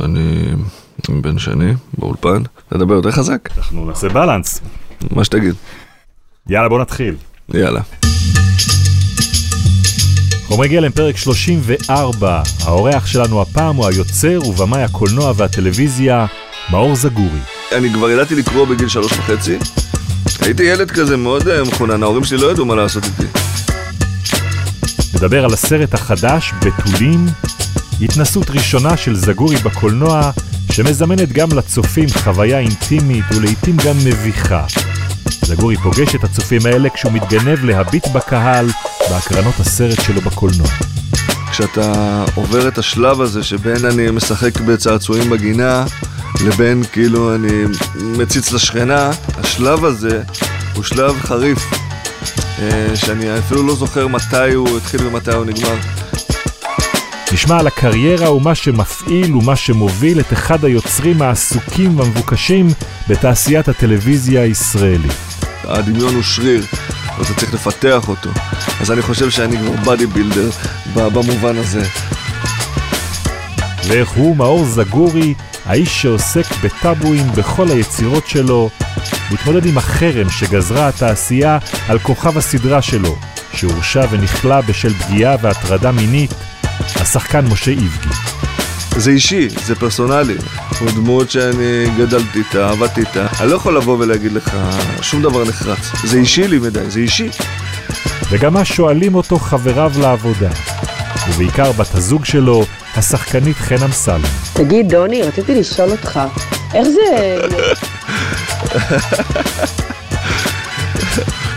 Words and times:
אני 0.00 0.52
עם 1.08 1.22
בן 1.22 1.38
שני 1.38 1.72
באולפן. 1.98 2.42
תדבר 2.68 2.94
יותר 2.94 3.10
חזק? 3.10 3.48
אנחנו 3.56 3.86
נעשה 3.86 4.08
בלנס. 4.08 4.60
מה 5.10 5.24
שתגיד. 5.24 5.54
יאללה, 6.48 6.68
בוא 6.68 6.80
נתחיל. 6.80 7.14
יאללה. 7.54 7.80
חומרי 10.46 10.68
גלם, 10.68 10.92
פרק 10.92 11.16
34. 11.16 12.42
האורח 12.64 13.06
שלנו 13.06 13.42
הפעם 13.42 13.76
הוא 13.76 13.86
היוצר 13.86 14.40
ובמאי 14.46 14.82
הקולנוע 14.82 15.32
והטלוויזיה, 15.36 16.26
מאור 16.70 16.94
זגורי. 16.94 17.40
אני 17.72 17.92
כבר 17.92 18.10
ידעתי 18.10 18.34
לקרוא 18.34 18.66
בגיל 18.66 18.88
שלוש 18.88 19.12
וחצי. 19.12 19.58
הייתי 20.40 20.62
ילד 20.62 20.90
כזה 20.90 21.16
מאוד 21.16 21.48
אה, 21.48 21.64
מחונן, 21.64 22.02
ההורים 22.02 22.24
שלי 22.24 22.38
לא 22.38 22.50
ידעו 22.50 22.64
מה 22.64 22.74
לעשות 22.74 23.04
איתי. 23.04 23.38
נדבר 25.14 25.44
על 25.44 25.52
הסרט 25.52 25.94
החדש, 25.94 26.52
בתולים, 26.64 27.26
התנסות 28.02 28.50
ראשונה 28.50 28.96
של 28.96 29.16
זגורי 29.16 29.56
בקולנוע, 29.56 30.30
שמזמנת 30.72 31.32
גם 31.32 31.48
לצופים 31.52 32.08
חוויה 32.08 32.58
אינטימית 32.58 33.24
ולעיתים 33.34 33.76
גם 33.76 33.96
מביכה. 34.04 34.64
זגורי 35.44 35.76
פוגש 35.76 36.14
את 36.14 36.24
הצופים 36.24 36.60
האלה 36.66 36.90
כשהוא 36.90 37.12
מתגנב 37.12 37.64
להביט 37.64 38.06
בקהל 38.06 38.66
בהקרנות 39.10 39.60
הסרט 39.60 40.00
שלו 40.00 40.20
בקולנוע. 40.20 40.68
כשאתה 41.50 42.24
עובר 42.34 42.68
את 42.68 42.78
השלב 42.78 43.20
הזה 43.20 43.42
שבין 43.42 43.84
אני 43.84 44.10
משחק 44.10 44.60
בצעצועים 44.60 45.30
בגינה 45.30 45.84
לבין 46.44 46.82
כאילו 46.92 47.34
אני 47.34 47.64
מציץ 47.96 48.52
לשכנה, 48.52 49.10
השלב 49.38 49.84
הזה 49.84 50.22
הוא 50.74 50.84
שלב 50.84 51.20
חריף 51.20 51.70
אה, 52.58 52.96
שאני 52.96 53.38
אפילו 53.38 53.66
לא 53.66 53.74
זוכר 53.74 54.08
מתי 54.08 54.54
הוא 54.54 54.76
התחיל 54.76 55.06
ומתי 55.06 55.32
הוא 55.32 55.44
נגמר. 55.44 55.76
נשמע 57.32 57.58
על 57.58 57.66
הקריירה 57.66 58.32
ומה 58.32 58.54
שמפעיל 58.54 59.36
ומה 59.36 59.56
שמוביל 59.56 60.20
את 60.20 60.32
אחד 60.32 60.64
היוצרים 60.64 61.22
העסוקים 61.22 61.98
והמבוקשים 61.98 62.68
בתעשיית 63.08 63.68
הטלוויזיה 63.68 64.42
הישראלית. 64.42 65.12
הדמיון 65.64 66.14
הוא 66.14 66.22
שריר, 66.22 66.64
ואתה 67.18 67.34
צריך 67.34 67.54
לפתח 67.54 68.08
אותו. 68.08 68.30
אז 68.80 68.90
אני 68.92 69.02
חושב 69.02 69.30
שאני 69.30 69.56
כבר 69.58 69.92
בדי 69.94 70.06
בילדר 70.06 70.50
במובן 70.94 71.56
הזה. 71.56 71.82
ואיך 73.88 74.08
הוא, 74.08 74.36
מאור 74.36 74.64
זגורי, 74.64 75.34
האיש 75.66 76.02
שעוסק 76.02 76.46
בטאבואים 76.62 77.26
בכל 77.36 77.70
היצירות 77.70 78.26
שלו, 78.26 78.70
מתמודד 79.30 79.66
עם 79.66 79.78
החרם 79.78 80.30
שגזרה 80.30 80.88
התעשייה 80.88 81.58
על 81.88 81.98
כוכב 81.98 82.38
הסדרה 82.38 82.82
שלו, 82.82 83.16
שהורשע 83.52 84.06
ונכלא 84.10 84.60
בשל 84.60 84.94
פגיעה 84.94 85.36
והטרדה 85.40 85.92
מינית, 85.92 86.34
השחקן 86.80 87.46
משה 87.46 87.70
איבגי. 87.70 88.08
זה 88.96 89.10
אישי, 89.10 89.48
זה 89.64 89.74
פרסונלי. 89.74 90.36
הוא 90.80 90.90
דמות 90.90 91.30
שאני 91.30 91.86
גדלתי 91.98 92.38
איתה, 92.38 92.70
עבדתי 92.70 93.00
איתה. 93.00 93.26
אני 93.40 93.50
לא 93.50 93.56
יכול 93.56 93.76
לבוא 93.76 93.96
ולהגיד 93.98 94.32
לך 94.32 94.56
שום 95.02 95.22
דבר 95.22 95.44
נחרץ. 95.44 95.90
זה 96.04 96.18
אישי 96.18 96.48
לי 96.48 96.58
מדי, 96.58 96.90
זה 96.90 97.00
אישי. 97.00 97.28
וגם 98.30 98.54
מה 98.54 98.64
שואלים 98.64 99.14
אותו 99.14 99.38
חבריו 99.38 99.92
לעבודה, 100.00 100.50
ובעיקר 101.28 101.72
בת 101.72 101.94
הזוג 101.94 102.24
שלו, 102.24 102.64
השחקנית 102.96 103.56
חן 103.56 103.82
אמסלם. 103.84 104.22
תגיד, 104.52 104.88
דוני, 104.88 105.22
רציתי 105.22 105.54
לשאול 105.54 105.90
אותך, 105.90 106.20
איך 106.74 106.88
זה... 106.88 107.36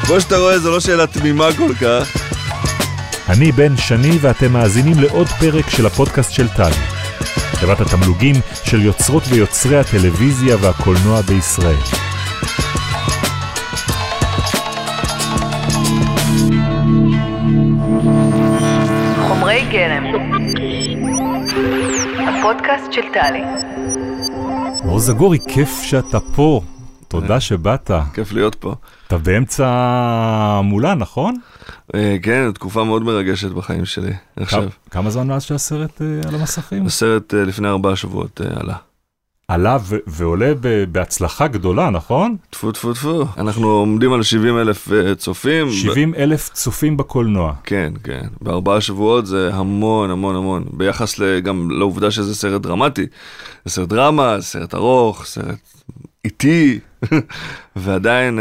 כמו 0.06 0.22
שאתה 0.22 0.38
רואה, 0.38 0.60
זו 0.60 0.72
לא 0.72 0.80
שאלה 0.80 1.08
תמימה 1.08 1.48
כל 1.58 1.74
כך. 1.82 2.33
אני 3.30 3.52
בן 3.52 3.78
שני 3.78 4.18
ואתם 4.22 4.54
מאזינים 4.54 5.00
לעוד 5.00 5.28
פרק 5.28 5.70
של 5.70 5.86
הפודקאסט 5.86 6.32
של 6.32 6.48
טלי. 6.48 6.76
חברת 7.54 7.82
התמלוגים 7.82 8.36
של 8.64 8.82
יוצרות 8.82 9.24
ויוצרי 9.30 9.78
הטלוויזיה 9.78 10.58
והקולנוע 10.62 11.22
בישראל. 11.22 11.76
חומרי 19.28 19.66
גלם 19.72 20.04
הפודקאסט 22.28 22.92
של 22.92 23.02
טלי 23.14 23.44
מאור 24.86 25.00
זגורי, 25.00 25.40
כיף 25.48 25.82
שאתה 25.84 26.20
פה. 26.20 26.62
תודה 27.08 27.40
שבאת. 27.40 27.92
כיף 28.14 28.32
להיות 28.32 28.56
פה. 28.56 28.76
אתה 29.08 29.18
באמצע 29.18 29.68
המולה, 29.70 30.96
נכון? 30.96 31.36
אה, 31.96 32.16
כן, 32.24 32.52
תקופה 32.52 32.84
מאוד 32.84 33.04
מרגשת 33.04 33.52
בחיים 33.52 33.86
שלי. 33.86 34.14
עכשיו, 34.36 34.64
כמה 34.92 35.10
זמן 35.10 35.28
מאז 35.28 35.44
שהסרט 35.44 36.02
אה, 36.02 36.30
על 36.30 36.36
המסכים? 36.36 36.86
הסרט 36.86 37.34
אה, 37.34 37.44
לפני 37.44 37.68
ארבעה 37.68 37.96
שבועות 37.96 38.42
עלה. 38.60 38.76
עלה 39.48 39.78
ו- 39.82 39.96
ועולה 40.08 40.54
ב- 40.62 40.84
בהצלחה 40.92 41.48
גדולה, 41.48 41.90
נכון? 41.90 42.36
טפו 42.50 42.72
טפו 42.72 42.94
טפו. 42.94 43.26
אנחנו 43.38 43.68
עומדים 43.68 44.14
על 44.14 44.24
70 44.24 44.58
אלף 44.60 44.88
צופים. 45.18 45.72
70 45.72 46.16
אלף 46.16 46.50
צופים 46.54 46.98
בקולנוע. 46.98 47.54
כן, 47.64 47.94
כן. 48.04 48.28
בארבעה 48.42 48.82
שבועות 48.82 49.26
זה 49.26 49.50
המון 49.54 50.12
המון 50.12 50.36
המון. 50.36 50.64
ביחס 50.74 51.20
גם 51.44 51.72
לעובדה 51.72 52.12
שזה 52.12 52.36
סרט 52.36 52.62
דרמטי. 52.62 53.06
זה 53.66 53.72
סרט 53.72 53.90
דרמה, 53.90 54.38
סרט 54.40 54.76
ארוך, 54.76 55.26
סרט 55.26 55.60
איטי, 56.26 56.80
ועדיין 57.76 58.40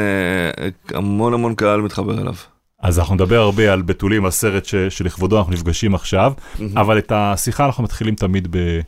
המון 0.95 1.35
המון 1.35 1.55
קהל 1.55 1.81
מתחבר 1.81 2.21
אליו. 2.21 2.35
אז 2.83 2.99
אנחנו 2.99 3.15
נדבר 3.15 3.41
הרבה 3.41 3.73
על 3.73 3.83
בתולים, 3.83 4.27
הסרט 4.27 4.65
ש, 4.65 4.75
שלכבודו 4.75 5.39
אנחנו 5.39 5.53
נפגשים 5.53 5.95
עכשיו. 5.95 6.33
אבל 6.77 6.99
את 6.99 7.13
השיחה 7.15 7.67
אנחנו 7.67 7.85
מתחילים 7.85 8.15
תמיד 8.15 8.49
ב... 8.51 8.81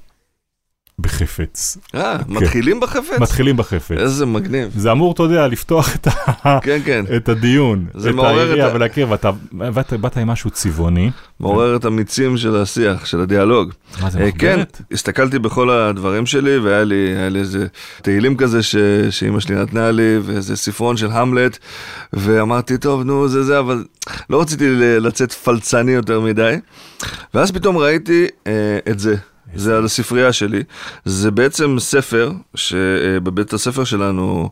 בחפץ. 0.98 1.78
אה, 1.94 2.18
כן. 2.18 2.32
מתחילים 2.32 2.80
בחפץ? 2.80 3.18
מתחילים 3.20 3.56
בחפץ. 3.56 3.98
איזה 3.98 4.26
מגניב. 4.26 4.70
זה 4.76 4.92
אמור, 4.92 5.12
אתה 5.12 5.22
יודע, 5.22 5.46
לפתוח 5.46 5.94
את, 5.94 6.06
ה... 6.06 6.58
כן, 6.60 6.80
כן. 6.84 7.04
את 7.16 7.28
הדיון, 7.28 7.86
זה 7.94 8.10
את 8.10 8.14
העירייה 8.18 8.66
ה... 8.66 8.74
ולהכיר, 8.74 9.10
ואתה 9.10 9.30
באת, 9.52 9.92
באת 9.92 10.16
עם 10.16 10.28
משהו 10.28 10.50
צבעוני. 10.50 11.10
מעורר 11.40 11.76
את 11.76 11.84
המיצים 11.84 12.36
של 12.36 12.56
השיח, 12.56 13.06
של 13.06 13.20
הדיאלוג. 13.20 13.72
מה 14.02 14.10
זה, 14.10 14.18
מחברת? 14.18 14.38
כן, 14.38 14.60
הסתכלתי 14.92 15.38
בכל 15.38 15.70
הדברים 15.70 16.26
שלי, 16.26 16.58
והיה 16.58 16.84
לי, 16.84 17.30
לי 17.30 17.38
איזה 17.38 17.66
תהילים 18.02 18.36
כזה 18.36 18.62
ש... 18.62 18.76
שאימא 19.10 19.40
שלי 19.40 19.54
נתנה 19.54 19.90
לי, 19.90 20.18
ואיזה 20.22 20.56
ספרון 20.56 20.96
של 20.96 21.10
המלט, 21.10 21.58
ואמרתי, 22.12 22.78
טוב, 22.78 23.02
נו, 23.02 23.28
זה 23.28 23.42
זה, 23.42 23.58
אבל 23.58 23.84
לא 24.30 24.40
רציתי 24.40 24.70
לצאת 25.00 25.32
פלצני 25.32 25.92
יותר 25.92 26.20
מדי. 26.20 26.56
ואז 27.34 27.52
פתאום 27.52 27.76
ראיתי 27.76 28.26
אה, 28.46 28.78
את 28.90 28.98
זה. 28.98 29.16
זה 29.56 29.76
על 29.76 29.84
הספרייה 29.84 30.32
שלי. 30.32 30.62
זה 31.04 31.30
בעצם 31.30 31.76
ספר 31.78 32.32
שבבית 32.54 33.52
הספר 33.52 33.84
שלנו, 33.84 34.50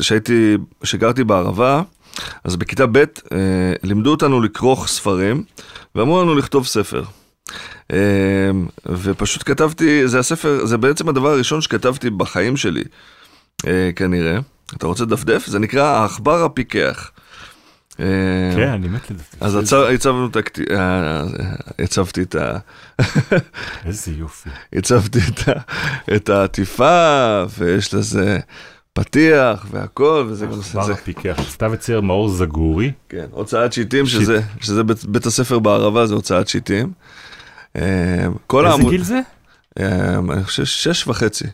שהייתי, 0.00 0.56
שגרתי 0.84 1.24
בערבה, 1.24 1.82
אז 2.44 2.56
בכיתה 2.56 2.86
ב' 2.92 3.04
לימדו 3.82 4.10
אותנו 4.10 4.40
לכרוך 4.40 4.88
ספרים, 4.88 5.42
ואמרו 5.94 6.22
לנו 6.22 6.34
לכתוב 6.34 6.66
ספר. 6.66 7.02
ופשוט 8.86 9.42
כתבתי, 9.46 10.08
זה 10.08 10.18
הספר, 10.18 10.66
זה 10.66 10.76
בעצם 10.76 11.08
הדבר 11.08 11.28
הראשון 11.28 11.60
שכתבתי 11.60 12.10
בחיים 12.10 12.56
שלי, 12.56 12.84
כנראה. 13.96 14.38
אתה 14.76 14.86
רוצה 14.86 15.04
לדפדף? 15.04 15.46
זה 15.46 15.58
נקרא 15.58 15.84
העכבר 15.84 16.44
הפיקח. 16.44 17.10
כן, 18.56 18.68
אני 18.68 18.88
מת 18.88 19.10
לדפדף. 19.10 19.42
אז 19.42 19.74
הצבנו 19.94 20.26
את 20.26 20.36
הכתיב... 20.36 20.66
הצבתי 21.78 22.22
את 22.22 22.34
ה... 22.34 22.58
איזה 23.86 24.12
יופי. 24.12 24.50
הצבתי 24.72 25.18
את 26.16 26.28
העטיפה, 26.28 27.44
ויש 27.58 27.94
לזה 27.94 28.38
פתיח 28.92 29.66
והכל, 29.70 30.26
וזה 30.28 30.46
גם... 30.46 30.60
עכבר 30.60 30.92
הפיקח, 30.92 31.40
סתיו 31.48 31.70
וצייר 31.72 32.00
מאור 32.00 32.28
זגורי. 32.28 32.92
כן, 33.08 33.26
הוצאת 33.30 33.72
שיטים, 33.72 34.06
שזה 34.06 34.82
בית 35.08 35.26
הספר 35.26 35.58
בערבה, 35.58 36.06
זה 36.06 36.14
הוצאת 36.14 36.48
שיטים. 36.48 36.92
איזה 38.66 38.90
גיל 38.90 39.02
זה? 39.02 39.20
אני 39.78 40.44
חושב 40.44 40.64
שש 40.64 41.06
וחצי. 41.06 41.44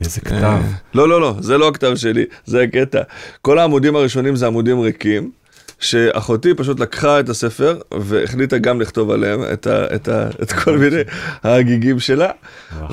איזה 0.00 0.20
כתב. 0.20 0.62
לא, 0.94 1.08
לא, 1.08 1.20
לא, 1.20 1.34
זה 1.40 1.58
לא 1.58 1.68
הכתב 1.68 1.92
שלי, 1.96 2.24
זה 2.44 2.62
הקטע. 2.62 3.02
כל 3.42 3.58
העמודים 3.58 3.96
הראשונים 3.96 4.36
זה 4.36 4.46
עמודים 4.46 4.80
ריקים. 4.80 5.30
שאחותי 5.84 6.54
פשוט 6.54 6.80
לקחה 6.80 7.20
את 7.20 7.28
הספר 7.28 7.78
והחליטה 8.00 8.58
גם 8.58 8.80
לכתוב 8.80 9.10
עליהם 9.10 9.40
את, 9.52 9.66
ה, 9.66 9.94
את, 9.94 10.08
ה, 10.08 10.28
את 10.42 10.52
כל 10.52 10.78
מיני 10.78 11.00
ההגיגים 11.42 12.00
שלה. 12.00 12.30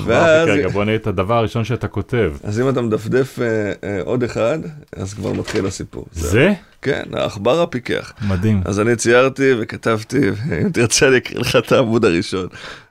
ואז... 0.05 0.47
רגע, 0.47 0.67
בוא 0.67 0.83
נראה 0.83 0.95
את 0.95 1.07
הדבר 1.07 1.33
הראשון 1.33 1.63
שאתה 1.63 1.87
כותב. 1.87 2.33
אז 2.43 2.59
אם 2.59 2.69
אתה 2.69 2.81
מדפדף 2.81 3.39
אה, 3.39 3.71
אה, 3.83 4.01
עוד 4.03 4.23
אחד, 4.23 4.59
אז 4.95 5.13
כבר 5.13 5.33
מתחיל 5.33 5.65
הסיפור. 5.65 6.05
זה? 6.11 6.53
כן, 6.81 7.03
העכבר 7.13 7.61
הפיקח. 7.61 8.13
מדהים. 8.27 8.61
אז 8.65 8.79
אני 8.79 8.95
ציירתי 8.95 9.51
וכתבתי, 9.59 10.29
אם 10.61 10.69
תרצה 10.69 11.07
אני 11.07 11.17
אקריא 11.17 11.39
לך 11.39 11.55
את 11.55 11.71
העמוד 11.71 12.05
הראשון. 12.05 12.47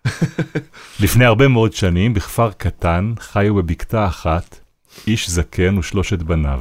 לפני 1.00 1.24
הרבה 1.24 1.48
מאוד 1.48 1.72
שנים, 1.72 2.14
בכפר 2.14 2.50
קטן, 2.58 3.12
חיו 3.20 3.54
בבקתה 3.54 4.06
אחת 4.06 4.60
איש 5.06 5.30
זקן 5.30 5.78
ושלושת 5.78 6.18
בניו. 6.18 6.60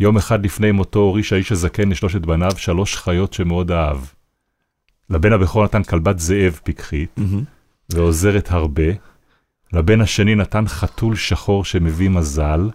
יום 0.00 0.16
אחד 0.16 0.44
לפני 0.44 0.72
מותו 0.72 0.98
הוריש 0.98 1.32
האיש 1.32 1.52
הזקן 1.52 1.88
לשלושת 1.88 2.20
בניו 2.20 2.52
שלוש 2.56 2.96
חיות 2.96 3.32
שמאוד 3.32 3.70
אהב. 3.70 3.98
לבן 5.10 5.32
הבכור 5.32 5.64
נתן 5.64 5.82
כלבת 5.82 6.18
זאב 6.18 6.60
פיקחית, 6.64 7.18
mm-hmm. 7.18 7.94
ועוזרת 7.94 8.50
הרבה, 8.50 8.82
לבן 9.72 10.00
השני 10.00 10.34
נתן 10.34 10.68
חתול 10.68 11.16
שחור 11.16 11.64
שמביא 11.64 12.08
מזל, 12.08 12.70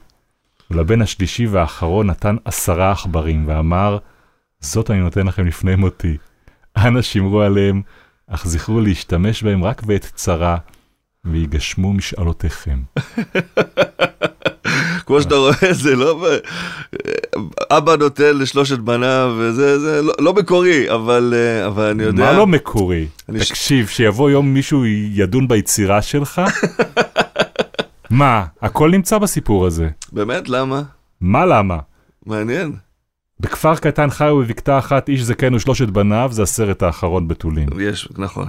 ולבן 0.72 1.01
השלישי 1.01 1.48
והאחרון 1.48 2.10
נתן 2.10 2.36
עשרה 2.45 2.92
עכברים, 2.92 3.48
ואמר, 3.48 3.98
זאת 4.60 4.92
אני 4.92 5.00
נותן 5.00 5.27
לכם 5.27 5.45
לפני 5.45 5.75
מותי. 5.75 6.18
אנא 6.77 7.01
שמרו 7.01 7.42
עליהם, 7.42 7.81
אך 8.27 8.48
זכרו 8.48 8.81
להשתמש 8.81 9.44
בהם 9.44 9.63
רק 9.63 9.83
בעת 9.83 10.12
צרה, 10.16 10.57
ויגשמו 11.25 11.94
משאלותיכם. 11.94 12.80
כמו 15.06 15.22
שאתה 15.22 15.36
רואה, 15.36 15.54
זה 15.72 15.96
לא... 15.96 16.28
אבא 17.72 17.96
נותן 17.96 18.38
לשלושת 18.38 18.80
בניו, 18.80 19.36
וזה 19.38 19.80
זה 19.80 20.02
לא, 20.02 20.13
לא 20.19 20.34
מקורי, 20.34 20.92
אבל, 20.94 21.34
אה, 21.36 21.68
אבל 21.68 21.84
אני 21.84 22.04
יודע... 22.04 22.24
מה 22.24 22.34
לא 22.34 22.48
מקורי? 22.48 23.07
אני 23.30 23.40
תקשיב, 23.40 23.88
שיבוא 23.88 24.30
יום 24.30 24.54
מישהו 24.54 24.86
ידון 24.86 25.48
ביצירה 25.48 26.02
שלך? 26.02 26.42
מה, 28.10 28.46
הכל 28.62 28.92
נמצא 28.92 29.18
בסיפור 29.18 29.66
הזה. 29.66 29.90
באמת? 30.12 30.50
למה? 30.50 30.81
מה 31.22 31.46
למה? 31.46 31.78
מעניין. 32.25 32.75
בכפר 33.40 33.75
קטן 33.75 34.10
חיו 34.10 34.38
בבקתה 34.38 34.80
אחת 34.80 35.10
איש 35.10 35.22
זקן 35.22 35.54
ושלושת 35.54 35.88
בניו, 35.88 36.30
זה 36.31 36.44
הסרט 36.44 36.84
האחרון 36.84 37.28
בתולים. 37.28 37.68
יש, 37.80 38.10
נכון. 38.18 38.48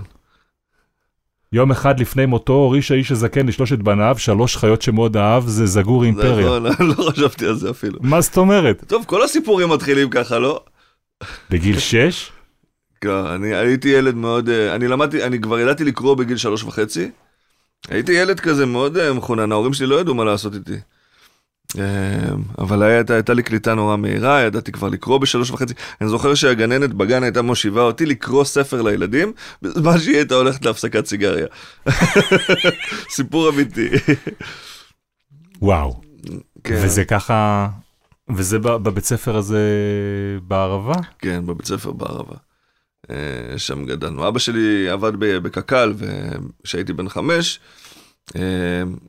יום 1.52 1.70
אחד 1.70 2.00
לפני 2.00 2.26
מותו 2.26 2.52
הוריש 2.52 2.90
האיש 2.90 3.12
הזקן 3.12 3.46
לשלושת 3.46 3.78
בניו, 3.78 4.14
שלוש 4.18 4.56
חיות 4.56 4.82
שמאוד 4.82 5.16
אהב, 5.16 5.46
זה 5.46 5.66
זגור 5.66 6.04
אימפריה. 6.04 6.58
נכון, 6.58 6.86
לא 6.86 7.10
חשבתי 7.10 7.46
על 7.46 7.54
זה 7.56 7.70
אפילו. 7.70 7.98
מה 8.02 8.20
זאת 8.20 8.36
אומרת? 8.36 8.84
טוב, 8.86 9.04
כל 9.06 9.22
הסיפורים 9.22 9.68
מתחילים 9.68 10.10
ככה, 10.10 10.38
לא? 10.38 10.60
בגיל 11.50 11.78
שש? 11.78 12.32
כן, 13.00 13.10
אני 13.10 13.54
הייתי 13.54 13.88
ילד 13.88 14.14
מאוד, 14.14 14.48
אה, 14.48 14.74
אני 14.74 14.88
למדתי, 14.88 15.24
אני 15.24 15.40
כבר 15.40 15.60
ידעתי 15.60 15.84
לקרוא 15.84 16.14
בגיל 16.14 16.36
שלוש 16.36 16.62
וחצי. 16.62 17.10
הייתי 17.88 18.12
ילד 18.12 18.40
כזה 18.40 18.66
מאוד 18.66 18.96
אה, 18.96 19.12
מחונן, 19.12 19.52
ההורים 19.52 19.72
שלי 19.72 19.86
לא 19.86 20.00
ידעו 20.00 20.14
מה 20.14 20.24
לעשות 20.24 20.54
איתי. 20.54 20.76
אה, 21.78 22.34
אבל 22.58 22.82
הייתה, 22.82 23.14
הייתה 23.14 23.34
לי 23.34 23.42
קליטה 23.42 23.74
נורא 23.74 23.96
מהירה, 23.96 24.40
ידעתי 24.40 24.72
כבר 24.72 24.88
לקרוא 24.88 25.18
בשלוש 25.18 25.50
וחצי. 25.50 25.74
אני 26.00 26.08
זוכר 26.08 26.34
שהגננת 26.34 26.94
בגן 26.94 27.22
הייתה 27.22 27.42
מושיבה 27.42 27.82
אותי 27.82 28.06
לקרוא 28.06 28.44
ספר 28.44 28.82
לילדים, 28.82 29.32
בזמן 29.62 29.98
שהיא 29.98 30.16
הייתה 30.16 30.34
הולכת 30.34 30.64
להפסקת 30.64 31.06
סיגריה. 31.06 31.46
סיפור 33.16 33.48
אמיתי. 33.48 33.88
וואו. 35.62 36.00
כן, 36.64 36.80
וזה 36.82 37.04
ככה... 37.04 37.68
וזה 38.28 38.58
ב- 38.58 38.76
בבית 38.76 39.04
ספר 39.04 39.36
הזה 39.36 39.60
בערבה? 40.42 40.94
כן, 41.18 41.46
בבית 41.46 41.66
ספר 41.66 41.92
בערבה. 41.92 42.34
אה, 43.10 43.58
שם 43.58 43.84
גדלנו. 43.84 44.28
אבא 44.28 44.38
שלי 44.38 44.88
עבד 44.88 45.12
בקק"ל, 45.16 45.94
וכשהייתי 45.96 46.92
בן 46.92 47.08
חמש, 47.08 47.60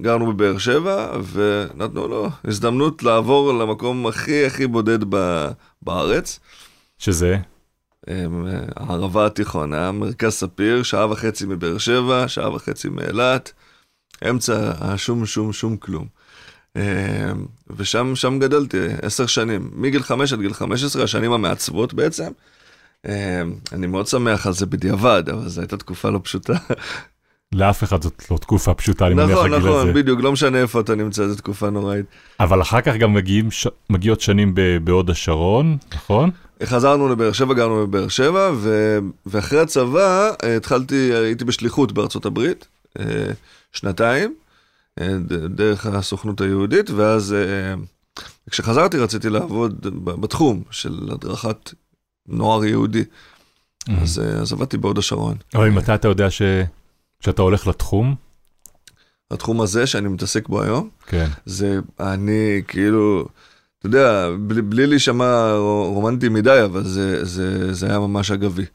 גרנו 0.01 0.33
בבאר 0.33 0.57
שבע, 0.57 1.17
ונתנו 1.31 2.07
לו 2.07 2.29
הזדמנות 2.45 3.03
לעבור 3.03 3.53
למקום 3.53 4.07
הכי 4.07 4.45
הכי 4.45 4.67
בודד 4.67 4.99
ב- 5.09 5.47
בארץ. 5.81 6.39
שזה? 6.97 7.37
אה, 8.09 8.25
הערבה 8.75 9.25
התיכונה, 9.25 9.91
מרכז 9.91 10.33
ספיר, 10.33 10.83
שעה 10.83 11.11
וחצי 11.11 11.45
מבאר 11.45 11.77
שבע, 11.77 12.27
שעה 12.27 12.55
וחצי 12.55 12.89
מאילת, 12.89 13.51
אמצע 14.29 14.71
השום 14.79 15.25
שום 15.25 15.53
שום 15.53 15.77
כלום. 15.77 16.07
אה, 16.77 17.31
ושם 17.77 18.15
שם 18.15 18.39
גדלתי 18.39 18.77
עשר 19.01 19.25
שנים, 19.25 19.69
מגיל 19.73 20.03
חמש 20.03 20.33
עד 20.33 20.39
גיל 20.39 20.53
חמש 20.53 20.83
עשרה, 20.83 21.03
השנים 21.03 21.31
המעצבות 21.31 21.93
בעצם. 21.93 22.31
אני 23.71 23.87
מאוד 23.87 24.07
שמח 24.07 24.47
על 24.47 24.53
זה 24.53 24.65
בדיעבד, 24.65 25.23
אבל 25.31 25.47
זו 25.47 25.61
הייתה 25.61 25.77
תקופה 25.77 26.09
לא 26.09 26.19
פשוטה. 26.23 26.53
לאף 27.55 27.83
אחד 27.83 28.01
זאת 28.01 28.31
לא 28.31 28.37
תקופה 28.37 28.73
פשוטה, 28.73 29.07
אני 29.07 29.15
מניח 29.15 29.31
נכון, 29.31 29.53
הגיל 29.53 29.67
הזה. 29.69 29.79
נכון, 29.79 29.93
בדיוק, 29.93 30.21
לא 30.21 30.31
משנה 30.31 30.57
איפה 30.57 30.79
אתה 30.79 30.95
נמצא, 30.95 31.27
זו 31.27 31.35
תקופה 31.35 31.69
נוראית. 31.69 32.05
אבל 32.39 32.61
אחר 32.61 32.81
כך 32.81 32.95
גם 32.95 33.13
מגיעים. 33.13 33.49
מגיעות 33.89 34.21
שנים 34.21 34.55
ב... 34.55 34.77
בהוד 34.83 35.09
השרון, 35.09 35.77
נכון? 35.93 36.29
חזרנו 36.63 37.09
לבאר 37.09 37.31
שבע, 37.31 37.53
גרנו 37.53 37.87
בבאר 37.87 38.07
שבע, 38.07 38.51
ו... 38.55 38.97
ואחרי 39.25 39.59
הצבא 39.59 40.31
אה, 40.43 40.57
התחלתי, 40.57 40.95
הייתי 41.13 41.45
בשליחות 41.45 41.91
בארצות 41.91 42.25
הברית, 42.25 42.67
אה, 42.99 43.05
שנתיים, 43.73 44.35
אה, 44.99 45.07
דרך 45.49 45.85
הסוכנות 45.85 46.41
היהודית, 46.41 46.89
ואז 46.89 47.35
כשחזרתי 48.49 48.97
רציתי 48.97 49.29
לעבוד 49.29 49.87
בתחום 50.05 50.63
של 50.71 51.09
הדרכת 51.11 51.73
נוער 52.27 52.65
יהודי, 52.65 53.03
אז, 54.01 54.21
אז 54.41 54.53
עבדתי 54.53 54.77
בהוד 54.77 54.97
השרון. 54.97 55.35
אבל 55.55 55.69
ממתי 55.69 55.95
אתה 55.95 56.07
יודע 56.07 56.31
ש... 56.31 56.41
שאתה 57.19 57.41
הולך 57.41 57.67
לתחום? 57.67 58.15
התחום 59.31 59.61
הזה 59.61 59.87
שאני 59.87 60.07
מתעסק 60.07 60.47
בו 60.47 60.61
היום, 60.61 60.89
כן. 61.07 61.27
זה 61.45 61.79
אני 61.99 62.61
כאילו, 62.67 63.27
אתה 63.79 63.87
יודע, 63.87 64.29
בלי, 64.39 64.61
בלי 64.61 64.87
להישמע 64.87 65.53
רומנטי 65.85 66.29
מדי, 66.29 66.61
אבל 66.65 66.83
זה, 66.83 67.25
זה, 67.25 67.73
זה 67.73 67.87
היה 67.89 67.99
ממש 67.99 68.31
אגבי. 68.31 68.65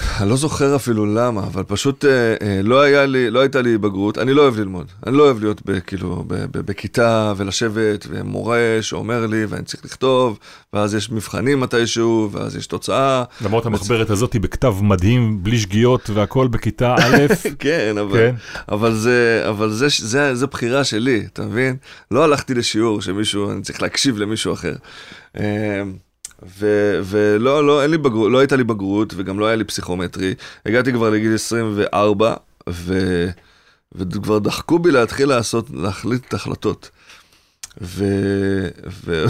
אמ, 0.00 0.06
אני 0.20 0.30
לא 0.30 0.36
זוכר 0.36 0.76
אפילו 0.76 1.06
למה, 1.06 1.40
אבל 1.40 1.62
פשוט 1.62 2.04
אה, 2.04 2.34
אה, 2.42 2.60
לא 2.62 2.80
היה 2.80 3.06
לי, 3.06 3.30
לא 3.30 3.40
הייתה 3.40 3.62
לי 3.62 3.78
בגרות, 3.78 4.18
אני 4.18 4.32
לא 4.32 4.42
אוהב 4.42 4.58
ללמוד, 4.58 4.86
אני 5.06 5.16
לא 5.16 5.22
אוהב 5.22 5.40
להיות 5.40 5.62
ב, 5.66 5.78
כאילו, 5.80 6.24
ב, 6.26 6.34
ב, 6.34 6.58
בכיתה 6.58 7.32
ולשבת, 7.36 8.06
ומורה 8.10 8.78
שאומר 8.80 9.26
לי, 9.26 9.44
ואני 9.44 9.64
צריך 9.64 9.84
לכתוב, 9.84 10.38
ואז 10.72 10.94
יש 10.94 11.10
מבחנים 11.10 11.60
מתישהו, 11.60 12.28
ואז 12.32 12.56
יש 12.56 12.66
תוצאה. 12.66 13.24
למרות 13.44 13.66
המחברת 13.66 14.10
הזאת 14.10 14.32
היא 14.32 14.40
בכתב 14.40 14.74
מדהים, 14.82 15.42
בלי 15.42 15.58
שגיאות 15.58 16.10
והכל 16.10 16.48
בכיתה 16.48 16.94
א', 16.94 17.34
כן, 17.58 17.98
אבל... 18.00 18.18
כן. 18.18 18.34
אבל 18.68 18.94
זה, 18.94 19.44
אבל 19.48 19.70
זה, 19.70 19.86
זה, 19.98 20.34
זה 20.34 20.46
בחירה 20.46 20.84
שלי, 20.84 21.26
אתה 21.32 21.42
מבין? 21.42 21.76
לא 22.10 22.24
הלכתי 22.24 22.54
לשיעור 22.54 23.02
שמישהו, 23.02 23.50
אני 23.50 23.62
צריך 23.62 23.82
להקשיב 23.82 24.18
למישהו 24.18 24.52
אחר. 24.52 24.74
ו, 26.58 27.00
ולא, 27.04 27.66
לא, 27.66 27.82
אין 27.82 27.90
לי 27.90 27.98
בגרות, 27.98 28.32
לא 28.32 28.38
הייתה 28.38 28.56
לי 28.56 28.64
בגרות 28.64 29.14
וגם 29.16 29.38
לא 29.38 29.46
היה 29.46 29.56
לי 29.56 29.64
פסיכומטרי. 29.64 30.34
הגעתי 30.66 30.92
כבר 30.92 31.10
לגיל 31.10 31.34
24, 31.34 32.34
ו, 32.68 33.26
וכבר 33.94 34.38
דחקו 34.38 34.78
בי 34.78 34.90
להתחיל 34.90 35.28
לעשות, 35.28 35.70
להחליט 35.74 36.34
החלטות. 36.34 36.90
ו, 37.80 38.04
ו, 39.04 39.24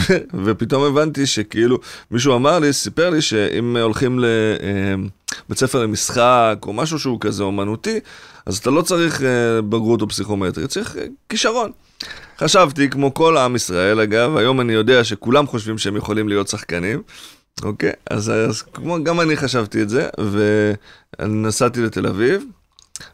ופתאום 0.44 0.82
הבנתי 0.82 1.26
שכאילו, 1.26 1.78
מישהו 2.10 2.36
אמר 2.36 2.58
לי, 2.58 2.72
סיפר 2.72 3.10
לי 3.10 3.22
שאם 3.22 3.76
הולכים 3.76 4.24
לבית 5.46 5.58
ספר 5.58 5.82
למשחק 5.82 6.58
או 6.66 6.72
משהו 6.72 6.98
שהוא 6.98 7.20
כזה 7.20 7.42
אומנותי, 7.42 8.00
אז 8.46 8.58
אתה 8.58 8.70
לא 8.70 8.82
צריך 8.82 9.22
אה, 9.22 9.62
בגרות 9.62 10.02
או 10.02 10.08
פסיכומטרי, 10.08 10.66
צריך 10.66 10.96
אה, 10.96 11.06
כישרון. 11.28 11.70
חשבתי, 12.38 12.90
כמו 12.90 13.14
כל 13.14 13.36
עם 13.36 13.56
ישראל, 13.56 14.00
אגב, 14.00 14.36
היום 14.36 14.60
אני 14.60 14.72
יודע 14.72 15.05
שכולם 15.05 15.46
חושבים 15.46 15.78
שהם 15.78 15.96
יכולים 15.96 16.28
להיות 16.28 16.48
שחקנים, 16.48 17.02
אוקיי? 17.62 17.93
אז, 18.10 18.31
אז 18.31 18.62
כמו, 18.62 19.05
גם 19.05 19.20
אני 19.20 19.36
חשבתי 19.36 19.82
את 19.82 19.88
זה, 19.88 20.08
ונסעתי 21.20 21.81
לתל 21.81 22.06
אביב. 22.06 22.44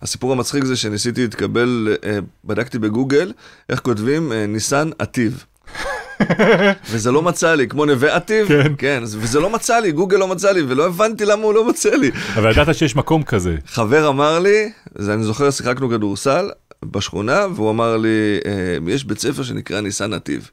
הסיפור 0.02 0.32
המצחיק 0.32 0.64
זה 0.64 0.76
שניסיתי 0.76 1.22
להתקבל, 1.22 1.96
אה, 2.04 2.18
בדקתי 2.44 2.78
בגוגל 2.78 3.32
איך 3.68 3.80
כותבים 3.80 4.32
ניסן 4.32 4.90
עתיב. 4.98 5.44
וזה 6.90 7.12
לא 7.12 7.22
מצא 7.22 7.54
לי, 7.54 7.68
כמו 7.68 7.84
נווה 7.84 8.16
עתיב, 8.16 8.48
כן. 8.48 8.72
כן, 8.78 9.02
וזה 9.04 9.40
לא 9.40 9.50
מצא 9.50 9.78
לי, 9.78 9.92
גוגל 9.92 10.16
לא 10.16 10.28
מצא 10.28 10.52
לי, 10.52 10.62
ולא 10.62 10.86
הבנתי 10.86 11.24
למה 11.24 11.42
הוא 11.42 11.54
לא 11.54 11.68
מצא 11.68 11.90
לי. 11.90 12.10
אבל 12.34 12.50
ידעת 12.50 12.74
שיש 12.74 12.96
מקום 12.96 13.22
כזה. 13.22 13.56
חבר 13.66 14.08
אמר 14.08 14.38
לי, 14.38 14.72
זה 14.98 15.14
אני 15.14 15.22
זוכר, 15.22 15.50
שיחקנו 15.50 15.90
כדורסל 15.90 16.50
בשכונה, 16.84 17.46
והוא 17.54 17.70
אמר 17.70 17.96
לי, 17.96 18.38
אה, 18.46 18.92
יש 18.92 19.04
בית 19.04 19.18
ספר 19.18 19.42
שנקרא 19.42 19.80
ניסן 19.80 20.10
נתיב. 20.10 20.50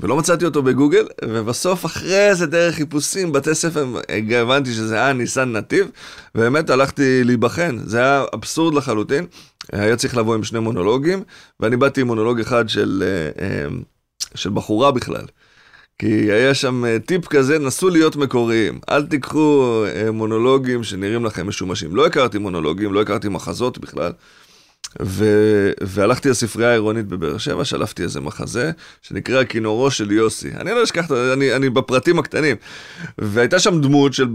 ולא 0.00 0.16
מצאתי 0.16 0.44
אותו 0.44 0.62
בגוגל, 0.62 1.06
ובסוף 1.24 1.86
אחרי 1.86 2.28
איזה 2.28 2.46
דרך 2.46 2.74
חיפושים, 2.74 3.32
בתי 3.32 3.54
ספר, 3.54 3.86
הבנתי 4.30 4.72
שזה 4.72 4.94
היה 4.94 5.12
ניסן 5.12 5.52
נתיב, 5.52 5.86
ובאמת 6.34 6.70
הלכתי 6.70 7.24
להיבחן, 7.24 7.78
זה 7.84 7.98
היה 7.98 8.24
אבסורד 8.34 8.74
לחלוטין, 8.74 9.26
היה 9.72 9.96
צריך 9.96 10.16
לבוא 10.16 10.34
עם 10.34 10.44
שני 10.44 10.58
מונולוגים, 10.58 11.22
ואני 11.60 11.76
באתי 11.76 12.00
עם 12.00 12.06
מונולוג 12.06 12.40
אחד 12.40 12.68
של, 12.68 13.04
אה, 13.06 13.44
אה, 13.44 13.66
של 14.34 14.50
בחורה 14.50 14.90
בכלל. 14.90 15.24
כי 15.98 16.32
היה 16.32 16.54
שם 16.54 16.84
אה, 16.84 16.96
טיפ 17.06 17.26
כזה, 17.26 17.58
נסו 17.58 17.88
להיות 17.88 18.16
מקוריים. 18.16 18.78
אל 18.90 19.06
תיקחו 19.06 19.84
אה, 19.86 20.10
מונולוגים 20.10 20.84
שנראים 20.84 21.24
לכם 21.24 21.48
משומשים. 21.48 21.96
לא 21.96 22.06
הכרתי 22.06 22.38
מונולוגים, 22.38 22.92
לא 22.92 23.02
הכרתי 23.02 23.28
מחזות 23.28 23.78
בכלל. 23.78 24.12
ו... 25.02 25.24
והלכתי 25.80 26.30
לספרייה 26.30 26.70
העירונית 26.70 27.06
בבאר 27.06 27.38
שבע, 27.38 27.64
שלפתי 27.64 28.02
איזה 28.02 28.20
מחזה, 28.20 28.70
שנקרא 29.02 29.44
כינורו 29.44 29.90
של 29.90 30.12
יוסי. 30.12 30.48
אני 30.60 30.70
לא 30.70 30.84
אשכח, 30.84 31.12
אני, 31.12 31.54
אני 31.56 31.70
בפרטים 31.70 32.18
הקטנים. 32.18 32.56
והייתה 33.18 33.58
שם 33.58 33.80
דמות 33.80 34.12
של 34.12 34.28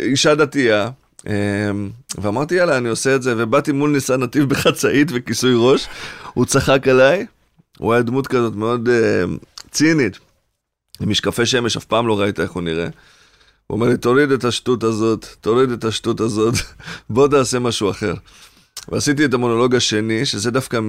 אישה 0.00 0.34
דתייה, 0.34 0.90
אמ, 1.26 1.90
ואמרתי, 2.18 2.54
יאללה, 2.54 2.76
אני 2.76 2.88
עושה 2.88 3.14
את 3.14 3.22
זה, 3.22 3.34
ובאתי 3.36 3.72
מול 3.72 3.90
ניסן 3.90 4.20
נתיב 4.20 4.48
בחצאית 4.48 5.08
וכיסוי 5.12 5.52
ראש, 5.56 5.88
הוא 6.34 6.44
צחק 6.44 6.88
עליי, 6.88 7.26
הוא 7.82 7.92
היה 7.92 8.02
דמות 8.02 8.26
כזאת 8.26 8.54
מאוד 8.54 8.88
uh, 8.88 9.46
צינית, 9.70 10.18
עם 11.00 11.10
משקפי 11.10 11.46
שמש, 11.46 11.76
אף 11.76 11.84
פעם 11.84 12.06
לא 12.06 12.20
ראית 12.20 12.40
איך 12.40 12.50
הוא 12.50 12.62
נראה. 12.62 12.84
הוא 13.66 13.76
אומר 13.76 13.88
לי, 13.88 13.96
תוריד 13.96 14.30
את 14.30 14.44
השטות 14.44 14.82
הזאת, 14.82 15.26
תוריד 15.40 15.70
את 15.70 15.84
השטות 15.84 16.20
הזאת, 16.20 16.54
בוא 17.10 17.28
תעשה 17.28 17.58
משהו 17.58 17.90
אחר. 17.90 18.14
ועשיתי 18.88 19.24
את 19.24 19.34
המונולוג 19.34 19.74
השני, 19.74 20.26
שזה 20.26 20.50
דווקא 20.50 20.80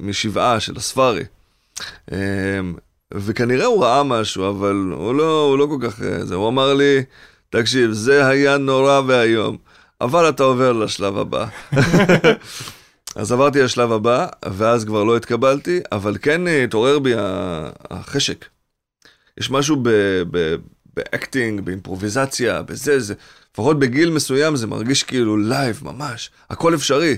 משבעה 0.00 0.60
של 0.60 0.76
הספארי. 0.76 1.24
אמ, 2.12 2.16
וכנראה 3.14 3.66
הוא 3.66 3.84
ראה 3.84 4.02
משהו, 4.02 4.50
אבל 4.50 4.92
הוא 4.94 5.14
לא, 5.14 5.42
הוא 5.42 5.58
לא 5.58 5.66
כל 5.66 5.88
כך... 5.88 6.02
אה, 6.02 6.24
זה, 6.24 6.34
הוא 6.34 6.48
אמר 6.48 6.74
לי, 6.74 7.02
תקשיב, 7.50 7.92
זה 7.92 8.26
היה 8.26 8.58
נורא 8.58 9.00
ואיום, 9.06 9.56
אבל 10.00 10.28
אתה 10.28 10.42
עובר 10.42 10.72
לשלב 10.72 11.18
הבא. 11.18 11.46
אז 13.16 13.32
עברתי 13.32 13.62
לשלב 13.62 13.92
הבא, 13.92 14.26
ואז 14.50 14.84
כבר 14.84 15.04
לא 15.04 15.16
התקבלתי, 15.16 15.80
אבל 15.92 16.16
כן 16.22 16.48
אה, 16.48 16.64
התעורר 16.64 16.98
בי 16.98 17.12
החשק. 17.90 18.44
יש 19.38 19.50
משהו 19.50 19.82
ב 20.96 21.04
acting, 21.04 21.60
באימפרוביזציה, 21.60 22.62
בזה, 22.62 23.00
זה, 23.00 23.14
לפחות 23.52 23.78
בגיל 23.78 24.10
מסוים 24.10 24.56
זה 24.56 24.66
מרגיש 24.66 25.02
כאילו 25.02 25.36
live, 25.36 25.80
ממש, 25.84 26.30
הכל 26.50 26.74
אפשרי. 26.74 27.16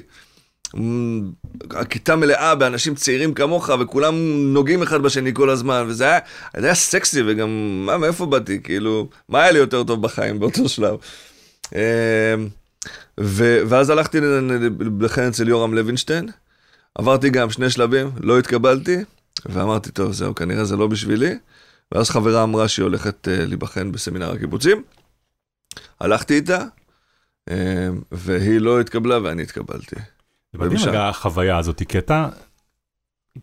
הכיתה 1.71 2.17
מלאה 2.17 2.55
באנשים 2.55 2.95
צעירים 2.95 3.35
כמוך, 3.35 3.71
וכולם 3.81 4.15
נוגעים 4.53 4.83
אחד 4.83 5.03
בשני 5.03 5.31
כל 5.35 5.51
הזמן, 5.51 5.85
וזה 5.89 6.05
היה, 6.05 6.19
זה 6.57 6.67
היה 6.67 6.75
סקסי, 6.75 7.23
וגם, 7.27 7.49
מה, 7.87 7.99
מאיפה 7.99 8.27
באתי? 8.27 8.63
כאילו, 8.63 9.09
מה 9.29 9.43
היה 9.43 9.53
לי 9.53 9.59
יותר 9.59 9.85
טוב 9.85 10.03
בחיים 10.03 10.39
באותו 10.41 10.69
שלב? 10.69 10.97
ו, 13.21 13.63
ואז 13.69 13.91
הלכתי 13.91 14.19
לכן 15.01 15.29
אצל 15.29 15.49
יורם 15.49 15.75
לוינשטיין, 15.75 16.29
עברתי 16.95 17.31
גם 17.31 17.51
שני 17.51 17.71
שלבים, 17.71 18.11
לא 18.21 18.39
התקבלתי, 18.39 18.97
ואמרתי, 19.47 19.91
טוב, 19.91 20.13
זהו, 20.13 20.35
כנראה 20.35 20.65
זה 20.65 20.77
לא 20.77 20.87
בשבילי. 20.87 21.35
ואז 21.93 22.11
חברה 22.11 22.43
אמרה 22.43 22.69
שהיא 22.69 22.83
הולכת 22.83 23.29
uh, 23.29 23.47
להיבחן 23.47 23.93
בסמינר 23.93 24.33
הקיבוצים. 24.33 24.83
הלכתי 26.01 26.35
איתה, 26.35 26.65
uh, 27.51 27.53
והיא 28.13 28.61
לא 28.61 28.81
התקבלה 28.81 29.19
ואני 29.23 29.43
התקבלתי. 29.43 29.97
זה 30.53 30.59
מדהים. 30.59 30.89
רגע 30.89 31.09
החוויה 31.09 31.59
הזאת, 31.59 31.83
כי 31.89 31.99
אתה, 31.99 32.29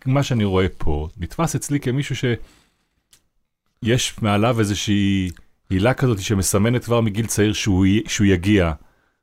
מה 0.06 0.24
שאני 0.24 0.44
רואה 0.44 0.66
פה, 0.78 1.10
נתפס 1.18 1.56
אצלי 1.56 1.80
כמישהו 1.80 2.16
שיש 2.16 4.22
מעליו 4.22 4.60
איזושהי 4.60 5.30
הילה 5.70 5.94
כזאת 5.94 6.20
שמסמנת 6.20 6.86
כבר 6.86 7.02
מגיל 7.02 7.28
צעיר 7.28 7.54
שהוא, 7.54 7.86
שהוא 8.08 8.28
יגיע. 8.28 8.72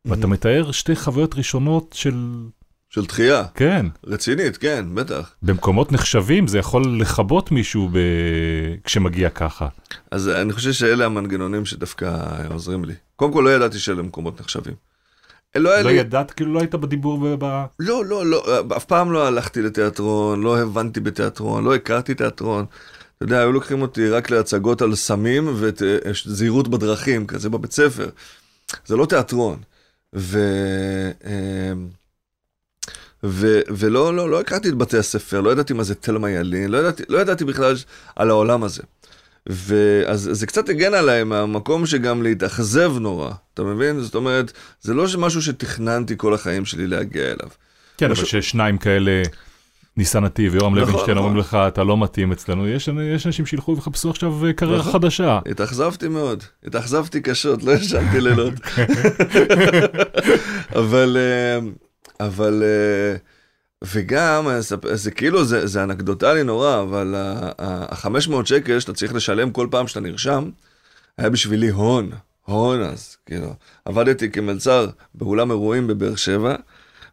ואתה 0.06 0.26
מתאר 0.26 0.72
שתי 0.72 0.96
חוויות 0.96 1.34
ראשונות 1.34 1.92
של, 1.98 2.14
של 2.90 3.04
דחייה, 3.04 3.44
כן, 3.54 3.86
רצינית, 4.04 4.56
כן, 4.56 4.84
בטח. 4.94 5.34
במקומות 5.42 5.92
נחשבים 5.92 6.46
זה 6.46 6.58
יכול 6.58 7.00
לכבות 7.00 7.52
מישהו 7.52 7.88
ב... 7.92 7.98
כשמגיע 8.84 9.30
ככה. 9.30 9.68
אז 10.10 10.28
אני 10.28 10.52
חושב 10.52 10.72
שאלה 10.72 11.06
המנגנונים 11.06 11.64
שדווקא 11.64 12.26
עוזרים 12.50 12.84
לי. 12.84 12.94
קודם 13.16 13.32
כל, 13.32 13.40
לא 13.40 13.50
ידעתי 13.50 13.78
שאלה 13.78 14.02
מקומות 14.02 14.40
נחשבים. 14.40 14.74
לא 15.56 15.72
היה 15.72 15.82
לא 15.82 15.90
לי... 15.90 15.96
ידעת, 15.96 16.30
כאילו 16.30 16.52
לא 16.52 16.58
היית 16.60 16.74
בדיבור 16.74 17.22
וב... 17.22 17.44
לא, 17.78 18.04
לא, 18.04 18.26
לא, 18.26 18.62
אף 18.76 18.84
פעם 18.84 19.12
לא 19.12 19.26
הלכתי 19.26 19.62
לתיאטרון, 19.62 20.42
לא 20.42 20.58
הבנתי 20.58 21.00
בתיאטרון, 21.00 21.64
לא 21.64 21.74
הכרתי 21.74 22.14
תיאטרון. 22.14 22.64
אתה 23.16 23.24
יודע, 23.24 23.40
היו 23.40 23.52
לוקחים 23.52 23.82
אותי 23.82 24.08
רק 24.08 24.30
להצגות 24.30 24.82
על 24.82 24.94
סמים 24.94 25.48
וזהירות 25.54 26.68
בדרכים, 26.68 27.26
כזה 27.26 27.50
בבית 27.50 27.72
ספר. 27.72 28.08
זה 28.86 28.96
לא 28.96 29.06
תיאטרון. 29.06 29.58
ו... 30.14 30.38
אמ, 31.26 31.88
ו... 33.24 33.60
ולא, 33.68 34.16
לא, 34.16 34.30
לא 34.30 34.40
הכרתי 34.40 34.68
את 34.68 34.74
בתי 34.74 34.98
הספר, 34.98 35.40
לא 35.40 35.50
ידעתי 35.50 35.72
מה 35.72 35.82
זה 35.82 35.94
תלמה 35.94 36.30
ילין, 36.30 36.70
לא 36.70 36.78
ידעתי, 36.78 37.02
לא 37.08 37.18
ידעתי 37.18 37.44
בכלל 37.44 37.74
על 38.16 38.30
העולם 38.30 38.64
הזה. 38.64 38.82
ואז 39.46 40.28
זה 40.32 40.46
קצת 40.46 40.68
הגן 40.68 40.94
עליי 40.94 41.24
מהמקום 41.24 41.86
שגם 41.86 42.22
להתאכזב 42.22 42.92
נורא, 43.00 43.30
אתה 43.54 43.62
מבין? 43.62 44.00
זאת 44.00 44.14
אומרת, 44.14 44.52
זה 44.80 44.94
לא 44.94 45.06
משהו 45.18 45.42
שתכננתי 45.42 46.14
כל 46.16 46.34
החיים 46.34 46.64
שלי 46.64 46.86
להגיע 46.86 47.24
אליו. 47.24 47.48
כן, 47.98 48.06
אבל 48.06 48.12
משהו- 48.12 48.26
ששניים 48.26 48.78
כאלה, 48.78 49.22
ניסן 49.96 50.24
נתיב 50.24 50.52
ויורם 50.54 50.74
נכון, 50.74 50.88
לוינשטיין 50.88 51.16
נכון. 51.16 51.28
אומרים 51.28 51.36
לך, 51.36 51.54
אתה 51.68 51.84
לא 51.84 51.98
מתאים 51.98 52.32
אצלנו, 52.32 52.68
יש 52.68 52.88
יש 53.14 53.26
אנשים 53.26 53.46
שילכו 53.46 53.74
ויחפשו 53.76 54.10
עכשיו 54.10 54.46
אה, 54.46 54.52
קריירה 54.52 54.78
נכון. 54.78 54.92
חדשה. 54.92 55.38
התאכזבתי 55.50 56.08
מאוד, 56.08 56.42
התאכזבתי 56.66 57.20
קשות, 57.20 57.62
לא 57.62 57.72
ישנתי 57.72 58.20
לילות. 58.20 58.54
אבל, 60.80 61.16
אה, 61.20 61.58
אבל, 62.26 62.62
אה, 62.62 63.16
וגם, 63.94 64.46
זה- 64.58 64.76
זה 64.92 65.10
כאילו, 65.10 65.44
זה, 65.44 65.66
זה 65.66 65.82
אנקדוטלי 65.82 66.42
נורא, 66.42 66.80
אבל 66.82 67.14
ה-500 67.58 68.08
שקל 68.44 68.80
שאתה 68.80 68.92
צריך 68.92 69.14
לשלם 69.14 69.50
כל 69.50 69.66
פעם 69.70 69.88
שאתה 69.88 70.00
נרשם, 70.00 70.50
היה 71.18 71.30
בשבילי 71.30 71.68
הון, 71.68 72.10
הון 72.44 72.82
אז, 72.82 73.16
כאילו. 73.26 73.54
עבדתי 73.84 74.30
כמלצר 74.30 74.86
באולם 75.14 75.50
אירועים 75.50 75.86
בבאר 75.86 76.16
שבע, 76.16 76.54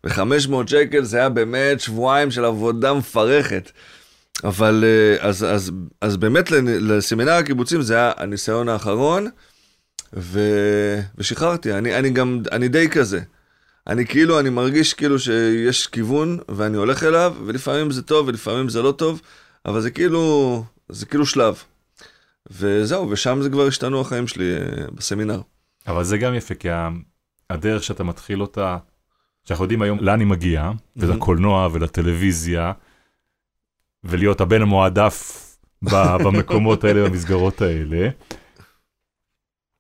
ו-500 0.06 0.68
שקל 0.68 1.04
זה 1.04 1.18
היה 1.18 1.30
באמת 1.30 1.80
שבועיים 1.80 2.32
של 2.32 2.46
עבודה 2.46 2.94
מפרכת. 2.94 3.72
אבל 4.44 4.84
אה, 4.88 5.28
אז, 5.28 5.44
אז, 5.44 5.72
אז 6.02 6.18
באמת 6.18 6.52
לסמינר 6.52 7.32
הקיבוצים 7.32 7.82
זה 7.82 7.96
היה 7.96 8.12
הניסיון 8.18 8.70
האחרון, 8.70 9.28
ו... 10.14 10.40
ושחררתי, 11.18 11.74
אני, 11.74 11.98
אני 12.00 12.10
גם, 12.10 12.42
אני 12.52 12.68
די 12.68 12.90
כזה. 12.90 13.20
אני 13.88 14.06
כאילו, 14.06 14.40
אני 14.40 14.50
מרגיש 14.50 14.94
כאילו 14.94 15.20
שיש 15.20 15.88
כיוון 15.88 16.40
ואני 16.50 16.78
הולך 16.78 17.04
אליו, 17.04 17.36
ולפעמים 17.46 17.92
זה 17.92 18.02
טוב 18.02 18.28
ולפעמים 18.28 18.70
זה 18.70 18.82
לא 18.82 18.92
טוב, 18.92 19.22
אבל 19.66 19.82
זה 19.82 19.92
כאילו, 19.92 20.64
זה 20.90 21.06
כאילו 21.06 21.26
שלב. 21.26 21.56
וזהו, 22.52 23.10
ושם 23.10 23.40
זה 23.42 23.50
כבר 23.50 23.68
השתנו 23.68 24.02
החיים 24.02 24.28
שלי 24.28 24.54
אה, 24.54 24.86
בסמינר. 24.92 25.42
אבל 25.88 26.04
זה 26.04 26.18
גם 26.18 26.34
יפה, 26.34 26.56
כי 26.56 26.68
הדרך 27.50 27.84
שאתה 27.84 28.04
מתחיל 28.04 28.42
אותה, 28.42 28.78
שאנחנו 29.46 29.66
יודעים 29.66 29.82
היום 29.82 30.00
לאן 30.00 30.20
היא 30.20 30.28
מגיעה, 30.28 30.72
ולקולנוע 30.96 31.70
ולטלוויזיה, 31.72 32.72
ולהיות 34.04 34.42
הבן 34.42 34.62
המועדף 34.62 35.48
במקומות 36.26 36.84
האלה, 36.84 37.10
במסגרות 37.10 37.62
האלה, 37.62 38.10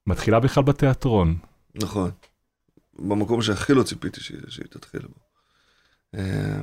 מתחילה 0.08 0.40
בכלל 0.40 0.64
בתיאטרון. 0.64 1.38
נכון. 1.76 2.12
במקום 3.00 3.42
שהכי 3.42 3.74
לא 3.74 3.84
ציפיתי 3.84 4.22
שהיא, 4.22 4.66
תתחיל 4.70 5.02
בו. 5.02 5.20
אה, 6.16 6.62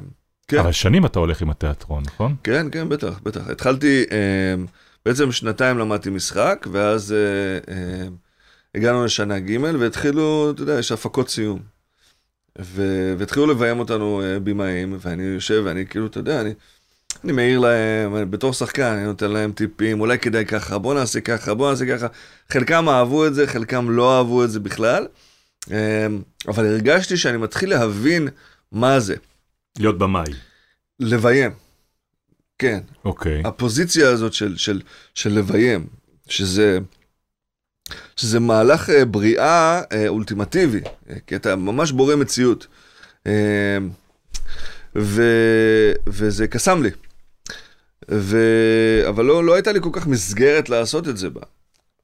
כן. 0.49 0.59
אבל 0.59 0.73
שנים 0.73 1.07
אתה 1.07 1.19
הולך 1.19 1.43
עם 1.43 1.51
התיאטרון, 1.51 2.03
נכון? 2.07 2.37
כן, 2.43 2.67
כן, 2.73 2.89
בטח, 2.89 3.21
בטח. 3.23 3.49
התחלתי, 3.49 4.05
אה, 4.13 4.55
בעצם 5.07 5.33
שנתיים 5.33 5.79
למדתי 5.79 6.11
משחק, 6.11 6.67
ואז 6.73 7.13
אה, 7.13 7.75
אה, 7.75 8.09
הגענו 8.75 9.05
לשנה 9.05 9.39
ג' 9.39 9.59
והתחילו, 9.81 10.51
אתה 10.51 10.63
יודע, 10.63 10.79
יש 10.79 10.93
הפקות 10.93 11.29
סיום. 11.29 11.61
ו- 12.59 13.15
והתחילו 13.19 13.47
לביים 13.47 13.79
אותנו 13.79 14.23
אה, 14.23 14.41
במאים, 14.41 14.99
ואני 15.01 15.23
יושב 15.23 15.63
ואני 15.65 15.87
כאילו, 15.87 16.07
אתה 16.07 16.19
יודע, 16.19 16.41
אני, 16.41 16.55
אני 17.25 17.33
מעיר 17.33 17.59
להם, 17.59 18.17
אני, 18.17 18.25
בתור 18.25 18.53
שחקן, 18.53 18.83
אני 18.83 19.05
נותן 19.05 19.31
להם 19.31 19.53
טיפים, 19.53 20.01
אולי 20.01 20.19
כדאי 20.19 20.45
ככה, 20.45 20.79
בוא 20.79 20.95
נעשה 20.95 21.21
ככה, 21.21 21.55
בוא 21.55 21.71
נעשה 21.71 21.85
ככה. 21.87 22.07
חלקם 22.51 22.89
אהבו 22.89 23.27
את 23.27 23.35
זה, 23.35 23.47
חלקם 23.47 23.91
לא 23.91 24.19
אהבו 24.19 24.45
את 24.45 24.51
זה 24.51 24.61
בכלל, 24.61 25.07
אה, 25.71 26.07
אבל 26.49 26.67
הרגשתי 26.67 27.17
שאני 27.17 27.37
מתחיל 27.37 27.71
להבין 27.71 28.29
מה 28.73 29.01
זה, 29.01 29.15
להיות 29.79 29.99
במאי. 29.99 30.33
לביים. 31.01 31.51
כן, 32.59 32.81
אוקיי. 33.05 33.43
הפוזיציה 33.45 34.09
הזאת 34.09 34.33
של, 34.33 34.57
של, 34.57 34.81
של 35.15 35.33
לביים, 35.33 35.87
שזה, 36.29 36.79
שזה 38.17 38.41
מהלך 38.41 38.91
אה, 38.91 39.05
בריאה 39.05 39.83
אה, 39.93 40.09
אולטימטיבי, 40.09 40.81
אה, 41.11 41.17
כי 41.27 41.37
אתה 41.37 41.57
ממש 41.57 41.93
בורא 41.93 42.17
מציאות. 42.17 42.67
אה, 43.27 43.79
ו, 44.97 45.23
וזה 46.07 46.47
קסם 46.47 46.83
לי. 46.83 46.91
ו, 48.11 48.39
אבל 49.09 49.25
לא, 49.25 49.45
לא 49.45 49.55
הייתה 49.55 49.73
לי 49.73 49.81
כל 49.83 49.91
כך 49.93 50.07
מסגרת 50.07 50.69
לעשות 50.69 51.09
את 51.09 51.17
זה 51.17 51.31
בה. 51.31 51.43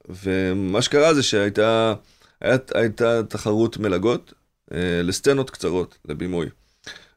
ומה 0.09 0.83
שקרה 0.83 1.15
זה 1.15 1.23
שהייתה 1.23 1.95
היית, 2.41 2.77
הייתה 2.77 3.23
תחרות 3.23 3.79
מלגות 3.79 4.33
אה, 4.73 5.01
לסצנות 5.03 5.51
קצרות, 5.51 5.99
לבימוי. 6.09 6.49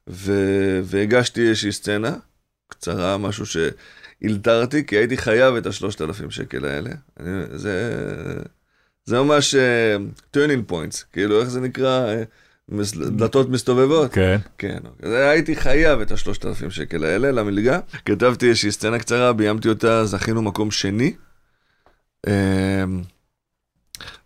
ו, 0.09 0.33
והגשתי 0.83 1.49
איזושהי 1.49 1.71
סצנה, 1.71 2.15
קצרה, 2.67 3.17
משהו 3.17 3.45
שאילתרתי, 3.45 4.85
כי 4.85 4.97
הייתי 4.97 5.17
חייב 5.17 5.55
את 5.55 5.65
השלושת 5.65 6.01
אלפים 6.01 6.31
שקל 6.31 6.65
האלה. 6.65 6.89
אני, 7.19 7.29
זה, 7.51 7.93
זה 9.09 9.21
ממש 9.21 9.55
uh, 9.55 10.37
turning 10.37 10.71
points, 10.71 11.03
כאילו, 11.13 11.41
איך 11.41 11.49
זה 11.49 11.61
נקרא? 11.61 12.05
Uh, 12.05 12.25
מס, 12.69 12.97
דלתות 12.97 13.49
מסתובבות. 13.49 14.13
כן. 14.13 14.37
כן, 14.57 14.77
אוקיי. 14.85 15.29
הייתי 15.29 15.55
חייב 15.55 16.01
את 16.01 16.11
השלושת 16.11 16.45
אלפים 16.45 16.71
שקל 16.71 17.03
האלה 17.03 17.31
למלגה. 17.31 17.79
כתבתי 18.05 18.49
איזושהי 18.49 18.71
סצנה 18.71 18.99
קצרה, 18.99 19.33
ביימתי 19.33 19.69
אותה, 19.69 20.05
זכינו 20.05 20.41
מקום 20.41 20.71
שני. 20.71 21.13
אמ, 22.27 22.31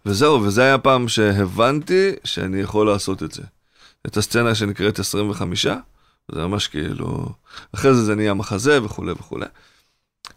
וזהו, 0.06 0.42
וזה 0.42 0.62
היה 0.62 0.76
הפעם 0.76 1.08
שהבנתי 1.08 2.12
שאני 2.24 2.62
יכול 2.62 2.88
לעשות 2.88 3.24
את 3.24 3.32
זה. 3.32 3.44
את 4.08 4.18
הסצנה 4.18 4.56
שנקראת 4.56 5.00
25, 5.00 5.66
זה 6.32 6.42
ממש 6.48 6.68
כאילו... 6.68 7.26
אחרי 7.76 7.94
זה 7.94 8.04
זה 8.04 8.16
נהיה 8.16 8.34
מחזה 8.34 8.84
וכולי 8.84 9.12
וכולי. 9.12 9.46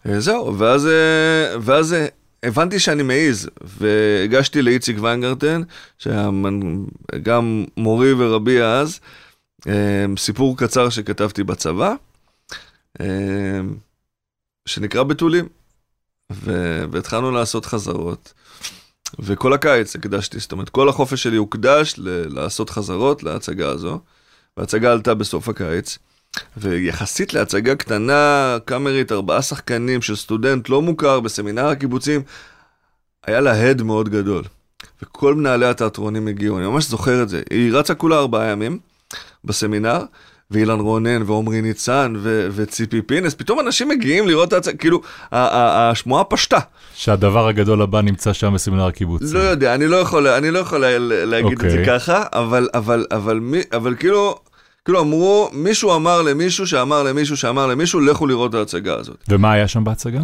אה, 0.08 0.20
זהו, 0.20 0.58
ואז, 0.58 0.86
אה, 0.86 1.56
ואז 1.60 1.92
אה, 1.92 2.06
הבנתי 2.42 2.78
שאני 2.78 3.02
מעז, 3.02 3.50
והגשתי 3.62 4.62
לאיציק 4.62 4.96
ויינגרטן, 5.00 5.62
שהיה 5.98 6.30
גם 7.22 7.64
מורי 7.76 8.12
ורבי 8.12 8.62
אז, 8.62 9.00
אה, 9.68 10.04
סיפור 10.18 10.56
קצר 10.58 10.88
שכתבתי 10.88 11.44
בצבא, 11.44 11.94
אה, 13.00 13.60
שנקרא 14.66 15.02
בתולים. 15.02 15.48
ו- 16.32 16.84
והתחלנו 16.92 17.30
לעשות 17.30 17.66
חזרות. 17.66 18.32
וכל 19.18 19.52
הקיץ 19.52 19.96
הקדשתי, 19.96 20.38
זאת 20.38 20.52
אומרת, 20.52 20.68
כל 20.68 20.88
החופש 20.88 21.22
שלי 21.22 21.36
הוקדש 21.36 21.94
ל- 21.98 22.34
לעשות 22.40 22.70
חזרות 22.70 23.22
להצגה 23.22 23.68
הזו, 23.68 24.00
וההצגה 24.56 24.92
עלתה 24.92 25.14
בסוף 25.14 25.48
הקיץ. 25.48 25.98
ויחסית 26.56 27.34
להצגה 27.34 27.74
קטנה, 27.74 28.56
קאמרית, 28.64 29.12
ארבעה 29.12 29.42
שחקנים 29.42 30.02
של 30.02 30.16
סטודנט 30.16 30.68
לא 30.68 30.82
מוכר 30.82 31.20
בסמינר 31.20 31.66
הקיבוצים, 31.66 32.22
היה 33.26 33.40
לה 33.40 33.52
הד 33.70 33.82
מאוד 33.82 34.08
גדול. 34.08 34.44
וכל 35.02 35.34
מנהלי 35.34 35.66
התיאטרונים 35.66 36.28
הגיעו, 36.28 36.58
אני 36.58 36.66
ממש 36.66 36.88
זוכר 36.88 37.22
את 37.22 37.28
זה. 37.28 37.42
היא 37.50 37.72
רצה 37.72 37.94
כולה 37.94 38.18
ארבעה 38.18 38.46
ימים 38.50 38.78
בסמינר, 39.44 39.98
ואילן 40.50 40.80
רונן, 40.80 41.22
ועומרי 41.26 41.62
ניצן, 41.62 42.14
ו- 42.18 42.48
וציפי 42.52 43.02
פינס, 43.02 43.34
פתאום 43.34 43.60
אנשים 43.60 43.88
מגיעים 43.88 44.28
לראות 44.28 44.48
את 44.48 44.52
ההצגה, 44.52 44.76
כאילו, 44.76 45.00
השמועה 45.32 46.24
פשטה. 46.24 46.58
שהדבר 46.94 47.48
הגדול 47.48 47.82
הבא 47.82 48.00
נמצא 48.00 48.32
שם 48.32 48.54
בסמינר 48.54 48.86
הקיבוץ. 48.86 49.22
לא 49.32 49.38
יודע, 49.38 49.74
אני 49.74 49.86
לא 49.86 49.96
יכול, 49.96 50.26
אני 50.28 50.50
לא 50.50 50.58
יכול 50.58 50.78
לה- 50.78 50.98
להגיד 51.24 51.52
את 51.52 51.70
זה 51.70 51.78
אוקיי. 51.78 51.86
ככה, 51.98 52.22
אבל, 52.32 52.68
אבל, 52.74 53.06
אבל, 53.12 53.38
מי, 53.38 53.60
אבל 53.72 53.94
כאילו, 53.94 54.38
כאילו 54.86 55.00
אמרו, 55.00 55.50
מישהו 55.52 55.96
אמר 55.96 56.22
למישהו 56.22 56.66
שאמר 56.66 57.02
למישהו 57.02 57.36
שאמר 57.36 57.66
למישהו, 57.66 58.00
לכו 58.00 58.26
לראות 58.26 58.50
את 58.50 58.54
ההצגה 58.54 58.94
הזאת. 58.94 59.24
ומה 59.28 59.52
היה 59.52 59.68
שם 59.68 59.84
בהצגה? 59.84 60.20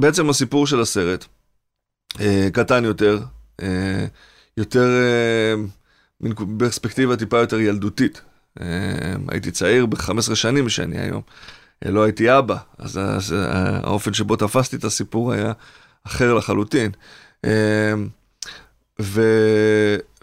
בעצם 0.00 0.30
הסיפור 0.30 0.66
של 0.66 0.80
הסרט, 0.80 1.24
אה, 2.20 2.48
קטן 2.52 2.84
יותר, 2.84 3.18
אה, 3.62 4.06
יותר, 4.56 4.86
אה, 4.86 5.54
מין 6.20 6.34
פרספקטיבה 6.58 7.16
טיפה 7.16 7.38
יותר 7.38 7.60
ילדותית. 7.60 8.20
אה, 8.60 8.66
הייתי 9.28 9.50
צעיר 9.50 9.86
ב-15 9.86 10.34
שנים 10.34 10.66
משאני 10.66 11.00
היום. 11.00 11.22
אה, 11.86 11.90
לא 11.90 12.02
הייתי 12.04 12.38
אבא, 12.38 12.56
אז, 12.78 12.98
אה, 12.98 13.80
האופן 13.82 14.14
שבו 14.14 14.36
תפסתי 14.36 14.76
את 14.76 14.84
הסיפור 14.84 15.32
היה 15.32 15.52
אחר 16.06 16.34
לחלוטין. 16.34 16.90
ו... 19.00 19.22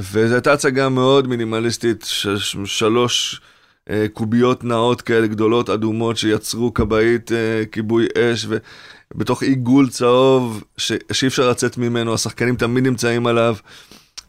וזו 0.01 0.34
הייתה 0.34 0.53
הצגה 0.53 0.89
מאוד 0.89 1.27
מינימליסטית, 1.27 2.05
ש... 2.08 2.27
שלוש 2.65 3.41
אה, 3.89 4.05
קוביות 4.13 4.63
נאות 4.63 5.01
כאלה 5.01 5.27
גדולות, 5.27 5.70
אדומות, 5.70 6.17
שיצרו 6.17 6.74
כבאית 6.74 7.32
אה, 7.32 7.63
כיבוי 7.72 8.08
אש, 8.17 8.48
ובתוך 9.15 9.44
עיגול 9.44 9.89
צהוב 9.89 10.63
ש... 10.77 10.91
שאי 11.12 11.27
אפשר 11.27 11.50
לצאת 11.50 11.77
ממנו, 11.77 12.13
השחקנים 12.13 12.55
תמיד 12.55 12.84
נמצאים 12.84 13.27
עליו, 13.27 13.55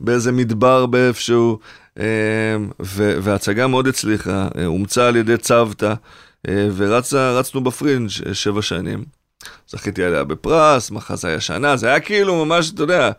באיזה 0.00 0.32
מדבר 0.32 0.86
באיפשהו, 0.86 1.58
אה, 1.98 2.04
ו... 2.82 3.16
וההצגה 3.22 3.66
מאוד 3.66 3.86
הצליחה, 3.86 4.48
אה, 4.58 4.66
אומצה 4.66 5.08
על 5.08 5.16
ידי 5.16 5.36
צוותא, 5.36 5.94
אה, 6.48 6.68
ורצנו 6.76 7.64
בפרינג' 7.64 8.10
אה, 8.26 8.34
שבע 8.34 8.62
שנים. 8.62 9.04
זכיתי 9.68 10.04
עליה 10.04 10.24
בפרס, 10.24 10.90
מחזה 10.90 11.28
הישנה, 11.28 11.76
זה 11.76 11.88
היה 11.88 12.00
כאילו 12.00 12.44
ממש, 12.44 12.70
אתה 12.70 12.82
יודע, 12.82 13.10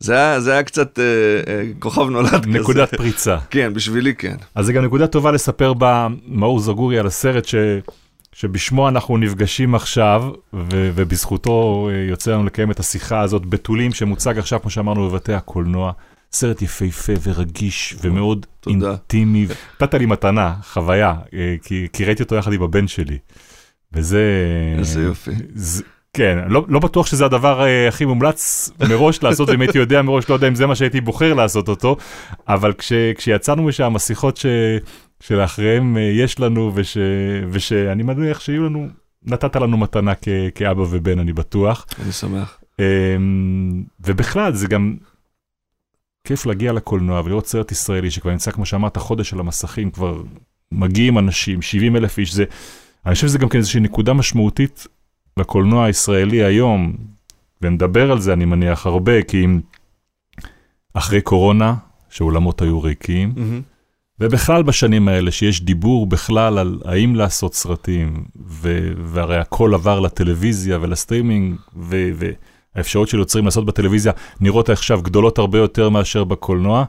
זה 0.00 0.14
היה, 0.14 0.40
זה 0.40 0.52
היה 0.52 0.62
קצת 0.62 0.98
אה, 0.98 1.04
אה, 1.52 1.62
כוכב 1.78 2.08
נולד 2.10 2.28
כזה. 2.28 2.58
נקודת 2.58 2.94
פריצה. 2.94 3.38
כן, 3.50 3.74
בשבילי 3.74 4.14
כן. 4.14 4.36
אז 4.54 4.66
זה 4.66 4.72
גם 4.72 4.84
נקודה 4.84 5.06
טובה 5.06 5.32
לספר 5.32 5.72
במאור 5.78 6.60
זגורי 6.60 6.98
על 6.98 7.06
הסרט 7.06 7.44
ש... 7.44 7.54
שבשמו 8.32 8.88
אנחנו 8.88 9.16
נפגשים 9.16 9.74
עכשיו, 9.74 10.24
ו... 10.54 10.90
ובזכותו 10.94 11.88
אה, 11.92 11.96
יוצא 12.08 12.32
לנו 12.32 12.44
לקיים 12.44 12.70
את 12.70 12.80
השיחה 12.80 13.20
הזאת, 13.20 13.46
בתולים 13.46 13.92
שמוצג 13.92 14.38
עכשיו, 14.38 14.60
כמו 14.60 14.70
שאמרנו, 14.70 15.10
בבתי 15.10 15.32
הקולנוע. 15.32 15.92
סרט 16.32 16.62
יפהפה 16.62 17.12
ורגיש 17.22 17.96
ומאוד 18.00 18.46
תודה. 18.60 18.90
אינטימי. 18.90 19.46
נתת 19.80 19.94
לי 19.94 20.06
מתנה, 20.06 20.54
חוויה, 20.62 21.14
אה, 21.34 21.56
כי, 21.62 21.88
כי 21.92 22.04
ראיתי 22.04 22.22
אותו 22.22 22.34
יחד 22.34 22.52
עם 22.52 22.62
הבן 22.62 22.88
שלי. 22.88 23.18
וזה... 23.92 24.22
איזה 24.78 25.02
יופי. 25.02 25.30
זה, 25.54 25.82
כן, 26.16 26.38
לא, 26.48 26.64
לא 26.68 26.78
בטוח 26.78 27.06
שזה 27.06 27.24
הדבר 27.24 27.64
אה, 27.64 27.88
הכי 27.88 28.04
מומלץ 28.04 28.70
מראש 28.90 29.22
לעשות, 29.22 29.50
אם 29.50 29.60
הייתי 29.60 29.78
יודע 29.78 30.02
מראש, 30.02 30.28
לא 30.28 30.34
יודע 30.34 30.48
אם 30.48 30.54
זה 30.54 30.66
מה 30.66 30.74
שהייתי 30.74 31.00
בוחר 31.00 31.34
לעשות 31.34 31.68
אותו, 31.68 31.96
אבל 32.48 32.72
כש, 32.72 32.92
כשיצאנו 33.16 33.62
משם, 33.62 33.96
השיחות 33.96 34.36
ש, 34.36 34.46
שלאחריהם 35.20 35.96
אה, 35.96 36.02
יש 36.02 36.40
לנו, 36.40 36.72
וש, 36.74 36.96
ושאני 37.50 38.02
מניח 38.02 38.40
שיהיו 38.40 38.64
לנו, 38.64 38.88
נתת 39.24 39.56
לנו 39.56 39.76
מתנה 39.76 40.14
כ, 40.14 40.28
כאבא 40.54 40.82
ובן, 40.90 41.18
אני 41.18 41.32
בטוח. 41.32 41.86
אני 42.02 42.12
שמח. 42.12 42.60
אמ, 42.78 43.84
ובכלל, 44.00 44.54
זה 44.54 44.66
גם 44.66 44.96
כיף 46.26 46.46
להגיע 46.46 46.72
לקולנוע 46.72 47.22
ולראות 47.24 47.46
סרט 47.46 47.72
ישראלי 47.72 48.10
שכבר 48.10 48.30
נמצא, 48.30 48.50
כמו 48.50 48.66
שאמרת, 48.66 48.96
חודש 48.96 49.32
על 49.32 49.40
המסכים, 49.40 49.90
כבר 49.90 50.22
מגיעים 50.72 51.18
אנשים, 51.18 51.62
70 51.62 51.96
אלף 51.96 52.18
איש, 52.18 52.34
זה, 52.34 52.44
אני 53.06 53.14
חושב 53.14 53.26
שזה 53.26 53.38
גם 53.38 53.48
כן 53.48 53.58
איזושהי 53.58 53.80
נקודה 53.80 54.12
משמעותית 54.12 54.86
לקולנוע 55.38 55.84
הישראלי 55.84 56.44
היום, 56.44 56.96
ונדבר 57.62 58.12
על 58.12 58.20
זה, 58.20 58.32
אני 58.32 58.44
מניח, 58.44 58.86
הרבה, 58.86 59.22
כי 59.22 59.44
אם 59.44 59.60
אחרי 60.94 61.20
קורונה, 61.20 61.74
שאולמות 62.10 62.62
היו 62.62 62.82
ריקים, 62.82 63.32
מהמם. 63.36 63.62
ובכלל 64.20 64.62
בשנים 64.62 65.08
האלה 65.08 65.30
שיש 65.30 65.62
דיבור 65.62 66.06
בכלל 66.06 66.58
על 66.58 66.80
האם 66.84 67.14
לעשות 67.14 67.54
סרטים, 67.54 68.24
ו- 68.46 68.92
והרי 69.04 69.38
הכל 69.38 69.74
עבר 69.74 70.00
לטלוויזיה 70.00 70.78
ולסטרימינג, 70.80 71.56
ו- 71.76 72.10
והאפשרות 72.74 73.08
של 73.08 73.18
יוצרים 73.18 73.44
לעשות 73.44 73.66
בטלוויזיה 73.66 74.12
נראות 74.40 74.70
עכשיו 74.70 75.02
גדולות 75.02 75.38
הרבה 75.38 75.58
יותר 75.58 75.88
מאשר 75.88 76.24
בקולנוע, 76.24 76.84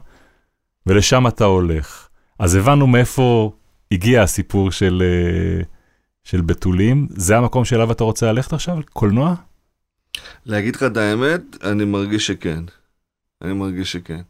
ולשם 0.86 1.26
אתה 1.26 1.44
הולך. 1.44 2.08
אז 2.38 2.54
הבנו 2.54 2.86
מאיפה 2.86 3.52
הגיע 3.92 4.22
הסיפור 4.22 4.70
של, 4.70 5.02
אה, 5.04 5.62
של 6.30 6.40
בתולים, 6.40 7.06
זה 7.10 7.36
המקום 7.36 7.64
שאליו 7.64 7.92
אתה 7.92 8.04
רוצה 8.04 8.32
ללכת 8.32 8.52
עכשיו? 8.52 8.78
קולנוע? 8.92 9.34
להגיד 10.46 10.76
לך 10.76 10.82
את 10.82 10.96
האמת, 10.96 11.40
אני 11.64 11.84
מרגיש 11.84 12.26
שכן. 12.26 12.64
אני 13.42 13.52
מרגיש 13.52 13.92
שכן. 13.92 14.20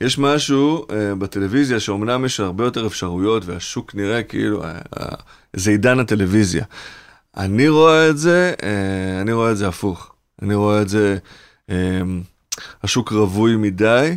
יש 0.00 0.18
משהו 0.18 0.86
uh, 0.88 1.14
בטלוויזיה 1.18 1.80
שאומנם 1.80 2.24
יש 2.24 2.40
הרבה 2.40 2.64
יותר 2.64 2.86
אפשרויות 2.86 3.46
והשוק 3.46 3.94
נראה 3.94 4.22
כאילו, 4.22 4.62
uh, 4.62 4.66
uh, 4.98 5.14
זה 5.52 5.70
עידן 5.70 5.98
הטלוויזיה. 5.98 6.64
אני 7.36 7.68
רואה 7.68 8.10
את 8.10 8.18
זה, 8.18 8.54
uh, 8.58 8.64
אני 9.20 9.32
רואה 9.32 9.50
את 9.50 9.56
זה 9.56 9.68
הפוך. 9.68 10.14
אני 10.42 10.54
רואה 10.54 10.82
את 10.82 10.88
זה, 10.88 11.18
um, 11.70 11.72
השוק 12.82 13.12
רווי 13.12 13.56
מדי. 13.56 14.16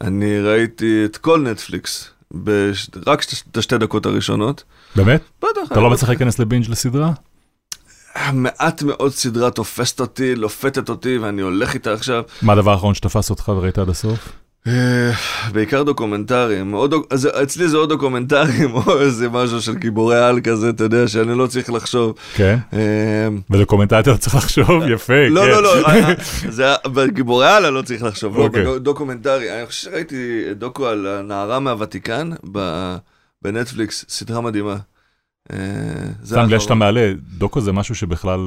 אני 0.00 0.40
ראיתי 0.40 1.04
את 1.04 1.16
כל 1.16 1.40
נטפליקס, 1.40 2.10
בש... 2.30 2.90
רק 3.06 3.24
את 3.50 3.56
השתי 3.56 3.78
דקות 3.78 4.06
הראשונות. 4.06 4.64
באמת? 4.96 5.20
בטח. 5.38 5.72
אתה 5.72 5.80
לא 5.80 5.90
מצליח 5.90 6.08
להיכנס 6.08 6.38
לבינג' 6.38 6.70
לסדרה? 6.70 7.12
מעט 8.32 8.82
מאוד 8.82 9.12
סדרה 9.12 9.50
תופסת 9.50 10.00
אותי, 10.00 10.34
לופתת 10.34 10.88
אותי, 10.88 11.18
ואני 11.18 11.42
הולך 11.42 11.74
איתה 11.74 11.92
עכשיו. 11.92 12.22
מה 12.42 12.52
הדבר 12.52 12.70
האחרון 12.70 12.94
שתפס 12.94 13.30
אותך 13.30 13.48
וראית 13.48 13.78
עד 13.78 13.88
הסוף? 13.88 14.32
אה, 14.66 15.10
בעיקר 15.52 15.82
דוקומנטרים. 15.82 16.74
אז 17.10 17.28
אצלי 17.42 17.68
זה 17.68 17.76
או 17.76 17.86
דוקומנטרים 17.86 18.74
או 18.76 19.00
איזה 19.00 19.28
משהו 19.28 19.62
של 19.62 19.74
גיבורי 19.74 20.18
על 20.24 20.40
כזה, 20.40 20.70
אתה 20.70 20.84
יודע, 20.84 21.08
שאני 21.08 21.38
לא 21.38 21.46
צריך 21.46 21.70
לחשוב. 21.70 22.14
כן. 22.34 22.58
אה, 22.72 23.28
ודוקומנטציה 23.50 24.16
צריך 24.16 24.34
לחשוב, 24.34 24.82
יפה, 24.88 25.28
לא, 25.28 25.40
כן. 25.40 25.48
לא, 25.48 25.62
לא, 25.62 25.88
אה, 25.88 26.08
אה, 26.08 26.14
זה 26.50 26.64
בגיבורי 26.86 27.48
על 27.48 27.66
אני 27.66 27.74
לא 27.74 27.82
צריך 27.82 28.02
לחשוב, 28.02 28.36
לא, 28.38 28.42
אוקיי. 28.42 28.64
בדוקומנטרי. 28.64 29.58
אני 29.58 29.66
חושב 29.66 29.90
שראיתי 29.90 30.44
דוקו 30.54 30.86
על 30.86 31.06
הנערה 31.06 31.60
מהוותיקן 31.60 32.30
בנטפליקס, 33.46 34.04
סדרה 34.08 34.40
מדהימה. 34.40 34.76
אה, 35.52 35.58
סתם 36.24 36.46
בגלל. 36.46 36.58
שאתה 36.58 36.74
מעלה, 36.74 37.12
דוקו 37.38 37.60
זה 37.60 37.72
משהו 37.72 37.94
שבכלל 37.94 38.40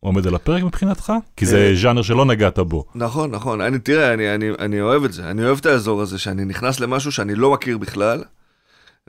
עומד 0.00 0.26
על 0.26 0.34
הפרק 0.34 0.62
מבחינתך? 0.62 1.12
כי 1.36 1.46
זה 1.46 1.58
אה. 1.58 1.74
ז'אנר 1.74 2.02
שלא 2.02 2.24
נגעת 2.24 2.58
בו. 2.58 2.84
נכון, 2.94 3.30
נכון. 3.30 3.60
אני, 3.60 3.78
תראה, 3.78 4.14
אני, 4.14 4.34
אני, 4.34 4.50
אני 4.58 4.80
אוהב 4.80 5.04
את 5.04 5.12
זה. 5.12 5.30
אני 5.30 5.44
אוהב 5.44 5.58
את 5.58 5.66
האזור 5.66 6.02
הזה, 6.02 6.18
שאני 6.18 6.44
נכנס 6.44 6.80
למשהו 6.80 7.12
שאני 7.12 7.34
לא 7.34 7.52
מכיר 7.52 7.78
בכלל. 7.78 8.24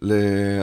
ל... 0.02 0.14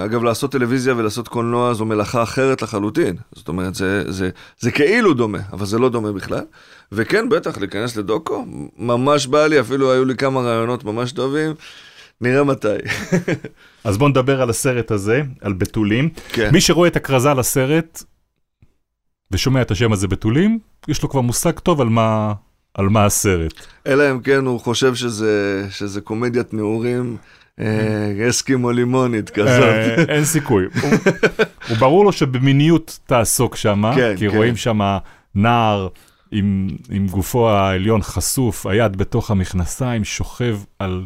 אגב, 0.04 0.24
לעשות 0.24 0.52
טלוויזיה 0.52 0.94
ולעשות 0.96 1.28
קולנוע 1.28 1.74
זו 1.74 1.84
מלאכה 1.84 2.22
אחרת 2.22 2.62
לחלוטין. 2.62 3.16
זאת 3.32 3.48
אומרת, 3.48 3.74
זה, 3.74 4.12
זה, 4.12 4.30
זה 4.60 4.70
כאילו 4.70 5.14
דומה, 5.14 5.38
אבל 5.52 5.66
זה 5.66 5.78
לא 5.78 5.88
דומה 5.88 6.12
בכלל. 6.12 6.44
וכן, 6.92 7.28
בטח, 7.28 7.58
להיכנס 7.58 7.96
לדוקו, 7.96 8.44
ממש 8.78 9.26
בא 9.26 9.46
לי, 9.46 9.60
אפילו 9.60 9.92
היו 9.92 10.04
לי 10.04 10.16
כמה 10.16 10.40
רעיונות 10.40 10.84
ממש 10.84 11.12
טובים. 11.12 11.54
נראה 12.20 12.44
מתי. 12.44 12.68
אז 13.84 13.98
בוא 13.98 14.08
נדבר 14.08 14.42
על 14.42 14.50
הסרט 14.50 14.90
הזה, 14.90 15.22
על 15.40 15.52
בתולים. 15.52 16.08
כן. 16.32 16.50
מי 16.52 16.60
שרואה 16.60 16.88
את 16.88 16.96
הכרזה 16.96 17.34
לסרט 17.34 18.02
ושומע 19.30 19.62
את 19.62 19.70
השם 19.70 19.92
הזה 19.92 20.08
בתולים, 20.08 20.58
יש 20.88 21.02
לו 21.02 21.08
כבר 21.08 21.20
מושג 21.20 21.50
טוב 21.58 21.80
על 21.80 21.88
מה, 21.88 22.32
על 22.74 22.88
מה 22.88 23.04
הסרט. 23.04 23.52
אלא 23.86 24.10
אם 24.10 24.20
כן 24.20 24.46
הוא 24.46 24.60
חושב 24.60 24.94
שזה, 24.94 25.66
שזה 25.70 26.00
קומדיית 26.00 26.54
נעורים 26.54 27.16
אה, 27.60 28.28
אסקימו 28.30 28.70
לימונית 28.72 29.30
כזאת. 29.30 29.48
אה, 29.48 30.04
אין 30.08 30.24
סיכוי. 30.24 30.64
הוא- 30.82 30.90
הוא 31.68 31.76
ברור 31.76 32.04
לו 32.04 32.12
שבמיניות 32.12 32.98
תעסוק 33.06 33.56
שם, 33.56 33.82
כן, 33.96 34.14
כי 34.18 34.30
כן. 34.30 34.36
רואים 34.36 34.56
שם 34.56 34.80
נער 35.34 35.88
עם, 36.32 36.68
עם 36.90 37.06
גופו 37.06 37.50
העליון 37.50 38.02
חשוף, 38.02 38.66
היד 38.66 38.96
בתוך 38.96 39.30
המכנסיים, 39.30 40.04
שוכב 40.04 40.56
על, 40.78 41.04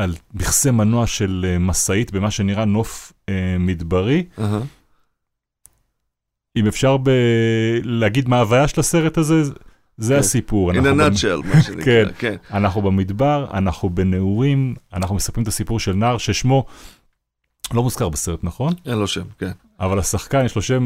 על 0.00 0.14
מכסה 0.34 0.70
מנוע 0.72 1.06
של 1.06 1.46
אה, 1.48 1.58
משאית 1.58 2.12
במה 2.12 2.30
שנראה 2.30 2.64
נוף 2.64 3.12
אה, 3.28 3.56
מדברי. 3.58 4.24
אהה. 4.38 4.60
אם 6.56 6.66
אפשר 6.66 6.96
ב... 6.96 7.10
להגיד 7.82 8.28
מה 8.28 8.36
ההוויה 8.36 8.68
של 8.68 8.80
הסרט 8.80 9.18
הזה, 9.18 9.42
זה 9.96 10.14
כן. 10.14 10.20
הסיפור. 10.20 10.72
In 10.72 10.74
a 10.74 10.78
במ- 10.78 10.84
nutshell, 10.84 11.54
מה 11.54 11.62
שנקרא, 11.62 11.84
כן. 12.04 12.08
כן. 12.18 12.36
אנחנו 12.56 12.82
במדבר, 12.82 13.46
אנחנו 13.54 13.90
בנעורים, 13.90 14.74
אנחנו 14.92 15.14
מספרים 15.14 15.42
את 15.42 15.48
הסיפור 15.48 15.80
של 15.80 15.92
נער 15.92 16.18
ששמו 16.18 16.64
לא 17.74 17.82
מוזכר 17.82 18.08
בסרט, 18.08 18.38
נכון? 18.42 18.72
אין 18.86 18.98
לו 18.98 19.06
שם, 19.06 19.24
כן. 19.38 19.50
אבל 19.80 19.98
השחקן 19.98 20.44
יש 20.44 20.56
לו 20.56 20.62
שם 20.62 20.82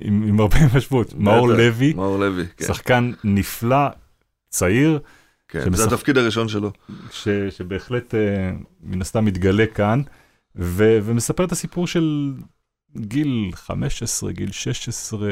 עם, 0.00 0.22
עם 0.28 0.40
הרבה 0.40 0.56
משמעות, 0.76 1.14
מאור 1.14 1.48
לוי, 1.48 1.92
מאור 1.94 2.18
לוי, 2.18 2.44
כן. 2.56 2.64
שחקן 2.66 3.12
נפלא, 3.24 3.86
צעיר, 4.48 4.98
כן. 5.54 5.64
שמשחק- 5.64 5.76
זה 5.88 5.94
התפקיד 5.94 6.18
הראשון 6.18 6.48
שלו. 6.48 6.72
ש, 7.10 7.28
שבהחלט 7.50 8.14
אה, 8.14 8.50
מן 8.82 9.00
הסתם 9.00 9.24
מתגלה 9.24 9.64
כאן, 9.74 10.02
ו, 10.56 10.98
ומספר 11.02 11.44
את 11.44 11.52
הסיפור 11.52 11.86
של 11.86 12.32
גיל 12.96 13.50
15, 13.54 14.32
גיל 14.32 14.50
16, 14.52 15.28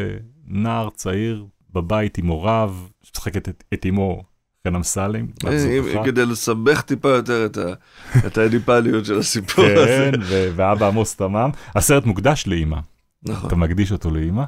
נער 0.47 0.89
צעיר 0.91 1.45
בבית 1.73 2.19
עם 2.19 2.27
הוריו, 2.27 2.75
שמשחקת 3.03 3.49
את, 3.49 3.65
את 3.75 3.87
אמו 3.89 4.23
חן 4.69 4.75
אמסלם, 4.75 5.27
אה. 5.47 6.05
כדי 6.05 6.27
לסבך 6.27 6.81
טיפה 6.81 7.09
יותר 7.09 7.47
את 7.47 7.57
ה- 7.57 7.73
את 8.27 8.39
האדיפליות 8.39 9.05
של 9.05 9.19
הסיפור 9.19 9.65
הזה. 9.65 10.11
כן, 10.13 10.21
ו- 10.23 10.51
ואבא 10.57 10.87
עמוס 10.89 11.17
תמם. 11.17 11.51
הסרט 11.75 12.05
מוקדש 12.07 12.47
לאימא, 12.47 12.79
נכון. 13.23 13.47
אתה 13.47 13.57
מקדיש 13.57 13.93
אותו 13.93 14.11
לאימא. 14.11 14.45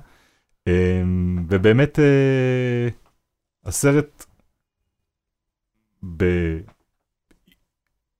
אמ, 0.69 0.73
ובאמת, 1.49 1.99
אה, 1.99 2.89
הסרט, 3.65 4.25
ב... 6.17 6.25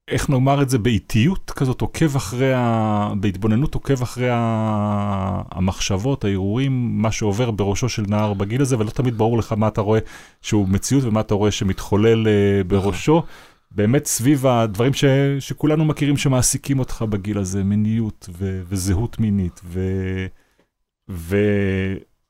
איך 0.09 0.31
נאמר 0.31 0.63
את 0.63 0.71
זה, 0.71 0.79
באיטיות 0.79 1.51
כזאת, 1.51 1.81
עוקב 1.81 2.17
אחרי, 2.17 2.55
ה... 2.55 3.13
בהתבוננות 3.21 3.75
עוקב 3.75 4.03
אחרי 4.03 4.29
ה... 4.31 5.43
המחשבות, 5.51 6.25
ההרהורים, 6.25 7.03
מה 7.03 7.13
שעובר 7.13 7.51
בראשו 7.51 7.89
של 7.89 8.03
נער 8.09 8.35
בגיל 8.35 8.63
הזה, 8.63 8.79
ולא 8.79 8.91
תמיד 8.91 9.19
ברור 9.19 9.39
לך 9.39 9.53
מה 9.53 9.69
אתה 9.69 9.81
רואה 9.81 10.01
שהוא 10.43 10.69
מציאות 10.69 11.05
ומה 11.05 11.21
אתה 11.21 11.35
רואה 11.35 11.51
שמתחולל 11.51 12.29
אה, 12.29 12.65
בראשו. 12.67 13.23
באמת 13.71 14.07
סביב 14.07 14.47
הדברים 14.47 14.93
ש... 14.95 15.05
שכולנו 15.39 15.85
מכירים 15.85 16.17
שמעסיקים 16.17 16.79
אותך 16.79 17.05
בגיל 17.09 17.39
הזה, 17.39 17.65
מיניות 17.65 18.29
ו... 18.33 18.63
וזהות 18.69 19.21
מינית, 19.21 19.61
ו... 19.65 19.81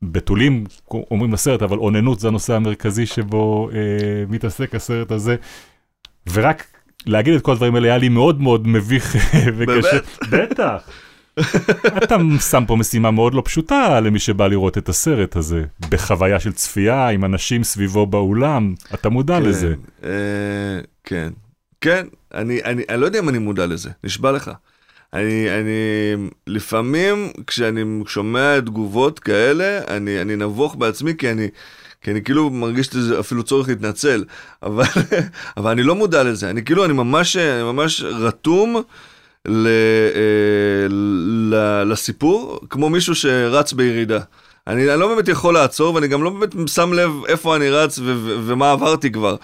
ובתולים 0.08 0.64
אומרים 1.10 1.32
לסרט, 1.32 1.62
אבל 1.62 1.78
אוננות 1.78 2.20
זה 2.20 2.28
הנושא 2.28 2.54
המרכזי 2.54 3.06
שבו 3.06 3.70
אה, 3.72 3.78
מתעסק 4.28 4.74
הסרט 4.74 5.10
הזה. 5.10 5.36
ורק 6.32 6.64
להגיד 7.06 7.34
את 7.34 7.42
כל 7.42 7.52
הדברים 7.52 7.74
האלה 7.74 7.88
היה 7.88 7.98
לי 7.98 8.08
מאוד 8.08 8.40
מאוד 8.40 8.68
מביך 8.68 9.16
וקשה. 9.56 9.98
בטח. 10.30 10.88
אתה 12.04 12.16
שם 12.50 12.64
פה 12.66 12.76
משימה 12.76 13.10
מאוד 13.10 13.34
לא 13.34 13.42
פשוטה 13.44 14.00
למי 14.00 14.18
שבא 14.18 14.46
לראות 14.46 14.78
את 14.78 14.88
הסרט 14.88 15.36
הזה, 15.36 15.64
בחוויה 15.88 16.40
של 16.40 16.52
צפייה 16.52 17.08
עם 17.08 17.24
אנשים 17.24 17.64
סביבו 17.64 18.06
באולם, 18.06 18.74
אתה 18.94 19.08
מודע 19.08 19.40
כן, 19.40 19.42
לזה. 19.42 19.74
אה, 20.04 20.10
כן, 21.04 21.28
כן, 21.80 22.06
אני, 22.34 22.62
אני, 22.64 22.82
אני 22.88 23.00
לא 23.00 23.06
יודע 23.06 23.18
אם 23.18 23.28
אני 23.28 23.38
מודע 23.38 23.66
לזה, 23.66 23.90
נשבע 24.04 24.32
לך. 24.32 24.50
אני, 25.14 25.50
אני, 25.50 25.70
לפעמים 26.46 27.30
כשאני 27.46 27.82
שומע 28.06 28.60
תגובות 28.60 29.18
כאלה, 29.18 29.80
אני, 29.88 30.20
אני 30.20 30.36
נבוך 30.36 30.76
בעצמי 30.76 31.16
כי 31.16 31.30
אני, 31.30 31.48
כי 32.02 32.10
אני 32.10 32.22
כאילו 32.22 32.50
מרגיש 32.50 32.86
שזה 32.86 33.20
אפילו 33.20 33.42
צורך 33.42 33.68
להתנצל, 33.68 34.24
אבל, 34.62 34.84
אבל 35.56 35.70
אני 35.70 35.82
לא 35.82 35.94
מודע 35.94 36.22
לזה, 36.22 36.50
אני 36.50 36.64
כאילו, 36.64 36.84
אני 36.84 36.92
ממש, 36.92 37.36
אני 37.36 37.62
ממש 37.62 38.02
רתום 38.02 38.82
ל, 39.48 39.66
אה, 39.66 40.86
ל, 41.50 41.82
לסיפור, 41.92 42.60
כמו 42.70 42.90
מישהו 42.90 43.14
שרץ 43.14 43.72
בירידה. 43.72 44.20
אני, 44.66 44.90
אני 44.90 45.00
לא 45.00 45.08
באמת 45.08 45.28
יכול 45.28 45.54
לעצור, 45.54 45.94
ואני 45.94 46.08
גם 46.08 46.22
לא 46.22 46.30
באמת 46.30 46.68
שם 46.68 46.92
לב 46.92 47.10
איפה 47.28 47.56
אני 47.56 47.70
רץ 47.70 47.98
ו- 47.98 48.02
ו- 48.04 48.38
ומה 48.44 48.70
עברתי 48.70 49.12
כבר. 49.12 49.36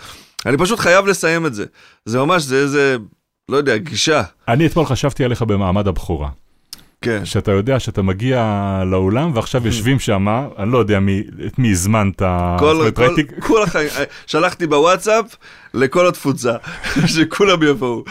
אני 0.46 0.56
פשוט 0.58 0.78
חייב 0.78 1.06
לסיים 1.06 1.46
את 1.46 1.54
זה. 1.54 1.64
זה 2.04 2.18
ממש, 2.18 2.42
זה 2.42 2.56
איזה, 2.56 2.96
לא 3.50 3.56
יודע, 3.56 3.76
גישה. 3.76 4.22
אני 4.48 4.66
אתמול 4.66 4.86
חשבתי 4.86 5.24
עליך 5.24 5.42
במעמד 5.42 5.88
הבכורה. 5.88 6.28
כן. 7.02 7.24
שאתה 7.24 7.50
יודע 7.50 7.80
שאתה 7.80 8.02
מגיע 8.02 8.42
לאולם 8.86 9.30
ועכשיו 9.34 9.66
יושבים 9.66 9.98
שם, 9.98 10.26
אני 10.58 10.72
לא 10.72 10.78
יודע 10.78 11.00
מי, 11.00 11.22
את 11.46 11.58
מי 11.58 11.70
הזמנת, 11.70 12.22
כל, 12.58 12.90
כל, 12.94 13.02
ראיתי, 13.02 13.22
כל 13.40 13.62
החיים, 13.62 13.88
שלחתי 14.26 14.66
בוואטסאפ 14.66 15.36
לכל 15.74 16.06
התפוצה, 16.06 16.52
שכולם 17.14 17.62
יבואו. 17.62 18.04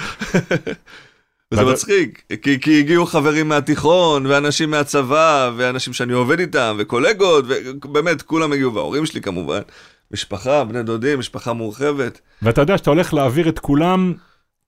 וזה 1.53 1.65
מצחיק, 1.65 2.23
כי, 2.41 2.59
כי 2.59 2.79
הגיעו 2.79 3.05
חברים 3.05 3.49
מהתיכון, 3.49 4.25
ואנשים 4.25 4.71
מהצבא, 4.71 5.51
ואנשים 5.57 5.93
שאני 5.93 6.13
עובד 6.13 6.39
איתם, 6.39 6.75
וקולגות, 6.79 7.45
ובאמת, 7.47 8.21
כולם 8.21 8.53
הגיעו, 8.53 8.73
וההורים 8.73 9.05
שלי 9.05 9.21
כמובן, 9.21 9.61
משפחה, 10.11 10.63
בני 10.63 10.83
דודים, 10.83 11.19
משפחה 11.19 11.53
מורחבת. 11.53 12.21
ואתה 12.41 12.61
יודע 12.61 12.77
שאתה 12.77 12.89
הולך 12.89 13.13
להעביר 13.13 13.49
את 13.49 13.59
כולם 13.59 14.13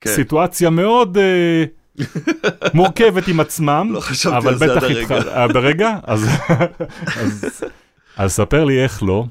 כן. 0.02 0.14
סיטואציה 0.14 0.70
מאוד 0.70 1.18
אה, 1.18 1.64
מורכבת 2.74 3.28
עם 3.28 3.40
עצמם, 3.40 3.88
לא 3.92 4.00
חשבתי 4.00 4.36
אבל 4.36 4.48
על 4.52 4.58
זה 4.58 4.66
בטח 4.66 4.82
עד 4.84 4.90
הרגע. 4.90 5.28
אה, 5.36 5.48
ברגע, 5.48 5.96
אז, 6.02 6.28
אז, 7.16 7.64
אז 8.16 8.32
ספר 8.32 8.64
לי 8.64 8.82
איך 8.84 9.02
לא, 9.02 9.24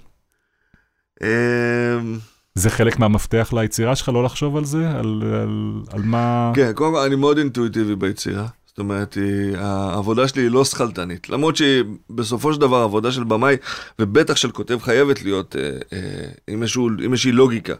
אמ, 1.23 2.17
זה 2.55 2.69
חלק 2.69 2.99
מהמפתח 2.99 3.53
ליצירה 3.53 3.95
שלך, 3.95 4.09
לא 4.09 4.23
לחשוב 4.23 4.57
על 4.57 4.65
זה, 4.65 4.89
על, 4.89 5.21
על, 5.41 5.73
על 5.93 6.01
מה... 6.03 6.51
כן, 6.55 6.71
קודם 6.75 6.93
כל 6.93 6.99
אני 6.99 7.15
מאוד 7.15 7.37
אינטואיטיבי 7.37 7.95
ביצירה. 7.95 8.47
זאת 8.67 8.79
אומרת, 8.79 9.13
היא- 9.13 9.57
העבודה 9.57 10.27
שלי 10.27 10.41
היא 10.41 10.51
לא 10.51 10.65
שכלתנית. 10.65 11.29
למרות 11.29 11.55
שבסופו 11.55 12.53
של 12.53 12.61
דבר 12.61 12.81
העבודה 12.81 13.11
של 13.11 13.23
במאי, 13.23 13.55
ובטח 13.99 14.35
של 14.35 14.51
כותב, 14.51 14.77
חייבת 14.81 15.23
להיות 15.23 15.55
אה, 15.55 15.61
אה, 15.93 16.27
עם 16.47 16.63
איזושהי 17.11 17.31
לוגיקה. 17.31 17.73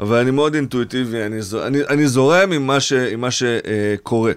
אבל 0.00 0.16
אני 0.16 0.30
מאוד 0.30 0.54
אינטואיטיבי, 0.54 1.22
אני, 1.26 1.36
אני, 1.66 1.78
אני 1.88 2.08
זורם 2.08 2.52
עם 2.52 2.66
מה, 2.66 2.80
ש, 2.80 2.92
עם 2.92 3.20
מה 3.20 3.28
שקורה. 3.30 4.32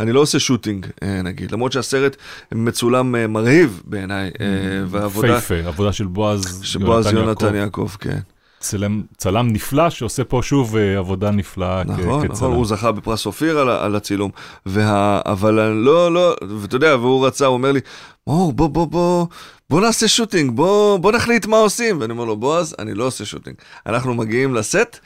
אני 0.00 0.12
לא 0.12 0.20
עושה 0.20 0.38
שוטינג, 0.38 0.86
אה, 1.02 1.22
נגיד, 1.22 1.52
למרות 1.52 1.72
שהסרט 1.72 2.16
מצולם 2.52 3.14
אה, 3.16 3.26
מרהיב 3.26 3.82
בעיניי, 3.84 4.30
אה, 4.40 4.46
והעבודה 4.88 5.40
פייפה, 5.40 5.68
עבודה 5.68 5.92
של 5.92 6.06
בועז 6.06 6.64
יונתן 7.12 7.18
יעקב, 7.46 7.54
יעקב, 7.54 7.88
כן. 8.00 8.18
צלם, 8.60 9.02
צלם 9.16 9.52
נפלא 9.52 9.90
שעושה 9.90 10.24
פה 10.24 10.40
שוב 10.42 10.76
עבודה 10.76 11.30
נפלאה 11.30 11.82
כ- 11.84 11.88
נכון, 11.88 12.22
כצלם. 12.22 12.32
נכון, 12.32 12.52
הוא 12.52 12.66
זכה 12.66 12.92
בפרס 12.92 13.26
אופיר 13.26 13.58
על, 13.58 13.68
על 13.68 13.96
הצילום. 13.96 14.30
וה, 14.66 15.20
אבל 15.26 15.54
לא, 15.70 16.14
לא, 16.14 16.36
ואתה 16.60 16.76
יודע, 16.76 16.96
והוא 16.96 17.26
רצה, 17.26 17.46
הוא 17.46 17.54
אומר 17.54 17.72
לי, 17.72 17.80
מאור, 18.26 18.52
בוא, 18.52 18.68
בוא, 18.68 18.86
בוא, 18.86 19.26
בוא 19.74 19.80
נעשה 19.80 20.08
שוטינג, 20.08 20.50
בוא, 20.50 20.96
בוא 20.96 21.12
נחליט 21.12 21.46
מה 21.46 21.56
עושים. 21.56 22.00
ואני 22.00 22.12
אומר 22.12 22.24
לו, 22.24 22.36
בועז, 22.36 22.74
אני 22.78 22.94
לא 22.94 23.04
עושה 23.04 23.24
שוטינג. 23.24 23.56
אנחנו 23.86 24.14
מגיעים 24.14 24.54
לסט, 24.54 24.98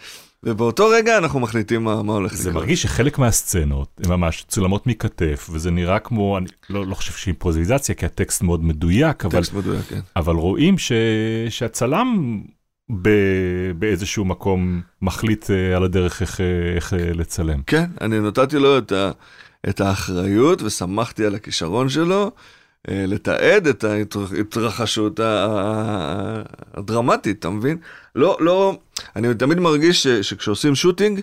ובאותו 0.43 0.89
רגע 0.89 1.19
אנחנו 1.19 1.41
מחליטים 1.41 1.85
מה, 1.85 2.03
מה 2.03 2.13
הולך 2.13 2.35
זה 2.35 2.49
לקרות. 2.49 2.63
מרגיש 2.63 2.83
שחלק 2.83 3.19
מהסצנות 3.19 4.01
הן 4.05 4.11
ממש 4.11 4.45
צולמות 4.49 4.87
מכתף, 4.87 5.51
וזה 5.53 5.71
נראה 5.71 5.99
כמו, 5.99 6.39
אני 6.39 6.47
לא, 6.71 6.87
לא 6.87 6.95
חושב 6.95 7.13
שהיא 7.13 7.33
אימפרוביזציה, 7.33 7.95
כי 7.95 8.07
הטקסט 8.07 8.43
מאוד 8.43 8.65
מדויק, 8.65 9.25
אבל, 9.25 9.39
טקסט 9.39 9.53
מדויק, 9.53 9.85
כן. 9.89 10.01
אבל 10.17 10.35
רואים 10.35 10.79
ש, 10.79 10.93
שהצלם 11.49 12.41
ב, 13.03 13.09
באיזשהו 13.79 14.25
מקום 14.25 14.81
מחליט 15.03 15.51
אה, 15.51 15.77
על 15.77 15.85
הדרך 15.85 16.23
איך, 16.23 16.41
אה, 16.41 16.75
איך 16.77 16.95
אה, 16.95 17.13
לצלם. 17.15 17.63
כן, 17.67 17.91
אני 18.01 18.21
נתתי 18.21 18.59
לו 18.59 18.79
את, 18.79 18.93
ה, 18.93 19.11
את 19.69 19.81
האחריות 19.81 20.63
וסמכתי 20.63 21.25
על 21.25 21.35
הכישרון 21.35 21.89
שלו 21.89 22.31
לתעד 22.89 23.67
את 23.67 23.85
ההתרחשות 23.85 25.21
הדרמטית, 26.75 27.39
אתה 27.39 27.51
מבין? 27.51 27.79
לא, 28.15 28.37
לא, 28.41 28.79
אני 29.17 29.35
תמיד 29.35 29.59
מרגיש 29.59 30.03
ש, 30.03 30.09
שכשעושים 30.09 30.75
שוטינג, 30.75 31.21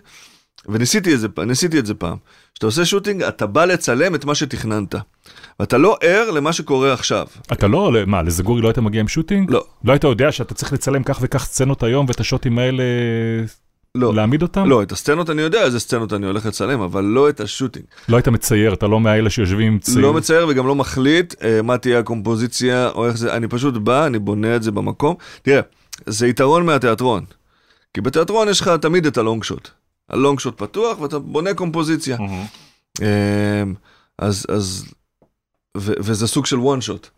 וניסיתי 0.65 1.13
את 1.13 1.19
זה, 1.19 1.27
ניסיתי 1.47 1.79
את 1.79 1.85
זה 1.85 1.93
פעם, 1.93 2.17
כשאתה 2.53 2.65
עושה 2.65 2.85
שוטינג, 2.85 3.23
אתה 3.23 3.45
בא 3.45 3.65
לצלם 3.65 4.15
את 4.15 4.25
מה 4.25 4.35
שתכננת, 4.35 4.95
ואתה 5.59 5.77
לא 5.77 5.97
ער 6.01 6.31
למה 6.31 6.53
שקורה 6.53 6.93
עכשיו. 6.93 7.27
אתה 7.51 7.67
לא, 7.67 7.91
מה, 8.07 8.21
לזגורי 8.21 8.61
לא 8.61 8.67
היית 8.67 8.79
מגיע 8.79 9.01
עם 9.01 9.07
שוטינג? 9.07 9.51
לא, 9.51 9.65
לא 9.83 9.91
היית 9.91 10.03
יודע 10.03 10.31
שאתה 10.31 10.53
צריך 10.53 10.73
לצלם 10.73 11.03
כך 11.03 11.19
וכך 11.21 11.45
סצנות 11.45 11.83
היום 11.83 12.05
ואת 12.09 12.19
השוטים 12.19 12.59
האלה 12.59 12.83
לא. 13.95 14.13
להעמיד 14.13 14.41
אותם? 14.41 14.69
לא, 14.69 14.83
את 14.83 14.91
הסצנות 14.91 15.29
אני 15.29 15.41
יודע 15.41 15.63
איזה 15.63 15.79
סצנות 15.79 16.13
אני 16.13 16.25
הולך 16.25 16.45
לצלם, 16.45 16.81
אבל 16.81 17.03
לא 17.03 17.29
את 17.29 17.39
השוטינג. 17.39 17.85
לא 18.09 18.17
היית 18.17 18.27
מצייר, 18.27 18.73
אתה 18.73 18.87
לא 18.87 18.99
מאלה 18.99 19.29
שיושבים 19.29 19.73
עם 19.73 19.79
ציר. 19.79 20.01
לא 20.01 20.13
מצייר 20.13 20.47
וגם 20.49 20.67
לא 20.67 20.75
מחליט 20.75 21.35
אה, 21.43 21.61
מה 21.61 21.77
תהיה 21.77 21.99
הקומפוזיציה 21.99 22.89
או 22.89 23.07
איך 23.07 23.17
זה, 23.17 23.33
אני 23.33 23.47
פשוט 23.47 23.73
בא, 23.73 24.05
אני 24.05 24.19
בונה 24.19 24.55
את 24.55 24.63
זה 24.63 24.71
במקום. 24.71 25.15
תראה, 25.41 25.61
זה 26.05 26.27
יתרון 26.27 26.65
מהתיאטרון. 26.65 27.25
כי 27.93 28.01
בתיאטרון 28.01 28.49
יש 28.49 28.61
לך 28.61 28.67
תמיד 28.67 29.05
את 29.05 29.17
הלונג 29.17 29.43
שוט. 29.43 29.69
הלונג 30.09 30.39
שוט 30.39 30.57
פתוח 30.57 30.99
ואתה 30.99 31.19
בונה 31.19 31.53
קומפוזיציה. 31.53 32.17
מהמם. 32.17 32.45
אה, 33.01 33.63
אז, 34.19 34.45
אז, 34.49 34.85
ו, 35.77 35.93
וזה 35.99 36.27
סוג 36.27 36.45
של 36.45 36.59
וואן 36.59 36.81
שוט, 36.81 37.09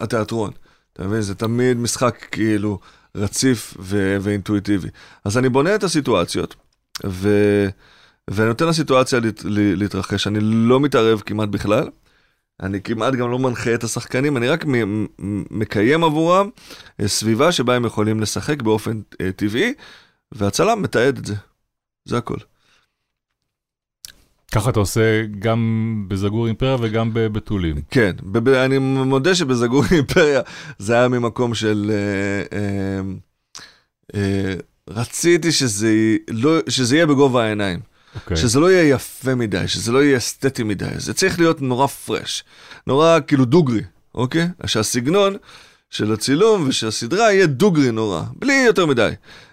התיאטרון. 0.00 0.50
אתה 0.92 1.04
מבין? 1.04 1.20
זה 1.20 1.34
תמיד 1.34 1.76
משחק 1.76 2.26
כאילו 2.30 2.78
רציף 3.16 3.74
ו- 3.80 4.16
ואינטואיטיבי. 4.20 4.88
אז 5.24 5.38
אני 5.38 5.48
בונה 5.48 5.74
את 5.74 5.82
הסיטואציות, 5.82 6.54
ו- 7.06 7.68
ואני 8.30 8.48
נותן 8.48 8.66
לסיטואציה 8.68 9.20
להת- 9.20 9.42
להתרחש. 9.76 10.26
אני 10.26 10.38
לא 10.40 10.80
מתערב 10.80 11.20
כמעט 11.26 11.48
בכלל. 11.48 11.88
אני 12.62 12.80
כמעט 12.82 13.14
גם 13.14 13.30
לא 13.30 13.38
מנחה 13.38 13.74
את 13.74 13.84
השחקנים, 13.84 14.36
אני 14.36 14.48
רק 14.48 14.64
מ- 14.66 15.06
מקיים 15.50 16.04
עבורם 16.04 16.48
אה, 17.00 17.08
סביבה 17.08 17.52
שבה 17.52 17.76
הם 17.76 17.84
יכולים 17.84 18.20
לשחק 18.20 18.62
באופן 18.62 19.00
אה, 19.20 19.32
טבעי, 19.32 19.74
והצלם 20.32 20.82
מתעד 20.82 21.18
את 21.18 21.24
זה. 21.24 21.34
זה 22.04 22.18
הכל. 22.18 22.36
ככה 24.54 24.70
אתה 24.70 24.80
עושה 24.80 25.22
גם 25.38 26.04
בזגור 26.08 26.46
אימפריה 26.46 26.76
וגם 26.80 27.10
בבתולים. 27.14 27.76
כן, 27.90 28.12
אני 28.46 28.78
מודה 28.78 29.34
שבזגור 29.34 29.84
אימפריה 29.92 30.40
זה 30.78 30.94
היה 30.94 31.08
ממקום 31.08 31.54
של... 31.54 31.90
אה, 31.94 32.58
אה, 32.58 33.00
אה, 34.14 34.54
רציתי 34.90 35.52
שזה, 35.52 36.16
לא, 36.30 36.58
שזה 36.68 36.96
יהיה 36.96 37.06
בגובה 37.06 37.44
העיניים. 37.44 37.80
אוקיי. 38.14 38.36
שזה 38.36 38.60
לא 38.60 38.70
יהיה 38.70 38.94
יפה 38.94 39.34
מדי, 39.34 39.68
שזה 39.68 39.92
לא 39.92 40.04
יהיה 40.04 40.16
אסתטי 40.16 40.62
מדי, 40.62 40.84
זה 40.96 41.14
צריך 41.14 41.38
להיות 41.38 41.62
נורא 41.62 41.86
פרש, 41.86 42.44
נורא 42.86 43.18
כאילו 43.26 43.44
דוגרי, 43.44 43.82
אוקיי? 44.14 44.48
שהסגנון 44.66 45.36
של 45.90 46.12
הצילום 46.12 46.68
ושל 46.68 46.88
הסדרה 46.88 47.32
יהיה 47.32 47.46
דוגרי 47.46 47.90
נורא, 47.90 48.22
בלי 48.38 48.62
יותר 48.66 48.86
מדי 48.86 49.10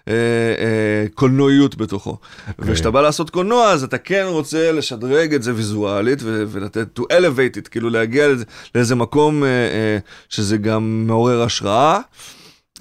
אה, 0.07 0.13
אה, 0.13 1.05
קולנועיות 1.15 1.75
בתוכו. 1.75 2.09
אוקיי. 2.09 2.71
וכשאתה 2.71 2.91
בא 2.91 3.01
לעשות 3.01 3.29
קולנוע, 3.29 3.71
אז 3.71 3.83
אתה 3.83 3.97
כן 3.97 4.25
רוצה 4.27 4.71
לשדרג 4.71 5.33
את 5.33 5.43
זה 5.43 5.55
ויזואלית 5.55 6.19
ו- 6.23 6.43
ולתת, 6.47 6.99
to 6.99 7.01
elevate 7.01 7.57
it, 7.57 7.69
כאילו 7.69 7.89
להגיע 7.89 8.27
לאיזה, 8.27 8.45
לאיזה 8.75 8.95
מקום 8.95 9.43
אה, 9.43 9.49
אה, 9.49 9.97
שזה 10.29 10.57
גם 10.57 11.03
מעורר 11.07 11.41
השראה, 11.41 11.99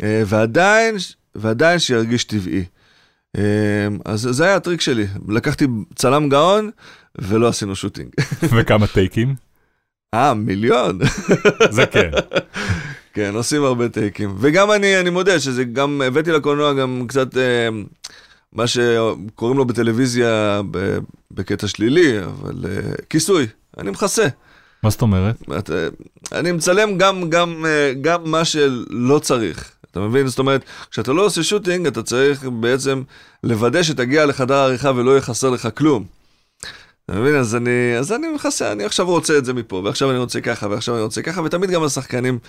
אה, 0.02 0.22
ועדיין, 0.26 0.94
ועדיין 1.34 1.78
שירגיש 1.78 2.24
טבעי. 2.24 2.64
אה, 3.38 3.42
אז 4.04 4.20
זה 4.30 4.44
היה 4.44 4.56
הטריק 4.56 4.80
שלי, 4.80 5.06
לקחתי 5.28 5.66
צלם 5.94 6.28
גאון 6.28 6.70
ולא 7.18 7.48
עשינו 7.48 7.76
שוטינג. 7.76 8.08
וכמה 8.42 8.86
טייקים? 8.86 9.34
אה, 10.14 10.34
מיליון. 10.34 10.98
זה 11.70 11.86
כן. 11.86 12.10
כן, 13.20 13.34
עושים 13.34 13.64
הרבה 13.64 13.88
טייקים. 13.88 14.34
וגם 14.38 14.72
אני, 14.72 15.00
אני 15.00 15.10
מודה 15.10 15.40
שזה 15.40 15.64
גם, 15.64 16.02
הבאתי 16.02 16.32
לקולנוע 16.32 16.72
גם 16.72 17.04
קצת 17.08 17.36
אה, 17.36 17.68
מה 18.52 18.66
שקוראים 18.66 19.58
לו 19.58 19.64
בטלוויזיה 19.64 20.60
ב, 20.70 20.98
בקטע 21.30 21.68
שלילי, 21.68 22.24
אבל 22.24 22.64
אה, 22.68 22.92
כיסוי, 23.10 23.46
אני 23.78 23.90
מכסה. 23.90 24.26
מה 24.82 24.90
זאת 24.90 25.02
אומרת? 25.02 25.36
את, 25.58 25.70
אה, 25.70 25.88
אני 26.32 26.52
מצלם 26.52 26.98
גם, 26.98 27.30
גם, 27.30 27.66
אה, 27.66 27.92
גם 28.00 28.30
מה 28.30 28.44
שלא 28.44 29.18
צריך. 29.18 29.72
אתה 29.90 30.00
מבין? 30.00 30.26
זאת 30.26 30.38
אומרת, 30.38 30.64
כשאתה 30.90 31.12
לא 31.12 31.24
עושה 31.24 31.42
שוטינג, 31.42 31.86
אתה 31.86 32.02
צריך 32.02 32.44
בעצם 32.60 33.02
לוודא 33.44 33.82
שתגיע 33.82 34.26
לחדר 34.26 34.54
העריכה 34.54 34.92
ולא 34.96 35.10
יהיה 35.10 35.20
חסר 35.20 35.50
לך 35.50 35.68
כלום. 35.74 36.04
אתה 37.04 37.18
מבין? 37.18 37.34
אז 37.34 37.56
אני, 37.56 37.96
אז 37.98 38.12
אני 38.12 38.28
מכסה, 38.34 38.72
אני 38.72 38.84
עכשיו 38.84 39.06
רוצה 39.06 39.38
את 39.38 39.44
זה 39.44 39.52
מפה, 39.52 39.82
ועכשיו 39.84 40.10
אני 40.10 40.18
רוצה 40.18 40.40
ככה, 40.40 40.66
ועכשיו 40.70 40.94
אני 40.94 41.02
רוצה 41.02 41.22
ככה, 41.22 41.42
ותמיד 41.42 41.70
גם 41.70 41.84
לשחקנים 41.84 42.34
אה, 42.34 42.48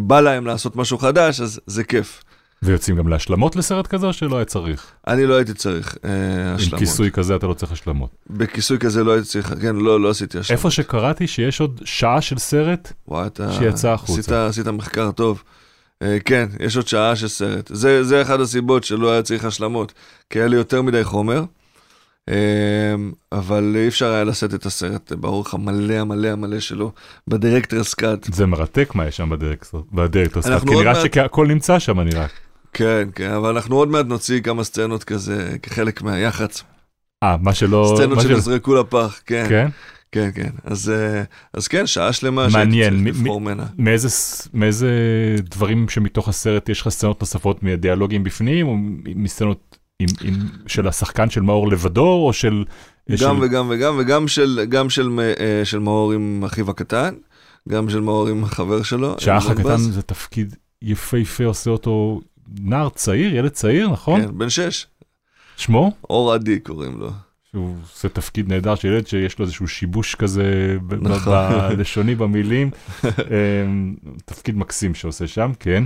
בא 0.00 0.20
להם 0.20 0.46
לעשות 0.46 0.76
משהו 0.76 0.98
חדש, 0.98 1.40
אז 1.40 1.60
זה 1.66 1.84
כיף. 1.84 2.22
ויוצאים 2.62 2.96
גם 2.96 3.08
להשלמות 3.08 3.56
לסרט 3.56 3.86
כזה 3.86 4.06
או 4.06 4.12
שלא 4.12 4.36
היה 4.36 4.44
צריך? 4.44 4.86
אני 5.06 5.26
לא 5.26 5.34
הייתי 5.34 5.54
צריך 5.54 5.96
אה, 6.04 6.10
עם 6.10 6.54
השלמות. 6.54 6.78
כיסוי 6.78 7.10
כזה 7.10 7.36
אתה 7.36 7.46
לא 7.46 7.54
צריך 7.54 7.72
השלמות. 7.72 8.10
בכיסוי 8.30 8.78
כזה 8.78 9.04
לא 9.04 9.12
הייתי 9.12 9.28
צריך, 9.28 9.54
כן, 9.60 9.76
לא, 9.76 10.00
לא 10.00 10.10
עשיתי 10.10 10.38
השלמות. 10.38 10.58
איפה 10.58 10.70
שקראתי 10.70 11.26
שיש 11.26 11.60
עוד 11.60 11.80
שעה 11.84 12.20
של 12.20 12.38
סרט, 12.38 12.92
וואי, 13.08 13.26
אתה... 13.26 13.52
שיצא 13.52 13.90
החוצה. 13.92 14.20
עשית, 14.20 14.32
עשית 14.32 14.68
מחקר 14.68 15.10
טוב. 15.10 15.42
אה, 16.02 16.18
כן, 16.24 16.48
יש 16.60 16.76
עוד 16.76 16.88
שעה 16.88 17.16
של 17.16 17.28
סרט. 17.28 17.70
זה, 17.74 18.04
זה 18.04 18.22
אחד 18.22 18.40
הסיבות 18.40 18.84
שלא 18.84 19.12
היה 19.12 19.22
צריך 19.22 19.44
השלמות, 19.44 19.92
כי 20.30 20.38
היה 20.38 20.48
לי 20.48 20.56
יותר 20.56 20.82
מדי 20.82 21.04
חומר, 21.04 21.38
אה, 21.38 21.44
אבל 23.32 23.76
אי 23.78 23.88
אפשר 23.88 24.10
היה 24.12 24.24
לשאת 24.24 24.54
את 24.54 24.66
הסרט 24.66 25.12
באורך 25.12 25.54
המלא 25.54 25.94
המלא 25.94 26.28
המלא 26.28 26.60
שלו, 26.60 26.92
בדירקטרס 27.28 27.94
קאט. 27.94 28.24
זה 28.34 28.46
מרתק 28.46 28.94
מה 28.94 29.06
יש 29.06 29.16
שם 29.16 29.30
בדירקטורס, 29.92 30.46
אנחנו 30.46 30.68
כי 30.72 30.74
נראה 30.78 30.92
מעט- 30.92 31.12
שהכל 31.14 31.46
נמצא 31.46 31.78
שם 31.78 32.00
נראה. 32.00 32.26
כן, 32.72 33.08
כן, 33.14 33.30
אבל 33.30 33.50
אנחנו 33.50 33.76
עוד 33.76 33.88
מעט 33.88 34.06
נוציא 34.06 34.40
כמה 34.40 34.64
סצנות 34.64 35.04
כזה, 35.04 35.56
כחלק 35.62 36.02
מהיח"צ. 36.02 36.62
אה, 37.22 37.36
מה 37.36 37.54
שלא... 37.54 37.94
סצנות 37.96 38.20
שנזרקו 38.20 38.74
לפח, 38.74 39.20
כן, 39.26 39.46
כן? 39.48 39.68
כן, 40.12 40.30
כן. 40.34 40.50
אז, 40.64 40.90
אה, 40.90 41.22
אז 41.54 41.68
כן, 41.68 41.86
שעה 41.86 42.12
שלמה 42.12 42.50
שהייתי 42.50 42.80
צריך 42.82 42.94
לבחור 43.06 43.40
ממנה. 43.40 43.64
מאיזה, 43.78 44.08
מאיזה 44.54 44.90
דברים 45.42 45.88
שמתוך 45.88 46.28
הסרט 46.28 46.68
יש 46.68 46.80
לך 46.80 46.88
סצנות 46.88 47.20
נוספות 47.20 47.62
מדיאלוגים 47.62 48.24
בפנים, 48.24 48.66
או 48.66 48.76
מסצנות 49.16 49.78
עם, 49.98 50.08
עם, 50.22 50.34
של 50.66 50.88
השחקן 50.88 51.30
של 51.30 51.40
מאור 51.40 51.68
לבדו, 51.68 52.26
או 52.26 52.32
של... 52.32 52.64
גם 53.10 53.16
של... 53.18 53.26
וגם 53.40 53.66
וגם, 53.70 53.96
וגם 53.98 54.28
של, 54.28 54.64
גם 54.68 54.90
של, 54.90 55.20
אה, 55.40 55.64
של 55.64 55.78
מאור 55.78 56.12
עם 56.12 56.44
אחיו 56.46 56.70
הקטן, 56.70 57.14
גם 57.68 57.90
של 57.90 58.00
מאור 58.00 58.28
עם 58.28 58.44
החבר 58.44 58.82
שלו. 58.82 59.14
שהאח 59.18 59.50
הקטן. 59.50 59.76
זה 59.76 60.02
תפקיד 60.02 60.56
יפהפה, 60.82 61.44
עושה 61.44 61.70
אותו 61.70 62.20
נער 62.60 62.88
צעיר, 62.88 63.34
ילד 63.34 63.50
צעיר, 63.50 63.88
נכון? 63.88 64.20
כן, 64.22 64.38
בן 64.38 64.50
שש. 64.50 64.86
שמו? 65.56 65.92
אור 66.10 66.32
עדי 66.32 66.60
קוראים 66.60 66.98
לו. 66.98 67.10
שהוא 67.50 67.74
עושה 67.82 68.08
תפקיד 68.08 68.48
נהדר 68.48 68.74
של 68.74 68.88
ילד 68.88 69.06
שיש 69.06 69.38
לו 69.38 69.44
איזשהו 69.44 69.68
שיבוש 69.68 70.14
כזה 70.14 70.76
נכון. 71.00 71.32
בלשוני 71.76 72.14
במילים. 72.14 72.70
אמ, 73.04 73.94
תפקיד 74.24 74.56
מקסים 74.56 74.94
שעושה 74.94 75.26
שם, 75.26 75.52
כן. 75.60 75.84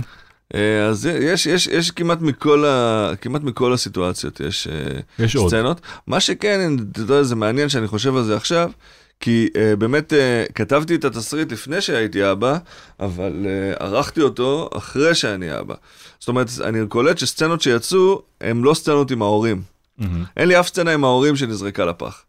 אה, 0.55 0.85
אז 0.85 1.05
יש, 1.05 1.45
יש, 1.45 1.67
יש 1.67 1.91
כמעט 1.91 2.21
מכל, 2.21 2.65
ה, 2.65 3.11
כמעט 3.21 3.41
מכל 3.41 3.73
הסיטואציות, 3.73 4.39
יש 4.39 4.67
אה, 4.67 4.99
יש 5.25 5.35
עוד. 5.35 5.47
סצנות. 5.47 5.81
מה 6.07 6.19
שכן, 6.19 6.75
אתה 6.91 6.99
יודע, 6.99 7.23
זה 7.23 7.35
מעניין 7.35 7.69
שאני 7.69 7.87
חושב 7.87 8.15
על 8.15 8.23
זה 8.23 8.35
עכשיו, 8.35 8.71
כי 9.19 9.47
uh, 9.53 9.75
באמת 9.75 10.13
uh, 10.13 10.51
כתבתי 10.53 10.95
את 10.95 11.05
התסריט 11.05 11.51
לפני 11.51 11.81
שהייתי 11.81 12.31
אבא, 12.31 12.57
אבל 12.99 13.31
uh, 13.43 13.83
ערכתי 13.83 14.21
אותו 14.21 14.69
אחרי 14.77 15.15
שאני 15.15 15.59
אבא. 15.59 15.75
זאת 16.19 16.27
אומרת, 16.27 16.47
אני 16.63 16.87
קולט 16.87 17.17
שסצנות 17.17 17.61
שיצאו, 17.61 18.21
הם 18.41 18.63
לא 18.63 18.73
סצנות 18.73 19.11
עם 19.11 19.21
ההורים. 19.21 19.61
מהמם. 19.97 20.23
אין 20.37 20.47
לי 20.47 20.59
אף 20.59 20.67
סצנה 20.67 20.93
עם 20.93 21.03
ההורים 21.03 21.35
שנזרקה 21.35 21.85
לפח, 21.85 22.23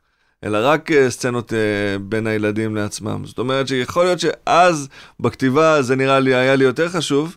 אלא 0.44 0.58
רק 0.62 0.90
uh, 0.90 0.94
סצנות 1.08 1.52
uh, 1.52 1.54
בין 2.02 2.26
הילדים 2.26 2.76
לעצמם. 2.76 3.22
זאת 3.26 3.38
אומרת 3.38 3.68
שיכול 3.68 4.04
להיות 4.04 4.20
שאז 4.20 4.88
בכתיבה 5.20 5.82
זה 5.82 5.96
נראה 5.96 6.20
לי, 6.20 6.34
היה 6.34 6.56
לי 6.56 6.64
יותר 6.64 6.88
חשוב, 6.88 7.36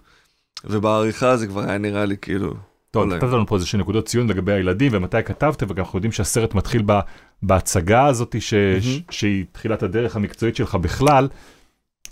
ובעריכה 0.64 1.38
זה 1.38 1.48
כבר 1.48 1.70
היה 1.70 1.78
נראה 1.78 2.06
לי 2.06 2.18
כאילו... 2.22 2.54
טוב. 2.92 3.14
נתת 3.14 3.24
לנו 3.24 3.48
פה 3.48 3.56
איזה 3.56 3.68
שני 3.68 3.82
נקודות 3.82 4.06
ציון 4.06 4.28
לגבי 4.28 4.54
הילדים 4.54 4.92
ומתי 4.96 5.24
כתבתם, 5.26 5.66
וגם 5.70 5.84
אנחנו 5.84 5.98
יודעים 5.98 6.12
שהסרט 6.12 6.54
מתחיל 6.54 6.84
ב, 6.86 7.00
בהצגה 7.44 8.06
הזאת 8.06 8.36
ש, 8.40 8.54
מהמם. 8.54 9.02
שהיא 9.10 9.46
תחילת 9.52 9.84
הדרך 9.84 10.16
המקצועית 10.16 10.56
שלך 10.56 10.76
בכלל. 10.76 11.28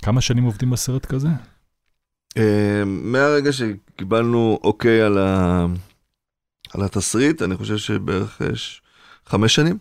כמה 0.01 0.21
שנים 0.21 0.43
עובדים 0.43 0.69
בסרט 0.69 1.05
כזה? 1.05 1.27
אה, 2.37 2.83
מהרגע 2.85 3.51
שקיבלנו 3.51 4.59
אוקיי 4.63 5.01
על, 5.01 5.17
ה... 5.17 5.65
על 6.73 6.83
התסריט, 6.83 7.41
אני 7.41 7.57
חושב 7.57 7.77
שבערך 7.77 8.41
אה, 8.41 8.55
ש... 8.55 8.81
חמש 9.25 9.55
שנים, 9.55 9.77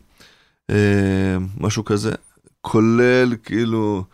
אה, 0.71 1.37
משהו 1.61 1.85
כזה, 1.85 2.13
כולל 2.61 3.35
כאילו 3.43 4.05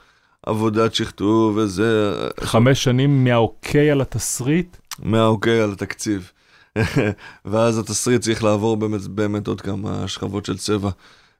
עבודת 0.48 0.94
שכתוב 0.94 1.56
וזה, 1.56 2.12
חמש 2.40 2.84
שנים 2.84 3.24
מהאוקיי 3.24 3.90
על 3.90 4.00
התסריט? 4.00 4.76
מהאוקיי 5.02 5.60
על 5.60 5.72
התקציב. 5.72 6.30
ואז 7.44 7.78
התסריט 7.78 8.22
צריך 8.22 8.44
לעבור 8.44 8.76
באמת, 8.76 9.00
באמת 9.00 9.46
עוד 9.46 9.60
כמה 9.60 10.08
שכבות 10.08 10.44
של 10.44 10.58
צבע 10.58 10.90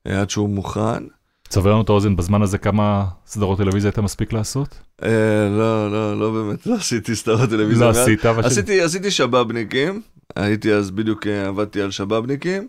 אה, 0.06 0.20
עד 0.20 0.30
שהוא 0.30 0.48
מוכן. 0.48 1.04
תסבר 1.48 1.72
לנו 1.72 1.82
את 1.82 1.88
האוזן 1.88 2.16
בזמן 2.16 2.42
הזה 2.42 2.58
כמה 2.58 3.04
סדרות 3.26 3.58
טלוויזיה 3.58 3.88
היית 3.88 3.98
מספיק 3.98 4.32
לעשות? 4.32 4.78
אה, 5.02 5.48
לא, 5.50 5.92
לא, 5.92 6.20
לא 6.20 6.30
באמת, 6.30 6.66
לא 6.66 6.74
עשיתי 6.74 7.16
סדרות 7.16 7.50
טלוויזיה. 7.50 7.86
לא. 7.86 7.90
עשית, 7.90 8.26
אבל... 8.26 8.42
ש- 8.42 8.46
עשיתי, 8.46 8.80
עשיתי 8.80 9.10
שבאבניקים, 9.10 10.00
הייתי 10.36 10.72
אז 10.72 10.90
בדיוק 10.90 11.26
אה, 11.26 11.48
עבדתי 11.48 11.82
על 11.82 11.90
שבאבניקים, 11.90 12.68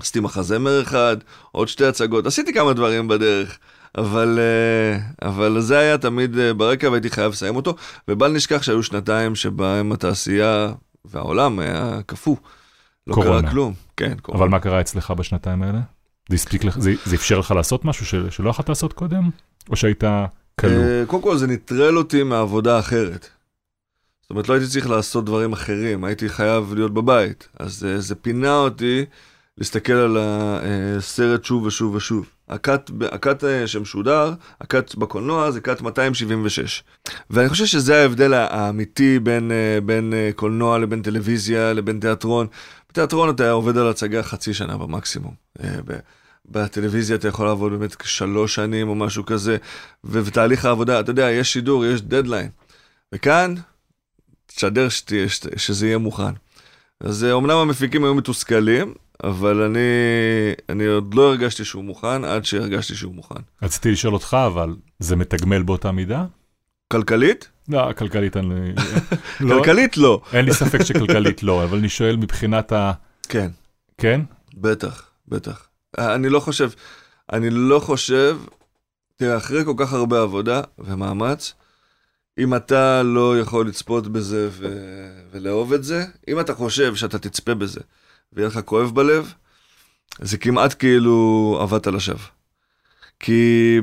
ועשיתי 0.00 0.20
מחזמר 0.20 0.82
אחד, 0.82 1.16
עוד 1.52 1.68
שתי 1.68 1.84
הצגות, 1.84 2.26
עשיתי 2.26 2.54
כמה 2.54 2.72
דברים 2.72 3.08
בדרך, 3.08 3.58
אבל, 3.98 4.38
אה, 4.38 5.28
אבל 5.28 5.60
זה 5.60 5.78
היה 5.78 5.98
תמיד 5.98 6.38
אה, 6.38 6.54
ברקע 6.54 6.90
והייתי 6.90 7.10
חייב 7.10 7.32
לסיים 7.32 7.56
אותו, 7.56 7.76
ובל 8.08 8.32
נשכח 8.32 8.62
שהיו 8.62 8.82
שנתיים 8.82 9.34
שבהם 9.34 9.92
התעשייה 9.92 10.72
והעולם 11.04 11.58
היה 11.58 11.98
קפוא. 12.06 12.36
לא 13.06 13.14
קורונה. 13.14 13.40
קרה 13.42 13.50
כלום, 13.50 13.74
כן, 13.96 14.14
קורונה. 14.22 14.44
אבל 14.44 14.50
מה 14.50 14.60
קרה 14.60 14.80
אצלך 14.80 15.10
בשנתיים 15.10 15.62
האלה? 15.62 15.80
זה 16.28 16.34
הספיק 16.34 16.64
לך, 16.64 16.78
זה, 16.78 16.94
זה 17.04 17.16
אפשר 17.16 17.38
לך 17.38 17.50
לעשות 17.50 17.84
משהו 17.84 18.06
של, 18.06 18.30
שלא 18.30 18.50
יכולת 18.50 18.68
לעשות 18.68 18.92
קודם? 18.92 19.30
או 19.70 19.76
שהיית 19.76 20.04
כלוא? 20.60 20.72
אה, 20.72 21.04
קודם 21.06 21.22
כל 21.22 21.36
זה 21.36 21.46
נטרל 21.46 21.98
אותי 21.98 22.22
מעבודה 22.22 22.78
אחרת. 22.78 23.28
זאת 24.22 24.30
אומרת, 24.30 24.48
לא 24.48 24.54
הייתי 24.54 24.68
צריך 24.68 24.90
לעשות 24.90 25.24
דברים 25.24 25.52
אחרים, 25.52 26.04
הייתי 26.04 26.28
חייב 26.28 26.74
להיות 26.74 26.94
בבית. 26.94 27.48
אז 27.58 27.86
זה 27.98 28.14
פינה 28.14 28.56
אותי 28.56 29.04
להסתכל 29.58 29.92
על 29.92 30.16
הסרט 30.20 31.44
שוב 31.44 31.66
ושוב 31.66 31.94
ושוב. 31.94 32.28
הקאט, 32.48 32.90
הקאט 33.12 33.44
אה, 33.44 33.66
שמשודר, 33.66 34.34
הקאט 34.60 34.94
בקולנוע 34.94 35.50
זה 35.50 35.60
קאט 35.60 35.80
276. 35.80 36.82
ואני 37.30 37.48
חושב 37.48 37.66
שזה 37.66 38.00
ההבדל 38.00 38.34
האמיתי 38.34 39.18
בין, 39.18 39.52
אה, 39.52 39.78
בין 39.80 40.12
אה, 40.14 40.30
קולנוע 40.36 40.78
לבין 40.78 41.02
טלוויזיה 41.02 41.72
לבין 41.72 42.00
תיאטרון. 42.00 42.46
בתיאטרון 42.90 43.30
אתה 43.30 43.50
עובד 43.50 43.76
על 43.76 43.88
הצגה 43.88 44.22
חצי 44.22 44.54
שנה 44.54 44.76
במקסימום. 44.76 45.34
בטלוויזיה 46.50 47.16
אתה 47.16 47.28
יכול 47.28 47.46
לעבוד 47.46 47.72
באמת 47.72 47.96
שלוש 48.04 48.54
שנים 48.54 48.88
או 48.88 48.94
משהו 48.94 49.26
כזה, 49.26 49.56
ו- 50.04 50.24
ותהליך 50.24 50.64
העבודה, 50.64 51.00
אתה 51.00 51.10
יודע, 51.10 51.30
יש 51.30 51.52
שידור, 51.52 51.86
יש 51.86 52.02
דדליין. 52.02 52.48
וכאן, 53.14 53.54
תשדר 54.46 54.88
שזה 55.56 55.86
יהיה 55.86 55.98
מוכן. 55.98 56.32
אז 57.00 57.24
אומנם 57.24 57.56
המפיקים 57.56 58.04
היו 58.04 58.14
מתוסכלים, 58.14 58.94
אבל 59.24 59.62
אני, 59.62 59.78
אני 60.68 60.86
עוד 60.86 61.14
לא 61.14 61.28
הרגשתי 61.28 61.64
שהוא 61.64 61.84
מוכן 61.84 62.24
עד 62.24 62.44
שהרגשתי 62.44 62.94
שהוא 62.94 63.14
מוכן. 63.14 63.40
רציתי 63.62 63.92
לשאול 63.92 64.14
אותך, 64.14 64.36
אבל 64.46 64.76
זה 64.98 65.16
מתגמל 65.16 65.62
באותה 65.62 65.92
מידה? 65.92 66.24
כלכלית? 66.88 67.48
לא, 67.68 67.92
כלכלית 67.92 68.36
אני... 68.36 68.72
לא, 69.40 69.56
כלכלית 69.56 69.96
לא. 69.96 70.20
אין 70.32 70.44
לי 70.44 70.54
ספק 70.54 70.82
שכלכלית 70.82 71.42
לא, 71.42 71.64
אבל 71.64 71.78
אני 71.78 71.88
שואל 71.88 72.16
מבחינת 72.16 72.72
ה... 72.72 72.92
כן, 73.28 73.50
כן? 73.98 74.20
בטח, 74.54 75.10
בטח. 75.28 75.68
אני 75.98 76.28
לא 76.28 76.40
חושב, 76.40 76.70
אני 77.32 77.50
לא 77.50 77.78
חושב, 77.78 78.38
תראה, 79.16 79.36
אחרי 79.36 79.64
כל 79.64 79.74
כך 79.76 79.92
הרבה 79.92 80.22
עבודה 80.22 80.60
ומאמץ, 80.78 81.54
אם 82.38 82.54
אתה 82.54 83.02
לא 83.02 83.40
יכול 83.40 83.68
לצפות 83.68 84.08
בזה 84.08 84.48
ו- 84.50 85.20
ולאהוב 85.30 85.72
את 85.72 85.84
זה, 85.84 86.04
אם 86.28 86.40
אתה 86.40 86.54
חושב 86.54 86.94
שאתה 86.94 87.18
תצפה 87.18 87.54
בזה 87.54 87.80
ויהיה 88.36 88.48
לך 88.48 88.60
כואב 88.64 88.94
בלב, 88.94 89.32
זה 90.20 90.38
כמעט 90.38 90.74
כאילו 90.78 91.58
עבדת 91.60 91.86
לשווא. 91.86 92.18
כי, 93.20 93.78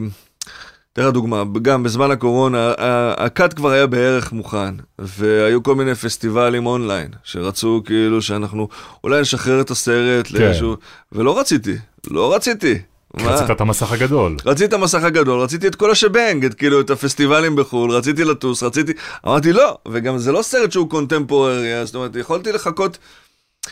תראה 0.94 1.12
דוגמה, 1.12 1.44
גם 1.62 1.84
בזמן 1.84 2.12
הקורונה, 2.12 2.74
הקאט 3.18 3.54
כבר 3.54 3.70
היה 3.70 3.88
בערך 3.88 4.32
מוכן, 4.32 4.76
והיו 5.00 5.64
כל 5.64 5.76
מיני 5.76 5.96
פסטיבלים 5.96 6.66
אונליין, 6.66 7.12
שרצו 7.24 7.82
כאילו 7.86 8.22
שאנחנו 8.22 8.68
אולי 9.04 9.22
נשחרר 9.22 9.62
את 9.62 9.72
הסרט 9.72 10.28
כן. 10.28 10.38
לאיזשהו... 10.38 10.76
ולא 11.12 11.40
רציתי, 11.40 11.76
לא 12.12 12.36
רציתי. 12.36 12.80
רצית 13.20 13.52
את 13.52 13.62
המסך 13.62 13.92
הגדול. 13.92 14.38
רציתי 14.46 14.66
את 14.66 14.74
המסך 14.74 15.04
הגדול, 15.04 15.40
רציתי 15.40 15.68
את 15.68 15.76
כל 15.76 15.92
השבנג, 15.92 16.46
את 16.46 16.54
כאילו 16.54 16.82
את 16.82 16.90
הפסטיבלים 16.90 17.56
בחו"ל, 17.56 17.92
רציתי 17.92 18.24
לטוס, 18.24 18.64
רציתי... 18.64 18.92
אמרתי 19.28 19.54
לא, 19.54 19.78
וגם 19.88 20.18
זה 20.18 20.32
לא 20.32 20.42
סרט 20.42 20.72
שהוא 20.72 20.90
קונטמפוררי, 20.90 21.86
זאת 21.86 21.96
אומרת, 21.96 22.16
יכולתי 22.16 22.52
לחכות, 22.52 22.98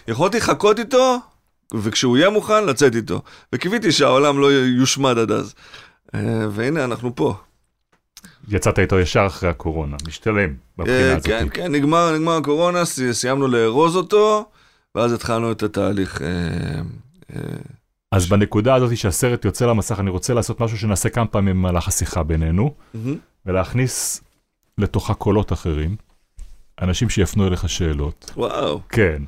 יכולתי 0.07 0.37
לחכות 0.37 0.79
איתו, 0.79 1.17
וכשהוא 1.73 2.17
יהיה 2.17 2.29
מוכן, 2.29 2.65
לצאת 2.65 2.95
איתו. 2.95 3.21
וקיוויתי 3.53 3.91
שהעולם 3.91 4.39
לא 4.39 4.51
יושמד 4.53 5.17
עד 5.17 5.31
אז. 5.31 5.53
אה, 6.15 6.19
והנה, 6.51 6.83
אנחנו 6.83 7.15
פה. 7.15 7.35
יצאת 8.47 8.79
איתו 8.79 8.99
ישר 8.99 9.25
אחרי 9.27 9.49
הקורונה, 9.49 9.97
משתלם 10.07 10.53
מבחינה 10.77 10.97
אה, 10.99 11.11
הזאת. 11.15 11.25
כן, 11.27 11.47
כן, 11.53 11.71
נגמר, 11.71 12.11
נגמר 12.17 12.37
הקורונה, 12.37 12.85
סי- 12.85 13.13
סיימנו 13.13 13.47
לארוז 13.47 13.95
אותו, 13.95 14.49
ואז 14.95 15.13
התחלנו 15.13 15.51
את 15.51 15.63
התהליך. 15.63 16.21
אה, 16.21 16.81
אז 18.11 18.29
בנקודה 18.29 18.75
הזאת 18.75 18.97
שהסרט 18.97 19.45
יוצא 19.45 19.65
למסך, 19.65 19.99
אני 19.99 20.09
רוצה 20.09 20.33
לעשות 20.33 20.59
משהו 20.61 20.77
שנעשה 20.77 21.09
כמה 21.09 21.25
פעמים 21.25 21.55
במהלך 21.55 21.87
השיחה 21.87 22.23
בינינו. 22.23 22.73
ולהכניס 23.45 24.21
לתוכה 24.77 25.13
קולות 25.13 25.53
אחרים, 25.53 25.95
אנשים 26.81 27.09
שיפנו 27.09 27.47
אליך 27.47 27.69
שאלות. 27.69 28.31
וואו, 28.37 28.81
כן. 28.89 29.21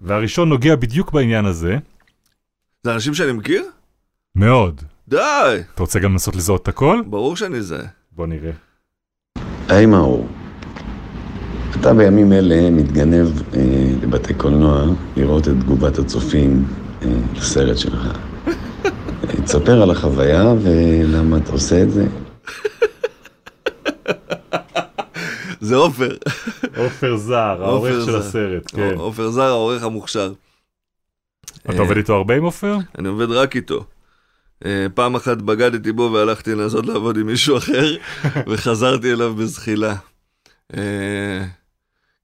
והראשון 0.00 0.48
נוגע 0.48 0.76
בדיוק 0.76 1.12
בעניין 1.12 1.44
הזה, 1.44 1.76
זה 2.84 2.94
אנשים 2.94 3.14
שאני 3.14 3.32
מכיר? 3.32 3.64
מאוד. 4.34 4.82
די, 5.08 5.16
אתה 5.74 5.82
רוצה 5.82 5.98
גם 5.98 6.12
לנסות 6.12 6.36
לזהות 6.36 6.62
את 6.62 6.68
הכל? 6.68 7.02
ברור 7.06 7.36
שאני 7.36 7.62
זה. 7.62 7.78
בוא 8.12 8.26
נראה. 8.26 8.50
היי 9.68 9.86
מאור, 9.86 10.28
אתה 11.80 11.94
בימים 11.94 12.32
אלה 12.32 12.70
מתגנב 12.70 13.42
אה, 13.54 13.60
לבתי 14.02 14.34
קולנוע 14.34 14.84
לראות 15.16 15.48
את 15.48 15.54
תגובת 15.60 15.98
הצופים 15.98 16.64
אה, 17.02 17.08
לסרט 17.34 17.78
שלך. 17.78 18.06
אה, 18.86 18.90
תספר 19.44 19.82
על 19.82 19.90
החוויה 19.90 20.54
ולמה 20.62 21.36
אתה 21.36 21.52
עושה 21.52 21.82
את 21.82 21.90
זה. 21.90 22.06
זה 25.66 25.76
עופר. 25.76 26.16
עופר 26.76 27.16
זר, 27.16 27.34
העורך 27.64 28.04
של. 28.06 28.16
הסרט, 28.16 28.70
כן. 28.74 28.94
עופר 28.96 29.30
זר, 29.30 29.42
העורך 29.42 29.82
המוכשר. 29.82 30.32
אתה 31.70 31.78
עובד 31.78 31.96
איתו 31.96 32.14
הרבה 32.14 32.36
עם 32.36 32.42
עופר? 32.42 32.76
אני 32.98 33.08
עובד 33.08 33.30
רק 33.30 33.56
איתו. 33.56 33.84
אה, 34.64 34.86
פעם 34.94 35.14
אחת 35.14 35.36
בגדתי 35.36 35.92
בו 35.92 36.10
והלכתי 36.14 36.54
לנסות 36.54 36.86
לעבוד 36.86 37.16
עם 37.16 37.26
מישהו 37.26 37.56
אחר, 37.58 37.96
וחזרתי 38.48 39.12
אליו 39.12 39.34
בזחילה. 39.34 39.94
אה, 40.76 41.44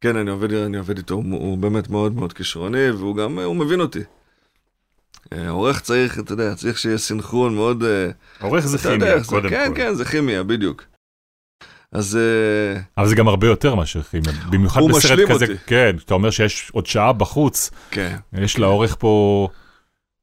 כן, 0.00 0.16
אני 0.16 0.30
עובד, 0.30 0.52
אני 0.52 0.78
עובד 0.78 0.96
איתו, 0.96 1.14
הוא, 1.14 1.24
הוא 1.30 1.58
באמת 1.58 1.90
מאוד 1.90 2.14
מאוד 2.16 2.32
כישרוני, 2.32 2.90
והוא 2.90 3.16
גם, 3.16 3.38
אה, 3.38 3.44
הוא 3.44 3.56
מבין 3.56 3.80
אותי. 3.80 4.00
אה, 5.32 5.50
עורך 5.50 5.80
צריך, 5.80 6.18
אתה 6.18 6.32
יודע, 6.32 6.54
צריך 6.54 6.78
שיהיה 6.78 6.98
סינכרון 6.98 7.54
מאוד... 7.54 7.82
אה, 7.84 8.10
עורך 8.40 8.66
זה 8.66 8.88
יודע 8.88 9.06
כימיה, 9.06 9.18
זה- 9.22 9.28
קודם 9.28 9.48
כן, 9.50 9.68
כל. 9.68 9.76
כן, 9.76 9.94
זה 9.94 10.04
כימיה, 10.04 10.42
בדיוק. 10.42 10.84
אז 11.92 12.16
אה, 12.16 12.80
אבל 12.98 13.08
זה 13.08 13.14
גם 13.14 13.28
הרבה 13.28 13.46
יותר 13.46 13.74
מאשר 13.74 14.02
כימיה. 14.02 14.32
במיוחד 14.50 14.80
הוא 14.80 14.88
בסרט 14.88 15.04
משלים 15.04 15.28
כזה, 15.28 15.44
אותי. 15.44 15.56
כן, 15.66 15.96
אתה 16.04 16.14
אומר 16.14 16.30
שיש 16.30 16.70
עוד 16.72 16.86
שעה 16.86 17.12
בחוץ, 17.12 17.70
כן, 17.90 18.16
יש 18.32 18.58
לעורך 18.58 18.96
פה 18.98 19.48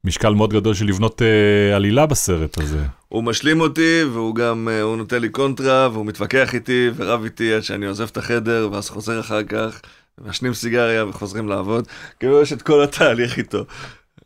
משקל 0.04 0.34
מאוד 0.34 0.54
גדול 0.54 0.74
של 0.74 0.86
לבנות 0.86 1.22
אה, 1.22 1.76
עלילה 1.76 2.06
בסרט 2.06 2.58
הזה. 2.58 2.84
הוא 3.08 3.24
משלים 3.24 3.62
אותי, 3.62 4.02
והוא 4.14 4.36
גם, 4.36 4.70
אה, 4.72 4.82
הוא 4.82 4.98
נותן 4.98 5.22
לי 5.22 5.30
קונטרה, 5.30 5.90
והוא 5.92 6.06
מתווכח 6.06 6.54
איתי, 6.54 6.90
ורב 6.96 7.24
איתי 7.24 7.54
עד 7.54 7.62
שאני 7.62 7.86
עוזב 7.86 8.08
את 8.12 8.18
החדר, 8.18 8.70
ואז 8.72 8.90
חוזר 8.90 9.20
אחר 9.20 9.44
כך, 9.44 9.82
מעשנים 10.22 10.54
סיגריה 10.54 11.06
וחוזרים 11.06 11.48
לעבוד. 11.48 11.88
כאילו 12.20 12.42
יש 12.42 12.54
את 12.54 12.62
כל 12.62 12.84
התהליך 12.84 13.38
איתו. 13.38 13.66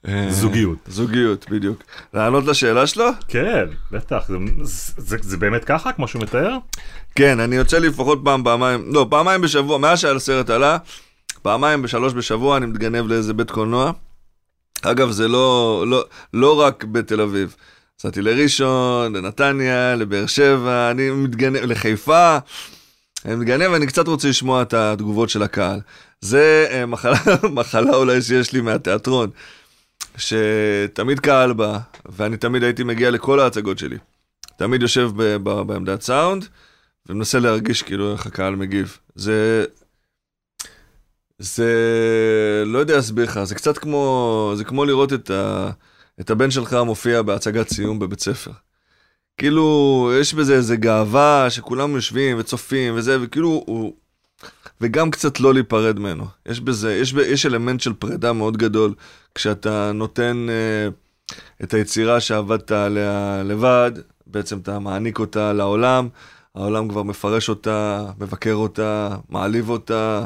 אה, 0.07 0.27
זוגיות. 0.29 0.77
זוגיות, 0.87 1.49
בדיוק. 1.49 1.83
לענות 2.13 2.45
לשאלה 2.45 2.87
שלו? 2.87 3.05
כן, 3.27 3.65
בטח, 3.91 4.23
זה, 4.27 4.35
זה, 4.97 5.17
זה 5.21 5.37
באמת 5.37 5.63
ככה, 5.63 5.91
כמו 5.91 6.07
שהוא 6.07 6.21
מתאר? 6.21 6.57
כן, 7.15 7.39
אני 7.39 7.55
יוצא 7.55 7.77
לי 7.77 7.87
לפחות 7.87 8.19
פעם, 8.23 8.43
פעמיים, 8.43 8.93
לא, 8.93 9.07
פעמיים 9.09 9.41
בשבוע, 9.41 9.77
מאז 9.77 9.99
שהסרט 9.99 10.49
עלה, 10.49 10.77
פעמיים 11.41 11.81
בשלוש 11.81 12.13
בשבוע 12.13 12.57
אני 12.57 12.65
מתגנב 12.65 13.07
לאיזה 13.07 13.33
בית 13.33 13.51
קולנוע. 13.51 13.91
אגב, 14.81 15.11
זה 15.11 15.27
לא, 15.27 15.83
לא, 15.87 16.05
לא 16.33 16.59
רק 16.59 16.83
בתל 16.83 17.21
אביב. 17.21 17.55
נסעתי 17.99 18.21
לראשון, 18.21 19.15
לנתניה, 19.15 19.95
לבאר 19.95 20.25
שבע, 20.25 20.91
אני 20.91 21.09
מתגנב, 21.11 21.63
לחיפה. 21.63 22.37
אני 23.25 23.35
מתגנב 23.35 23.71
ואני 23.71 23.87
קצת 23.87 24.07
רוצה 24.07 24.29
לשמוע 24.29 24.61
את 24.61 24.73
התגובות 24.73 25.29
של 25.29 25.43
הקהל. 25.43 25.79
זה 26.21 26.67
אה, 26.71 26.85
מחלה, 26.85 27.17
מחלה 27.57 27.95
אולי 27.95 28.21
שיש 28.21 28.53
לי 28.53 28.61
מהתיאטרון, 28.61 29.29
שתמיד 30.17 31.19
קהל 31.19 31.54
בא, 31.54 31.80
ואני 32.06 32.38
תמיד 32.38 32.63
הייתי 32.63 32.84
מגיע 32.84 33.12
לכל 33.12 33.39
ההצגות 33.39 33.78
שלי. 33.78 33.97
תמיד 34.58 34.82
יושב 34.82 35.10
ב- 35.15 35.38
ב- 35.43 35.62
בעמדת 35.62 36.02
סאונד, 36.02 36.45
ומנסה 37.10 37.39
להרגיש 37.39 37.82
כאילו 37.82 38.12
איך 38.12 38.26
הקהל 38.26 38.56
מגיב. 38.56 38.97
זה... 39.15 39.65
זה... 41.39 41.73
לא 42.65 42.80
יודע 42.80 42.95
להסביר 42.95 43.26
לך, 43.26 43.43
זה 43.43 43.56
קצת 43.56 43.78
כמו... 43.78 44.54
זה 44.56 44.63
כמו 44.63 44.86
לראות 44.86 45.13
את, 45.13 45.30
ה... 45.30 45.69
את 46.19 46.30
הבן 46.30 46.52
שלך 46.52 46.73
מופיע 46.73 47.21
בהצגת 47.21 47.69
סיום 47.69 47.99
בבית 47.99 48.19
ספר. 48.19 48.52
כאילו, 49.38 50.12
יש 50.19 50.34
בזה 50.34 50.56
איזה 50.56 50.76
גאווה 50.76 51.49
שכולם 51.49 51.95
יושבים 51.95 52.39
וצופים 52.39 52.95
וזה, 52.95 53.17
וכאילו 53.21 53.63
הוא... 53.65 53.93
וגם 54.84 55.12
קצת 55.12 55.39
לא 55.39 55.54
להיפרד 55.54 56.00
ממנו. 56.00 56.26
יש 56.46 56.60
בזה, 56.60 56.96
יש. 56.96 57.13
יש 57.13 57.46
אלמנט 57.46 57.82
של 57.82 57.93
פרידה 57.93 58.34
מאוד 58.34 58.58
גדול, 58.58 58.93
כשאתה 59.36 59.91
נותן 59.93 60.48
אה, 60.50 60.89
את 61.63 61.74
היצירה 61.74 62.19
שעבדת 62.19 62.72
עליה 62.72 63.41
לבד, 63.46 63.91
בעצם 64.28 64.58
אתה 64.58 64.80
מעניק 64.80 65.19
אותה 65.19 65.54
לעולם, 65.54 66.08
העולם 66.56 66.89
כבר 66.89 67.04
מפרש 67.04 67.50
אותה, 67.50 68.06
מבקר 68.19 68.54
אותה, 68.54 69.15
מעליב 69.30 69.69
אותה, 69.69 70.26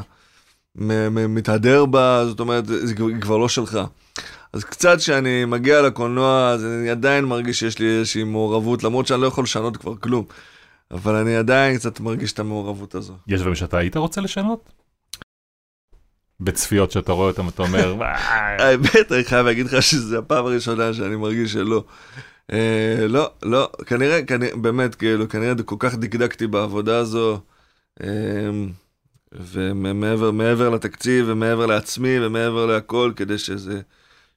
מתהדר 0.75 1.85
בה, 1.85 2.25
זאת 2.25 2.39
אומרת, 2.39 2.63
היא 2.69 3.21
כבר 3.21 3.37
לא 3.37 3.49
שלך. 3.49 3.79
אז 4.53 4.63
קצת 4.63 4.97
כשאני 4.97 5.45
מגיע 5.45 5.81
לקולנוע, 5.81 6.49
אז 6.49 6.65
אני 6.65 6.89
עדיין 6.89 7.25
מרגיש 7.25 7.59
שיש 7.59 7.79
לי 7.79 7.99
איזושהי 7.99 8.23
מעורבות, 8.23 8.83
למרות 8.83 9.07
שאני 9.07 9.21
לא 9.21 9.27
יכול 9.27 9.43
לשנות 9.43 9.77
כבר 9.77 9.95
כלום. 9.95 10.25
אבל 10.91 11.15
אני 11.15 11.35
עדיין 11.35 11.77
קצת 11.77 11.99
מרגיש 11.99 12.33
את 12.33 12.39
המעורבות 12.39 12.95
הזו. 12.95 13.13
יש 13.27 13.39
דברים 13.39 13.55
שאתה 13.55 13.77
היית 13.77 13.97
רוצה 13.97 14.21
לשנות? 14.21 14.71
בצפיות 16.39 16.91
שאתה 16.91 17.11
רואה 17.11 17.27
אותם, 17.27 17.47
אתה 17.47 17.63
אומר. 17.63 17.95
האמת, 18.01 19.11
אני 19.11 19.23
חייב 19.23 19.45
להגיד 19.45 19.65
לך 19.65 19.83
שזו 19.83 20.17
הפעם 20.17 20.45
הראשונה 20.45 20.93
שאני 20.93 21.15
מרגיש 21.15 21.53
שלא. 21.53 21.83
אה, 22.51 23.07
לא, 23.07 23.31
לא, 23.43 23.71
כנראה, 23.85 24.19
באמת, 24.55 24.95
כאילו, 24.95 25.29
כנראה 25.29 25.53
כל 25.65 25.75
כך 25.79 25.95
דקדקתי 25.95 26.47
בעבודה 26.47 26.97
הזו, 26.97 27.39
אה, 28.03 28.49
ומעבר 29.31 30.31
מעבר 30.31 30.69
לתקציב, 30.69 31.25
ומעבר 31.29 31.65
לעצמי, 31.65 32.25
ומעבר 32.25 32.65
להכל, 32.65 33.11
כדי 33.15 33.37
שזה, 33.37 33.81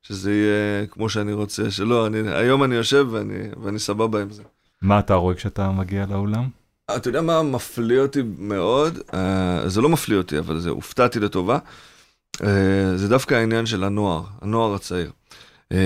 שזה 0.03 0.33
יהיה 0.33 0.87
כמו 0.87 1.09
שאני 1.09 1.33
רוצה, 1.33 1.71
שלא, 1.71 2.07
אני, 2.07 2.19
היום 2.35 2.65
אני 2.65 2.75
יושב 2.75 3.07
ואני, 3.11 3.39
ואני 3.63 3.79
סבבה 3.79 4.23
עם 4.23 4.31
זה. 4.31 4.43
מה 4.83 4.99
אתה 4.99 5.15
רואה 5.15 5.35
כשאתה 5.35 5.71
מגיע 5.71 6.07
לאולם? 6.07 6.49
אתה 6.97 7.09
יודע 7.09 7.21
מה 7.21 7.43
מפליא 7.43 8.01
אותי 8.01 8.23
מאוד? 8.39 8.99
Uh, 8.99 9.15
זה 9.67 9.81
לא 9.81 9.89
מפליא 9.89 10.19
אותי, 10.19 10.39
אבל 10.39 10.61
זה 10.61 10.71
הופתעתי 10.71 11.21
לטובה. 11.21 11.59
Uh, 12.37 12.47
זה 12.97 13.09
דווקא 13.09 13.35
העניין 13.35 13.67
של 13.67 13.85
הנוער, 13.85 14.25
הנוער 14.41 14.75
הצעיר. 14.75 15.11
Uh, 15.73 15.77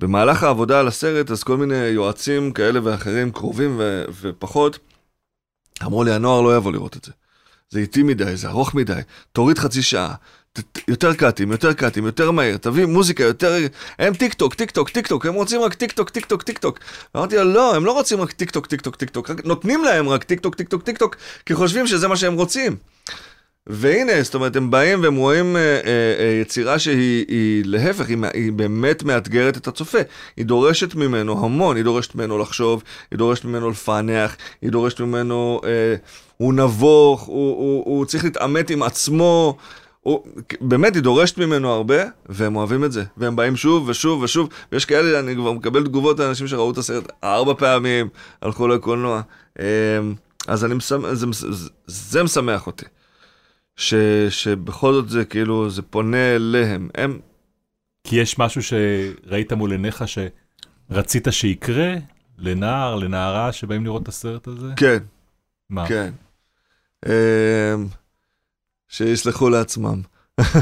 במהלך 0.00 0.42
העבודה 0.42 0.80
על 0.80 0.88
הסרט, 0.88 1.30
אז 1.30 1.42
כל 1.42 1.56
מיני 1.56 1.74
יועצים 1.74 2.52
כאלה 2.52 2.80
ואחרים, 2.84 3.32
קרובים 3.32 3.76
ו- 3.78 4.04
ופחות, 4.20 4.78
אמרו 5.82 6.04
לי, 6.04 6.12
הנוער 6.12 6.40
לא 6.40 6.56
יבוא 6.56 6.72
לראות 6.72 6.96
את 6.96 7.04
זה. 7.04 7.12
זה 7.70 7.78
איטי 7.78 8.02
מדי, 8.02 8.36
זה 8.36 8.48
ארוך 8.48 8.74
מדי, 8.74 9.00
תוריד 9.32 9.58
חצי 9.58 9.82
שעה, 9.82 10.14
יותר 10.88 11.14
קאטים, 11.14 11.52
יותר 11.52 11.72
קאטים, 11.72 12.06
יותר 12.06 12.30
מהר, 12.30 12.56
תביא 12.56 12.86
מוזיקה 12.86 13.22
יותר... 13.22 13.56
הם 13.98 14.14
טיק 14.14 14.34
טוק, 14.34 14.54
טיק 14.54 14.70
טוק, 14.70 14.90
טיק 14.90 15.06
טוק, 15.06 15.26
הם 15.26 15.34
רוצים 15.34 15.60
רק 15.60 15.74
טיק 15.74 15.92
טוק, 15.92 16.10
טיק 16.10 16.26
טוק, 16.26 16.42
טיק 16.42 16.58
טוק. 16.58 16.78
אמרתי 17.16 17.36
לו, 17.36 17.44
לא, 17.44 17.76
הם 17.76 17.84
לא 17.84 17.92
רוצים 17.92 18.20
רק 18.20 18.32
טיק 18.32 18.50
טוק, 18.50 18.66
טיק 18.66 18.80
טוק, 18.80 18.96
טיק 18.96 19.10
טוק, 19.10 19.30
נותנים 19.44 19.84
להם 19.84 20.08
רק 20.08 20.24
טיק 20.24 20.40
טוק, 20.40 20.54
טיק 20.54 20.68
טוק, 20.68 20.82
טיק 20.82 20.98
טוק, 20.98 21.16
כי 21.46 21.54
חושבים 21.54 21.86
שזה 21.86 22.08
מה 22.08 22.16
שהם 22.16 22.34
רוצים. 22.34 22.76
והנה, 23.66 24.22
זאת 24.22 24.34
אומרת, 24.34 24.56
הם 24.56 24.70
באים 24.70 25.02
והם 25.02 25.16
רואים 25.16 25.56
אה, 25.56 25.60
אה, 25.60 25.80
אה, 26.18 26.40
יצירה 26.40 26.78
שהיא 26.78 27.24
היא, 27.28 27.62
להפך, 27.66 28.08
היא, 28.08 28.16
היא 28.34 28.52
באמת 28.52 29.02
מאתגרת 29.02 29.56
את 29.56 29.68
הצופה. 29.68 29.98
היא 30.36 30.44
דורשת 30.44 30.94
ממנו 30.94 31.44
המון, 31.44 31.76
היא 31.76 31.84
דורשת 31.84 32.14
ממנו 32.14 32.38
לחשוב, 32.38 32.82
היא 33.10 33.18
דורשת 33.18 33.44
ממנו 33.44 33.70
לפענח, 33.70 34.36
היא 34.62 34.70
דורשת 34.70 35.00
ממנו, 35.00 35.60
אה, 35.64 35.94
הוא 36.36 36.54
נבוך, 36.54 37.22
הוא, 37.22 37.56
הוא, 37.56 37.84
הוא 37.84 38.04
צריך 38.04 38.24
להתעמת 38.24 38.70
עם 38.70 38.82
עצמו. 38.82 39.56
הוא, 40.02 40.26
באמת, 40.60 40.94
היא 40.94 41.02
דורשת 41.02 41.38
ממנו 41.38 41.68
הרבה, 41.72 42.02
והם 42.26 42.56
אוהבים 42.56 42.84
את 42.84 42.92
זה. 42.92 43.04
והם 43.16 43.36
באים 43.36 43.56
שוב 43.56 43.88
ושוב 43.88 44.22
ושוב, 44.22 44.48
ויש 44.72 44.84
כאלה, 44.84 45.20
אני 45.20 45.34
כבר 45.34 45.52
מקבל 45.52 45.84
תגובות 45.84 46.18
לאנשים 46.18 46.46
שראו 46.46 46.70
את 46.70 46.78
הסרט 46.78 47.12
ארבע 47.24 47.54
פעמים, 47.54 48.08
הלכו 48.42 48.68
לקולנוע. 48.68 49.22
אה, 49.60 49.64
אז 50.46 50.64
אני 50.64 50.74
משמח, 50.74 51.12
זה, 51.12 51.26
זה, 51.32 51.68
זה 51.86 52.22
משמח 52.22 52.66
אותי. 52.66 52.84
ש, 53.76 53.94
שבכל 54.28 54.92
זאת 54.92 55.08
זה 55.08 55.24
כאילו, 55.24 55.70
זה 55.70 55.82
פונה 55.82 56.34
אליהם. 56.36 56.88
הם, 56.94 57.18
כי 58.04 58.16
יש 58.16 58.38
משהו 58.38 58.62
שראית 58.62 59.52
מול 59.52 59.72
עיניך 59.72 60.04
שרצית 60.06 61.26
שיקרה 61.30 61.94
לנער, 62.38 62.94
לנערה 62.94 63.52
שבאים 63.52 63.84
לראות 63.84 64.02
את 64.02 64.08
הסרט 64.08 64.48
הזה? 64.48 64.72
כן, 64.76 64.98
מה? 65.70 65.86
כן. 65.88 66.12
שיסלחו 68.92 69.50
לעצמם. 69.50 70.00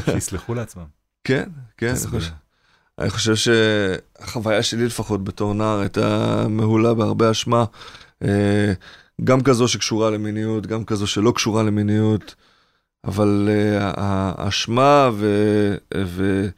שיסלחו 0.05 0.55
לעצמם. 0.55 0.85
כן, 1.25 1.49
כן. 1.77 1.87
אני 1.87 1.95
תסביר. 1.95 2.21
חושב- 2.21 2.33
אני 2.99 3.11
חושב 3.11 3.35
שהחוויה 3.37 4.63
שלי 4.63 4.87
לפחות 4.87 5.25
בתור 5.25 5.55
נער 5.55 5.81
הייתה 5.81 6.45
מהולה 6.49 6.95
בהרבה 6.95 7.31
אשמה. 7.31 7.65
אה, 8.25 8.73
גם 9.25 9.41
כזו 9.43 9.69
שקשורה 9.69 10.11
למיניות, 10.11 10.67
גם 10.67 10.85
כזו 10.85 11.07
שלא 11.07 11.33
קשורה 11.37 11.63
למיניות. 11.63 12.35
אבל 13.05 13.49
אה, 13.51 13.93
האשמה 13.97 15.11
ו, 15.15 15.27
ו, 16.07 16.49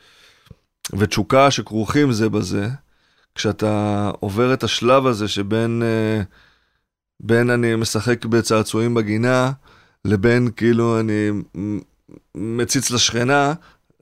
ותשוקה 0.98 1.50
שכרוכים 1.50 2.12
זה 2.12 2.28
בזה, 2.28 2.68
כשאתה 3.34 4.10
עובר 4.20 4.54
את 4.54 4.64
השלב 4.64 5.06
הזה 5.06 5.28
שבין 5.28 5.82
אה, 5.84 6.22
בין 7.20 7.50
אני 7.50 7.76
משחק 7.76 8.24
בצעצועים 8.24 8.94
בגינה, 8.94 9.52
לבין 10.04 10.50
כאילו 10.56 11.00
אני 11.00 11.30
מציץ 12.34 12.90
לשכנה, 12.90 13.54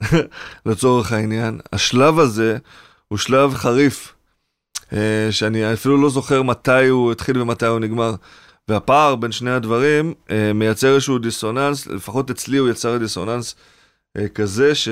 לצורך 0.66 1.12
העניין, 1.12 1.60
השלב 1.72 2.18
הזה 2.18 2.58
הוא 3.08 3.18
שלב 3.18 3.54
חריף, 3.54 4.14
אה, 4.92 5.28
שאני 5.30 5.72
אפילו 5.72 6.02
לא 6.02 6.10
זוכר 6.10 6.42
מתי 6.42 6.86
הוא 6.86 7.12
התחיל 7.12 7.42
ומתי 7.42 7.66
הוא 7.66 7.78
נגמר. 7.78 8.14
והפער 8.68 9.16
בין 9.16 9.32
שני 9.32 9.50
הדברים 9.50 10.14
אה, 10.30 10.52
מייצר 10.52 10.94
איזשהו 10.94 11.18
דיסוננס, 11.18 11.86
לפחות 11.86 12.30
אצלי 12.30 12.58
הוא 12.58 12.68
יצר 12.68 12.96
דיסוננס 12.96 13.54
אה, 14.16 14.28
כזה 14.28 14.74
ש, 14.74 14.88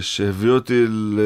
שהביא 0.00 0.50
אותי 0.50 0.84
ל, 0.88 1.20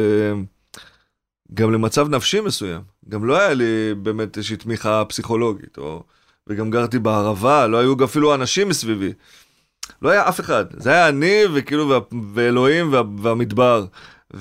גם 1.54 1.72
למצב 1.72 2.08
נפשי 2.08 2.40
מסוים. 2.40 2.80
גם 3.08 3.24
לא 3.24 3.38
היה 3.38 3.54
לי 3.54 3.94
באמת 4.02 4.36
איזושהי 4.36 4.56
תמיכה 4.56 5.04
פסיכולוגית, 5.04 5.78
או, 5.78 6.02
וגם 6.48 6.70
גרתי 6.70 6.98
בערבה, 6.98 7.66
לא 7.66 7.76
היו 7.78 8.04
אפילו 8.04 8.34
אנשים 8.34 8.68
מסביבי. 8.68 9.12
לא 10.02 10.10
היה 10.10 10.28
אף 10.28 10.40
אחד, 10.40 10.64
זה 10.76 10.90
היה 10.90 11.08
אני 11.08 11.40
וכאילו 11.54 11.88
וה, 11.88 11.98
ואלוהים 12.34 12.92
וה, 12.92 13.02
והמדבר. 13.22 13.84
אתה 14.30 14.38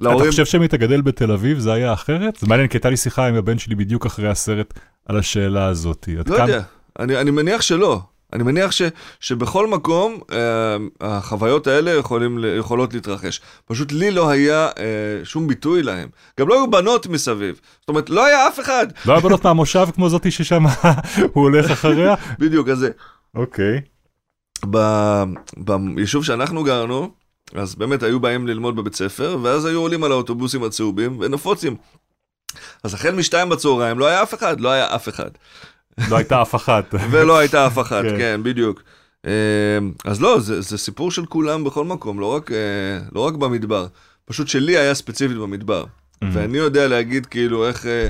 ולהורים... 0.00 0.30
חושב 0.30 0.44
שאם 0.44 0.60
היית 0.60 0.74
גדל 0.74 1.00
בתל 1.00 1.32
אביב 1.32 1.58
זה 1.58 1.72
היה 1.72 1.92
אחרת? 1.92 2.36
זה 2.36 2.46
מעניין, 2.46 2.68
כי 2.68 2.76
הייתה 2.76 2.90
לי 2.90 2.96
שיחה 2.96 3.26
עם 3.26 3.34
הבן 3.34 3.58
שלי 3.58 3.74
בדיוק 3.74 4.06
אחרי 4.06 4.28
הסרט 4.28 4.74
על 5.06 5.16
השאלה 5.18 5.66
הזאת. 5.66 6.08
לא 6.16 6.24
כמה- 6.36 6.38
יודע, 6.48 6.62
אני, 6.98 7.20
אני 7.20 7.30
מניח 7.30 7.60
שלא. 7.62 8.02
אני 8.32 8.42
מניח 8.42 8.70
ש, 8.72 8.82
שבכל 9.20 9.66
מקום 9.66 10.20
אה, 10.32 10.76
החוויות 11.00 11.66
האלה 11.66 11.90
יכולים, 11.90 12.38
יכולות 12.58 12.94
להתרחש. 12.94 13.40
פשוט 13.64 13.92
לי 13.92 14.10
לא 14.10 14.30
היה 14.30 14.66
אה, 14.78 15.24
שום 15.24 15.48
ביטוי 15.48 15.82
להם. 15.82 16.08
גם 16.40 16.48
לא 16.48 16.54
היו 16.54 16.70
בנות 16.70 17.06
מסביב. 17.06 17.60
זאת 17.80 17.88
אומרת, 17.88 18.10
לא 18.10 18.24
היה 18.26 18.48
אף 18.48 18.60
אחד. 18.60 18.86
לא 19.06 19.12
היה 19.12 19.20
בנות 19.22 19.44
מהמושב 19.44 19.88
כמו 19.94 20.08
זאתי 20.08 20.30
ששם 20.30 20.64
הוא 21.32 21.44
הולך 21.44 21.70
אחריה? 21.70 22.14
בדיוק, 22.40 22.68
אז 22.68 22.78
זה. 22.78 22.90
אוקיי. 23.34 23.80
ב- 24.70 25.24
ביישוב 25.94 26.24
שאנחנו 26.24 26.64
גרנו, 26.64 27.10
אז 27.54 27.74
באמת 27.74 28.02
היו 28.02 28.20
באים 28.20 28.46
ללמוד 28.46 28.76
בבית 28.76 28.94
ספר, 28.94 29.38
ואז 29.42 29.64
היו 29.64 29.80
עולים 29.80 30.04
על 30.04 30.12
האוטובוסים 30.12 30.64
הצהובים 30.64 31.16
ונפוצים. 31.20 31.76
אז 32.84 32.94
החל 32.94 33.10
משתיים 33.14 33.48
בצהריים 33.48 33.98
לא 33.98 34.06
היה 34.06 34.22
אף 34.22 34.34
אחד, 34.34 34.60
לא 34.60 34.68
היה 34.68 34.94
אף 34.94 35.08
אחד. 35.08 35.30
לא 36.10 36.16
הייתה 36.16 36.42
אף 36.42 36.54
אחת. 36.54 36.94
ולא 37.10 37.38
הייתה 37.38 37.66
אף 37.66 37.78
אחת, 37.78 38.02
כן. 38.02 38.18
כן, 38.18 38.40
בדיוק. 38.42 38.82
אה, 39.26 39.78
אז 40.04 40.20
לא, 40.20 40.40
זה, 40.40 40.60
זה 40.60 40.78
סיפור 40.78 41.10
של 41.10 41.26
כולם 41.26 41.64
בכל 41.64 41.84
מקום, 41.84 42.20
לא 42.20 42.34
רק, 42.34 42.52
אה, 42.52 42.56
לא 43.12 43.20
רק 43.20 43.34
במדבר. 43.34 43.86
פשוט 44.24 44.48
שלי 44.48 44.76
היה 44.76 44.94
ספציפית 44.94 45.36
במדבר. 45.36 45.84
ואני 46.32 46.58
יודע 46.58 46.88
להגיד 46.88 47.26
כאילו 47.26 47.68
איך, 47.68 47.86
אה, 47.86 48.08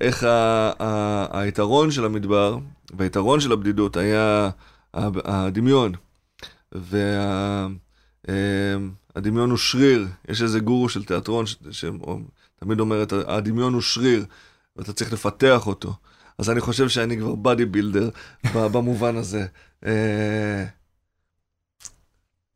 איך 0.00 0.24
ה, 0.24 0.70
ה, 0.80 1.40
היתרון 1.40 1.90
של 1.90 2.04
המדבר 2.04 2.58
והיתרון 2.94 3.40
של 3.40 3.52
הבדידות 3.52 3.96
היה 3.96 4.50
הדמיון. 4.94 5.92
והדמיון 8.24 9.50
הוא 9.50 9.58
שריר, 9.58 10.06
יש 10.28 10.42
איזה 10.42 10.60
גורו 10.60 10.88
של 10.88 11.04
תיאטרון 11.04 11.44
שתמיד 11.70 12.80
אומר, 12.80 13.04
הדמיון 13.26 13.74
הוא 13.74 13.82
שריר, 13.82 14.24
ואתה 14.76 14.92
צריך 14.92 15.12
לפתח 15.12 15.66
אותו. 15.66 15.94
אז 16.38 16.50
אני 16.50 16.60
חושב 16.60 16.88
שאני 16.88 17.16
כבר 17.18 17.34
בדי 17.34 17.64
בילדר 17.64 18.08
במובן 18.72 19.16
הזה. 19.16 19.46
אה, 19.86 20.64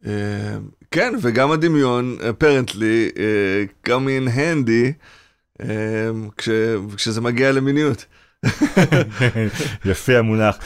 אה, 0.06 0.56
כן, 0.90 1.14
וגם 1.22 1.50
הדמיון, 1.50 2.16
apparently, 2.20 3.18
אה, 3.18 3.64
come 3.88 4.06
in 4.08 4.28
handy, 4.36 4.92
כש- 6.36 6.48
כשזה 6.96 7.20
מגיע 7.20 7.52
למיניות. 7.52 8.04
יפה 9.84 10.18
המונח. 10.18 10.58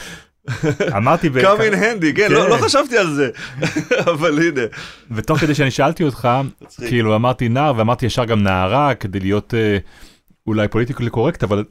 אמרתי, 0.97 1.29
ב- 1.29 1.37
come 1.37 1.59
in 1.71 1.75
handy, 1.75 2.15
כן, 2.15 2.31
לא 2.31 2.43
כן. 2.43 2.49
לא 2.49 2.57
חשבתי 2.57 2.97
על 2.97 3.13
זה, 3.13 3.29
אבל 4.13 4.39
הנה. 4.39 4.61
ותוך 5.11 5.39
כדי 5.39 5.55
שאני 5.55 5.71
שאלתי 5.71 6.03
אותך. 6.03 6.29
כאילו 6.77 7.15
אמרתי 7.15 7.49
נער 7.49 7.73
ואמרתי 7.77 8.05
ישר 8.05 8.25
גם 8.25 8.43
נערה 8.43 8.95
כדי 8.95 9.19
להיות 9.19 9.53
אולי 10.47 10.67
פוליטיקלי 10.67 11.09
קורקט, 11.09 11.43
אבל 11.43 11.63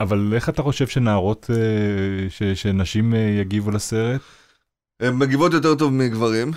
אבל 0.00 0.32
איך 0.34 0.48
אתה 0.48 0.62
חושב 0.62 0.86
שנערות, 0.86 1.50
אה, 1.50 2.30
ש, 2.30 2.42
שנשים 2.42 3.14
אה, 3.14 3.18
יגיבו 3.18 3.70
לסרט? 3.70 4.20
הן 5.00 5.16
מגיבות 5.16 5.52
יותר 5.52 5.74
טוב 5.74 5.92
מגברים, 5.92 6.50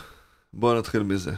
בואו 0.54 0.80
נתחיל 0.80 1.04
מזה. 1.04 1.32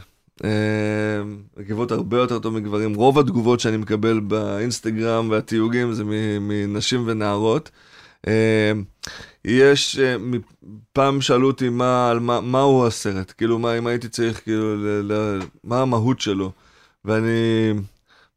הן 0.44 1.36
מגיבות 1.56 1.92
הרבה 1.92 2.16
יותר 2.16 2.38
טוב 2.38 2.54
מגברים. 2.54 2.94
רוב 2.94 3.18
התגובות 3.18 3.60
שאני 3.60 3.76
מקבל 3.76 4.20
באינסטגרם 4.20 5.30
והתיוגים 5.30 5.92
זה 5.92 6.04
מנשים 6.40 7.02
ונערות. 7.06 7.70
אה, 8.28 8.72
יש, 9.44 9.98
אה, 9.98 10.16
פעם 10.92 11.20
שאלו 11.20 11.46
אותי 11.46 11.68
מה, 11.68 12.10
על 12.10 12.20
מה, 12.20 12.40
מהו 12.40 12.86
הסרט, 12.86 13.32
כאילו 13.38 13.58
מה, 13.58 13.78
אם 13.78 13.86
הייתי 13.86 14.08
צריך, 14.08 14.42
כאילו, 14.42 14.76
ל, 14.76 15.12
ל, 15.12 15.40
מה 15.64 15.82
המהות 15.82 16.20
שלו. 16.20 16.52
ואני 17.04 17.72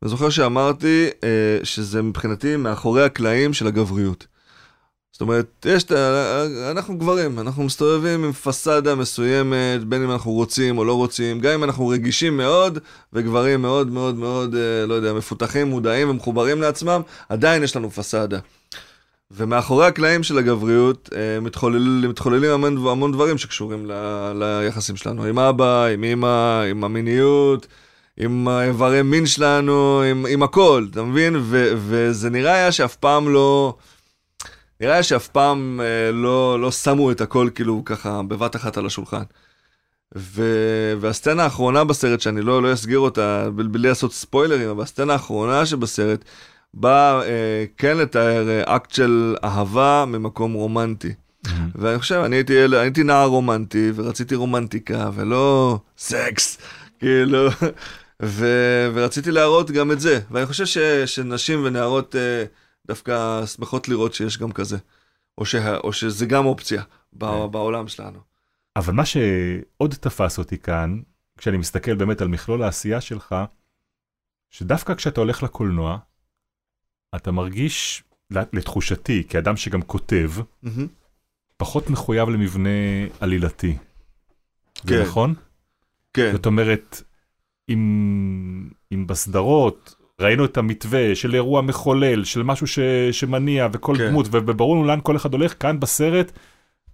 אני 0.04 0.10
זוכר 0.10 0.30
שאמרתי 0.30 1.10
אה, 1.24 1.60
שזה 1.64 2.02
מבחינתי 2.02 2.56
מאחורי 2.56 3.04
הקלעים 3.04 3.54
של 3.54 3.68
הגבריות. 3.68 4.28
זאת 5.12 5.22
אומרת, 5.22 5.66
יש 5.66 5.84
את 5.84 5.92
ה... 5.92 6.46
אנחנו 6.72 6.98
גברים, 6.98 7.40
אנחנו 7.40 7.64
מסתובבים 7.64 8.24
עם 8.24 8.32
פסאדה 8.32 8.96
מסוימת, 8.96 9.84
בין 9.84 10.04
אם 10.04 10.12
אנחנו 10.12 10.32
רוצים 10.32 10.78
או 10.78 10.86
לא 10.86 10.94
רוצים, 10.94 11.40
גם 11.40 11.54
אם 11.54 11.64
אנחנו 11.64 11.88
רגישים 11.88 12.38
מאוד, 12.38 12.80
וגברים 13.14 13.62
מאוד 13.62 13.92
מאוד 13.92 14.16
מאוד, 14.16 14.56
אה, 14.56 14.86
לא 14.88 14.94
יודע, 14.94 15.14
מפותחים, 15.14 15.68
מודעים 15.68 16.10
ומחוברים 16.10 16.62
לעצמם, 16.62 17.02
עדיין 17.30 17.64
יש 17.64 17.76
לנו 17.76 17.92
פסאדה. 17.92 18.40
ומאחורי 19.32 19.86
הקלעים 19.86 20.24
של 20.24 20.38
הגבריות 20.38 21.10
אה, 21.16 21.40
מתחולל, 21.40 22.08
מתחוללים 22.08 22.52
המון, 22.52 22.88
המון 22.88 23.12
דברים 23.12 23.38
שקשורים 23.38 23.86
ל, 23.86 23.92
ליחסים 24.36 24.96
שלנו 24.96 25.24
עם 25.24 25.40
אבא, 25.40 25.86
עם 25.86 26.04
אמא, 26.04 26.64
עם 26.70 26.84
המיניות, 26.84 27.68
עם 28.20 28.48
האיברי 28.48 29.02
מין 29.02 29.26
שלנו, 29.26 30.02
עם, 30.12 30.26
עם 30.30 30.44
הכל, 30.44 30.86
אתה 30.92 31.04
מבין? 31.04 31.36
ו, 31.42 31.72
וזה 31.76 32.30
נראה 32.30 32.54
היה 32.54 32.72
שאף 32.72 32.96
פעם 32.96 33.34
לא... 33.34 33.76
נראה 34.82 34.94
היה 34.94 35.04
שאף 35.04 35.28
פעם 35.28 35.82
אה, 35.84 36.12
לא, 36.12 36.60
לא 36.62 36.72
שמו 36.72 37.12
את 37.12 37.22
הכל 37.22 37.50
כאילו 37.56 37.82
ככה 37.86 38.22
בבת 38.28 38.56
אחת 38.56 38.78
על 38.78 38.86
השולחן. 38.86 39.24
ו... 40.18 40.44
והסצנה 41.00 41.44
האחרונה 41.44 41.84
בסרט, 41.84 42.22
שאני 42.22 42.42
לא, 42.42 42.64
לא 42.64 42.74
אסגיר 42.74 43.00
אותה 43.00 43.50
ב- 43.56 43.62
בלי 43.62 43.88
לעשות 43.90 44.14
ספוילרים, 44.14 44.70
אבל 44.70 44.84
הסצנה 44.84 45.14
האחרונה 45.14 45.66
שבסרט 45.66 46.26
באה 46.74 47.22
אה, 47.22 47.66
כן 47.78 47.98
לתאר 47.98 48.50
אה, 48.50 48.76
אקט 48.76 48.92
של 48.92 49.36
אהבה 49.44 50.06
ממקום 50.08 50.54
רומנטי. 50.54 51.14
ואני 51.76 52.00
חושב, 52.00 52.22
אני 52.26 52.36
הייתי, 52.36 52.54
ילד- 52.54 52.74
הייתי 52.74 53.04
נער 53.04 53.26
רומנטי, 53.28 53.92
ורציתי 53.96 54.36
רומנטיקה, 54.36 55.10
ולא 55.14 55.78
סקס, 55.98 56.58
כאילו, 57.00 57.50
ו, 58.22 58.46
ורציתי 58.94 59.32
להראות 59.32 59.72
גם 59.72 59.92
את 59.92 60.00
זה. 60.00 60.20
ואני 60.32 60.46
חושב 60.46 60.66
ש, 60.66 60.78
שנשים 61.06 61.64
ונערות 61.66 62.16
אה, 62.16 62.44
דווקא 62.88 63.46
שמחות 63.46 63.88
לראות 63.90 64.14
שיש 64.14 64.38
גם 64.38 64.52
כזה, 64.52 64.78
או, 65.38 65.46
שה, 65.46 65.78
או 65.78 65.94
שזה 65.94 66.26
גם 66.26 66.46
אופציה 66.46 66.84
ב, 67.14 67.46
בעולם 67.52 67.88
שלנו. 67.88 68.20
אבל 68.76 68.94
מה 68.94 69.06
שעוד 69.06 69.96
תפס 70.00 70.38
אותי 70.38 70.58
כאן, 70.58 71.00
כשאני 71.38 71.58
מסתכל 71.58 71.96
באמת 71.96 72.22
על 72.22 72.28
מכלול 72.28 72.64
העשייה 72.64 73.02
שלך, 73.02 73.36
שדווקא 74.50 74.96
כשאתה 74.96 75.22
הולך 75.22 75.44
לקולנוע, 75.44 75.98
אתה 77.16 77.32
מרגיש, 77.32 78.04
לתחושתי, 78.32 79.24
כאדם 79.30 79.58
שגם 79.58 79.82
כותב, 79.82 80.32
מהמם. 80.64 80.88
פחות 81.58 81.90
מחויב 81.90 82.30
למבנה 82.30 82.70
עלילתי. 83.20 83.78
זה 84.84 84.96
כן. 84.96 85.02
נכון? 85.02 85.34
כן, 86.14 86.32
זאת 86.32 86.46
אומרת, 86.46 87.02
אם, 87.70 88.70
אם 88.94 89.08
בסדרות 89.08 89.96
ראינו 90.22 90.46
את 90.46 90.58
המתווה 90.58 91.16
של 91.16 91.36
אירוע 91.36 91.62
מחולל, 91.62 92.24
של 92.24 92.44
משהו 92.44 92.68
ש, 92.68 92.80
שמניע 93.12 93.68
וכל 93.74 93.98
כן. 93.98 94.10
דמות, 94.10 94.28
וברור 94.32 94.76
לנו 94.76 94.86
לאן 94.86 95.00
כל 95.04 95.16
אחד 95.16 95.34
הולך, 95.34 95.54
כאן 95.60 95.80
בסרט 95.80 96.32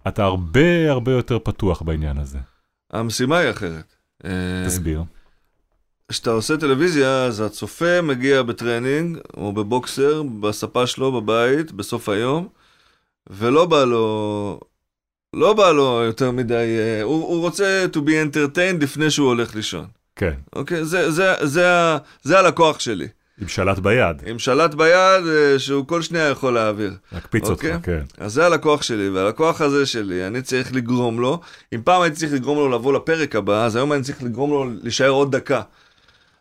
אתה 0.08 0.24
הרבה 0.24 0.90
הרבה 0.90 1.12
יותר 1.12 1.38
פתוח 1.38 1.82
בעניין 1.82 2.18
הזה. 2.18 2.38
המשימה 2.92 3.38
היא 3.38 3.50
אחרת. 3.50 3.94
אה, 4.24 4.30
תסביר. 4.66 5.02
כשאתה 6.08 6.30
עושה 6.30 6.56
טלוויזיה, 6.56 7.24
אז 7.24 7.40
הצופה 7.40 8.02
מגיע 8.02 8.42
בטרנינג 8.42 9.18
או 9.36 9.52
בבוקסר, 9.52 10.22
בספה 10.22 10.86
שלו 10.86 11.12
בבית, 11.12 11.72
בסוף 11.72 12.08
היום, 12.08 12.48
ולא 13.30 13.66
בא 13.66 13.84
לו, 13.84 14.60
לא 15.34 15.52
בא 15.52 15.70
לו 15.70 16.02
יותר 16.04 16.30
מדי, 16.30 16.78
אה, 16.78 17.02
הוא, 17.02 17.28
הוא 17.28 17.40
רוצה 17.40 17.86
to 17.92 17.96
be 17.96 18.34
entertained 18.34 18.82
לפני 18.82 19.10
שהוא 19.10 19.28
הולך 19.28 19.54
לישון. 19.54 19.86
כן, 20.16 20.32
אוקיי? 20.56 20.84
זה, 20.84 21.10
זה, 21.10 21.34
זה, 21.42 21.72
ה- 21.72 21.98
זה 22.22 22.38
הלקוח 22.38 22.80
שלי. 22.80 23.08
עם 23.40 23.48
שלט 23.48 23.78
ביד, 23.78 24.16
עם 24.26 24.38
שלט 24.38 24.74
ביד 24.74 25.26
אה, 25.28 25.58
שהוא 25.58 25.86
כל 25.86 26.02
שנייה 26.02 26.28
יכול 26.28 26.54
להעביר. 26.54 26.92
להקפיץ 27.12 27.48
אותך, 27.48 27.64
אוקיי. 27.64 27.78
כן. 27.82 28.02
אז 28.24 28.32
זה 28.32 28.46
הלקוח 28.46 28.82
שלי, 28.82 29.08
והלקוח 29.08 29.60
הזה 29.60 29.86
שלי, 29.86 30.26
אני 30.26 30.42
צריך 30.42 30.74
לגרום 30.74 31.20
לו, 31.20 31.40
אם 31.74 31.80
פעם 31.84 32.02
הייתי 32.02 32.16
צריך 32.16 32.32
לגרום 32.32 32.58
לו 32.58 32.68
לבוא 32.68 32.92
לפרק 32.92 33.36
הבא, 33.36 33.64
אז 33.64 33.76
היום 33.76 33.92
אני 33.92 34.02
צריך 34.02 34.22
לגרום 34.22 34.50
לו 34.50 34.64
להישאר 34.82 35.08
עוד 35.08 35.36
דקה. 35.36 35.60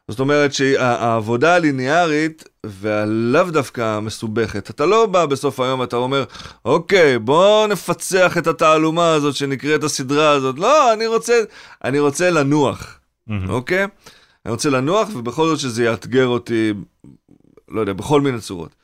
זאת 0.08 0.20
אומרת 0.20 0.54
שהעבודה 0.54 1.56
הליניארית, 1.56 2.50
והלאו 2.66 3.52
דווקא 3.52 3.82
המסובכת, 3.82 4.70
אתה 4.70 4.86
לא 4.86 5.06
בא 5.06 5.26
בסוף 5.26 5.60
היום 5.60 5.80
ואתה 5.80 5.96
אומר, 5.96 6.24
אוקיי, 6.66 7.20
בוא 7.20 7.68
נפצח 7.68 8.38
את 8.38 8.48
התעלומה 8.48 9.14
הזאת 9.14 9.36
שנקראת 9.36 9.84
הסדרה 9.84 10.30
הזאת. 10.32 10.60
לא, 10.60 10.94
אני 10.94 11.08
רוצה, 11.08 11.42
אני 11.84 12.00
רוצה 12.00 12.30
לנוח. 12.32 12.95
אוקיי? 13.50 13.84
אני 14.46 14.52
רוצה 14.52 14.70
לנוח, 14.70 15.10
ובכל 15.16 15.48
זאת 15.48 15.60
שזה 15.60 15.84
יאתגר 15.84 16.28
אותי, 16.28 16.74
לא 17.70 17.82
יודע, 17.82 17.94
בכל 17.94 18.22
מיני 18.22 18.40
צורות. 18.40 18.76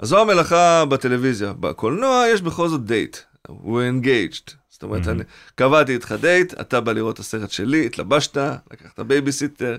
אז 0.00 0.08
זו 0.08 0.20
המלאכה 0.20 0.84
בטלוויזיה. 0.84 1.52
בקולנוע 1.52 2.24
יש 2.32 2.42
בכל 2.42 2.68
זאת 2.68 2.84
דייט. 2.84 3.16
we're 3.48 4.04
engaged. 4.04 4.52
זאת 4.70 4.82
אומרת, 4.82 5.06
אממ. 5.06 5.10
אני 5.10 5.22
קבעתי 5.54 5.94
איתך 5.94 6.14
דייט, 6.20 6.60
אתה 6.60 6.80
בא 6.80 6.92
לראות 6.92 7.14
את 7.14 7.20
הסרט 7.20 7.50
שלי, 7.50 7.86
התלבשת, 7.86 8.36
לקחת 8.72 9.00
בייביסיטר, 9.00 9.76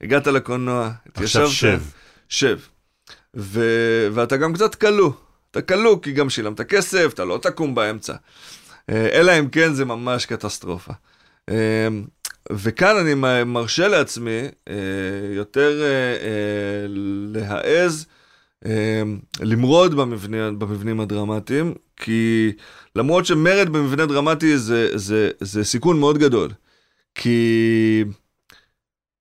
הגעת 0.00 0.26
לקולנוע, 0.26 0.90
התיישבת. 1.06 1.42
עכשיו 1.42 1.50
שב. 1.50 1.82
שב. 2.28 2.58
ו... 3.36 3.60
ואתה 4.12 4.36
גם 4.36 4.52
קצת 4.54 4.74
כלוא. 4.74 5.12
אתה 5.50 5.62
כלוא 5.62 5.98
כי 6.02 6.12
גם 6.12 6.30
שילמת 6.30 6.60
כסף, 6.60 7.10
אתה 7.14 7.24
לא 7.24 7.38
תקום 7.42 7.74
באמצע. 7.74 8.14
אה, 8.90 9.08
אלא 9.12 9.38
אם 9.38 9.48
כן 9.48 9.74
זה 9.74 9.84
ממש 9.84 10.26
קטסטרופה. 10.26 10.92
וכאן 12.52 12.96
אני 12.96 13.14
מרשה 13.44 13.88
לעצמי 13.88 14.40
אה, 14.68 14.74
יותר 15.30 15.82
אה, 15.82 15.86
אה, 16.26 16.86
להעז, 17.32 18.06
אה, 18.66 19.02
למרוד 19.40 19.94
במבנה, 19.94 20.50
במבנים 20.50 21.00
הדרמטיים, 21.00 21.74
כי 21.96 22.52
למרות 22.96 23.26
שמרד 23.26 23.68
במבנה 23.68 24.06
דרמטי 24.06 24.58
זה, 24.58 24.98
זה, 24.98 25.30
זה 25.40 25.64
סיכון 25.64 26.00
מאוד 26.00 26.18
גדול. 26.18 26.50
כי, 27.14 28.04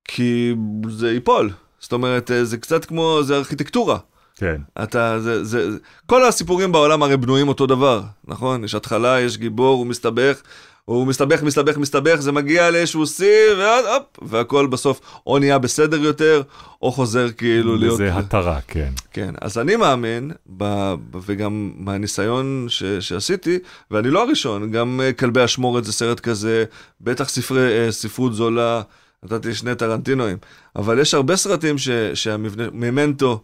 כי 0.05 0.55
זה 0.89 1.11
ייפול. 1.11 1.49
זאת 1.79 1.93
אומרת, 1.93 2.31
אה, 2.31 2.45
זה 2.45 2.57
קצת 2.57 2.85
כמו, 2.85 3.19
זה 3.23 3.35
ארכיטקטורה. 3.35 3.97
כן. 4.35 4.61
אתה, 4.83 5.19
זה, 5.19 5.43
זה, 5.43 5.77
כל 6.05 6.25
הסיפורים 6.25 6.71
בעולם 6.71 7.03
הרי 7.03 7.17
בנויים 7.17 7.47
אותו 7.47 7.67
דבר, 7.67 8.01
נכון? 8.25 8.63
יש 8.63 8.75
התחלה, 8.75 9.21
יש 9.21 9.37
גיבור, 9.37 9.77
הוא 9.77 9.87
מסתבך, 9.87 10.41
הוא 10.85 11.07
מסתבך, 11.07 11.43
מסתבך, 11.43 11.77
מסתבך, 11.77 12.15
זה 12.15 12.31
מגיע 12.31 12.71
לאיזשהו 12.71 13.07
שיא, 13.07 13.53
ועוד, 13.57 13.85
הופ, 13.85 14.29
והכל 14.31 14.67
בסוף 14.67 15.01
או 15.27 15.39
נהיה 15.39 15.59
בסדר 15.59 15.97
יותר, 15.97 16.41
או 16.81 16.91
חוזר 16.91 17.31
כאילו 17.31 17.75
להיות... 17.75 17.97
זה 17.97 18.17
התרה, 18.17 18.59
כן. 18.67 18.89
כן, 19.11 19.33
אז 19.41 19.57
אני 19.57 19.75
מאמין, 19.75 20.31
ב, 20.57 20.93
וגם 21.25 21.71
מהניסיון 21.77 22.65
ש, 22.69 22.83
שעשיתי, 22.83 23.59
ואני 23.91 24.09
לא 24.09 24.23
הראשון, 24.23 24.71
גם 24.71 25.01
אה, 25.03 25.13
כלבי 25.13 25.45
אשמורת 25.45 25.83
זה 25.83 25.93
סרט 25.93 26.19
כזה, 26.19 26.65
בטח 27.01 27.29
ספרי, 27.29 27.85
אה, 27.85 27.91
ספרות 27.91 28.33
זולה, 28.33 28.81
נתתי 29.23 29.55
שני 29.55 29.75
טרנטינואים, 29.75 30.37
אבל 30.75 30.99
יש 30.99 31.13
הרבה 31.13 31.35
סרטים 31.35 31.77
ש, 31.77 31.89
שהמבנה, 32.13 32.67
ממנטו, 32.73 33.41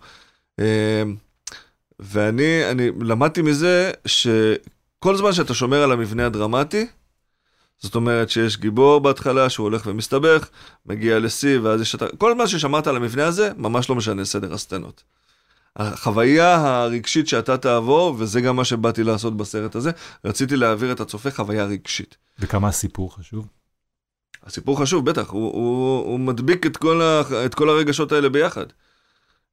אה, 0.59 1.03
ואני 1.99 2.71
אני 2.71 2.89
למדתי 3.01 3.41
מזה 3.41 3.91
שכל 4.05 5.15
זמן 5.15 5.33
שאתה 5.33 5.53
שומר 5.53 5.83
על 5.83 5.91
המבנה 5.91 6.25
הדרמטי, 6.25 6.85
זאת 7.79 7.95
אומרת 7.95 8.29
שיש 8.29 8.57
גיבור 8.57 8.99
בהתחלה 8.99 9.49
שהוא 9.49 9.63
הולך 9.63 9.81
ומסתבך, 9.85 10.49
מגיע 10.85 11.19
לשיא, 11.19 11.59
ואז 11.59 11.81
יש... 11.81 11.95
את- 11.95 12.03
כל 12.17 12.33
זמן 12.35 12.47
ששמרת 12.47 12.87
על 12.87 12.95
המבנה 12.95 13.25
הזה, 13.25 13.51
ממש 13.57 13.89
לא 13.89 13.95
משנה 13.95 14.25
סדר 14.25 14.53
הסצנות. 14.53 15.03
החוויה 15.75 16.55
הרגשית 16.55 17.27
שאתה 17.27 17.57
תעבור, 17.57 18.15
וזה 18.19 18.41
גם 18.41 18.55
מה 18.55 18.65
שבאתי 18.65 19.03
לעשות 19.03 19.37
בסרט 19.37 19.75
הזה, 19.75 19.91
רציתי 20.25 20.55
להעביר 20.55 20.91
את 20.91 20.99
הצופה 20.99 21.31
חוויה 21.31 21.65
רגשית. 21.65 22.17
וכמה 22.39 22.67
הסיפור 22.67 23.15
חשוב? 23.15 23.47
הסיפור 24.43 24.79
חשוב, 24.81 25.05
בטח, 25.09 25.29
הוא, 25.29 25.53
הוא, 25.53 25.99
הוא 26.05 26.19
מדביק 26.19 26.65
את 26.65 26.77
כל, 26.77 27.01
ה, 27.01 27.21
את 27.45 27.55
כל 27.55 27.69
הרגשות 27.69 28.11
האלה 28.11 28.29
ביחד. 28.29 28.65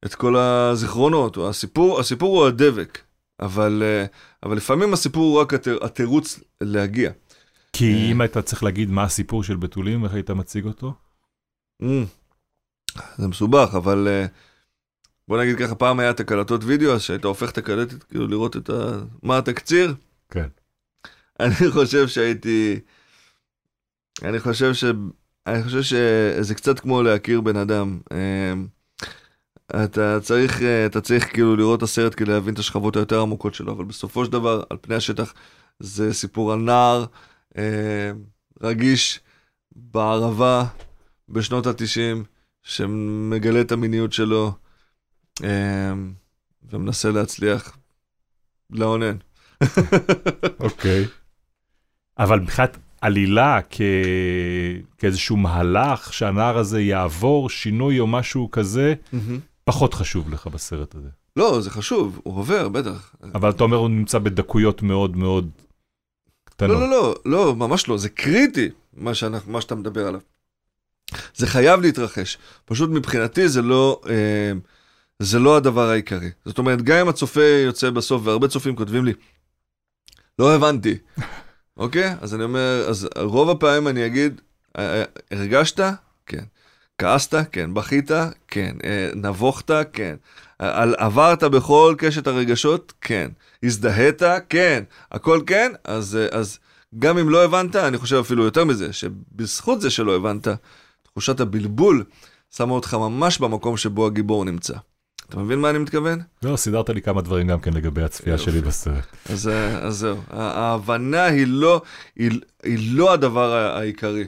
את 0.05 0.15
כל 0.15 0.37
הזיכרונות, 0.37 1.37
הסיפור, 1.37 1.99
הסיפור 1.99 2.37
הוא 2.39 2.47
הדבק, 2.47 2.99
אבל, 3.39 3.83
אה, 3.85 4.05
אבל 4.43 4.57
לפעמים 4.57 4.93
הסיפור 4.93 5.23
הוא 5.23 5.41
רק 5.41 5.53
התיר, 5.53 5.79
התירוץ 5.81 6.39
להגיע. 6.61 7.11
כי 7.77 8.11
אם 8.11 8.21
אתה 8.21 8.41
צריך 8.41 8.63
להגיד 8.63 8.89
מה 8.89 9.03
הסיפור 9.03 9.43
של 9.43 9.55
בתולים, 9.55 10.03
איך 10.03 10.13
היית 10.13 10.31
מציג 10.31 10.65
אותו? 10.65 10.93
Mm, 11.81 11.85
זה 13.17 13.27
מסובך, 13.27 13.69
אבל 13.77 14.07
אה, 14.07 14.25
בוא 15.27 15.41
נגיד 15.41 15.57
ככה, 15.57 15.75
פעם 15.75 15.99
היה 15.99 16.09
את 16.09 16.19
הקלטות 16.19 16.63
וידאו, 16.63 16.93
אז 16.93 17.01
שהיית 17.01 17.25
הופך 17.25 17.51
את 17.51 17.57
הקלטת, 17.57 18.03
כאילו 18.03 18.27
לראות 18.27 18.57
את 18.57 18.69
ה... 18.69 18.99
מה 19.23 19.37
התקציר, 19.37 19.95
כן. 20.29 20.47
אני 21.39 21.71
חושב 21.71 22.07
שהייתי... 22.07 22.79
אני 24.23 24.39
חושב 24.39 24.73
ש... 24.73 24.83
אני 25.47 25.63
חושב 25.63 25.81
שזה 25.81 26.55
קצת 26.55 26.79
כמו 26.79 27.03
להכיר 27.03 27.41
בן 27.41 27.55
אדם. 27.55 27.99
אמ, 28.13 28.67
אתה 29.83 30.19
צריך, 30.21 30.61
אה, 30.61 30.85
אתה 30.85 31.01
צריך 31.01 31.33
כאילו 31.33 31.55
לראות 31.55 31.77
את 31.77 31.83
הסרט 31.83 32.13
כדי 32.17 32.31
להבין 32.31 32.53
את 32.53 32.59
השכבות 32.59 32.95
היותר 32.95 33.21
עמוקות 33.21 33.53
שלו, 33.53 33.71
אבל 33.71 33.85
בסופו 33.85 34.25
של 34.25 34.31
דבר, 34.31 34.63
על 34.69 34.77
פני 34.81 34.95
השטח, 34.95 35.33
זה 35.79 36.13
סיפור 36.13 36.53
על 36.53 36.59
נער 36.59 37.01
אה, 37.01 37.07
רגיש 38.61 39.19
בערבה 39.75 40.65
בשנות 41.29 41.67
ה-90, 41.67 42.23
שמגלה 42.63 43.61
את 43.61 43.71
המיניות 43.71 44.13
שלו 44.13 44.53
אה, 45.43 45.93
ומנסה 46.71 47.11
להצליח 47.11 47.77
לאונן. 48.69 49.17
אוקיי. 50.59 51.05
אבל 52.19 52.39
מבחינת 52.39 52.77
עלילה 53.01 53.59
כ... 53.69 53.81
כאיזשהו 54.97 55.37
מהלך 55.37 56.13
שהנער 56.13 56.57
הזה 56.57 56.81
יעבור 56.81 57.49
שינוי 57.49 57.99
או 57.99 58.07
משהו 58.07 58.51
כזה, 58.51 58.93
פחות 59.63 59.93
חשוב 59.93 60.29
לך 60.29 60.47
בסרט 60.47 60.95
הזה. 60.95 61.09
לא, 61.35 61.61
זה 61.61 61.69
חשוב, 61.69 62.19
הוא 62.23 62.37
עובר, 62.37 62.69
בטח. 62.69 63.15
אבל 63.35 63.49
אתה 63.49 63.63
אומר 63.63 63.77
הוא 63.77 63.89
נמצא 63.89 64.19
בדקויות 64.19 64.81
מאוד 64.81 65.17
מאוד 65.17 65.49
קטנות. 66.57 66.71
לא, 66.79 66.89
לא, 66.89 66.89
לא, 66.89 67.15
לא, 67.25 67.55
ממש 67.55 67.87
לא, 67.87 67.97
זה 67.97 68.09
קריטי, 68.09 68.69
מה, 68.93 69.13
שאנחנו, 69.15 69.51
מה 69.51 69.61
שאתה 69.61 69.75
מדבר 69.75 70.07
עליו. 70.07 70.19
זה 71.35 71.47
חייב 71.47 71.81
להתרחש. 71.81 72.37
פשוט 72.65 72.89
מבחינתי 72.89 73.49
זה 73.49 73.61
לא, 73.61 74.01
אה, 74.09 74.51
זה 75.19 75.39
לא 75.39 75.57
הדבר 75.57 75.89
העיקרי. 75.89 76.29
זאת 76.45 76.57
אומרת, 76.57 76.81
גם 76.81 76.97
אם 76.97 77.07
הצופה 77.09 77.43
יוצא 77.65 77.89
בסוף, 77.89 78.21
והרבה 78.25 78.47
צופים 78.47 78.75
כותבים 78.75 79.05
לי, 79.05 79.13
לא 80.39 80.55
הבנתי, 80.55 80.97
אוקיי? 81.77 82.15
אז 82.21 82.35
אני 82.35 82.43
אומר, 82.43 82.85
אז 82.89 83.07
רוב 83.17 83.49
הפעמים 83.49 83.87
אני 83.87 84.05
אגיד, 84.05 84.41
"אה, 84.77 84.99
אה, 85.01 85.03
הרגשת? 85.31 85.79
כן. 86.25 86.43
כעסת? 86.97 87.35
כן. 87.51 87.73
בכית? 87.73 88.11
כן. 88.47 88.75
אה, 88.83 89.09
נבוכת? 89.15 89.71
כן. 89.93 90.15
עברת 90.97 91.43
בכל 91.43 91.95
קשת 91.97 92.27
הרגשות? 92.27 92.93
כן. 93.01 93.31
הזדהית? 93.63 94.21
כן. 94.49 94.83
הכל 95.11 95.41
כן? 95.47 95.71
אז, 95.83 96.15
אה, 96.15 96.39
אז 96.39 96.59
גם 96.99 97.17
אם 97.17 97.29
לא 97.29 97.43
הבנת, 97.43 97.75
אני 97.75 97.97
חושב 97.97 98.15
אפילו 98.15 98.43
יותר 98.43 98.65
מזה, 98.65 98.93
שבזכות 98.93 99.81
זה 99.81 99.89
שלא 99.89 100.15
הבנת, 100.15 100.47
תחושת 101.03 101.39
הבלבול 101.39 102.03
שמה 102.55 102.73
אותך 102.73 102.93
ממש 102.93 103.39
במקום 103.39 103.77
שבו 103.77 104.07
הגיבור 104.07 104.45
נמצא. 104.45 104.73
אתה 105.29 105.39
מבין 105.39 105.59
מה 105.59 105.69
אני 105.69 105.77
מתכוון? 105.77 106.19
לא, 106.43 106.57
סידרת 106.57 106.89
לי 106.89 107.01
כמה 107.01 107.21
דברים 107.21 107.47
גם 107.47 107.59
כן 107.59 107.73
לגבי 107.73 108.03
הצפייה 108.03 108.33
יופי. 108.33 108.43
שלי 108.43 108.61
בסרט. 108.61 109.07
אז, 109.29 109.47
אה, 109.47 109.77
אז 109.77 109.97
זהו, 109.97 110.17
ההבנה 110.29 111.23
היא 111.23 111.47
לא, 111.47 111.81
היא, 112.15 112.31
היא 112.63 112.97
לא 112.97 113.13
הדבר 113.13 113.53
העיקרי 113.53 114.27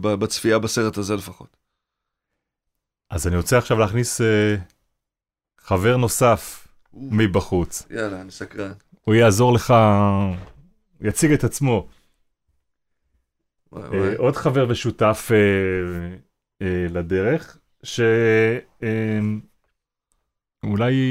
בצפייה 0.00 0.58
בסרט 0.58 0.98
הזה 0.98 1.16
לפחות. 1.16 1.56
אז 3.10 3.26
אני 3.26 3.36
רוצה 3.36 3.58
עכשיו 3.58 3.78
להכניס 3.78 4.20
אה, 4.20 4.56
חבר 5.58 5.96
נוסף 5.96 6.66
מבחוץ. 6.94 7.86
יאללה, 7.90 8.20
אני 8.20 8.30
סקרן. 8.30 8.72
הוא 9.04 9.14
יעזור 9.14 9.52
לך, 9.52 9.74
יציג 11.00 11.32
את 11.32 11.44
עצמו. 11.44 11.88
וואי, 13.72 13.82
אה, 13.84 13.88
וואי. 13.88 14.14
עוד 14.16 14.36
חבר 14.36 14.66
ושותף 14.68 15.30
אה, 15.32 15.36
אה, 16.62 16.86
לדרך, 16.90 17.58
שאולי 17.82 18.40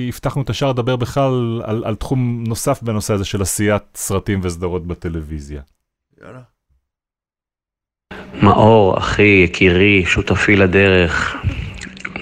הבטחנו 0.09 0.41
את 0.41 0.49
השאר 0.49 0.69
לדבר 0.69 0.95
בכלל 0.95 1.61
על, 1.65 1.83
על 1.85 1.95
תחום 1.95 2.43
נוסף 2.47 2.83
בנושא 2.83 3.13
הזה 3.13 3.25
של 3.25 3.41
עשיית 3.41 3.83
סרטים 3.95 4.39
וסדרות 4.43 4.87
בטלוויזיה. 4.87 5.61
יאללה. 6.21 6.41
מאור, 8.43 8.97
אחי, 8.97 9.41
יקירי, 9.45 10.05
שותפי 10.05 10.55
לדרך, 10.55 11.35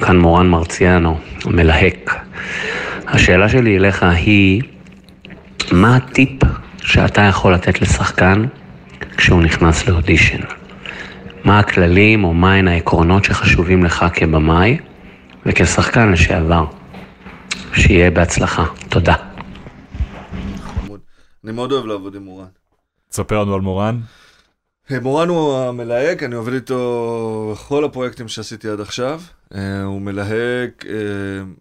כאן 0.05 0.17
מורן 0.17 0.49
מרציאנו, 0.49 1.19
מלהק. 1.45 2.11
השאלה 3.07 3.49
שלי 3.49 3.77
אליך 3.77 4.03
היא, 4.03 4.61
מה 5.71 5.95
הטיפ 5.95 6.43
שאתה 6.77 7.21
יכול 7.21 7.53
לתת 7.53 7.81
לשחקן 7.81 8.45
כשהוא 9.17 9.41
נכנס 9.41 9.87
לאודישן? 9.87 10.41
מה 11.43 11.59
הכללים 11.59 12.23
או 12.23 12.33
מהן 12.33 12.67
העקרונות 12.67 13.23
שחשובים 13.23 13.83
לך 13.85 14.05
כבמאי 14.13 14.77
וכשחקן 15.45 16.11
לשעבר? 16.11 16.65
שיהיה 17.73 18.11
בהצלחה. 18.11 18.65
תודה. 18.89 19.15
אני 21.43 21.51
מאוד 21.51 21.71
אוהב 21.71 21.85
לעבוד 21.85 22.15
עם 22.15 22.23
מורן. 22.23 22.47
תספר 23.09 23.41
לנו 23.41 23.53
על 23.55 23.61
מורן. 23.61 23.99
אה, 24.91 24.99
מורן 24.99 25.29
הוא 25.29 25.57
המלהק, 25.57 26.23
אני 26.23 26.35
עובד 26.35 26.53
איתו 26.53 27.49
בכל 27.53 27.85
הפרויקטים 27.85 28.27
שעשיתי 28.27 28.69
עד 28.69 28.79
עכשיו. 28.79 29.21
אה, 29.55 29.83
הוא 29.83 30.01
מלהק 30.01 30.85
אה, 30.89 30.93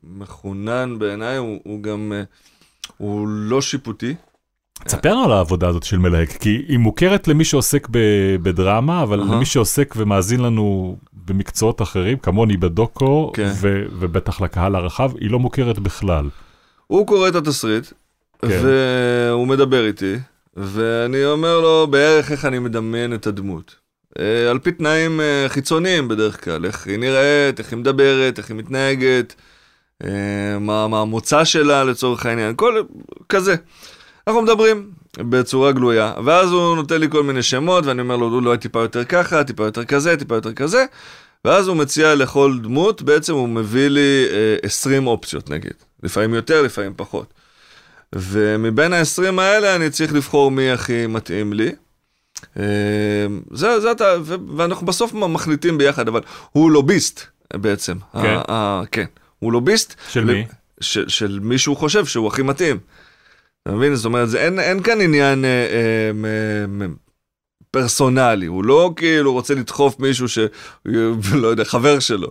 מחונן 0.05 0.99
בעיניי, 0.99 1.37
הוא, 1.37 1.59
הוא 1.64 1.82
גם, 1.82 2.12
אה, 2.16 2.22
הוא 2.97 3.28
לא 3.28 3.61
שיפוטי. 3.61 4.14
תספר 4.84 5.12
על 5.12 5.32
העבודה 5.32 5.68
הזאת 5.68 5.82
של 5.82 5.99
מלהק, 5.99 6.28
כי 6.28 6.64
היא 6.68 6.78
מוכרת 6.78 7.28
למי 7.28 7.45
שעוסק 7.45 7.89
בדרמה, 8.43 9.03
אבל 9.03 9.20
אהה. 9.20 9.34
למי 9.34 9.45
שעוסק 9.45 9.95
ומאזין 9.97 10.41
לנו 10.41 10.97
במקצועות 11.26 11.82
אחרים, 11.82 12.18
כמוני 12.18 12.57
בדוקו, 12.57 13.32
כן. 13.34 13.53
ו- 13.61 13.84
ובטח 13.99 14.41
לקהל 14.41 14.74
הרחב, 14.74 15.11
היא 15.20 15.30
לא 15.30 15.39
מוכרת 15.39 15.78
בכלל. 15.78 16.28
הוא 16.87 17.07
קורא 17.07 17.28
את 17.28 17.34
התסריט, 17.34 17.87
כן. 18.39 18.49
והוא 18.62 19.47
מדבר 19.47 19.87
איתי, 19.87 20.14
ואני 20.57 21.24
אומר 21.24 21.61
לו 21.61 21.87
בערך 21.91 22.32
איך 22.32 22.45
אני 22.45 22.59
מדמיין 22.59 23.14
את 23.14 23.26
הדמות. 23.26 23.86
אה, 24.21 24.51
על 24.51 24.59
פי 24.59 24.73
תנאים 24.73 25.21
אה, 25.21 25.45
חיצוניים 25.49 26.09
בדרך 26.09 26.45
כלל, 26.45 26.64
איך 26.64 26.87
היא 26.87 26.99
נראית, 26.99 27.59
איך 27.59 27.71
היא 27.71 27.79
מדברת, 27.79 28.39
איך 28.39 28.49
היא 28.49 28.57
מתנהגת, 28.57 29.35
אה, 30.05 30.59
מה, 30.61 30.89
מה 30.89 31.01
המוצא 31.01 31.45
שלה 31.45 31.85
לצורך 31.85 32.27
העניין, 32.27 32.57
כל 32.57 32.83
כזה. 33.29 33.55
אנחנו 34.27 34.43
מדברים 34.43 34.91
בצורה 35.19 35.73
גלויה, 35.73 36.12
ואז 36.25 36.53
הוא 36.53 36.77
נותן 36.77 37.01
לי 37.01 37.11
כל 37.11 37.23
מיני 37.23 37.43
שמות, 37.43 37.87
ואני 37.87 38.01
אומר 38.01 38.17
לו, 38.17 38.27
אולי 38.27 38.59
טיפה 38.59 38.81
יותר 38.81 39.05
ככה, 39.05 39.45
טיפה 39.45 39.64
יותר 39.64 39.85
כזה, 39.85 40.17
טיפה 40.17 40.35
יותר 40.35 40.53
כזה, 40.53 40.85
ואז 41.45 41.69
הוא 41.69 41.77
מציע 41.77 42.14
לכל 42.14 42.59
דמות, 42.62 43.03
בעצם 43.03 43.35
הוא 43.35 43.49
מביא 43.49 43.89
לי 43.89 44.27
אה, 44.31 44.57
20 44.62 45.07
אופציות 45.07 45.51
נגיד, 45.51 45.75
לפעמים 46.03 46.35
יותר, 46.35 46.62
לפעמים 46.62 46.93
פחות. 46.97 47.35
ומבין 48.14 48.93
ה-20 48.93 49.41
האלה 49.41 49.77
אני 49.77 49.91
צריך 49.91 50.14
לבחור 50.14 50.51
מי 50.51 50.71
הכי 50.71 51.07
מתאים 51.07 51.53
לי. 51.53 51.73
אה, 52.59 52.64
זה, 53.51 53.80
זה 53.80 53.91
אתה, 53.93 54.05
ואנחנו 54.57 54.87
בסוף 54.87 55.12
מחליטים 55.14 55.78
ביחד, 55.78 56.09
אבל 56.09 56.20
הוא 56.53 56.70
לוביסט 56.70 57.20
בעצם. 57.55 57.97
כן. 58.12 58.18
ה- 58.18 58.43
ה- 58.53 58.82
כן, 58.93 59.05
הוא 59.39 59.53
לוביסט. 59.53 59.95
של 60.09 60.20
ל- 60.20 60.24
מי? 60.34 60.45
של, 60.80 61.09
של 61.09 61.39
מי 61.43 61.59
שהוא 61.59 61.76
חושב 61.76 62.07
שהוא 62.07 62.28
הכי 62.28 62.43
מתאים. 62.43 62.78
אתה 63.62 63.72
מבין? 63.74 63.95
זאת 63.95 64.05
אומרת, 64.05 64.28
זה, 64.28 64.39
אין, 64.45 64.59
אין 64.61 64.82
כאן 64.82 65.01
עניין 65.01 65.45
אה, 65.45 65.51
אה, 65.51 66.12
מ, 66.14 66.82
מ, 66.82 66.95
פרסונלי, 67.70 68.47
הוא 68.47 68.64
לא 68.64 68.93
כאילו 68.97 69.32
רוצה 69.32 69.55
לדחוף 69.55 69.99
מישהו 70.01 70.28
ש... 70.28 70.39
לא 71.34 71.49
יודע, 71.49 71.64
חבר 71.64 71.99
שלו. 71.99 72.28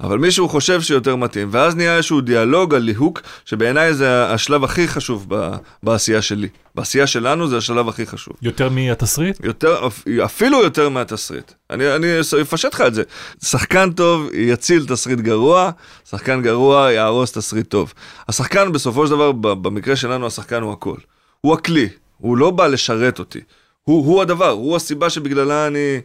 אבל 0.00 0.18
מישהו 0.18 0.48
חושב 0.48 0.80
שיותר 0.80 1.16
מתאים, 1.16 1.48
ואז 1.50 1.76
נהיה 1.76 1.96
איזשהו 1.96 2.20
דיאלוג 2.20 2.74
על 2.74 2.82
ליהוק, 2.82 3.20
שבעיניי 3.44 3.94
זה 3.94 4.26
השלב 4.26 4.64
הכי 4.64 4.88
חשוב 4.88 5.26
ב, 5.28 5.50
בעשייה 5.82 6.22
שלי. 6.22 6.48
בעשייה 6.74 7.06
שלנו 7.06 7.48
זה 7.48 7.56
השלב 7.56 7.88
הכי 7.88 8.06
חשוב. 8.06 8.34
יותר 8.42 8.68
מהתסריט? 8.68 9.44
יותר, 9.44 9.88
אפילו 10.24 10.62
יותר 10.62 10.88
מהתסריט. 10.88 11.52
אני, 11.70 11.94
אני 11.96 12.06
אפשט 12.40 12.74
לך 12.74 12.80
את 12.80 12.94
זה. 12.94 13.02
שחקן 13.44 13.92
טוב 13.92 14.28
יציל 14.34 14.86
תסריט 14.86 15.18
גרוע, 15.18 15.70
שחקן 16.10 16.42
גרוע 16.42 16.92
יהרוס 16.92 17.32
תסריט 17.32 17.68
טוב. 17.68 17.94
השחקן 18.28 18.72
בסופו 18.72 19.06
של 19.06 19.12
דבר, 19.12 19.32
במקרה 19.32 19.96
שלנו, 19.96 20.26
השחקן 20.26 20.62
הוא 20.62 20.72
הכל. 20.72 20.96
הוא 21.40 21.54
הכלי, 21.54 21.88
הוא 22.18 22.36
לא 22.36 22.50
בא 22.50 22.66
לשרת 22.66 23.18
אותי. 23.18 23.40
הוא, 23.82 24.06
הוא 24.06 24.22
הדבר, 24.22 24.50
הוא 24.50 24.76
הסיבה 24.76 25.10
שבגללה 25.10 25.66
אני, 25.66 26.00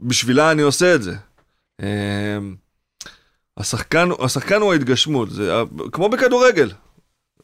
בשבילה 0.00 0.50
אני 0.50 0.62
עושה 0.62 0.94
את 0.94 1.02
זה. 1.02 1.14
השחקן, 3.56 4.08
השחקן 4.18 4.60
הוא 4.60 4.72
ההתגשמות, 4.72 5.30
זה 5.30 5.52
כמו 5.92 6.08
בכדורגל. 6.08 6.70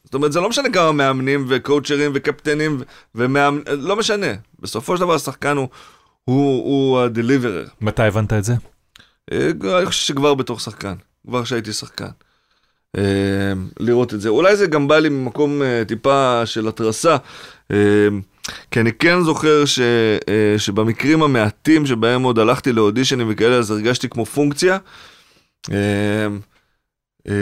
זאת 0.03 0.13
אומרת, 0.13 0.31
זה 0.31 0.39
לא 0.39 0.49
משנה 0.49 0.69
כמה 0.69 0.91
מאמנים 0.91 1.45
וקואוצ'רים 1.49 2.11
וקפטנים 2.13 2.81
ומאמנים, 3.15 3.63
לא 3.67 3.95
משנה. 3.95 4.27
בסופו 4.59 4.97
של 4.97 5.01
דבר 5.01 5.13
השחקן 5.13 5.57
הוא, 5.57 5.67
הוא, 6.25 6.63
הוא 6.63 6.99
הדליברר. 7.01 7.65
מתי 7.81 8.03
הבנת 8.03 8.33
את 8.33 8.43
זה? 8.43 8.53
אה, 9.31 9.49
אני 9.77 9.85
חושב 9.85 10.01
שכבר 10.07 10.33
בתור 10.33 10.59
שחקן, 10.59 10.93
כבר 11.27 11.43
כשהייתי 11.43 11.73
שחקן. 11.73 12.09
אה, 12.97 13.53
לראות 13.79 14.13
את 14.13 14.21
זה. 14.21 14.29
אולי 14.29 14.55
זה 14.55 14.67
גם 14.67 14.87
בא 14.87 14.99
לי 14.99 15.09
ממקום 15.09 15.61
אה, 15.61 15.83
טיפה 15.87 16.41
של 16.45 16.67
התרסה, 16.67 17.17
כי 18.71 18.79
אני 18.79 18.91
כן 18.99 19.21
זוכר 19.21 19.65
ש, 19.65 19.79
שבמקרים 20.57 21.23
המעטים 21.23 21.85
שבהם 21.85 22.23
עוד 22.23 22.39
הלכתי 22.39 22.71
לאודישנים 22.71 23.27
וכאלה, 23.29 23.55
אז 23.55 23.71
הרגשתי 23.71 24.09
כמו 24.09 24.25
פונקציה. 24.25 24.77
אה, 25.71 26.27
אה, 27.29 27.33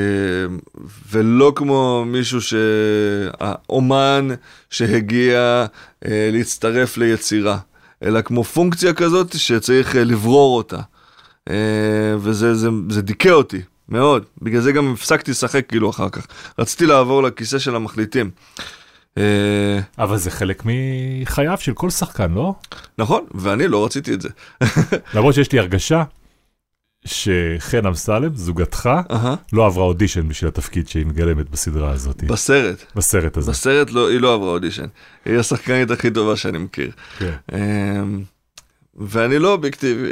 ולא 1.11 1.53
כמו 1.55 2.03
מישהו 2.07 2.39
שהאומן 2.41 4.27
שהגיע 4.69 5.65
אה, 6.05 6.29
להצטרף 6.31 6.97
ליצירה, 6.97 7.57
אלא 8.03 8.21
כמו 8.21 8.43
פונקציה 8.43 8.93
כזאת 8.93 9.37
שצריך 9.39 9.95
אה, 9.95 10.03
לברור 10.03 10.57
אותה. 10.57 10.79
אה, 11.49 11.55
וזה 12.19 12.55
זה, 12.55 12.69
זה 12.89 13.01
דיכא 13.01 13.29
אותי 13.29 13.61
מאוד, 13.89 14.25
בגלל 14.41 14.61
זה 14.61 14.71
גם 14.71 14.93
הפסקתי 14.93 15.31
לשחק 15.31 15.65
כאילו 15.67 15.89
אחר 15.89 16.09
כך. 16.09 16.27
רציתי 16.59 16.85
לעבור 16.85 17.23
לכיסא 17.23 17.59
של 17.59 17.75
המחליטים. 17.75 18.29
אבל 19.97 20.17
זה 20.17 20.31
חלק 20.31 20.63
מחייו 20.65 21.57
של 21.59 21.73
כל 21.73 21.89
שחקן, 21.89 22.31
לא? 22.31 22.53
נכון, 22.97 23.25
ואני 23.35 23.67
לא 23.67 23.85
רציתי 23.85 24.13
את 24.13 24.21
זה. 24.21 24.29
למרות 25.15 25.35
שיש 25.35 25.51
לי 25.51 25.59
הרגשה 25.59 26.03
שחן 27.05 27.85
אמסלם, 27.85 28.35
זוגתך, 28.35 28.89
אהה. 29.11 29.35
לא 29.53 29.65
עברה 29.65 29.83
אודישן 29.83 30.27
בשביל 30.27 30.47
התפקיד 30.47 30.87
שהיא 30.87 31.05
מגלמת 31.05 31.49
בסדרה 31.49 31.91
הזאת, 31.91 32.23
בסרט, 32.23 32.83
בסרט 32.95 33.37
הזה. 33.37 33.51
בסרט 33.51 33.91
לא, 33.91 34.09
היא 34.09 34.19
לא 34.19 34.33
עברה 34.33 34.49
אודישן. 34.49 34.85
היא 35.25 35.37
השחקנית 35.39 35.91
הכי 35.91 36.11
טובה 36.11 36.35
שאני 36.35 36.57
מכיר. 36.57 36.91
כן. 37.17 37.31
אה, 37.53 38.03
ואני 38.95 39.39
לא 39.39 39.51
אובייקטיבי. 39.51 40.09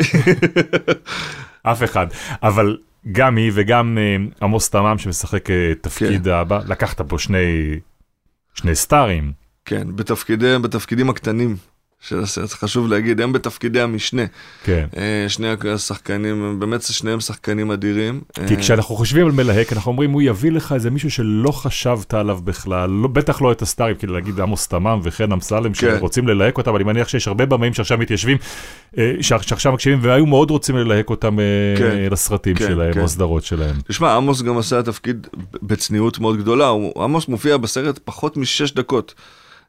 אף 1.64 1.84
אחד. 1.84 2.08
אבל 2.44 2.78
גם 3.12 3.38
היא 3.38 3.52
וגם 3.54 3.98
אה, 3.98 4.16
עמוס 4.42 4.70
תמם 4.70 4.98
שמשחק 4.98 5.50
אה, 5.50 5.74
תפקיד 5.82 6.24
כן. 6.24 6.30
האבא, 6.30 6.60
לקחת 6.68 7.02
פה 7.02 7.20
שני, 7.20 7.80
שני 8.54 8.76
סטארים. 8.76 9.32
כן, 9.66 9.96
בתפקידי, 9.96 10.56
בתפקידים 10.62 11.10
הקטנים. 11.10 11.56
של 12.02 12.20
הסרט, 12.20 12.54
חשוב 12.54 12.88
להגיד, 12.88 13.22
הם 13.22 13.34
בתפקידי 13.34 13.82
המשנה. 13.82 14.22
כן. 14.64 14.88
אה, 14.98 15.26
שני 15.30 15.48
השחקנים, 15.74 16.44
הם 16.44 16.60
באמת 16.60 16.82
שניהם 16.82 17.20
שחקנים 17.20 17.72
אדירים. 17.72 18.22
כי 18.48 18.56
אה, 18.56 18.60
כשאנחנו 18.60 18.96
חושבים 18.96 19.26
על 19.26 19.32
מלהק, 19.32 19.74
אנחנו 19.74 19.92
אומרים, 19.92 20.12
הוא 20.12 20.22
יביא 20.22 20.52
לך 20.52 20.72
איזה 20.72 20.90
מישהו 20.90 21.12
שלא 21.12 21.52
חשבת 21.52 22.14
עליו 22.14 22.40
בכלל, 22.44 22.90
לא, 22.90 23.08
בטח 23.08 23.42
לא 23.42 23.52
את 23.52 23.62
הסטארים, 23.62 23.96
כאילו 23.96 24.14
להגיד 24.14 24.40
עמוס 24.40 24.68
תמם 24.68 25.00
וחן 25.04 25.32
אמסלם, 25.32 25.74
כן. 25.74 25.96
שרוצים 25.98 26.28
ללהק 26.28 26.58
אותם, 26.58 26.76
אני 26.76 26.84
מניח 26.84 27.08
שיש 27.08 27.28
הרבה 27.28 27.46
במאים 27.46 27.74
שעכשיו 27.74 27.98
מתיישבים, 27.98 28.38
אה, 28.98 29.14
שעכשיו 29.22 29.72
מקשיבים, 29.74 30.00
והיו 30.02 30.26
מאוד 30.26 30.52
רוצים 30.52 30.78
ללהק 30.78 31.10
אותם 31.10 31.38
כן. 31.78 31.98
לסרטים 32.12 32.56
כן, 32.56 32.68
שלהם, 32.68 32.94
כן. 32.94 33.00
או 33.00 33.06
הסדרות 33.06 33.44
שלהם. 33.44 33.76
תשמע, 33.88 34.16
עמוס 34.16 34.42
גם 34.42 34.58
עשה 34.58 34.84
תפקיד 34.84 35.28
בצניעות 35.64 36.20
מאוד 36.20 36.38
גדולה, 36.38 36.68
הוא- 36.68 37.04
עמוס 37.04 37.28
מופיע 37.28 37.58
בסרט 37.58 38.00
פחות 38.06 38.38
משש 38.38 38.72
דקות, 38.72 39.14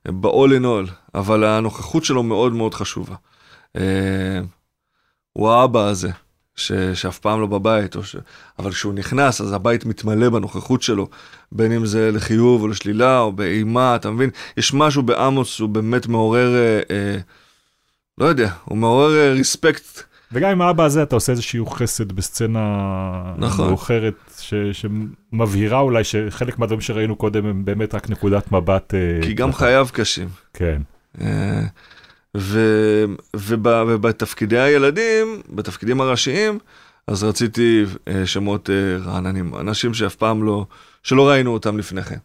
ב-all 0.08 0.50
in 0.60 0.64
all, 0.64 0.92
אבל 1.14 1.44
הנוכחות 1.44 2.04
שלו 2.04 2.22
מאוד 2.22 2.52
מאוד 2.52 2.74
חשובה. 2.74 3.14
אה, 3.76 4.40
הוא 5.32 5.50
האבא 5.50 5.80
הזה, 5.80 6.10
ש, 6.56 6.72
שאף 6.72 7.18
פעם 7.18 7.40
לא 7.40 7.46
בבית, 7.46 7.96
ש... 8.02 8.16
אבל 8.58 8.70
כשהוא 8.70 8.94
נכנס, 8.94 9.40
אז 9.40 9.52
הבית 9.52 9.84
מתמלא 9.84 10.28
בנוכחות 10.28 10.82
שלו, 10.82 11.08
בין 11.52 11.72
אם 11.72 11.86
זה 11.86 12.10
לחיוב 12.12 12.62
או 12.62 12.68
לשלילה, 12.68 13.20
או 13.20 13.32
באימה, 13.32 13.96
אתה 13.96 14.10
מבין? 14.10 14.30
יש 14.56 14.74
משהו 14.74 15.02
בעמוס 15.02 15.48
שהוא 15.48 15.68
באמת 15.68 16.06
מעורר, 16.06 16.54
אה, 16.54 16.80
אה, 16.90 17.18
לא 18.18 18.26
יודע, 18.26 18.52
הוא 18.64 18.78
מעורר 18.78 19.18
אה, 19.18 19.32
ריספקט. 19.32 20.09
וגם 20.32 20.50
עם 20.50 20.62
האבא 20.62 20.84
הזה 20.84 21.02
אתה 21.02 21.14
עושה 21.16 21.32
איזשהו 21.32 21.66
חסד 21.66 22.12
בסצנה 22.12 22.60
נכון. 23.38 23.68
מאוחרת, 23.68 24.14
ש, 24.40 24.54
שמבהירה 24.72 25.80
אולי 25.80 26.04
שחלק 26.04 26.58
מהדברים 26.58 26.80
שראינו 26.80 27.16
קודם 27.16 27.46
הם 27.46 27.64
באמת 27.64 27.94
רק 27.94 28.10
נקודת 28.10 28.52
מבט. 28.52 28.94
אה, 28.94 29.18
כי 29.22 29.34
גם 29.34 29.48
ככה. 29.52 29.58
חייו 29.58 29.88
קשים. 29.92 30.28
כן. 30.54 30.82
אה, 31.20 31.62
ו- 32.36 33.04
וב- 33.36 33.84
ובתפקידי 33.88 34.58
הילדים, 34.58 35.40
בתפקידים 35.48 36.00
הראשיים, 36.00 36.58
אז 37.06 37.24
רציתי 37.24 37.84
אה, 38.08 38.26
שמות 38.26 38.70
רעננים, 39.04 39.54
אנשים 39.60 39.94
שאף 39.94 40.14
פעם 40.14 40.42
לא, 40.44 40.66
שלא 41.02 41.28
ראינו 41.28 41.52
אותם 41.52 41.78
לפני 41.78 42.02
כן. 42.02 42.16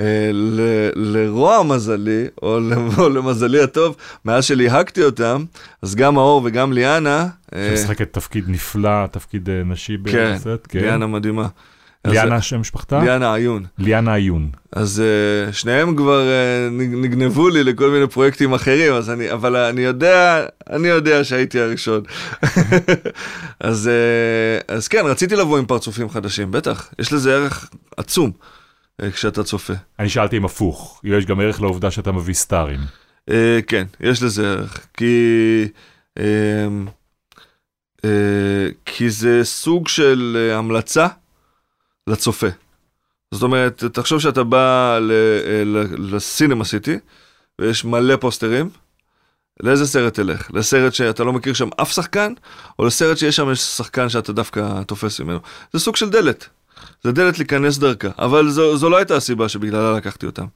אה, 0.00 0.04
ל- 0.32 0.90
לרוע 0.94 1.62
מזלי, 1.62 2.24
או 2.42 2.60
למ- 2.60 2.88
או 2.98 3.08
למזלי 3.08 3.62
הטוב, 3.62 3.96
מאז 4.24 4.44
שליהקתי 4.44 5.02
אותם, 5.04 5.44
אז 5.82 5.94
גם 5.94 6.14
מאור 6.14 6.42
וגם 6.44 6.72
ליאנה, 6.72 7.26
אה, 7.54 7.68
שמשחקת 7.76 8.12
תפקיד 8.12 8.44
נפלא, 8.48 9.06
תפקיד 9.06 9.48
אה, 9.50 9.62
נשי 9.64 9.96
כן, 10.10 10.34
בסרט. 10.34 10.66
כן. 10.70 10.78
ליאנה 10.78 11.06
מדהימה. 11.06 11.46
ליאנה 12.06 12.40
שם 12.42 12.60
משפחתה? 12.60 13.00
ליאנה 13.04 13.34
עיון. 13.34 13.64
ליאנה 13.78 14.14
עיון. 14.14 14.50
אז 14.72 15.02
uh, 15.48 15.52
שניהם 15.52 15.96
כבר 15.96 16.20
uh, 16.20 16.72
נגנבו 16.96 17.48
לי 17.48 17.64
לכל 17.64 17.90
מיני 17.90 18.06
פרויקטים 18.06 18.52
אחרים, 18.52 18.92
אז 18.94 19.10
אני, 19.10 19.32
אבל 19.32 19.56
אני 19.56 19.80
יודע, 19.80 20.44
אני 20.70 20.88
יודע 20.88 21.24
שהייתי 21.24 21.60
הראשון. 21.60 22.02
אז, 23.60 23.90
uh, 23.90 24.72
אז 24.74 24.88
כן, 24.88 25.02
רציתי 25.04 25.36
לבוא 25.36 25.58
עם 25.58 25.66
פרצופים 25.66 26.10
חדשים, 26.10 26.50
בטח, 26.50 26.88
יש 26.98 27.12
לזה 27.12 27.34
ערך 27.34 27.68
עצום 27.96 28.30
כשאתה 29.12 29.44
צופה. 29.44 29.72
אני 29.98 30.08
שאלתי 30.08 30.36
אם 30.36 30.44
הפוך, 30.44 31.00
יש 31.04 31.26
גם 31.26 31.40
ערך 31.40 31.60
לעובדה 31.60 31.90
שאתה 31.90 32.12
מביא 32.12 32.34
סטארים. 32.34 32.80
Uh, 33.30 33.32
כן, 33.66 33.86
יש 34.00 34.22
לזה 34.22 34.50
ערך, 34.50 34.86
כי, 34.94 35.68
uh, 36.18 36.22
כי 38.84 39.10
זה 39.10 39.40
סוג 39.44 39.88
של 39.88 40.36
uh, 40.36 40.56
המלצה 40.56 41.06
לצופה. 42.06 42.46
זאת 43.30 43.42
אומרת, 43.42 43.84
תחשוב 43.84 44.20
שאתה 44.20 44.44
בא 44.44 44.98
לסינמה 45.98 46.64
סיטי, 46.64 46.98
ויש 47.58 47.84
מלא 47.84 48.16
פוסטרים, 48.16 48.70
לאיזה 49.60 49.86
סרט 49.86 50.14
תלך? 50.14 50.50
לסרט 50.54 50.94
שאתה 50.94 51.24
לא 51.24 51.32
מכיר 51.32 51.52
שם 51.52 51.68
אף 51.82 51.92
שחקן, 51.92 52.32
או 52.78 52.84
לסרט 52.84 53.18
שיש 53.18 53.36
שם 53.36 53.54
שחקן 53.54 54.08
שאתה 54.08 54.32
דווקא 54.32 54.82
תופס 54.82 55.20
ממנו? 55.20 55.38
זה 55.72 55.78
סוג 55.78 55.96
של 55.96 56.10
דלת. 56.10 56.48
זה 57.04 57.12
דלת 57.12 57.38
להיכנס 57.38 57.78
דרכה, 57.78 58.08
אבל 58.18 58.48
זו, 58.48 58.76
זו 58.76 58.90
לא 58.90 58.96
הייתה 58.96 59.16
הסיבה 59.16 59.48
שבגללה 59.48 59.96
לקחתי 59.96 60.26
אותם. 60.26 60.46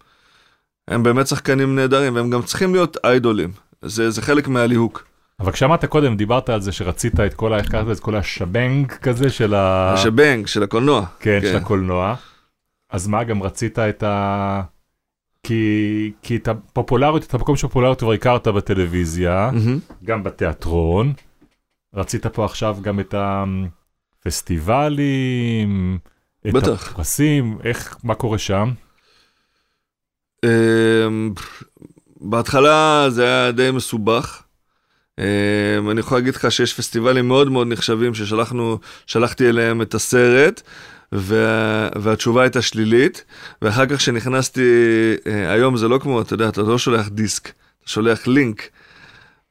הם 0.88 1.02
באמת 1.02 1.26
שחקנים 1.26 1.74
נהדרים, 1.76 2.14
והם 2.14 2.30
גם 2.30 2.42
צריכים 2.42 2.74
להיות 2.74 2.96
איידולים. 3.04 3.52
זה, 3.82 4.10
זה 4.10 4.22
חלק 4.22 4.48
מהליהוק. 4.48 5.04
אבל 5.40 5.52
כשאמרת 5.52 5.84
קודם, 5.84 6.16
דיברת 6.16 6.48
על 6.48 6.60
זה 6.60 6.72
שרצית 6.72 7.20
את 7.20 7.34
כל, 7.34 7.54
איך 7.54 7.68
קראת? 7.68 7.96
את 7.96 8.00
כל 8.00 8.16
השבנג 8.16 8.92
כזה 8.92 9.30
של 9.30 9.54
ה... 9.54 9.94
שבנג, 9.96 10.46
של 10.46 10.62
הקולנוע. 10.62 11.06
כן, 11.20 11.38
של 11.42 11.56
הקולנוע. 11.56 12.14
אז 12.90 13.06
מה, 13.06 13.24
גם 13.24 13.42
רצית 13.42 13.78
את 13.78 14.02
ה... 14.02 14.62
כי, 15.42 16.12
כי 16.22 16.36
את 16.36 16.48
הפופולריות, 16.48 17.24
את 17.24 17.34
המקום 17.34 17.56
של 17.56 17.66
הפופולריות 17.66 17.98
כבר 17.98 18.12
הכרת 18.12 18.48
בטלוויזיה, 18.48 19.50
מהמם. 19.52 19.78
גם 20.04 20.22
בתיאטרון. 20.22 21.12
רצית 21.94 22.26
פה 22.26 22.44
עכשיו 22.44 22.76
גם 22.82 23.00
את 23.00 23.14
הפסטיבלים, 24.24 25.98
את 26.48 26.52
בטח. 26.52 26.88
הפרסים, 26.90 27.58
איך, 27.64 27.96
מה 28.04 28.14
קורה 28.14 28.38
שם? 28.38 28.70
אמ, 30.44 31.32
בהתחלה 32.20 33.06
זה 33.10 33.24
היה 33.24 33.52
די 33.52 33.70
מסובך. 33.70 34.42
אמ, 35.18 35.90
אני 35.90 36.00
יכול 36.00 36.18
להגיד 36.18 36.34
לך 36.34 36.52
שיש 36.52 36.74
פסטיבלים 36.74 37.28
מאוד 37.28 37.50
מאוד 37.50 37.66
נחשבים 37.66 38.14
ששלחנו, 38.14 38.78
שלחתי 39.06 39.48
אליהם 39.48 39.82
את 39.82 39.94
הסרט. 39.94 40.62
וה, 41.12 41.88
והתשובה 42.02 42.42
הייתה 42.42 42.62
שלילית, 42.62 43.24
ואחר 43.62 43.86
כך 43.86 44.00
שנכנסתי, 44.00 44.62
אה, 45.26 45.52
היום 45.52 45.76
זה 45.76 45.88
לא 45.88 45.98
כמו, 45.98 46.20
אתה 46.20 46.34
יודע, 46.34 46.48
אתה 46.48 46.62
לא 46.62 46.78
שולח 46.78 47.08
דיסק, 47.08 47.48
אתה 47.48 47.90
שולח 47.90 48.26
לינק. 48.26 48.68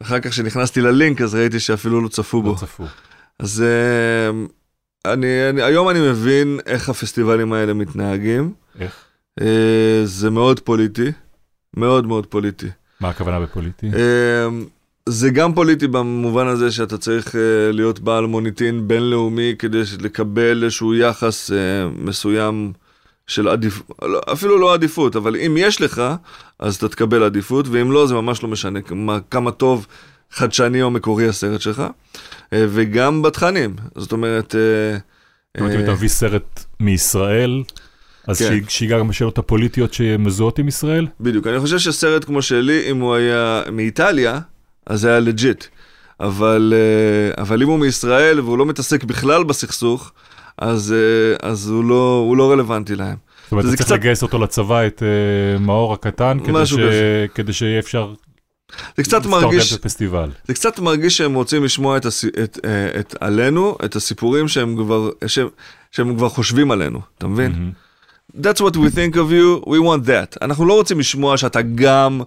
אחר 0.01 0.19
כך 0.19 0.33
שנכנסתי 0.33 0.81
ללינק, 0.81 1.21
אז 1.21 1.35
ראיתי 1.35 1.59
שאפילו 1.59 2.01
לא 2.01 2.07
צפו 2.07 2.41
בו. 2.41 2.51
לא 2.51 2.55
צפו. 2.55 2.83
אז 3.39 3.63
אה, 3.63 4.45
אני, 5.05 5.49
אני, 5.49 5.61
היום 5.61 5.89
אני 5.89 5.99
מבין 5.99 6.59
איך 6.65 6.89
הפסטיבלים 6.89 7.53
האלה 7.53 7.73
מתנהגים. 7.73 8.53
איך? 8.79 8.95
אה, 9.41 10.01
זה 10.03 10.29
מאוד 10.29 10.59
פוליטי, 10.59 11.11
מאוד 11.77 12.07
מאוד 12.07 12.25
פוליטי. 12.25 12.67
מה 12.99 13.09
הכוונה 13.09 13.39
בפוליטי? 13.39 13.87
אה, 13.95 14.47
זה 15.09 15.29
גם 15.29 15.53
פוליטי 15.53 15.87
במובן 15.87 16.47
הזה 16.47 16.71
שאתה 16.71 16.97
צריך 16.97 17.35
אה, 17.35 17.71
להיות 17.71 17.99
בעל 17.99 18.25
מוניטין 18.25 18.87
בינלאומי 18.87 19.55
כדי 19.59 19.81
לקבל 20.01 20.63
איזשהו 20.63 20.95
יחס 20.95 21.51
אה, 21.51 21.57
מסוים 21.97 22.73
של 23.27 23.47
עדיפות, 23.47 23.99
אפילו 24.33 24.57
לא 24.57 24.73
עדיפות, 24.73 25.15
אבל 25.15 25.35
אם 25.35 25.55
יש 25.57 25.81
לך, 25.81 26.01
אז 26.59 26.75
אתה 26.75 26.87
תקבל 26.89 27.23
עדיפות, 27.23 27.67
ואם 27.67 27.91
לא, 27.91 28.07
זה 28.07 28.13
ממש 28.13 28.43
לא 28.43 28.49
משנה 28.49 28.81
כמה, 28.81 29.19
כמה 29.31 29.51
טוב, 29.51 29.87
חדשני 30.33 30.81
או 30.81 30.91
מקורי 30.91 31.27
הסרט 31.27 31.61
שלך. 31.61 31.83
אה, 32.53 32.65
וגם 32.69 33.21
בתכנים, 33.21 33.75
זאת 33.95 34.11
אומרת... 34.11 34.55
אה, 34.55 34.97
אם 35.61 35.67
אה, 35.67 35.83
אתה 35.83 35.91
מביא 35.91 36.09
סרט 36.09 36.65
מישראל, 36.79 37.63
אז 38.27 38.39
כן. 38.39 38.47
שי- 38.47 38.63
שיגע 38.69 38.99
גם 38.99 39.07
בשאלות 39.07 39.37
הפוליטיות 39.37 39.93
שמזוהות 39.93 40.59
עם 40.59 40.67
ישראל? 40.67 41.07
בדיוק, 41.21 41.47
אני 41.47 41.59
חושב 41.59 41.77
שסרט 41.79 42.25
כמו 42.25 42.41
שלי, 42.41 42.91
אם 42.91 42.99
הוא 42.99 43.15
היה 43.15 43.61
מאיטליה, 43.71 44.39
אז 44.87 45.01
זה 45.01 45.09
היה 45.09 45.19
legit. 45.19 45.65
אבל, 46.19 46.73
אבל 47.37 47.61
אם 47.63 47.67
הוא 47.67 47.79
מישראל 47.79 48.39
והוא 48.39 48.57
לא 48.57 48.65
מתעסק 48.65 49.03
בכלל 49.03 49.43
בסכסוך, 49.43 50.11
אז, 50.57 50.95
אז 51.41 51.69
הוא, 51.69 51.83
לא, 51.85 52.23
הוא 52.27 52.37
לא 52.37 52.51
רלוונטי 52.51 52.95
להם. 52.95 53.15
זאת 53.43 53.51
אומרת, 53.51 53.65
אתה 53.65 53.73
צריך 53.73 53.81
קצת- 53.87 53.95
לגייס 53.95 54.23
אותו 54.23 54.39
לצבא, 54.39 54.87
את 54.87 55.03
אה, 55.03 55.59
מאור 55.59 55.93
הקטן, 55.93 56.37
כדי 56.45 56.65
ש-. 56.65 56.73
כדי 57.35 57.53
שיהיה 57.53 57.79
אפשר 57.79 58.13
זה 58.97 59.03
קצת 59.03 59.25
מרגיש. 59.25 59.73
זה 60.47 60.53
קצת 60.53 60.79
מרגיש 60.79 61.17
שהם 61.17 61.33
רוצים 61.33 61.63
לשמוע 61.63 61.97
את, 61.97 62.05
הס, 62.05 62.25
את, 62.43 62.59
אה, 62.65 62.99
את 62.99 63.15
עלינו, 63.19 63.77
את 63.85 63.95
הסיפורים 63.95 64.47
שהם 64.47 64.75
כבר, 64.77 65.09
שהם, 65.27 65.47
שהם 65.91 66.15
כבר 66.15 66.29
חושבים 66.29 66.71
עלינו, 66.71 67.01
אתה 67.17 67.27
מבין? 67.27 67.51
מהמם. 67.51 67.71
That's 68.35 68.61
what 68.61 68.75
we 68.75 68.89
think 68.89 69.15
of 69.15 69.31
you, 69.31 69.65
we 69.65 69.79
want 69.79 70.07
that. 70.07 70.37
אנחנו 70.41 70.65
לא 70.65 70.73
רוצים 70.73 70.99
לשמוע 70.99 71.37
שאתה 71.37 71.61
גם 71.61 72.21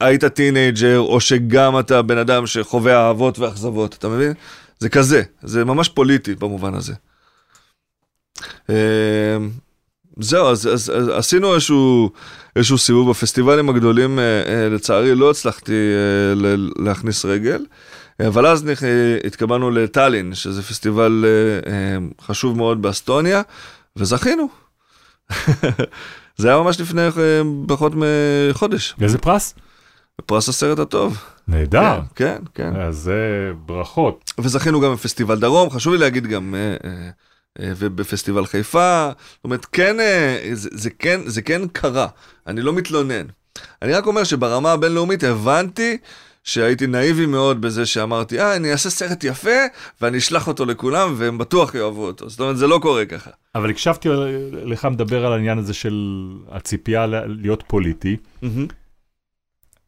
היית 0.00 0.24
teenager, 0.24 0.98
או 0.98 1.20
שגם 1.20 1.78
אתה 1.78 2.02
בן 2.02 2.18
אדם 2.18 2.46
שחווה 2.46 3.06
אהבות 3.06 3.38
ואכזבות, 3.38 3.94
אתה 3.98 4.08
מבין? 4.08 4.32
זה 4.78 4.88
כזה, 4.88 5.22
זה 5.42 5.64
ממש 5.64 5.88
פוליטי 5.88 6.34
במובן 6.34 6.74
הזה. 6.74 6.92
אה, 8.70 9.36
זהו, 10.20 10.46
אז, 10.46 10.66
אז, 10.66 10.92
אז 10.96 11.08
עשינו 11.08 11.54
איזשהו, 11.54 12.10
איזשהו 12.56 12.78
סיבוב 12.78 13.10
בפסטיבלים 13.10 13.68
הגדולים, 13.68 14.18
אה, 14.18 14.24
אה, 14.24 14.68
לצערי 14.68 15.14
לא 15.14 15.30
הצלחתי 15.30 15.72
אה, 15.72 16.54
להכניס 16.78 17.24
רגל, 17.24 17.64
אבל 18.26 18.46
אז 18.46 18.70
התקבלנו 19.26 19.70
לטאלין, 19.70 20.34
שזה 20.34 20.62
פסטיבל 20.62 21.24
חשוב 22.20 22.56
מאוד 22.56 22.82
באסטוניה, 22.82 23.42
וזכינו. 23.96 24.48
זה 26.36 26.48
היה 26.48 26.56
ממש 26.56 26.80
לפני 26.80 27.02
פחות 27.68 27.92
מחודש, 27.96 28.94
איזה 29.00 29.18
פרס? 29.18 29.54
פרס 30.26 30.48
הסרט 30.48 30.78
הטוב. 30.78 31.24
נהדר. 31.48 32.00
כן, 32.14 32.36
כן. 32.54 32.76
אז 32.76 32.96
זה 32.96 33.52
ברכות. 33.66 34.32
וזכינו 34.38 34.80
גם 34.80 34.92
בפסטיבל 34.92 35.38
דרום, 35.38 35.70
חשוב 35.70 35.92
לי 35.92 35.98
להגיד 35.98 36.26
גם, 36.26 36.54
ובפסטיבל 37.58 38.46
חיפה, 38.46 39.10
זאת 39.34 39.44
אומרת, 39.44 39.64
כן, 39.64 40.00
אה, 40.00 40.50
זה, 40.52 40.68
זה 40.72 40.90
כן, 40.90 41.20
זה 41.26 41.42
כן 41.42 41.68
קרה, 41.68 42.06
אני 42.46 42.60
לא 42.60 42.72
מתלונן. 42.72 43.26
אני 43.82 43.92
רק 43.92 44.06
אומר 44.06 44.24
שברמה 44.24 44.72
הבינלאומית 44.72 45.24
הבנתי 45.24 45.96
שהייתי 46.44 46.86
נאיבי 46.86 47.26
מאוד 47.26 47.60
בזה 47.60 47.86
שאמרתי, 47.86 48.40
אה, 48.40 48.56
אני 48.56 48.72
אעשה 48.72 48.90
סרט 48.90 49.24
יפה, 49.24 49.50
ואני 50.00 50.18
אשלח 50.18 50.48
אותו 50.48 50.64
לכולם, 50.64 51.14
והם 51.16 51.38
בטוח 51.38 51.74
יאהבו 51.74 52.06
אותו. 52.06 52.28
זאת 52.28 52.40
אומרת, 52.40 52.56
זה 52.56 52.66
לא 52.66 52.78
קורה 52.82 53.04
ככה. 53.06 53.30
אבל 53.54 53.70
הקשבתי 53.70 54.08
לך 54.52 54.84
מדבר 54.84 55.26
על 55.26 55.32
העניין 55.32 55.58
הזה 55.58 55.74
של 55.74 56.28
הציפייה 56.48 57.06
להיות 57.26 57.64
פוליטי. 57.66 58.16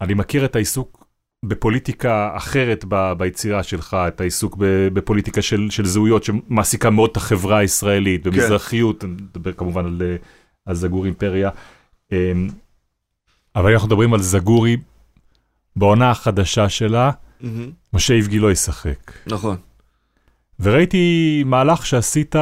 אני 0.01 0.13
מכיר 0.13 0.45
את 0.45 0.55
העיסוק 0.55 1.04
בפוליטיקה 1.47 2.31
אחרת 2.37 2.85
ב- 2.87 3.13
ביצירה 3.17 3.63
שלך, 3.63 3.97
את 4.07 4.21
העיסוק 4.21 4.55
ב- 4.59 4.87
בפוליטיקה 4.93 5.41
של, 5.41 5.67
של 5.69 5.85
זהויות 5.85 6.23
שמעסיקה 6.23 6.89
מאוד 6.89 7.09
את 7.11 7.17
החברה 7.17 7.57
הישראלית, 7.57 8.27
במזרחיות, 8.27 9.03
אני 9.03 9.11
מדבר 9.11 9.51
כמובן 9.51 9.85
על, 9.85 10.01
אה, 10.05 10.15
על 10.65 10.75
זגור 10.75 11.05
אימפריה. 11.05 11.49
אמ, 12.11 12.47
אבל 13.55 13.71
אנחנו 13.71 13.87
מדברים 13.87 14.13
על 14.13 14.21
זגורי 14.21 14.77
בעונה 15.75 16.11
החדשה 16.11 16.69
שלה, 16.69 17.11
מהמם. 17.41 17.71
משה 17.93 18.13
איבגי 18.13 18.39
לא 18.39 18.51
ישחק. 18.51 19.11
נכון. 19.27 19.57
וראיתי 20.59 21.43
מהלך 21.45 21.85
שעשית, 21.85 22.35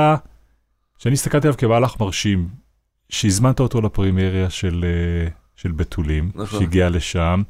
שאני 0.98 1.14
הסתכלתי 1.14 1.48
עליו 1.48 1.58
כמהלך 1.58 2.00
מרשים, 2.00 2.48
שהזמנת 3.10 3.60
אותו 3.60 3.82
לפרימריה 3.82 4.50
של, 4.50 4.86
אה, 4.88 5.30
של 5.56 5.72
בתולים, 5.72 6.32
נכון. 6.36 6.60
שהגיע 6.60 6.90
לשם, 6.90 7.42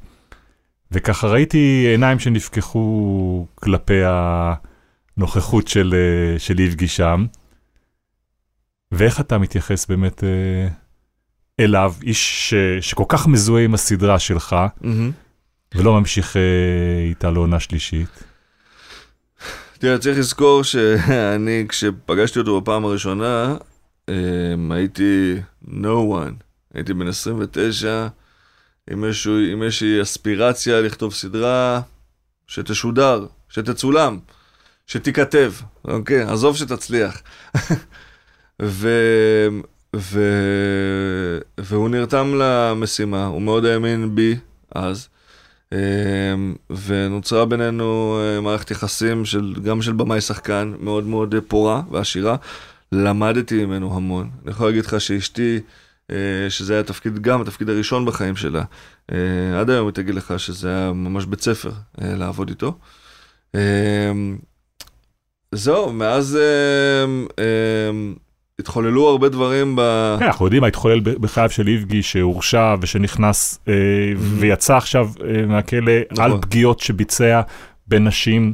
וככה 0.93 1.27
ראיתי 1.27 1.87
עיניים 1.91 2.19
שנפקחו 2.19 3.47
כלפי 3.55 3.99
הנוכחות 5.17 5.67
של, 5.67 5.93
אה, 5.93 6.39
של 6.39 6.59
איבגי 6.59 6.87
שם, 6.87 7.25
ואיך 8.91 9.19
אתה 9.19 9.37
מתייחס 9.37 9.85
באמת 9.85 10.23
אה, 10.23 10.67
אליו, 11.59 11.93
איש 12.03 12.49
ש, 12.49 12.53
שכל 12.81 13.03
כך 13.07 13.27
מזוהה 13.27 13.63
עם 13.63 13.73
הסדרה 13.73 14.19
שלך, 14.19 14.55
מהמם. 14.81 15.11
ולא 15.75 15.99
ממשיך 15.99 16.37
אה, 16.37 16.41
איתה 17.09 17.31
לעונה 17.31 17.59
שלישית. 17.59 18.23
תראה, 19.79 19.97
צריך 19.97 20.17
לזכור 20.17 20.63
שאני, 20.63 21.65
כשפגשתי 21.69 22.39
אותו 22.39 22.61
בפעם 22.61 22.85
הראשונה, 22.85 23.55
הייתי 24.69 25.35
no 25.67 25.97
one. 26.11 26.43
הייתי 26.73 26.93
בן 26.93 27.07
29, 27.07 28.07
איזשהו, 28.89 29.37
עם 29.51 29.63
איזושהי 29.63 30.01
אספירציה 30.01 30.81
לכתוב 30.81 31.13
סדרה 31.13 31.81
שתשודר, 32.47 33.25
שתצולם, 33.49 34.19
שתיכתב, 34.87 35.53
אוקיי? 35.85 36.21
עזוב 36.21 36.57
שתצליח. 36.57 37.21
ו... 38.61 38.89
ו... 39.95 40.19
והוא 41.57 41.89
נרתם 41.89 42.33
למשימה, 42.37 43.25
הוא 43.25 43.41
מאוד 43.41 43.65
האמין 43.65 44.15
בי 44.15 44.35
אז. 44.75 45.07
אמ, 45.71 46.55
ונוצרה 46.85 47.45
בינינו 47.45 48.19
אה, 48.21 48.41
מערכת 48.41 48.71
יחסים 48.71 49.25
של, 49.25 49.53
גם 49.63 49.81
של 49.81 49.91
במאי 49.91 50.21
שחקן 50.21 50.73
מאוד 50.79 51.03
מאוד 51.03 51.35
פורה 51.47 51.81
ועשירה. 51.91 52.35
למדתי 52.91 53.65
ממנו 53.65 53.95
המון. 53.95 54.29
אני 54.43 54.51
יכול 54.51 54.67
להגיד 54.67 54.85
לך 54.85 55.01
שאשתי, 55.01 55.59
שזה 56.49 56.73
היה 56.73 56.79
התפקיד, 56.79 57.19
גם 57.19 57.41
התפקיד 57.41 57.69
הראשון 57.69 58.05
בחיים 58.05 58.35
שלה, 58.35 58.63
אה, 59.11 59.59
עד 59.59 59.69
היום 59.69 59.87
היא 59.87 59.93
תגיד 59.93 60.15
לך 60.15 60.33
שזה 60.37 60.69
היה 60.69 60.93
ממש 60.93 61.25
בית 61.25 61.41
ספר 61.41 61.71
אה, 62.01 62.15
לעבוד 62.15 62.49
איתו. 62.49 62.77
זהו, 65.51 65.93
מאז 65.93 66.37
התחוללו 68.59 69.09
הרבה 69.09 69.29
דברים 69.29 69.75
ב... 69.75 69.81
כן, 70.19 70.25
אנחנו 70.25 70.45
יודעים 70.45 70.61
מה 70.61 70.67
התחולל 70.67 70.99
בחייו 70.99 71.49
של 71.49 71.67
איבגי 71.67 72.03
שהורשע 72.03 72.75
ושנכנס 72.81 73.59
אה, 73.67 73.73
ויצא 74.17 74.77
עכשיו 74.77 75.09
אה, 75.23 75.45
מהכלא 75.45 75.91
נכון. 76.11 76.23
על 76.25 76.41
פגיעות 76.41 76.79
שביצע 76.79 77.41
בנשים 77.87 78.53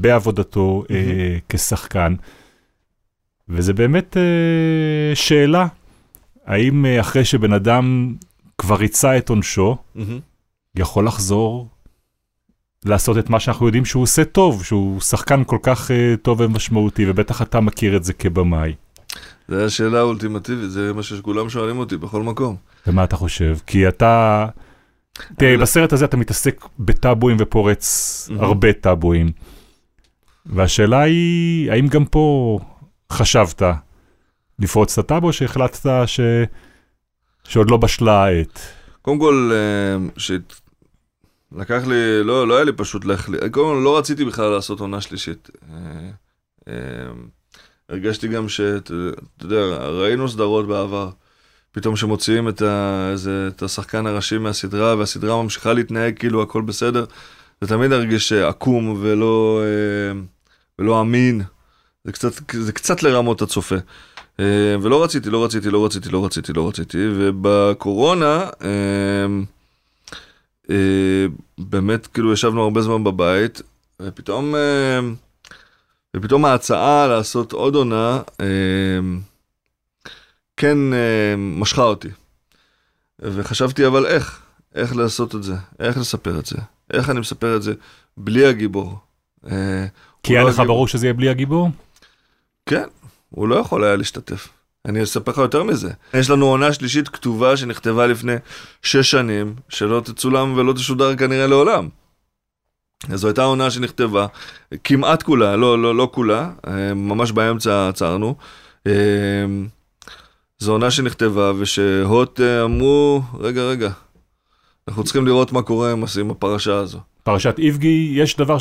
בעבודתו 0.00 0.84
אה, 0.90 1.38
כשחקן. 1.48 2.14
וזה 3.48 3.72
באמת 3.72 4.16
אה, 4.16 5.14
שאלה, 5.14 5.66
האם 6.46 6.86
אה, 6.86 7.00
אחרי 7.00 7.24
שבן 7.24 7.52
אדם 7.52 8.14
כבר 8.58 8.74
ריצה 8.76 9.18
את 9.18 9.28
עונשו, 9.28 9.76
מהמם. 9.94 10.18
יכול 10.76 11.06
לחזור 11.06 11.68
לעשות 12.84 13.18
את 13.18 13.30
מה 13.30 13.40
שאנחנו 13.40 13.66
יודעים 13.66 13.84
שהוא 13.84 14.02
עושה 14.02 14.24
טוב, 14.24 14.64
שהוא 14.64 15.00
שחקן 15.00 15.42
כל 15.46 15.58
כך 15.62 15.90
אה, 15.90 16.14
טוב 16.22 16.40
ומשמעותי, 16.40 17.10
ובטח 17.10 17.42
אתה 17.42 17.60
מכיר 17.60 17.96
את 17.96 18.04
זה 18.04 18.12
כבמאי. 18.12 18.74
זו 19.48 19.64
השאלה 19.64 19.98
האולטימטיבית, 19.98 20.70
זה 20.70 20.92
מה 20.92 21.02
שכולם 21.02 21.48
שואלים 21.48 21.78
אותי 21.78 21.96
בכל 21.96 22.22
מקום. 22.22 22.56
ומה 22.86 23.04
אתה 23.04 23.16
חושב? 23.16 23.56
כי 23.66 23.88
אתה... 23.88 24.46
תראה, 25.36 25.56
לא- 25.56 25.62
בסרט 25.62 25.92
הזה 25.92 26.04
אתה 26.04 26.16
מתעסק 26.16 26.64
בטאבואים 26.78 27.36
ופורץ 27.40 28.28
מהמם. 28.30 28.44
הרבה 28.44 28.72
טאבואים. 28.72 29.32
והשאלה 30.46 31.00
היא, 31.00 31.70
האם 31.72 31.86
גם 31.88 32.04
פה 32.04 32.58
חשבת 33.12 33.62
לפרוץ 34.58 34.98
את 34.98 35.04
הטאבו, 35.04 35.32
שהחלטת 35.32 35.88
ש... 36.06 36.20
שעוד 37.44 37.70
לא 37.70 37.76
בשלה 37.76 38.24
העת? 38.24 38.60
קודם 39.02 39.18
כל, 39.18 39.50
אה, 39.54 40.08
שת- 40.16 40.60
לקח 41.52 41.82
לי, 41.86 42.24
לא, 42.24 42.48
לא 42.48 42.54
היה 42.54 42.64
לי 42.64 42.72
פשוט 42.72 43.04
להחליט, 43.04 43.40
קודם 43.40 43.66
כל 43.66 43.80
לא 43.84 43.98
רציתי 43.98 44.24
בכלל 44.24 44.48
לעשות 44.50 44.80
עונה 44.80 45.00
שלישית. 45.00 45.50
אה, 45.72 46.10
אה, 46.68 46.74
הרגשתי 47.88 48.28
גם 48.28 48.48
שאתה 48.48 48.94
יודע, 49.42 49.60
ראינו 49.76 50.28
סדרות 50.28 50.66
בעבר, 50.68 51.10
פתאום 51.72 51.96
שמוציאים 51.96 52.48
את, 52.48 52.62
ה, 52.62 53.08
איזה, 53.12 53.48
את 53.56 53.62
השחקן 53.62 54.06
הראשי 54.06 54.38
מהסדרה, 54.38 54.96
והסדרה 54.96 55.42
ממשיכה 55.42 55.72
להתנהג 55.72 56.18
כאילו 56.18 56.42
הכל 56.42 56.62
בסדר, 56.62 57.04
זה 57.60 57.68
תמיד 57.68 57.92
הרגיש 57.92 58.32
עקום 58.32 58.96
ולא, 59.00 59.62
ולא 60.78 61.00
אמין, 61.00 61.42
זה 62.04 62.12
קצת, 62.12 62.32
זה 62.52 62.72
קצת 62.72 63.02
לרמות 63.02 63.42
הצופה. 63.42 63.76
אה, 64.40 64.76
ולא 64.82 65.04
רציתי, 65.04 65.30
לא 65.30 65.44
רציתי, 65.44 65.70
לא 65.70 65.84
רציתי, 65.84 66.08
לא 66.08 66.24
רציתי, 66.24 66.52
לא 66.52 66.68
רציתי, 66.68 66.98
ובקורונה, 67.10 68.48
אה, 68.62 69.26
אה, 70.70 71.26
באמת 71.58 72.06
כאילו 72.06 72.32
ישבנו 72.32 72.62
הרבה 72.62 72.82
זמן 72.82 73.04
בבית, 73.04 73.62
ופתאום, 74.00 74.54
ופתאום 76.16 76.44
ההצעה 76.44 77.06
לעשות 77.06 77.52
עוד 77.52 77.74
עונה, 77.74 78.20
כן 80.56 80.78
משכה 81.36 81.82
אותי. 81.82 82.08
וחשבתי 83.18 83.86
אבל 83.86 84.06
איך, 84.06 84.40
איך 84.74 84.96
לעשות 84.96 85.34
את 85.34 85.42
זה, 85.42 85.54
איך 85.80 85.98
לספר 85.98 86.38
את 86.38 86.46
זה, 86.46 86.56
איך 86.92 87.10
אני 87.10 87.20
מספר 87.20 87.56
את 87.56 87.62
זה 87.62 87.74
בלי 88.16 88.46
הגיבור. 88.46 88.98
כי 89.42 90.32
היה 90.32 90.42
לא 90.42 90.48
לך 90.48 90.58
הגיבור. 90.58 90.66
ברור 90.66 90.88
שזה 90.88 91.06
יהיה 91.06 91.14
בלי 91.14 91.28
הגיבור? 91.28 91.70
כן, 92.66 92.88
הוא 93.34 93.48
לא 93.48 93.56
יכול 93.56 93.84
היה 93.84 93.96
להשתתף. 93.96 94.48
אני 94.84 95.02
אספר 95.02 95.32
לך 95.32 95.38
יותר 95.38 95.62
מזה. 95.62 95.90
יש 96.14 96.30
לנו 96.30 96.46
עונה 96.46 96.72
שלישית 96.72 97.08
כתובה 97.08 97.56
שנכתבה 97.56 98.06
לפני 98.06 98.34
שש 98.82 99.10
שנים, 99.10 99.54
שלא 99.68 100.00
תצולם 100.00 100.52
ולא 100.56 100.72
תשודר 100.72 101.16
כנראה 101.16 101.46
לעולם. 101.46 101.88
זו 103.14 103.28
הייתה 103.28 103.42
עונה 103.42 103.70
שנכתבה, 103.70 104.26
כמעט 104.84 105.22
כולה, 105.22 105.56
לא, 105.56 105.82
לא, 105.82 105.94
לא 105.94 106.08
כולה, 106.12 106.50
אה, 106.66 106.94
ממש 106.94 107.32
באמצע 107.32 107.88
עצרנו. 107.88 108.34
אה, 108.86 108.92
זו 110.58 110.72
עונה 110.72 110.90
שנכתבה 110.90 111.52
ושהוט 111.58 112.40
אה, 112.40 112.64
אמרו, 112.64 113.22
רגע, 113.40 113.62
רגע, 113.62 113.90
אנחנו 114.88 115.04
צריכים 115.04 115.26
לראות 115.26 115.52
מה 115.52 115.62
קורה 115.62 115.92
עם 115.92 116.30
הפרשה 116.30 116.76
הזו. 116.76 116.98
פרשת 117.22 117.58
איבגי, 117.58 118.12
יש 118.14 118.36
דבר 118.36 118.58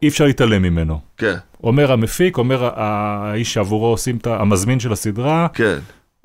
שאי 0.00 0.08
אפשר 0.08 0.24
להתעלם 0.24 0.62
ממנו. 0.62 1.00
כן, 1.16 1.36
אומר 1.62 1.92
המפיק, 1.92 2.38
אומר 2.38 2.80
האיש 2.80 3.54
שעבורו 3.54 3.86
עושים 3.86 4.16
את 4.16 4.26
המזמין 4.26 4.80
של 4.80 4.92
הסדרה, 4.92 5.46
כן, 5.54 5.78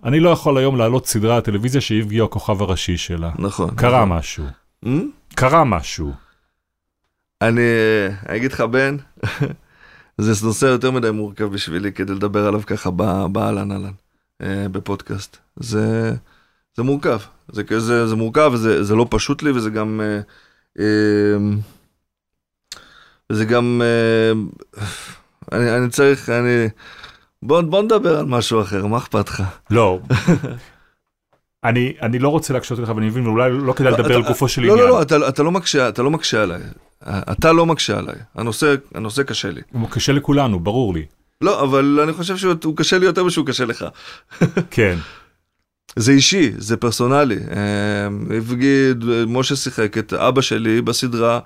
אני 0.04 0.20
לא 0.20 0.30
יכול 0.30 0.58
היום 0.58 0.78
להעלות 0.78 1.08
סדרה 1.08 1.38
לטלוויזיה 1.38 1.82
שאיבגי 1.82 2.18
הוא 2.18 2.26
הכוכב 2.26 2.62
הראשי 2.62 2.98
שלה. 2.98 3.32
נכון. 3.40 3.76
קרה 3.76 4.06
נכון. 4.06 4.18
משהו. 4.18 4.46
Hmm? 4.86 4.88
קרה 5.36 5.64
משהו. 5.64 6.14
אני 7.42 7.62
אגיד 8.28 8.52
לך, 8.52 8.62
בן, 8.62 8.98
זה 10.18 10.46
נושא 10.46 10.66
יותר 10.66 10.92
מדי 10.92 11.12
מורכב 11.12 11.46
בשבילי 11.46 11.92
כדי 11.92 12.14
לדבר 12.14 12.48
עליו 12.48 12.62
ככה 12.66 12.92
באהלן 13.32 13.72
אהלן, 13.72 13.92
אה, 14.42 14.70
בפודקאסט. 14.72 15.38
זה, 15.56 16.14
זה 16.78 16.84
מורכב, 16.84 17.20
זה, 17.52 17.64
כזה, 17.64 18.08
זה 18.08 18.16
מורכב 18.16 18.50
וזה 18.54 18.84
זה 18.84 18.96
לא 18.96 19.08
פשוט 19.10 19.44
לי 19.44 19.52
וזה 19.52 19.70
גם... 19.70 20.02
אה, 20.04 20.20
אה, 20.80 21.38
וזה 23.34 23.46
גם... 23.46 23.82
אה, 23.84 24.32
אני, 25.52 25.78
אני 25.78 25.90
צריך, 25.90 26.30
אני... 26.30 26.68
בוא, 27.44 27.62
בוא 27.62 27.82
נדבר 27.82 28.20
על 28.20 28.26
משהו 28.26 28.62
אחר, 28.62 28.86
מה 28.86 28.98
אכפת 28.98 29.30
לך? 29.30 29.44
לא. 29.70 30.00
אני, 31.64 31.94
אני 32.02 32.20
לא 32.20 32.30
רוצה 32.30 32.54
להקשות 32.54 32.80
לך, 32.80 32.90
ואני 32.96 33.08
מבין, 33.08 33.28
ואולי 33.28 33.52
לא 33.52 33.74
כדאי 33.74 33.92
לדבר 33.92 34.06
אתה- 34.06 34.14
על 34.14 34.24
גופו 34.24 34.48
של 34.48 34.62
לא, 34.62 34.74
עניין. 34.74 34.88
לא, 34.88 34.94
לא, 34.94 35.02
אתה, 35.02 35.30
אתה 35.30 35.44
לא 35.44 35.52
מקשה, 35.52 35.90
אתה 35.90 36.02
לא 36.04 36.12
מקשה 36.12 36.44
עליי. 36.44 36.62
אתה 37.08 37.52
לא 37.52 37.66
מקשה 37.66 37.98
עליי. 37.98 38.16
הנושא, 38.36 38.76
הנושא 38.96 39.24
קשה 39.24 39.50
לי. 39.52 39.62
הוא 39.72 39.90
קשה 39.90 40.12
לכולנו, 40.14 40.60
ברור 40.60 40.94
לי. 40.94 41.06
לא, 41.42 41.64
אבל 41.64 42.00
אני 42.04 42.14
חושב 42.14 42.38
שהוא 42.38 42.78
קשה 42.78 42.98
לי 42.98 43.06
יותר 43.06 43.24
משהוא 43.24 43.46
קשה 43.48 43.66
לך. 43.66 43.86
כן. 44.72 44.98
זה 45.96 46.12
אישי, 46.12 46.52
זה 46.58 46.78
פרסונלי. 46.78 47.38
אה, 47.56 48.08
משה 49.28 49.56
שיחק 49.56 49.98
את 49.98 50.14
אבא 50.14 50.42
שלי 50.42 50.82
בסדרה 50.82 51.40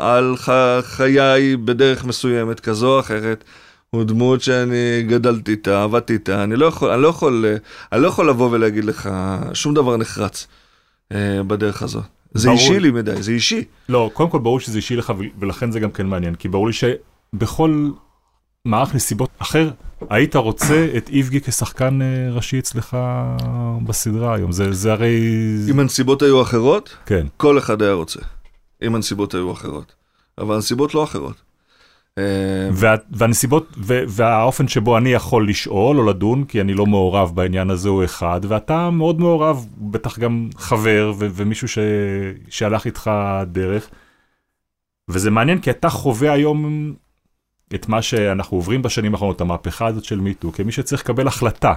על 0.00 0.34
חיי 0.82 1.56
בדרך 1.56 2.04
מסוימת, 2.04 2.60
כזו 2.60 2.94
או 2.94 3.00
אחרת. 3.00 3.44
הוא 3.90 4.04
דמות 4.04 4.42
שאני 4.42 5.02
גדלתי 5.06 5.50
איתה, 5.50 5.82
עבדתי 5.82 6.12
איתה, 6.12 6.44
אני 6.44 6.56
לא 6.56 6.66
יכול, 6.66 6.90
אני 6.90 7.02
לא 7.02 7.08
יכול, 7.08 7.44
אני 7.92 8.02
לא 8.02 8.08
יכול 8.08 8.28
לבוא 8.28 8.50
ולהגיד 8.50 8.84
לך 8.84 9.10
שום 9.54 9.74
דבר 9.74 9.96
נחרץ 9.96 10.46
אה, 11.12 11.42
בדרך 11.46 11.82
הזאת. 11.82 12.02
זה 12.34 12.48
ברור. 12.48 12.60
אישי 12.60 12.80
לי 12.80 12.90
מדי, 12.90 13.22
זה 13.22 13.32
אישי. 13.32 13.64
לא, 13.88 14.10
קודם 14.12 14.30
כל 14.30 14.38
ברור 14.38 14.60
שזה 14.60 14.76
אישי 14.76 14.96
לך 14.96 15.12
ולכן 15.38 15.70
זה 15.70 15.80
גם 15.80 15.90
כן 15.90 16.06
מעניין, 16.06 16.34
כי 16.34 16.48
ברור 16.48 16.66
לי 16.66 16.72
שבכל 16.72 17.90
מערך 18.64 18.94
נסיבות 18.94 19.30
אחר, 19.38 19.70
היית 20.10 20.36
רוצה 20.36 20.88
את 20.96 21.08
איבגי 21.08 21.40
כשחקן 21.40 22.02
אה, 22.02 22.06
ראשי 22.30 22.58
אצלך 22.58 22.96
בסדרה 23.86 24.34
היום, 24.34 24.52
זה, 24.52 24.72
זה 24.72 24.92
הרי... 24.92 25.20
אם 25.70 25.80
הנסיבות 25.80 26.22
היו 26.22 26.42
אחרות, 26.42 26.96
כן, 27.06 27.26
כל 27.36 27.58
אחד 27.58 27.82
היה 27.82 27.92
רוצה. 27.92 28.20
אם 28.86 28.94
הנסיבות 28.94 29.34
היו 29.34 29.52
אחרות. 29.52 29.94
אבל 30.38 30.54
הנסיבות 30.54 30.94
לא 30.94 31.04
אחרות. 31.04 31.42
אה, 32.18 32.68
וה, 32.72 32.94
והנסיבות 33.10 33.68
ו, 33.78 34.02
והאופן 34.08 34.68
שבו 34.68 34.98
אני 34.98 35.08
יכול 35.08 35.48
לשאול 35.48 35.98
או 35.98 36.06
לדון, 36.06 36.44
כי 36.44 36.60
אני 36.60 36.74
לא 36.74 36.86
מעורב 36.86 37.32
בעניין 37.34 37.70
הזה 37.70 37.88
הוא 37.88 38.04
אחד, 38.04 38.40
ואתה 38.48 38.90
מאוד 38.90 39.20
מעורב, 39.20 39.66
בטח 39.78 40.18
גם 40.18 40.48
חבר 40.56 41.12
ו, 41.18 41.26
ומישהו 41.34 41.68
ש, 41.68 41.78
שהלך 42.48 42.86
איתך 42.86 43.10
דרך. 43.46 43.88
וזה 45.08 45.30
מעניין 45.30 45.60
כי 45.60 45.70
אתה 45.70 45.88
חווה 45.88 46.32
היום 46.32 46.92
את 47.74 47.88
מה 47.88 48.02
שאנחנו 48.02 48.56
עוברים 48.56 48.82
בשנים 48.82 49.14
האחרונות, 49.14 49.40
המהפכה 49.40 49.86
הזאת 49.86 50.04
של 50.04 50.20
מיטו, 50.20 50.52
כמי 50.52 50.72
שצריך 50.72 51.02
לקבל 51.02 51.26
החלטה. 51.28 51.74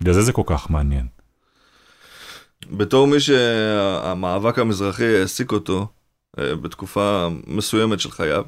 בגלל 0.00 0.14
זה 0.14 0.22
זה 0.22 0.32
כל 0.32 0.42
כך 0.46 0.70
מעניין. 0.70 1.06
בתור 2.70 3.06
מי 3.06 3.20
שהמאבק 3.20 4.58
המזרחי 4.58 5.16
העסיק 5.16 5.52
אותו 5.52 5.86
אה, 6.38 6.54
בתקופה 6.54 7.28
מסוימת 7.46 8.00
של 8.00 8.10
חייו, 8.10 8.44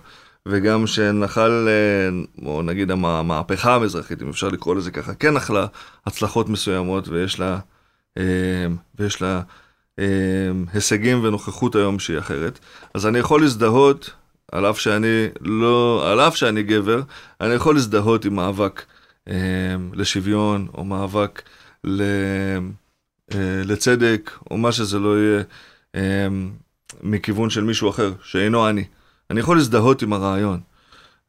וגם 0.48 0.86
שנחל, 0.86 1.68
אה, 1.68 2.08
או 2.46 2.62
נגיד 2.62 2.90
המ- 2.90 3.04
המהפכה 3.04 3.74
המזרחית, 3.74 4.22
אם 4.22 4.28
אפשר 4.28 4.48
לקרוא 4.48 4.74
לזה 4.74 4.90
ככה, 4.90 5.14
כן 5.14 5.34
נחלה 5.34 5.66
הצלחות 6.06 6.48
מסוימות, 6.48 7.08
ויש 7.08 7.40
לה, 7.40 7.58
אה, 8.18 8.66
ויש 8.98 9.22
לה 9.22 9.40
הישגים 10.72 11.24
ונוכחות 11.24 11.74
היום 11.74 11.98
שהיא 11.98 12.18
אחרת. 12.18 12.58
אז 12.94 13.06
אני 13.06 13.18
יכול 13.18 13.40
להזדהות, 13.40 14.10
על 14.52 14.66
אף 14.70 14.78
שאני 14.78 15.28
לא, 15.40 16.04
על 16.10 16.20
אף 16.20 16.36
שאני 16.36 16.62
גבר, 16.62 17.00
אני 17.40 17.54
יכול 17.54 17.74
להזדהות 17.74 18.24
עם 18.24 18.34
מאבק 18.34 18.84
לשוויון, 19.92 20.66
או 20.74 20.84
מאבק 20.84 21.42
ל... 21.84 22.02
אה, 23.34 23.62
לצדק, 23.64 24.38
או 24.50 24.56
מה 24.56 24.72
שזה 24.72 24.98
לא 24.98 25.18
יהיה, 25.18 25.42
אה, 25.94 26.28
מכיוון 27.02 27.50
של 27.50 27.64
מישהו 27.64 27.90
אחר, 27.90 28.12
שאינו 28.22 28.68
אני. 28.68 28.84
אני 29.30 29.40
יכול 29.40 29.56
להזדהות 29.56 30.02
עם 30.02 30.12
הרעיון. 30.12 30.60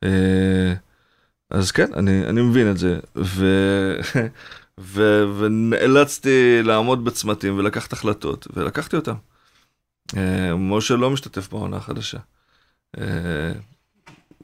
אה, 0.04 0.74
אז 1.50 1.72
כן, 1.72 1.94
אני, 1.94 2.26
אני 2.26 2.42
מבין 2.42 2.72
את 2.72 2.78
זה. 2.78 3.00
ו... 3.16 3.46
ו... 4.80 5.24
ונאלצתי 5.40 6.64
לעמוד 6.64 7.06
בצמתים 7.06 7.58
ולקחת 7.58 7.94
החלטות, 7.94 8.48
ולקחתי 8.54 8.96
אותן. 8.96 9.14
משה 10.58 10.96
לא 10.96 11.10
משתתף 11.10 11.50
בעונה 11.50 11.78
החדשה. 11.78 12.18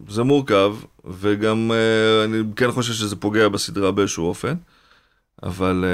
זה 0.08 0.24
מורכב, 0.24 0.76
וגם 1.06 1.72
אני 2.26 2.38
כן 2.56 2.72
חושב 2.72 2.93
שזה 2.93 3.16
פוגע 3.16 3.47
בסדרה 3.47 3.91
באיזשהו 3.91 4.26
אופן, 4.26 4.56
אבל... 5.43 5.86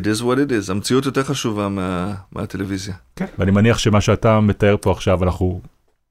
it 0.00 0.06
is 0.06 0.22
what 0.22 0.36
it 0.36 0.50
is, 0.50 0.70
המציאות 0.70 1.06
יותר 1.06 1.22
חשובה 1.22 1.68
מה, 1.68 2.14
מהטלוויזיה. 2.32 2.94
כן. 3.16 3.26
ואני 3.38 3.50
מניח 3.50 3.78
שמה 3.78 4.00
שאתה 4.00 4.40
מתאר 4.40 4.76
פה 4.80 4.92
עכשיו, 4.92 5.24
אנחנו, 5.24 5.60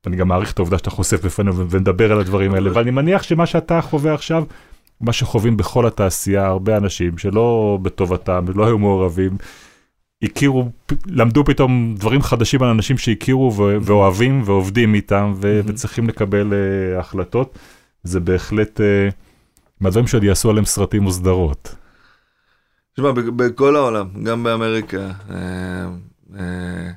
אני 0.08 0.16
גם 0.16 0.28
מעריך 0.28 0.52
את 0.52 0.60
העובדה 0.60 0.78
שאתה 0.78 0.90
חושף 0.90 1.26
בפנינו 1.26 1.70
ונדבר 1.70 2.12
על 2.12 2.20
הדברים 2.20 2.54
האלה, 2.54 2.70
ואני 2.74 2.92
מניח 2.92 3.24
שמה 3.24 3.46
שאתה 3.46 3.82
חווה 3.82 4.14
עכשיו, 4.14 4.44
מה 5.02 5.14
שחווים 5.14 5.58
בכל 5.58 5.88
התעשייה, 5.88 6.46
הרבה 6.46 6.78
אנשים 6.78 7.18
שלא 7.18 7.78
בטובתם, 7.82 8.46
לא 8.56 8.66
היו 8.66 8.78
מעורבים, 8.78 9.38
הכירו, 10.24 10.70
למדו 11.06 11.44
פתאום 11.46 11.96
דברים 11.98 12.22
חדשים 12.22 12.64
על 12.64 12.70
אנשים 12.70 12.98
שהכירו 12.98 13.54
ו- 13.54 13.78
ואוהבים 13.82 14.42
ועובדים 14.46 14.94
איתם 14.94 15.34
ו-. 15.36 15.62
וצריכים 15.66 16.08
לקבל 16.08 16.54
uh, 16.54 17.00
החלטות. 17.00 17.58
זה 18.04 18.20
בהחלט 18.20 18.80
uh, 18.80 19.14
מהדברים 19.80 20.08
שעוד 20.08 20.24
יעשו 20.24 20.50
עליהם 20.50 20.66
סרטים 20.66 21.06
וסדרות. 21.06 21.76
תשמע, 22.94 23.12
בכל 23.12 23.76
העולם, 23.76 24.24
גם 24.24 24.44
באמריקה, 24.44 25.12
אה, 25.30 25.36
אה, 26.40 26.92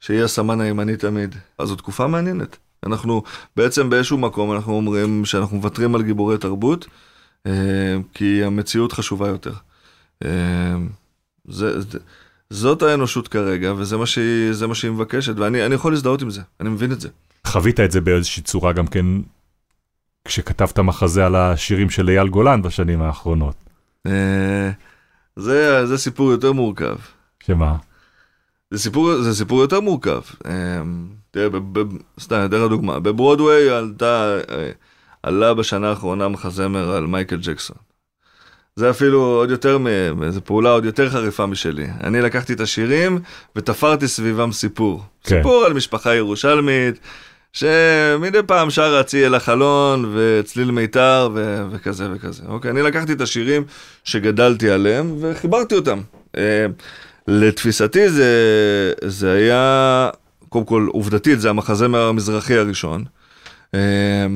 שהיא 0.00 0.22
הסמן 0.22 0.60
הימני 0.60 0.96
תמיד, 0.96 1.34
אז 1.58 1.68
זו 1.68 1.76
תקופה 1.76 2.06
מעניינת. 2.06 2.56
אנחנו 2.86 3.22
בעצם 3.56 3.90
באיזשהו 3.90 4.18
מקום 4.18 4.52
אנחנו 4.52 4.72
אומרים 4.72 5.24
שאנחנו 5.24 5.56
מוותרים 5.56 5.94
על 5.94 6.02
גיבורי 6.02 6.38
תרבות, 6.38 6.86
אה, 7.46 7.96
כי 8.14 8.44
המציאות 8.44 8.92
חשובה 8.92 9.28
יותר. 9.28 9.52
זה, 11.48 11.80
זה, 11.80 11.98
זאת 12.50 12.82
האנושות 12.82 13.28
כרגע, 13.28 13.72
וזה 13.76 13.96
מה 13.96 14.06
שהיא, 14.06 14.52
מה 14.68 14.74
שהיא 14.74 14.90
מבקשת, 14.90 15.38
ואני 15.38 15.66
אני 15.66 15.74
יכול 15.74 15.92
להזדהות 15.92 16.22
עם 16.22 16.30
זה, 16.30 16.40
אני 16.60 16.68
מבין 16.68 16.92
את 16.92 17.00
זה. 17.00 17.08
חווית 17.46 17.80
את 17.80 17.90
זה 17.90 18.00
באיזושהי 18.00 18.42
צורה 18.42 18.72
גם 18.72 18.86
כן, 18.86 19.06
כשכתבת 20.24 20.78
מחזה 20.78 21.26
על 21.26 21.36
השירים 21.36 21.90
של 21.90 22.08
אייל 22.08 22.28
גולן 22.28 22.62
בשנים 22.62 23.02
האחרונות. 23.02 23.54
זה, 25.36 25.86
זה 25.86 25.98
סיפור 25.98 26.30
יותר 26.30 26.52
מורכב. 26.52 26.96
שמה? 27.42 27.76
זה 28.70 28.78
סיפור, 28.78 29.22
זה 29.22 29.34
סיפור 29.34 29.60
יותר 29.60 29.80
מורכב. 29.80 30.20
אמ, 30.46 31.08
תראה, 31.30 31.48
סתם, 32.20 32.42
אתן 32.44 32.56
לך 32.56 32.70
דוגמה. 32.70 33.00
בברודוויי 33.00 33.70
עלתה, 33.70 34.38
אה, 34.50 34.70
עלה 35.22 35.54
בשנה 35.54 35.88
האחרונה 35.88 36.28
מחזמר 36.28 36.90
על 36.90 37.06
מייקל 37.06 37.36
ג'קסון. 37.42 37.76
זה 38.76 38.90
אפילו 38.90 39.20
עוד 39.22 39.50
יותר, 39.50 39.78
זו 40.28 40.44
פעולה 40.44 40.70
עוד 40.70 40.84
יותר 40.84 41.10
חריפה 41.10 41.46
משלי. 41.46 41.86
אני 42.04 42.20
לקחתי 42.20 42.52
את 42.52 42.60
השירים 42.60 43.18
ותפרתי 43.56 44.08
סביבם 44.08 44.52
סיפור. 44.52 45.02
כן. 45.24 45.36
סיפור 45.36 45.64
על 45.64 45.72
משפחה 45.72 46.14
ירושלמית, 46.14 47.00
שמדי 47.52 48.38
פעם 48.46 48.70
שרה 48.70 49.02
צי 49.02 49.26
אל 49.26 49.34
החלון 49.34 50.12
וצליל 50.14 50.70
מיתר 50.70 51.28
ו- 51.34 51.64
וכזה 51.70 52.08
וכזה. 52.12 52.42
אוקיי, 52.48 52.70
אני 52.70 52.82
לקחתי 52.82 53.12
את 53.12 53.20
השירים 53.20 53.64
שגדלתי 54.04 54.70
עליהם 54.70 55.16
וחיברתי 55.20 55.74
אותם. 55.74 56.00
אה, 56.36 56.66
לתפיסתי 57.28 58.10
זה, 58.10 58.32
זה 59.04 59.32
היה, 59.32 60.10
קודם 60.48 60.64
כל 60.64 60.88
עובדתית 60.92 61.40
זה 61.40 61.50
המחזמר 61.50 62.02
המזרחי 62.08 62.54
הראשון. 62.54 63.04
אה, 63.74 64.26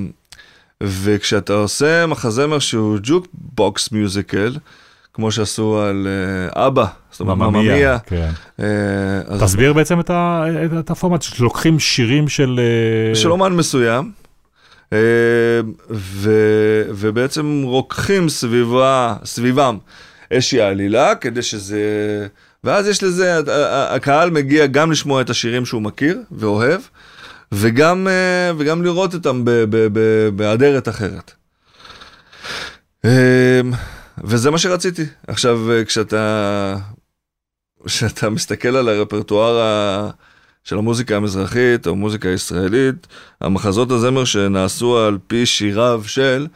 וכשאתה 0.82 1.52
עושה 1.52 2.06
מחזמר 2.06 2.58
שהוא 2.58 2.98
ג'וק 3.02 3.26
בוקס 3.32 3.92
מיוזיקל, 3.92 4.56
כמו 5.14 5.32
שעשו 5.32 5.78
על 5.78 6.06
אה, 6.54 6.66
אבא, 6.66 6.84
זאת 7.10 7.20
אומרת 7.20 7.36
מממיה, 7.36 7.98
כן. 7.98 8.30
אה, 8.60 9.38
תסביר 9.40 9.72
בעצם 9.72 10.00
את, 10.00 10.90
הפורמט 10.90 11.22
שלוקחים 11.22 11.78
שירים 11.78 12.28
של... 12.28 12.60
אה, 13.10 13.14
של 13.14 13.32
אומן 13.32 13.52
מסוים, 13.52 14.12
ו, 15.90 16.30
ובעצם 16.88 17.62
רוקחים 17.64 18.28
סביבה, 18.28 19.14
סביבם 19.24 19.78
איזושהי 20.30 20.60
עלילה, 20.60 21.14
כדי 21.14 21.42
שזה... 21.42 21.80
ואז 22.64 22.88
יש 22.88 23.02
לזה, 23.02 23.40
הקהל 23.90 24.30
מגיע 24.30 24.66
גם 24.66 24.92
לשמוע 24.92 25.20
את 25.20 25.30
השירים 25.30 25.66
שהוא 25.66 25.82
מכיר 25.82 26.18
ואוהב, 26.32 26.80
וגם, 27.52 28.08
וגם 28.58 28.82
לראות 28.82 29.14
אותם 29.14 29.44
באדרת 30.36 30.88
אחרת. 30.88 31.32
וזה 34.24 34.50
מה 34.50 34.58
שרציתי. 34.58 35.04
עכשיו, 35.26 35.72
אה, 35.72 35.84
כשאתה, 35.84 36.76
כשאתה 37.86 38.30
מסתכל 38.30 38.76
על 38.76 38.88
הרפרטואר 38.88 39.60
ה... 39.60 40.10
של 40.64 40.78
המוזיקה 40.78 41.16
המזרחית 41.16 41.86
או 41.86 41.96
מוזיקה 41.96 42.28
ישראלית, 42.28 43.06
המחזות 43.40 43.90
הזמר 43.90 44.24
שנעשו 44.24 44.98
על 44.98 45.18
פי 45.26 45.46
שיריו 45.46 46.02
של, 46.06 46.46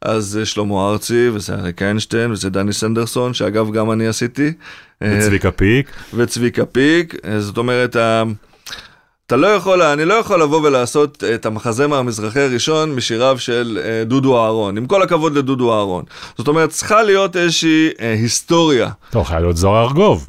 אז 0.00 0.24
זה 0.24 0.46
שלמה 0.46 0.90
ארצי, 0.90 1.28
וזה 1.28 1.54
אריק 1.54 1.82
איינשטיין, 1.82 2.32
וזה 2.32 2.50
דני 2.50 2.72
סנדרסון, 2.72 3.34
שאגב 3.34 3.72
גם 3.72 3.90
אני 3.90 4.06
עשיתי. 4.06 4.52
וצביקה 5.00 5.50
פיק. 5.50 5.90
וצביקה 6.14 6.64
פיק, 6.64 7.14
אה, 7.24 7.40
זאת 7.40 7.58
אומרת, 7.58 7.96
אתה 9.26 9.36
לא 9.36 9.46
יכול, 9.46 9.82
אני 9.82 10.04
לא 10.04 10.14
יכול 10.14 10.42
לבוא 10.42 10.60
ולעשות 10.68 11.24
את 11.34 11.46
המחזמר 11.46 11.96
המזרחי 11.96 12.40
הראשון 12.40 12.94
משיריו 12.94 13.38
של 13.38 13.80
אה, 13.84 14.04
דודו 14.04 14.44
אהרון, 14.44 14.76
עם 14.76 14.86
כל 14.86 15.02
הכבוד 15.02 15.34
לדודו 15.34 15.74
אהרון. 15.74 16.04
זאת 16.38 16.48
אומרת, 16.48 16.70
צריכה 16.70 17.02
להיות 17.02 17.36
איזושהי 17.36 17.88
אה, 18.00 18.12
היסטוריה, 18.12 18.90
טוב, 19.10 19.24
חייב 19.24 19.40
להיות 19.40 19.56
זוהר 19.56 19.84
ארגוב. 19.84 20.28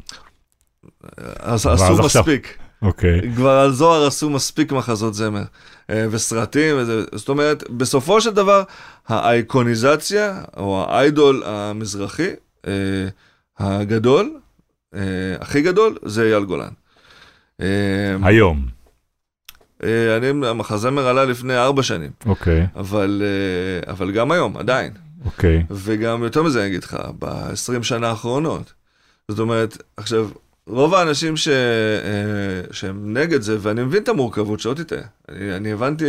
ואז 1.18 1.66
עשו 1.66 1.98
מספיק. 2.04 2.58
אוקיי. 2.82 3.20
כבר 3.34 3.50
על 3.50 3.72
זוהר 3.72 4.06
עשו 4.06 4.30
מספיק 4.30 4.72
מחזות 4.72 5.14
זמר 5.14 5.42
אה, 5.90 6.06
וסרטים, 6.10 6.76
וזה, 6.78 7.04
זאת 7.14 7.28
אומרת, 7.28 7.70
בסופו 7.70 8.20
של 8.20 8.30
דבר, 8.30 8.62
האייקוניזציה, 9.08 10.40
או 10.56 10.84
האיידול 10.88 11.42
המזרחי, 11.46 12.30
אה, 12.66 12.72
הגדול, 13.58 14.30
אה, 14.94 15.00
הכי 15.40 15.62
גדול, 15.62 15.96
זה 16.04 16.22
אייל 16.22 16.44
גולן. 16.44 16.68
אה, 17.60 17.66
היום. 18.22 18.75
אה, 19.86 20.16
אני, 20.16 20.46
המחזמר 20.46 21.06
עלה 21.06 21.24
לפני 21.24 21.56
ארבע 21.56 21.82
שנים, 21.82 22.10
אוקיי, 22.26 22.66
אבל, 22.76 23.22
אה, 23.24 23.92
אבל 23.92 24.12
גם 24.12 24.30
היום, 24.30 24.56
עדיין. 24.56 24.92
אוקיי. 25.24 25.64
וגם 25.70 26.22
יותר 26.22 26.42
מזה 26.42 26.60
אני 26.60 26.68
אגיד 26.68 26.84
לך, 26.84 26.96
ב-20 27.18 27.82
שנה 27.82 28.08
האחרונות. 28.08 28.72
זאת 29.28 29.38
אומרת, 29.38 29.82
עכשיו, 29.96 30.28
רוב 30.66 30.94
האנשים 30.94 31.36
ש... 31.36 31.48
אה, 31.48 31.54
שהם 32.70 33.16
נגד 33.16 33.40
זה, 33.40 33.56
ואני 33.60 33.82
מבין 33.82 34.02
את 34.02 34.08
המורכבות, 34.08 34.60
שלא 34.60 34.74
תטעה. 34.74 35.02
אני, 35.28 35.56
אני 35.56 35.72
הבנתי, 35.72 36.04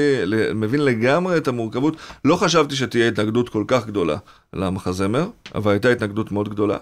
מבין 0.56 0.86
לגמרי 0.86 1.38
את 1.38 1.48
המורכבות. 1.48 1.96
לא 2.26 2.36
חשבתי 2.36 2.76
שתהיה 2.76 3.08
התנגדות 3.08 3.50
כל 3.50 3.64
כך 3.68 3.88
גדולה 3.88 4.18
למחזמר, 4.54 5.28
אבל 5.56 5.72
הייתה 5.72 5.90
התנגדות 5.90 6.32
מאוד 6.32 6.50
גדולה. 6.50 6.78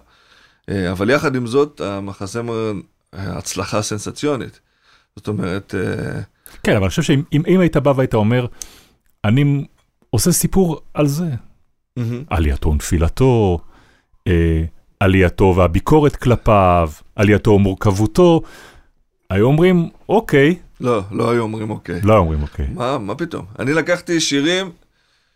אבל 0.70 1.10
יחד 1.10 1.36
עם 1.36 1.48
זאת, 1.48 1.82
המחזמר 1.82 2.72
הצלחה 3.14 3.82
סנסציונית. 3.82 4.60
זאת 5.16 5.28
אומרת, 5.28 5.76
כן, 6.64 6.72
אבל 6.72 6.82
אני 6.82 6.90
חושב 6.90 7.02
שאם 7.02 7.22
אם, 7.34 7.42
אם 7.48 7.60
היית 7.60 7.78
בא 7.78 7.94
והיית 7.96 8.14
אומר, 8.14 8.46
אני 9.26 9.66
עושה 10.10 10.32
סיפור 10.32 10.82
על 10.94 11.08
זה, 11.08 11.30
מהמם. 11.98 12.24
עלייתו 12.30 12.70
ונפילתו, 12.70 13.60
אה, 14.28 14.62
עלייתו 15.00 15.54
והביקורת 15.58 16.16
כלפיו, 16.16 16.90
עלייתו 17.16 17.52
ומורכבותו, 17.52 18.42
היו 19.30 19.46
אומרים, 19.46 19.90
אוקיי, 20.10 20.56
לא, 20.82 21.02
לא 21.12 21.32
היו 21.32 21.42
אומרים 21.44 21.70
אוקיי. 21.70 22.02
לא 22.04 22.14
היו 22.14 22.20
אומרים 22.22 22.42
אוקיי. 22.42 22.68
מה, 22.74 22.98
מה 22.98 23.16
פתאום? 23.16 23.46
אני 23.60 23.74
לקחתי 23.74 24.20
שירים 24.20 24.72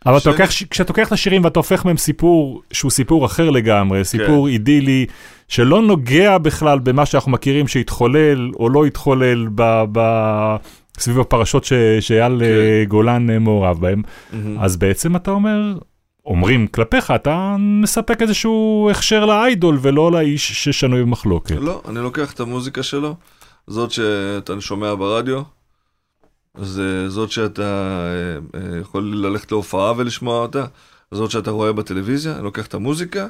אבל 0.06 0.18
של- 0.18 0.30
לוקח, 0.30 0.48
כשאתה 0.70 0.90
לוקח 0.92 1.06
את 1.08 1.12
השירים 1.12 1.44
ואתה 1.44 1.58
הופך 1.58 1.84
מהם 1.84 1.96
סיפור 1.96 2.62
שהוא 2.72 2.90
סיפור 2.90 3.26
אחר 3.26 3.50
לגמרי, 3.50 4.04
סיפור 4.04 4.46
כן. 4.46 4.52
אידילי, 4.52 5.06
שלא 5.48 5.82
נוגע 5.82 6.38
בכלל 6.38 6.78
במה 6.78 7.06
שאנחנו 7.06 7.30
מכירים 7.32 7.68
שהתחולל 7.68 8.50
או 8.54 8.68
לא 8.68 8.84
התחולל 8.86 9.48
ב, 9.54 9.84
ב, 9.92 10.00
סביב 11.00 11.20
הפרשות 11.20 11.64
ש, 11.64 11.72
שאייל 12.00 12.42
אה, 12.42 12.84
גולן 12.88 13.30
אה, 13.30 13.38
מעורב 13.38 13.80
בהם, 13.80 14.02
מהמם. 14.32 14.58
אז 14.60 14.76
בעצם 14.76 15.16
אתה 15.16 15.30
אומר, 15.30 15.74
אומרים 16.26 16.66
כלפיך, 16.66 17.10
אתה 17.10 17.56
מספק 17.58 18.22
איזשהו 18.22 18.88
הכשר 18.90 19.26
לאיידול 19.26 19.78
ולא 19.82 20.12
לאיש 20.12 20.64
ששנוי 20.64 21.02
במחלוקת. 21.02 21.56
לא, 21.60 21.82
אני 21.88 21.98
לוקח 21.98 22.32
את 22.32 22.40
המוזיקה 22.40 22.82
שלו, 22.82 23.16
זאת 23.66 23.90
שאתה 23.90 24.60
שומע 24.60 24.94
ברדיו, 24.94 25.42
זה 26.58 27.08
זאת 27.08 27.30
שאתה 27.30 28.00
אה, 28.54 28.78
יכול 28.80 29.14
ללכת 29.14 29.52
להופעה 29.52 29.92
ולשמוע 29.96 30.42
אותה, 30.42 30.64
זאת 31.10 31.30
שאתה 31.30 31.50
רואה 31.50 31.72
בטלוויזיה, 31.72 32.34
אני 32.34 32.44
לוקח 32.44 32.66
את 32.66 32.74
המוזיקה 32.74 33.26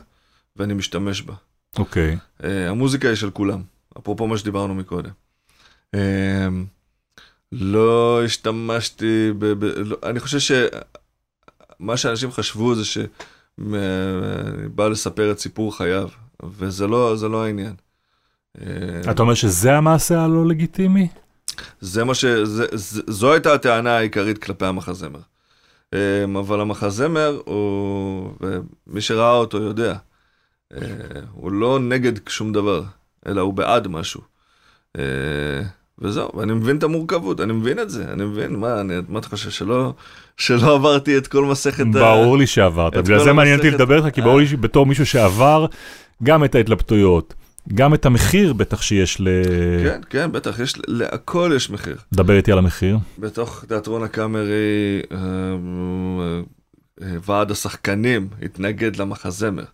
ואני 0.57 0.75
משתמש 0.75 1.23
בה. 1.23 1.35
אוקיי. 1.79 2.17
אה, 2.45 2.71
המוזיקה 2.71 3.09
היא 3.09 3.17
של 3.17 3.31
כולם, 3.31 3.63
אפרופו 3.99 4.27
מה 4.27 4.39
שדיברנו 4.39 4.75
מקודם. 4.75 5.11
אה, 7.55 7.59
לא 7.61 8.25
השתמשתי 8.25 9.33
ב... 9.39 9.47
ב 9.47 9.65
לא, 9.65 9.97
אני 10.03 10.21
חושב 10.21 10.39
שמה 10.39 11.97
שאנשים 11.97 12.33
חשבו 12.33 12.75
זה 12.75 12.85
שאני 12.85 13.09
בא 14.75 14.89
לספר 14.89 15.33
את 15.33 15.39
סיפור 15.39 15.77
חייו, 15.77 16.09
וזה 16.45 16.87
לא, 16.87 17.15
לא 17.31 17.45
העניין. 17.45 17.75
אה, 18.61 19.11
אתה 19.11 19.23
אומר 19.23 19.35
שזה 19.35 19.77
המעשה 19.77 20.25
הלא 20.25 20.47
לגיטימי? 20.47 21.09
זה 21.81 22.05
מה 22.05 22.15
ש... 22.15 22.25
זה, 22.25 22.67
זה, 22.73 23.03
זו 23.07 23.33
הייתה 23.33 23.53
הטענה 23.53 23.97
העיקרית 23.97 24.39
כלפי 24.39 24.67
המחזמר. 24.67 25.21
אמ, 25.95 26.37
אבל 26.37 26.61
המחזמר 26.61 27.41
הוא, 27.45 28.35
ומי 28.41 29.01
שראה 29.01 29.33
אותו 29.33 29.59
יודע, 29.59 29.97
אה, 30.73 30.81
הוא 31.33 31.53
לא 31.53 31.79
נגד 31.79 32.29
שום 32.29 32.53
דבר, 32.53 32.83
אלא 33.27 33.41
הוא 33.41 33.55
בעד 33.55 33.89
משהו. 33.89 34.21
וזהו, 36.01 36.31
ואני 36.35 36.53
מבין 36.53 36.77
את 36.77 36.83
המורכבות, 36.83 37.41
אני 37.41 37.53
מבין 37.53 37.79
את 37.79 37.91
זה, 37.91 38.05
אני 38.13 38.25
מבין, 38.25 38.57
מה, 38.57 38.81
אני, 38.81 38.95
מה 39.09 39.19
אתה 39.19 39.29
חושב, 39.29 39.51
שלא, 39.51 39.95
שלא 40.37 40.75
עברתי 40.75 41.19
את 41.19 41.27
כל 41.27 41.45
מסכת 41.45 41.81
ה... 41.81 41.99
ברור 41.99 42.39
לי 42.39 42.47
שעברת, 42.47 42.97
בגלל 42.97 43.25
זה 43.25 43.33
מעניין 43.33 43.59
אותי 43.59 43.71
לדבר 43.71 43.97
איתך, 43.97 44.15
כי 44.15 44.21
אה. 44.21 44.27
ברור 44.27 44.39
לי 44.39 44.47
שבתור 44.47 44.87
מישהו 44.87 45.07
שעבר 45.07 45.67
גם 46.23 46.45
את 46.45 46.55
ההתלבטויות, 46.55 47.35
גם 47.75 47.95
את 47.95 48.07
המחיר 48.07 48.53
בטח 48.53 48.83
שיש 48.83 49.21
ל... 49.21 49.29
כן, 49.85 50.01
כן, 50.11 50.33
בטח, 50.33 50.59
יש, 50.61 50.75
להכל 50.87 51.53
יש 51.57 51.71
מחיר. 51.71 51.97
דבר 52.13 52.37
איתי 52.37 52.53
על 52.53 52.59
המחיר. 52.59 52.99
בתוך 53.19 53.65
תיאטרון 53.69 54.03
הקאמרי, 54.03 55.03
אה, 55.13 55.19
אה, 57.03 57.17
ועד 57.27 57.51
השחקנים 57.51 58.29
התנגד 58.43 58.97
למחזמר. 58.97 59.65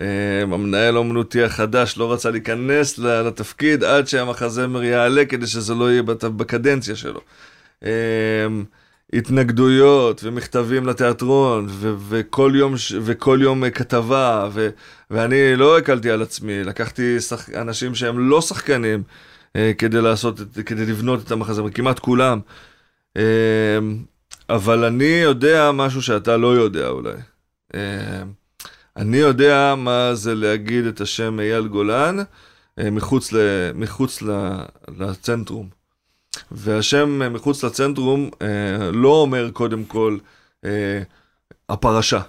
אה, 0.00 0.06
המנהל 0.42 0.94
האומנותי 0.96 1.42
החדש 1.42 1.98
לא 1.98 2.12
רצה 2.12 2.30
להיכנס 2.30 2.98
לתפקיד 2.98 3.84
עד 3.84 4.08
שהמחזמר 4.08 4.82
יעלה 4.82 5.24
כדי 5.24 5.46
שזה 5.46 5.74
לא 5.74 5.90
יהיה 5.90 6.02
בקדנציה 6.02 6.96
שלו. 6.96 7.20
אה, 7.84 7.90
התנגדויות 9.12 10.20
ומכתבים 10.24 10.86
לתיאטרון 10.86 11.66
ו- 11.68 11.94
וכל 12.08 12.52
יום, 12.54 12.76
ש- 12.76 12.92
וכל 13.02 13.38
יום 13.42 13.64
אה, 13.64 13.70
כתבה 13.70 14.48
ו- 14.52 14.68
ואני 15.10 15.56
לא 15.56 15.78
הקלתי 15.78 16.10
על 16.10 16.22
עצמי, 16.22 16.64
לקחתי 16.64 17.20
שח- 17.20 17.50
אנשים 17.54 17.94
שהם 17.94 18.28
לא 18.30 18.40
שחקנים 18.40 19.02
אה, 19.56 19.72
כדי 19.78 20.00
לעשות, 20.00 20.40
את- 20.40 20.58
כדי 20.66 20.86
לבנות 20.86 21.26
את 21.26 21.30
המחזמר, 21.32 21.70
כמעט 21.70 21.98
כולם. 21.98 22.40
אה, 23.16 23.22
אבל 24.50 24.84
אני 24.84 25.04
יודע 25.04 25.70
משהו 25.72 26.02
שאתה 26.02 26.36
לא 26.36 26.48
יודע 26.48 26.88
אולי. 26.88 27.12
אה, 27.74 28.22
אני 28.96 29.16
יודע 29.16 29.74
מה 29.78 30.14
זה 30.14 30.34
להגיד 30.34 30.84
את 30.86 31.00
השם 31.00 31.40
אייל 31.40 31.66
גולן 31.66 32.16
אה, 32.78 32.90
מחוץ, 32.90 33.32
ל, 33.32 33.38
מחוץ 33.74 34.22
ל, 34.22 34.30
לצנטרום. 34.98 35.68
והשם 36.50 37.22
אה, 37.22 37.28
מחוץ 37.28 37.64
לצנטרום 37.64 38.30
אה, 38.42 38.90
לא 38.92 39.08
אומר 39.08 39.50
קודם 39.50 39.84
כל 39.84 40.18
הפרשה. 41.68 42.20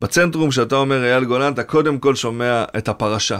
בצנטרום, 0.00 0.50
כשאתה 0.50 0.76
אומר 0.76 1.04
אייל 1.04 1.24
גולן, 1.24 1.52
אתה 1.52 1.62
קודם 1.64 1.98
כל 1.98 2.14
שומע 2.14 2.64
את 2.78 2.88
הפרשה. 2.88 3.38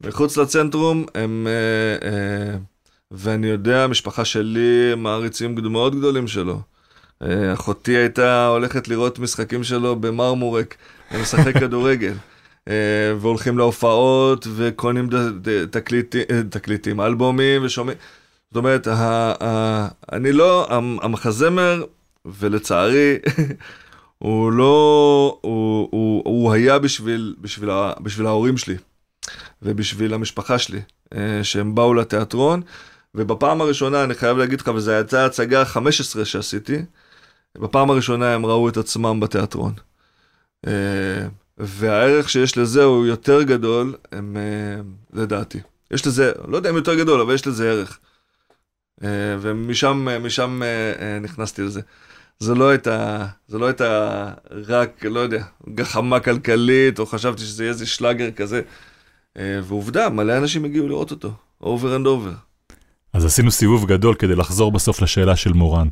מחוץ 0.00 0.36
לצנטרום 0.36 1.06
הם... 1.14 1.46
ואני 3.10 3.46
יודע, 3.46 3.84
המשפחה 3.84 4.24
שלי 4.24 4.94
מעריצים 4.96 5.54
מאוד 5.62 5.96
גדולים 5.96 6.28
שלו. 6.28 6.60
אחותי 7.54 7.96
הייתה 7.96 8.46
הולכת 8.46 8.88
לראות 8.88 9.18
משחקים 9.18 9.64
שלו 9.64 9.96
במרמורק, 9.96 10.76
הוא 11.10 11.20
משחק 11.20 11.58
כדורגל. 11.58 12.12
אה, 12.68 12.74
והולכים 13.20 13.58
להופעות 13.58 14.46
וקונים 14.56 15.08
תקליטים, 15.70 16.22
אה, 16.30 16.40
תקליטים, 16.50 17.00
אלבומים 17.00 17.64
ושומעים. 17.64 17.98
זאת 18.50 18.56
אומרת, 18.56 18.88
אני 20.12 20.32
לא, 20.32 20.66
המ- 20.70 20.98
המחזמר, 21.02 21.84
ולצערי, 22.24 23.14
הוא 24.18 24.52
לא, 24.52 25.38
הוא, 25.40 25.88
הוא, 25.90 26.22
הוא 26.24 26.52
היה 26.52 26.78
בשביל, 26.78 27.34
בשביל, 27.40 27.70
בשביל 28.00 28.26
ההורים 28.26 28.56
שלי 28.56 28.76
ובשביל 29.62 30.14
המשפחה 30.14 30.58
שלי, 30.58 30.80
אה, 31.14 31.40
שהם 31.42 31.74
באו 31.74 31.94
לתיאטרון, 31.94 32.62
ובפעם 33.14 33.60
הראשונה, 33.60 34.04
אני 34.04 34.14
חייב 34.14 34.36
להגיד 34.38 34.60
לך, 34.60 34.70
וזו 34.74 34.90
הייתה 34.90 35.26
הצגה 35.26 35.64
15 35.64 36.24
שעשיתי, 36.24 36.82
בפעם 37.58 37.90
הראשונה 37.90 38.34
הם 38.34 38.46
ראו 38.46 38.68
את 38.68 38.76
עצמם 38.76 39.20
בתיאטרון. 39.20 39.72
אה, 40.66 40.72
והערך 41.58 42.30
שיש 42.30 42.58
לזה 42.58 42.84
הוא 42.84 43.06
יותר 43.06 43.42
גדול, 43.42 43.94
הם, 44.12 44.36
אה, 44.36 44.82
לדעתי. 45.12 45.58
יש 45.90 46.06
לזה, 46.06 46.32
לא 46.48 46.56
יודע 46.56 46.70
אם 46.70 46.76
יותר 46.76 46.94
גדול, 46.94 47.20
אבל 47.20 47.34
יש 47.34 47.46
לזה 47.46 47.70
ערך. 47.70 47.98
אה, 49.04 49.08
ומשם 49.40 50.08
משם, 50.22 50.60
נכנסתי 51.20 51.62
לזה. 51.62 51.80
זה 52.38 52.54
לא 52.54 52.68
הייתה, 52.68 53.26
זה 53.48 53.58
לא 53.58 53.66
הייתה 53.66 54.32
רק, 54.50 55.04
לא 55.04 55.20
יודע, 55.20 55.44
גחמה 55.74 56.20
כלכלית, 56.20 56.98
או 56.98 57.06
חשבתי 57.06 57.42
שזה 57.42 57.64
יהיה 57.64 57.72
איזה 57.72 57.86
שלאגר 57.86 58.30
כזה. 58.30 58.62
ועובדה, 59.38 60.08
מלא 60.08 60.38
אנשים 60.38 60.64
הגיעו 60.64 60.88
לראות 60.88 61.10
אותו, 61.10 61.32
over 61.62 61.98
and 62.02 62.06
over. 62.06 62.48
אז 63.12 63.24
עשינו 63.24 63.50
סיבוב 63.50 63.86
גדול 63.86 64.14
כדי 64.14 64.34
לחזור 64.34 64.72
בסוף 64.72 65.02
לשאלה 65.02 65.36
של 65.36 65.52
מורן. 65.52 65.88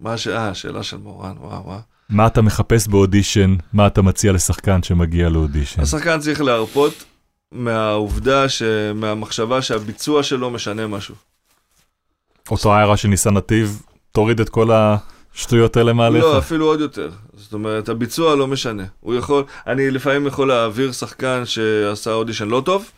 מה 0.00 0.12
הש... 0.12 0.28
אה, 0.28 0.48
השאלה 0.48 0.82
של 0.82 0.96
מורן, 0.96 1.36
וואו 1.38 1.64
וואו. 1.64 1.93
מה 2.08 2.26
אתה 2.26 2.42
מחפש 2.42 2.88
באודישן? 2.88 3.56
מה 3.72 3.86
אתה 3.86 4.02
מציע 4.02 4.32
לשחקן 4.32 4.82
שמגיע 4.82 5.28
לאודישן? 5.28 5.82
השחקן 5.82 6.20
צריך 6.20 6.40
להרפות 6.40 7.04
מהעובדה, 7.52 8.48
ש... 8.48 8.62
מהמחשבה 8.94 9.62
שהביצוע 9.62 10.22
שלו 10.22 10.50
משנה 10.50 10.86
משהו. 10.86 11.14
אותו 12.50 12.74
הערה 12.74 12.96
של 12.96 13.08
ניסן 13.08 13.34
נתיב, 13.34 13.82
תוריד 14.12 14.40
את 14.40 14.48
כל 14.48 14.70
השטויות 14.72 15.76
האלה 15.76 15.92
מעליך. 15.92 16.24
לא, 16.24 16.38
אפילו 16.38 16.66
עוד 16.66 16.80
יותר. 16.80 17.10
זאת 17.36 17.52
אומרת, 17.52 17.88
הביצוע 17.88 18.36
לא 18.36 18.46
משנה. 18.46 18.84
הוא 19.00 19.14
יכול, 19.14 19.44
אני 19.66 19.90
לפעמים 19.90 20.26
יכול 20.26 20.48
להעביר 20.48 20.92
שחקן 20.92 21.42
שעשה 21.44 22.12
אודישן 22.12 22.48
לא 22.48 22.62
טוב, 22.64 22.90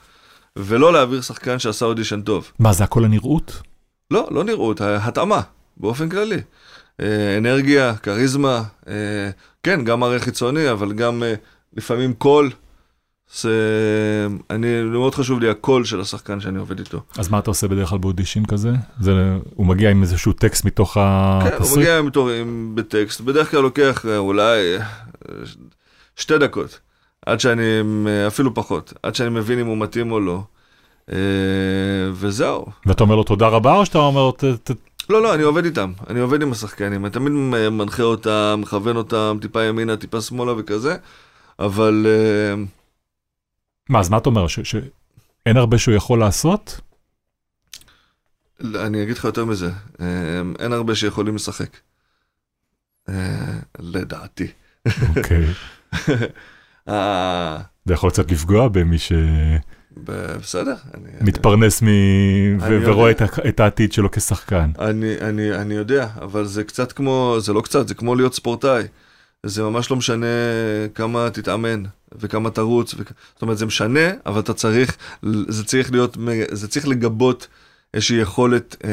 ולא 0.57 0.93
להעביר 0.93 1.21
שחקן 1.21 1.59
שעשה 1.59 1.87
אודישן 1.87 2.21
טוב. 2.21 2.51
מה, 2.59 2.73
זה 2.73 2.85
הכל 2.85 3.05
הנראות? 3.05 3.63
לא, 4.11 4.29
לא 4.31 4.45
נראות, 4.45 4.81
התאמה, 4.81 5.41
באופן 5.77 6.09
כללי. 6.09 6.41
אה, 7.01 7.39
אנרגיה, 7.39 7.95
כריזמה, 7.97 8.63
אה, 8.89 8.95
כן, 9.63 9.85
גם 9.85 10.01
מראה 10.01 10.19
חיצוני, 10.19 10.71
אבל 10.71 10.93
גם 10.93 11.23
אה, 11.23 11.35
לפעמים 11.77 12.15
קול. 12.15 12.51
זה, 13.41 13.51
אני, 14.51 14.83
מאוד 14.83 15.15
חשוב 15.15 15.41
לי 15.41 15.51
הקול 15.51 15.85
של 15.85 16.01
השחקן 16.01 16.41
שאני 16.41 16.59
עובד 16.59 16.79
איתו. 16.79 17.03
אז 17.19 17.29
מה 17.29 17.39
אתה 17.39 17.51
עושה 17.51 17.69
בדרך 17.69 17.89
כלל 17.89 17.99
באודישן 17.99 18.45
כזה? 18.45 18.71
זה, 19.01 19.13
הוא 19.55 19.67
מגיע 19.67 19.91
עם 19.91 20.03
איזשהו 20.03 20.33
טקסט 20.33 20.65
מתוך 20.65 20.95
כן, 20.95 21.01
הוא 21.01 21.43
התסריט? 21.49 21.79
מגיע 21.79 21.99
עם, 21.99 22.11
עם, 22.41 22.73
בטקסט, 22.75 23.21
בדרך 23.21 23.51
כלל 23.51 23.61
לוקח 23.61 24.07
אולי 24.17 24.77
שתי 26.17 26.39
דקות, 26.39 26.81
עד 27.27 27.41
שאני, 27.41 27.63
אפילו 28.27 28.55
פחות, 28.55 28.93
עד 29.03 29.15
שאני 29.15 29.31
מבין 29.31 29.59
אם 29.59 29.67
הוא 29.67 29.77
מתאים 29.79 30.13
או 30.13 30.21
לא. 30.21 30.43
וזהו. 32.13 32.67
ואתה 32.87 33.05
אומר 33.05 33.15
לו 33.17 33.23
תודה 33.23 33.49
רבה, 33.49 33.75
או 33.75 33.87
שאתה 33.87 33.99
אומר 33.99 34.21
לו, 34.23 34.33
"ת- 34.33 34.45
ת- 34.45 34.71
לא, 35.09 35.23
לא, 35.23 35.35
אני 35.35 35.43
עובד 35.43 35.65
איתם, 35.65 35.93
אני 36.11 36.21
עובד 36.21 36.43
עם 36.43 36.53
השחקנים, 36.53 37.05
אני 37.05 37.13
תמיד 37.13 37.33
מנחה 37.71 38.03
אותם, 38.03 38.59
מכוון 38.63 38.97
אותם, 38.97 39.39
טיפה 39.43 39.63
ימינה, 39.65 39.97
טיפה 39.97 40.21
שמאלה 40.21 40.53
וכזה, 40.59 40.97
אבל 41.59 42.07
אה, 42.09 42.55
מה, 43.89 44.01
אז 44.01 44.09
מה 44.09 44.17
אתה 44.19 44.29
אומר, 44.29 44.47
ש- 44.47 44.61
שאין 44.61 45.57
הרבה 45.57 45.79
שהוא 45.79 45.95
יכול 45.95 46.19
לעשות? 46.19 46.81
לא, 48.61 48.87
אני 48.87 49.03
אגיד 49.03 49.17
לך 49.17 49.25
יותר 49.25 49.45
מזה, 49.45 49.71
אה, 50.01 50.07
אין 50.59 50.73
הרבה 50.73 50.95
שיכולים 50.95 51.35
לשחק. 51.35 51.77
אה, 53.09 53.59
לדעתי. 53.79 54.47
אוקיי. 55.17 55.47
זה 57.85 57.95
יכול 57.95 58.11
קצת 58.11 58.31
לפגוע 58.31 58.69
במי 58.69 58.97
ב- 58.97 59.57
בסדר, 60.05 60.75
אני, 60.95 61.09
שמתפרנס 61.21 61.83
מ... 61.83 61.87
ו- 61.87 62.73
יודע. 62.73 62.91
ורואה 62.91 63.11
את 63.11 63.23
את 63.49 63.61
העתיד 63.61 63.93
שלו 63.93 64.11
כשחקן. 64.11 64.71
אני, 64.79 65.15
אני, 65.21 65.55
אני 65.55 65.75
יודע, 65.75 66.09
אבל 66.23 66.45
זה 66.45 66.65
קצת 66.65 66.93
כמו, 66.93 67.37
זה 67.39 67.53
לא 67.53 67.61
קצת, 67.61 67.89
זה 67.89 67.95
כמו 67.95 68.15
להיות 68.15 68.35
ספורטאי. 68.35 68.83
זה 69.43 69.63
ממש 69.63 69.91
לא 69.91 69.97
משנה 69.97 70.27
כמה 70.95 71.31
תתאמן 71.31 71.83
וכמה 72.13 72.51
תרוץ, 72.51 72.95
וכ... 72.99 73.13
זאת 73.33 73.43
אומרת 73.43 73.59
זה 73.59 73.67
משנה, 73.67 74.11
אבל 74.27 74.41
אתה 74.41 74.55
צריך, 74.55 74.97
זה 75.49 75.65
צריך 75.65 75.93
להיות, 75.93 76.17
זה 76.51 76.69
צריך 76.69 76.89
לגבות 76.89 77.49
איזושהי 77.95 78.17
יכולת 78.17 78.77
אה, 78.85 78.91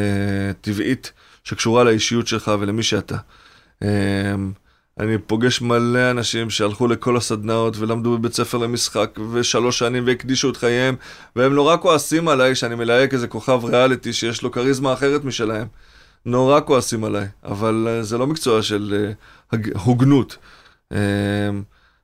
טבעית 0.61 1.11
שקשורה 1.43 1.83
לאישיות 1.83 2.27
שלך 2.27 2.51
ולמי 2.59 2.83
שאתה. 2.83 3.17
אה, 3.83 4.35
אני 4.99 5.17
פוגש 5.17 5.61
מלא 5.61 6.11
אנשים 6.11 6.49
שהלכו 6.49 6.87
לכל 6.87 7.17
הסדנאות 7.17 7.77
ולמדו 7.77 8.17
בבית 8.17 8.33
ספר 8.33 8.57
למשחק 8.57 9.19
ושלוש 9.31 9.79
שנים 9.79 10.03
והקדישו 10.07 10.49
את 10.49 10.57
חייהם 10.57 10.95
והם 11.35 11.53
נורא 11.53 11.77
כועסים 11.77 12.27
עליי 12.27 12.55
שאני 12.55 12.75
מלהק 12.75 13.13
איזה 13.13 13.27
כוכב 13.27 13.65
ריאליטי 13.65 14.13
שיש 14.13 14.41
לו 14.41 14.51
כריזמה 14.51 14.93
אחרת 14.93 15.23
משלהם. 15.23 15.67
נורא 16.25 16.59
כועסים 16.65 17.03
עליי, 17.03 17.27
אבל 17.43 17.87
אה, 17.89 18.03
זה 18.03 18.17
לא 18.17 18.27
מקצוע 18.27 18.61
של 18.61 19.11
הג- 19.51 19.77
הוגנות. 19.77 20.37
אה, 20.91 20.97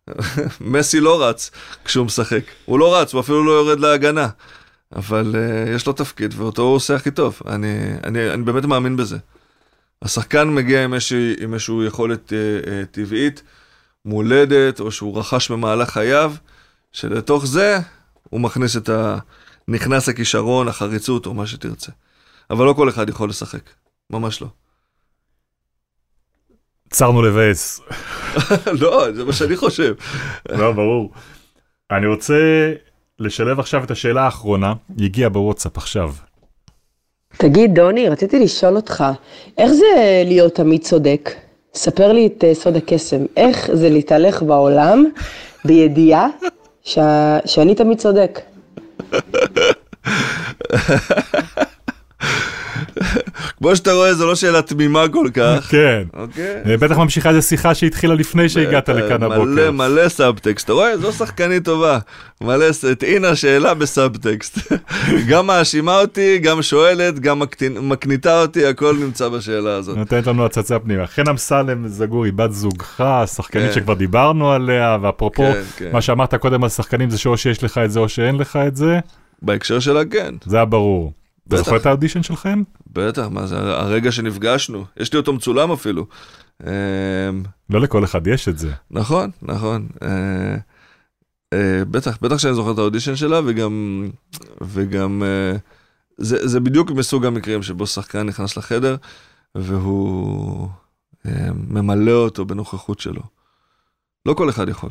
מסי 0.61 0.99
לא 0.99 1.23
רץ 1.29 1.51
כשהוא 1.85 2.05
משחק, 2.05 2.43
הוא 2.65 2.79
לא 2.79 2.95
רץ, 2.95 3.13
הוא 3.13 3.21
אפילו 3.21 3.43
לא 3.43 3.51
יורד 3.51 3.79
להגנה. 3.79 4.27
אבל 4.95 5.35
uh, 5.35 5.69
יש 5.69 5.87
לו 5.87 5.93
תפקיד 5.93 6.33
ואותו 6.37 6.61
הוא 6.61 6.75
עושה 6.75 6.95
הכי 6.95 7.11
טוב, 7.11 7.39
אני, 7.47 7.67
אני, 8.03 8.29
אני 8.33 8.43
באמת 8.43 8.65
מאמין 8.65 8.97
בזה. 8.97 9.17
השחקן 10.01 10.49
מגיע 10.49 10.83
עם 10.83 10.93
איזושהי, 10.93 11.35
יכולת 11.87 12.29
uh, 12.29 12.65
uh, 12.65 12.69
טבעית, 12.91 13.43
מולדת, 14.05 14.79
או 14.79 14.91
שהוא 14.91 15.19
רכש 15.19 15.51
במהלך 15.51 15.89
חייו, 15.89 16.33
שלתוך 16.91 17.45
זה 17.45 17.79
הוא 18.29 18.41
מכניס 18.41 18.77
את 18.77 18.89
ה... 18.89 19.17
נכנס 19.67 20.09
הכישרון, 20.09 20.67
החריצות 20.67 21.25
או 21.25 21.33
מה 21.33 21.47
שתרצה. 21.47 21.91
אבל 22.49 22.65
לא 22.65 22.73
כל 22.73 22.89
אחד 22.89 23.09
יכול 23.09 23.29
לשחק, 23.29 23.69
ממש 24.09 24.41
לא. 24.41 24.47
צרנו 26.89 27.21
לבאס. 27.21 27.81
לא, 28.81 29.11
זה 29.15 29.25
מה 29.25 29.33
שאני 29.33 29.57
חושב. 29.57 29.93
לא, 30.49 30.71
ברור. 30.71 31.13
אני 31.91 32.07
רוצה 32.07 32.73
לשלב 33.19 33.59
עכשיו 33.59 33.83
את 33.83 33.91
השאלה 33.91 34.21
האחרונה, 34.21 34.73
היא 34.97 35.05
הגיעה 35.05 35.29
בוואטסאפ 35.29 35.77
עכשיו. 35.77 36.13
תגיד, 37.41 37.73
דוני, 37.73 38.09
רציתי 38.09 38.39
לשאול 38.39 38.75
אותך, 38.75 39.03
איך 39.57 39.71
זה 39.71 40.23
להיות 40.25 40.55
תמיד 40.55 40.81
צודק? 40.81 41.29
ספר 41.73 42.11
לי 42.11 42.27
את 42.27 42.43
אה, 42.43 42.55
סוד 42.55 42.75
הקסם. 42.75 43.25
איך 43.37 43.69
זה 43.73 43.89
להתהלך 43.89 44.43
בעולם 44.43 45.05
בידיעה 45.65 46.27
שה... 46.83 47.37
שאני 47.45 47.75
תמיד 47.75 47.97
צודק? 47.97 48.39
כמו 53.59 53.75
שאתה 53.75 53.93
רואה, 53.93 54.13
זו 54.13 54.27
לא 54.27 54.35
שאלה 54.35 54.61
תמימה 54.61 55.07
כל 55.07 55.27
כך. 55.33 55.67
כן. 55.71 56.03
אוקיי? 56.13 56.55
אה, 56.65 56.77
בטח 56.77 56.97
ממשיכה 56.97 57.29
איזו 57.29 57.47
שיחה 57.47 57.75
שהתחילה 57.75 58.15
לפני 58.15 58.49
שהגעת 58.49 58.89
לכאן 58.89 59.23
הבוקר. 59.23 59.43
מלא 59.43 59.71
מלא 59.71 60.09
סאבטקסט, 60.09 60.65
אתה 60.65 60.73
רואה? 60.73 60.97
זו 60.97 61.11
שחקנית 61.11 61.65
טובה. 61.65 61.99
מלא, 62.41 62.65
הטעינה 62.91 63.35
שאלה 63.35 63.73
בסאבטקסט. 63.73 64.73
גם 65.29 65.47
מאשימה 65.47 66.01
אותי, 66.01 66.37
גם 66.37 66.61
שואלת, 66.61 67.19
גם 67.19 67.41
מקניטה 67.81 68.41
אותי, 68.41 68.65
הכל 68.65 68.95
נמצא 68.99 69.29
בשאלה 69.29 69.75
הזאת. 69.75 69.97
נותנת 69.97 70.27
לנו 70.27 70.45
הצצה 70.45 70.79
פנימה. 70.79 71.07
חן 71.07 71.29
אמסלם 71.29 71.87
זגורי, 71.87 72.31
בת 72.31 72.51
זוגך, 72.51 73.03
שחקנית 73.35 73.67
כן. 73.67 73.73
שכבר 73.73 73.93
דיברנו 73.93 74.51
עליה, 74.51 74.97
ואפרופו, 75.01 75.43
כן, 75.53 75.61
כן. 75.77 75.89
מה 75.93 76.01
שאמרת 76.01 76.35
קודם 76.35 76.63
על 76.63 76.69
שחקנים 76.69 77.09
זה 77.09 77.17
שאו 77.17 77.37
שיש 77.37 77.63
לך 77.63 77.77
את 77.77 77.91
זה 77.91 77.99
או 77.99 78.09
שאין 78.09 78.35
לך 78.35 78.59
את 78.67 78.75
זה, 78.75 78.99
בהקשר 79.41 79.79
שלה 79.79 80.05
כן, 80.05 80.35
זה 80.45 80.57
היה 80.57 80.65
ברור. 80.65 81.13
אתה. 81.55 81.63
זוכר 81.63 81.77
את 81.77 81.85
האודישן 81.85 82.23
שלכם? 82.23 82.63
בטח, 82.93 83.27
מה 83.31 83.47
זה 83.47 83.57
הרגע 83.57 84.11
שנפגשנו, 84.11 84.85
יש 84.97 85.13
לי 85.13 85.19
אותו 85.19 85.33
מצולם 85.33 85.71
אפילו. 85.71 86.05
אמ, 86.63 86.69
לא 87.69 87.81
לכל 87.81 88.03
אחד 88.03 88.27
יש 88.27 88.47
את 88.47 88.57
זה. 88.57 88.71
נכון, 88.91 89.31
נכון. 89.41 89.87
אה, 90.01 90.55
אה, 91.53 91.85
בטח, 91.85 92.17
בטח 92.21 92.37
שאני 92.37 92.53
זוכר 92.53 92.71
את 92.71 92.77
האודישן 92.77 93.15
שלה, 93.15 93.39
וגם, 93.45 94.07
וגם, 94.61 95.23
אה, 95.23 95.57
זה, 96.17 96.47
זה 96.47 96.59
בדיוק 96.59 96.91
מסוג 96.91 97.25
המקרים 97.25 97.63
שבו 97.63 97.87
שחקן 97.87 98.23
נכנס 98.23 98.57
לחדר, 98.57 98.95
והוא 99.55 100.69
ממלא 101.69 102.11
אותו 102.11 102.45
בנוכחות 102.45 102.99
שלו. 102.99 103.21
לא 104.25 104.33
כל 104.33 104.49
אחד 104.49 104.69
יכול, 104.69 104.89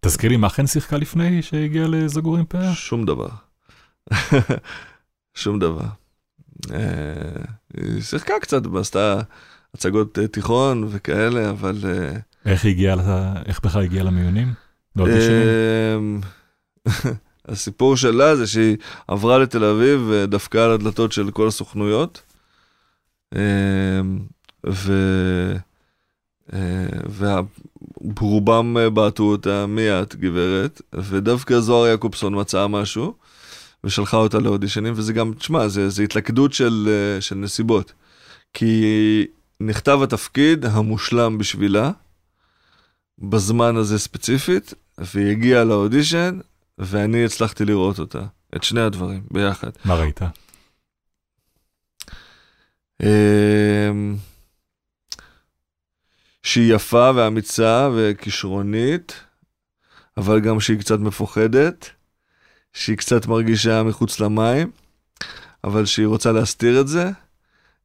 תזכיר 0.00 0.30
לי 0.30 0.36
מה 0.36 0.48
חן 0.48 0.66
שיחקה 0.66 0.96
לפני 0.96 1.42
שהגיעה 1.42 1.88
לזגור 1.88 2.36
אימפריה? 2.36 2.74
שום 2.74 3.04
דבר. 3.04 3.28
שום 5.36 5.58
דבר. 5.58 5.84
אה, 6.72 7.44
היא 7.76 8.02
שיחקה 8.02 8.34
קצת, 8.40 8.62
עשתה 8.80 9.20
הצגות 9.74 10.18
אה, 10.18 10.28
תיכון 10.28 10.86
וכאלה, 10.90 11.50
אבל... 11.50 11.76
אה, 11.84 12.16
איך 12.52 12.64
היא 12.64 12.72
הגיעה, 12.72 12.96
איך 13.46 13.60
בכלל 13.64 13.82
הגיעה 13.82 14.04
למיונים? 14.04 14.52
הסיפור 17.48 17.96
שלה 17.96 18.36
זה 18.36 18.46
שהיא 18.46 18.76
עברה 19.08 19.38
לתל 19.38 19.64
אביב 19.64 20.10
ודפקה 20.10 20.64
על 20.64 20.70
הדלתות 20.70 21.12
של 21.12 21.30
כל 21.30 21.48
הסוכנויות. 21.48 22.22
ו... 24.66 24.92
ורובם 27.18 28.76
בעטו 28.94 29.22
אותה 29.22 29.66
מי 29.66 29.90
את 30.02 30.14
גברת 30.14 30.82
ודווקא 30.94 31.60
זוהר 31.60 31.86
יעקובסון 31.86 32.40
מצאה 32.40 32.68
משהו 32.68 33.14
ושלחה 33.86 34.16
אותה 34.16 34.38
לאודישנים 34.38 34.92
וזה 34.96 35.12
גם 35.12 35.32
תשמע 35.34 35.68
זה, 35.68 35.88
זה 35.88 36.02
התלכדות 36.02 36.52
של, 36.52 36.88
אה, 36.88 37.20
של 37.20 37.34
נסיבות 37.34 37.92
כי 38.52 39.26
נכתב 39.60 39.98
התפקיד 40.02 40.64
המושלם 40.64 41.38
בשבילה 41.38 41.90
בזמן 43.18 43.76
הזה 43.76 43.98
ספציפית, 43.98 44.74
והיא 44.98 45.30
הגיעה 45.30 45.64
לאודישן, 45.64 46.38
ואני 46.78 47.24
הצלחתי 47.24 47.64
לראות 47.64 47.98
אותה. 47.98 48.22
את 48.56 48.62
שני 48.62 48.80
הדברים 48.80 49.22
ביחד. 49.30 49.70
מה 49.84 49.94
ראית? 49.94 50.20
אמ, 53.02 54.16
שהיא 56.42 56.74
יפה 56.74 57.10
ואמיצה 57.14 57.88
וכישרונית, 57.96 59.12
אבל 60.16 60.40
גם 60.40 60.60
שהיא 60.60 60.78
קצת 60.78 60.98
מפוחדת, 60.98 61.90
שהיא 62.76 62.96
קצת 62.96 63.26
מרגישה 63.26 63.82
מחוץ 63.82 64.20
למים, 64.20 64.70
אבל 65.64 65.84
שהיא 65.84 66.06
רוצה 66.06 66.32
להסתיר 66.32 66.80
את 66.80 66.88
זה, 66.88 67.10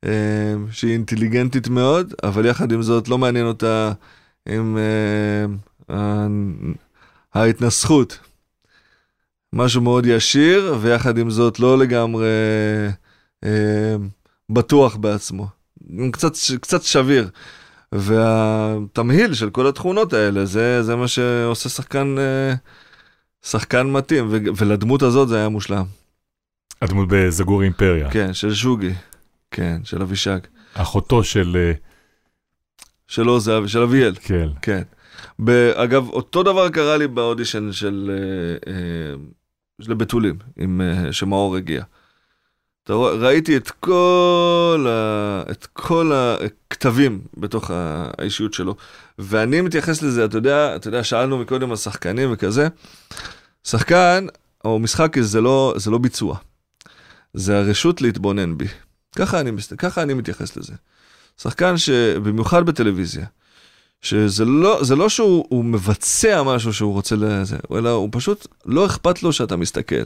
אמ, 0.06 0.10
שהיא 0.72 0.94
אינטליגנטית 0.94 1.68
מאוד, 1.68 2.14
אבל 2.24 2.46
יחד 2.46 2.72
עם 2.72 2.82
זאת 2.82 3.08
לא 3.08 3.18
מעניין 3.18 3.46
אותה 3.46 3.92
עם 4.50 4.78
uh, 5.90 5.94
ההתנסחות. 7.34 8.20
משהו 9.54 9.82
מאוד 9.82 10.06
ישיר, 10.06 10.76
ויחד 10.82 11.18
עם 11.18 11.30
זאת 11.30 11.60
לא 11.60 11.78
לגמרי 11.78 12.28
בטוח 14.50 14.96
בעצמו. 14.96 15.48
קצת, 16.12 16.32
קצת 16.62 16.84
שביר. 16.84 17.30
והתמהיל 17.92 19.34
של 19.34 19.50
כל 19.50 19.68
התכונות 19.68 20.14
האלה, 20.14 20.46
זה, 20.46 20.84
זה 20.84 20.96
מה 20.96 21.08
שעושה 21.08 21.70
שחקן, 21.70 22.16
uh, 22.18 22.58
שחקן 23.46 23.92
מתאים, 23.92 24.28
ו- 24.30 24.56
ולדמות 24.58 25.02
הזאת 25.02 25.30
זה 25.30 25.38
היה 25.38 25.50
מושלם. 25.50 25.86
הדמות 26.82 27.08
בזגור 27.12 27.64
אימפריה. 27.64 28.12
כן, 28.12 28.34
של 28.34 28.54
שוגי. 28.54 28.94
כן, 29.52 29.82
של 29.84 30.02
אבישג. 30.02 30.40
אחותו 30.74 31.24
של... 31.24 31.58
אה, 31.58 31.74
שלו 33.08 33.40
זה, 33.40 33.52
של 33.68 33.82
אביאל. 33.82 34.16
כן. 34.16 34.50
כן. 34.62 34.82
אגב, 35.76 36.10
אותו 36.10 36.44
דבר 36.44 36.70
קרה 36.70 36.98
לי 36.98 37.08
באודישן 37.08 37.72
של, 37.72 38.12
אה, 38.14 38.74
אה, 38.74 39.14
של 39.82 39.92
הבתולים, 39.92 40.36
עם, 40.58 40.82
שמאור 41.12 41.56
הגיע. 41.56 41.84
אתה 42.84 42.94
רואה, 42.94 43.14
ראיתי 43.14 43.58
את 43.58 43.70
כל, 43.70 44.86
ה, 44.90 45.44
את 45.52 45.68
כל 45.74 46.12
הכתבים 46.14 47.22
בתוך 47.38 47.72
ה- 47.72 48.10
האישיות 48.18 48.54
שלו, 48.54 48.76
ואני 49.20 49.62
מתייחס 49.62 50.02
לזה, 50.02 50.26
אתה 50.26 50.38
יודע, 50.38 50.76
אתה 50.76 50.88
יודע, 50.88 51.04
שאלנו 51.04 51.38
מקודם 51.38 51.70
על 51.70 51.78
שחקנים 51.78 52.30
וכזה, 52.34 52.68
שחקן 53.64 54.28
או 54.66 54.80
משחק 54.80 55.20
זה 55.20 55.42
לא, 55.42 55.74
זה 55.78 55.92
לא 55.92 55.98
ביצוע, 55.98 56.38
זה 57.34 57.58
הרשות 57.58 58.02
להתבונן 58.02 58.58
בי. 58.58 58.68
ככה 59.16 59.40
אני, 59.40 59.52
ככה 59.78 60.04
אני 60.04 60.14
מתייחס 60.14 60.58
לזה. 60.58 60.74
שחקן 61.42 61.78
שבמיוחד 61.78 62.66
בטלוויזיה, 62.66 63.26
שזה 64.02 64.46
לא, 64.46 64.82
לא 64.98 65.10
שהוא 65.10 65.46
הוא 65.50 65.66
מבצע 65.66 66.44
משהו 66.44 66.74
שהוא 66.74 66.94
רוצה 66.94 67.16
לזה, 67.16 67.58
אלא 67.78 67.90
הוא 67.90 68.10
פשוט, 68.12 68.48
לא 68.66 68.86
אכפת 68.86 69.24
לו 69.24 69.34
שאתה 69.34 69.56
מסתכל. 69.56 70.04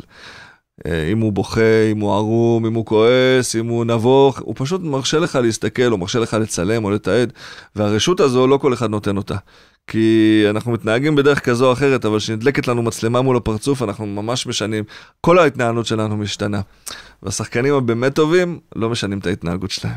אה, 0.86 1.08
אם 1.12 1.20
הוא 1.20 1.34
בוכה, 1.34 1.92
אם 1.92 2.00
הוא 2.00 2.14
ערום, 2.14 2.66
אם 2.66 2.74
הוא 2.74 2.86
כועס, 2.86 3.56
אם 3.56 3.68
הוא 3.68 3.86
נבוך, 3.86 4.40
הוא 4.40 4.56
פשוט 4.58 4.82
מרשה 4.82 5.20
לך 5.20 5.36
להסתכל, 5.36 5.92
או 5.92 5.98
מרשה 5.98 6.20
לך 6.20 6.34
לצלם 6.34 6.86
או 6.86 6.92
לתעד, 6.92 7.34
והרשות 7.76 8.20
הזו 8.20 8.48
לא 8.48 8.58
כל 8.58 8.74
אחד 8.74 8.90
נותן 8.90 9.18
אותה. 9.18 9.36
כי 9.88 10.46
אנחנו 10.50 10.72
מתנהגים 10.72 11.16
בדרך 11.16 11.40
כזו 11.40 11.68
או 11.68 11.74
אחרת, 11.74 12.06
אבל 12.06 12.18
כשנדלקת 12.18 12.68
לנו 12.68 12.82
מצלמה 12.82 13.22
מול 13.22 13.38
הפרצוף, 13.38 13.84
אנחנו 13.84 14.06
ממש 14.06 14.48
משנים, 14.48 14.84
כל 15.22 15.40
ההתנהלות 15.40 15.86
שלנו 15.86 16.18
משתנה. 16.18 16.62
והשחקנים 17.24 17.74
הבאמת 17.74 18.16
טובים, 18.16 18.60
לא 18.76 18.90
משנים 18.90 19.20
את 19.20 19.28
ההתנהגות 19.28 19.72
שלהם. 19.72 19.96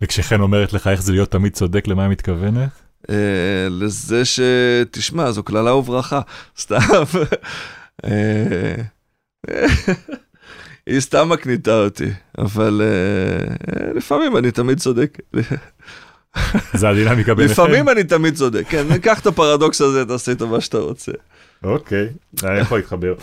וכשחן 0.00 0.40
אומרת 0.40 0.72
לך 0.72 0.86
איך 0.86 1.02
זה 1.02 1.12
להיות 1.12 1.30
תמיד 1.30 1.52
צודק, 1.52 1.88
למה 1.88 2.02
היא 2.02 2.10
מתכוונת? 2.10 2.70
אה, 3.10 3.66
לזה 3.70 4.22
שתשמע, 4.24 5.30
זו 5.30 5.42
קללה 5.42 5.74
וברכה, 5.74 6.20
סתם. 6.60 6.78
אה, 9.50 9.66
היא 10.86 11.00
סתם 11.00 11.28
מקניטה 11.28 11.84
אותי, 11.84 12.10
אבל 12.38 12.82
אה, 12.84 13.92
לפעמים 13.94 14.36
אני 14.36 14.50
תמיד 14.50 14.78
צודק. 14.78 15.18
זה 16.74 16.88
הדינמיקה 16.88 17.34
ביניכם? 17.34 17.52
לפעמים 17.52 17.88
אני 17.88 18.04
תמיד 18.04 18.34
צודק, 18.34 18.64
כן, 18.68 18.98
קח 18.98 19.20
את 19.20 19.26
הפרדוקס 19.26 19.80
הזה, 19.80 20.04
תעשה 20.04 20.32
איתו 20.32 20.48
מה 20.48 20.60
שאתה 20.60 20.78
רוצה. 20.78 21.12
אוקיי, 21.64 22.08
אני 22.44 22.58
יכול 22.58 22.78
להתחבר. 22.78 23.14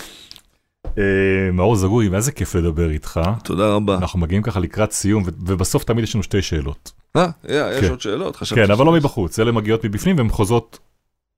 אה, 0.98 1.52
מאור 1.54 1.76
זגורי, 1.76 2.10
מה 2.10 2.22
זה 2.22 2.32
כיף 2.32 2.56
לדבר 2.56 2.90
איתך. 2.90 3.20
תודה 3.44 3.68
רבה. 3.68 3.98
אנחנו 3.98 4.20
מגיעים 4.20 4.44
ככה 4.44 4.60
לקראת 4.60 4.92
סיום, 4.92 5.24
ובסוף 5.46 5.84
תמיד 5.84 6.04
יש 6.04 6.16
לנו 6.16 6.24
שתי 6.24 6.42
שאלות. 6.42 6.92
אה, 7.16 7.28
יש 7.50 7.82
כן. 7.82 7.90
עוד 7.90 8.02
שאלות? 8.02 8.36
חשבתי 8.36 8.62
כן, 8.62 8.72
אבל 8.72 8.86
לא. 8.86 8.92
מבחוץ, 8.92 9.40
אלה 9.40 9.52
מגיעות 9.52 9.86
מבפנים 9.86 10.18
והן 10.18 10.30
חוזרות 10.30 10.80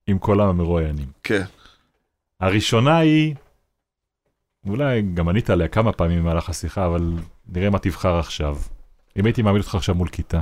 עם 0.06 0.18
כל 0.18 0.40
המרואיינים. 0.40 1.06
כן. 1.22 1.42
הראשונה 2.40 2.98
היא, 2.98 3.34
אולי 4.66 5.02
גם 5.02 5.28
ענית 5.28 5.50
עליה 5.50 5.68
כמה 5.68 5.92
פעמים 5.92 6.18
במהלך 6.18 6.48
השיחה, 6.48 6.86
אבל 6.86 7.12
נראה 7.48 7.70
מה 7.70 7.78
תבחר 7.78 8.18
עכשיו. 8.18 8.56
אם 9.16 9.26
הייתי 9.26 9.42
מעמיד 9.42 9.62
אותך 9.62 9.74
עכשיו 9.74 9.94
מול 9.94 10.08
כיתה, 10.08 10.40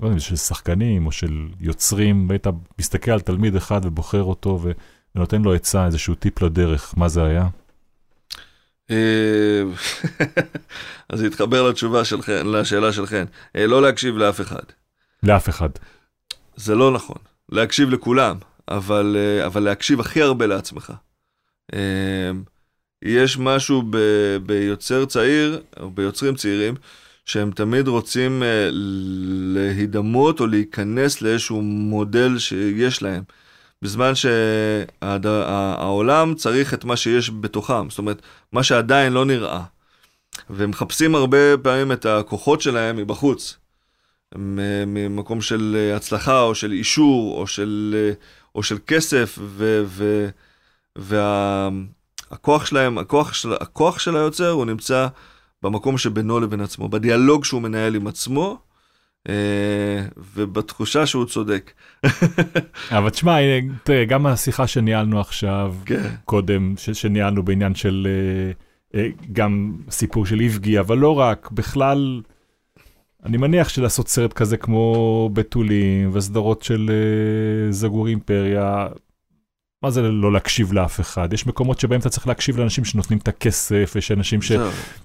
לא 0.00 0.08
יודע, 0.08 0.20
של 0.20 0.36
שחקנים 0.36 1.06
או 1.06 1.12
של 1.12 1.48
יוצרים, 1.60 2.28
והיית 2.28 2.46
מסתכל 2.78 3.10
על 3.10 3.20
תלמיד 3.20 3.56
אחד 3.56 3.80
ובוחר 3.84 4.22
אותו 4.22 4.58
ו- 4.62 4.72
ונותן 5.14 5.42
לו 5.42 5.54
עצה, 5.54 5.86
איזשהו 5.86 6.14
טיפ 6.14 6.42
לדרך, 6.42 6.94
מה 6.96 7.08
זה 7.08 7.24
היה? 7.24 7.48
אה, 8.90 9.62
אז 11.08 11.18
זה 11.18 11.26
יתחבר 11.26 11.68
לתשובה 11.68 12.04
שלכם, 12.04 12.46
לשאלה 12.46 12.92
שלכם. 12.92 13.24
אה, 13.56 13.66
לא 13.66 13.82
להקשיב 13.82 14.16
לאף 14.16 14.40
אחד. 14.40 14.62
לאף 15.22 15.48
אחד. 15.48 15.70
זה 16.56 16.74
לא 16.74 16.90
נכון. 16.92 17.18
להקשיב 17.48 17.90
לכולם, 17.90 18.36
אבל, 18.68 19.16
אה, 19.18 19.46
אבל 19.46 19.62
להקשיב 19.62 20.00
הכי 20.00 20.22
הרבה 20.22 20.46
לעצמך. 20.46 20.92
אה, 21.74 22.30
יש 23.02 23.38
משהו 23.38 23.82
ב, 23.90 23.96
ביוצר 24.46 25.04
צעיר, 25.04 25.62
או 25.80 25.90
ביוצרים 25.90 26.34
צעירים, 26.34 26.74
שהם 27.24 27.50
תמיד 27.50 27.88
רוצים 27.88 28.42
אה, 28.42 28.68
להידמות 29.54 30.40
או 30.40 30.46
להיכנס 30.46 31.22
לאיזשהו 31.22 31.62
מודל 31.62 32.38
שיש 32.38 33.02
להם. 33.02 33.22
בזמן 33.82 34.14
שהעולם 35.24 36.34
צריך 36.34 36.74
את 36.74 36.84
מה 36.84 36.96
שיש 36.96 37.30
בתוכם, 37.40 37.90
זאת 37.90 37.98
אומרת, 37.98 38.22
מה 38.52 38.62
שעדיין 38.62 39.12
לא 39.12 39.24
נראה. 39.24 39.62
והם 40.50 40.70
מחפשים 40.70 41.14
הרבה 41.14 41.56
פעמים 41.62 41.92
את 41.92 42.06
הכוחות 42.06 42.60
שלהם 42.60 42.96
מבחוץ. 42.96 43.56
מ- 44.38 44.94
ממקום 44.94 45.40
של 45.40 45.76
אה, 45.78 45.96
הצלחה 45.96 46.40
או 46.40 46.54
של 46.54 46.72
אישור 46.72 47.40
או 47.40 47.46
של, 47.46 47.94
אה, 47.98 48.12
או 48.54 48.62
של 48.62 48.78
כסף 48.86 49.38
והכוח 50.98 52.66
שלהם, 52.66 52.98
הכוח 52.98 53.34
של, 53.34 53.52
הכוח 53.60 53.98
של 53.98 54.16
היוצר 54.16 54.50
הוא 54.50 54.64
נמצא 54.64 55.06
במקום 55.62 55.98
שבינו 55.98 56.40
לבין 56.40 56.60
עצמו, 56.60 56.88
בדיאלוג 56.88 57.44
שהוא 57.44 57.62
מנהל 57.62 57.94
עם 57.94 58.06
עצמו 58.06 58.58
אה, 59.28 60.04
ובתחושה 60.34 61.06
שהוא 61.06 61.24
צודק. 61.26 61.72
אבל 62.98 63.10
תשמע, 63.10 63.36
תראה, 63.82 64.04
גם 64.04 64.26
השיחה 64.26 64.66
שניהלנו 64.66 65.20
עכשיו, 65.20 65.74
כן, 65.84 66.14
קודם, 66.24 66.74
ש- 66.76 66.90
שניהלנו 66.90 67.42
בעניין 67.42 67.74
של 67.74 68.06
אה, 68.94 69.00
אה, 69.00 69.08
גם 69.32 69.72
סיפור 69.90 70.26
של 70.26 70.40
איבגי, 70.40 70.80
אבל 70.80 70.98
לא 70.98 71.18
רק, 71.18 71.50
בכלל, 71.52 72.22
אני 73.24 73.36
מניח 73.36 73.68
שלעשות 73.68 74.08
סרט 74.08 74.32
כזה 74.32 74.56
כמו 74.56 75.30
בתולים 75.32 76.10
וסדרות 76.12 76.62
של 76.62 76.90
אה, 76.90 77.72
זגור 77.72 78.06
אימפריה, 78.06 78.86
מה 79.84 79.90
זה 79.90 80.02
לא 80.02 80.32
להקשיב 80.32 80.72
לאף 80.72 81.00
אחד? 81.00 81.32
יש 81.32 81.46
מקומות 81.46 81.80
שבהם 81.80 82.00
אתה 82.00 82.08
צריך 82.08 82.26
להקשיב 82.26 82.58
לאנשים 82.58 82.84
שנותנים 82.84 83.18
את 83.18 83.28
הכסף, 83.28 83.94
יש 83.98 84.12
אנשים 84.12 84.42
ש... 84.42 84.52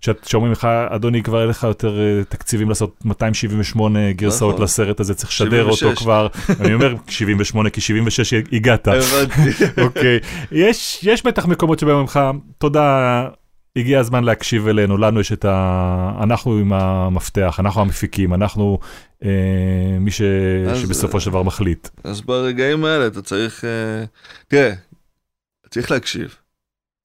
שאת- 0.02 0.28
שאומרים 0.28 0.52
לך, 0.52 0.66
אדוני, 0.90 1.24
כבר 1.24 1.42
אין 1.42 1.50
לך 1.50 1.64
יותר 1.64 2.00
אה, 2.00 2.24
תקציבים 2.30 2.70
לעשות 2.70 2.96
278 3.06 4.12
גרסאות 4.12 4.54
נכון. 4.54 4.64
לסרט 4.64 5.00
הזה, 5.00 5.14
צריך 5.14 5.30
לשדר 5.32 5.64
אותו 5.64 5.76
76. 5.76 6.04
כבר. 6.04 6.28
אני 6.60 6.74
אומר 6.74 6.96
78, 7.08 7.70
כי 7.70 7.82
76 7.82 8.34
הגעת. 8.52 8.88
הבנתי. 8.88 9.50
אוקיי. 9.86 10.20
יש, 10.52 11.00
יש 11.04 11.26
בטח 11.26 11.46
מקומות 11.46 11.80
שבהם 11.80 11.92
אומרים 11.96 12.08
לך, 12.08 12.20
תודה, 12.58 13.28
הגיע 13.80 14.00
הזמן 14.00 14.24
להקשיב 14.24 14.68
אלינו, 14.68 14.98
לנו 14.98 15.20
יש 15.20 15.32
את 15.32 15.46
ה... 15.46 16.20
אנחנו 16.24 16.58
עם 16.58 16.74
המפתח, 16.74 17.56
אנחנו 17.60 17.82
המפיקים, 17.82 18.34
אנחנו 18.34 18.80
אה, 19.24 19.98
מי 20.00 20.12
ש... 20.12 20.22
אז, 20.68 20.78
שבסופו 20.82 21.20
של 21.20 21.30
דבר 21.30 21.44
מחליט. 21.44 21.88
אז 22.04 22.22
ברגעים 22.22 22.86
האלה 22.86 23.08
אתה 23.08 23.22
צריך, 23.22 23.66
אה, 23.66 24.04
תראה, 24.48 24.74
צריך 25.70 25.92
להקשיב, 25.92 26.36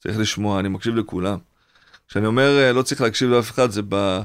צריך 0.03 0.19
לשמוע, 0.19 0.61
אני 0.61 0.69
מקשיב 0.69 0.97
לכולם. 0.97 1.39
כשאני 2.09 2.27
אומר 2.27 2.59
אה, 2.59 2.73
לא 2.73 2.83
צריך 2.83 3.01
להקשיב 3.01 3.31
לאף 3.31 3.51
אחד, 3.51 3.71
זה, 3.71 3.83
ב, 3.89 4.21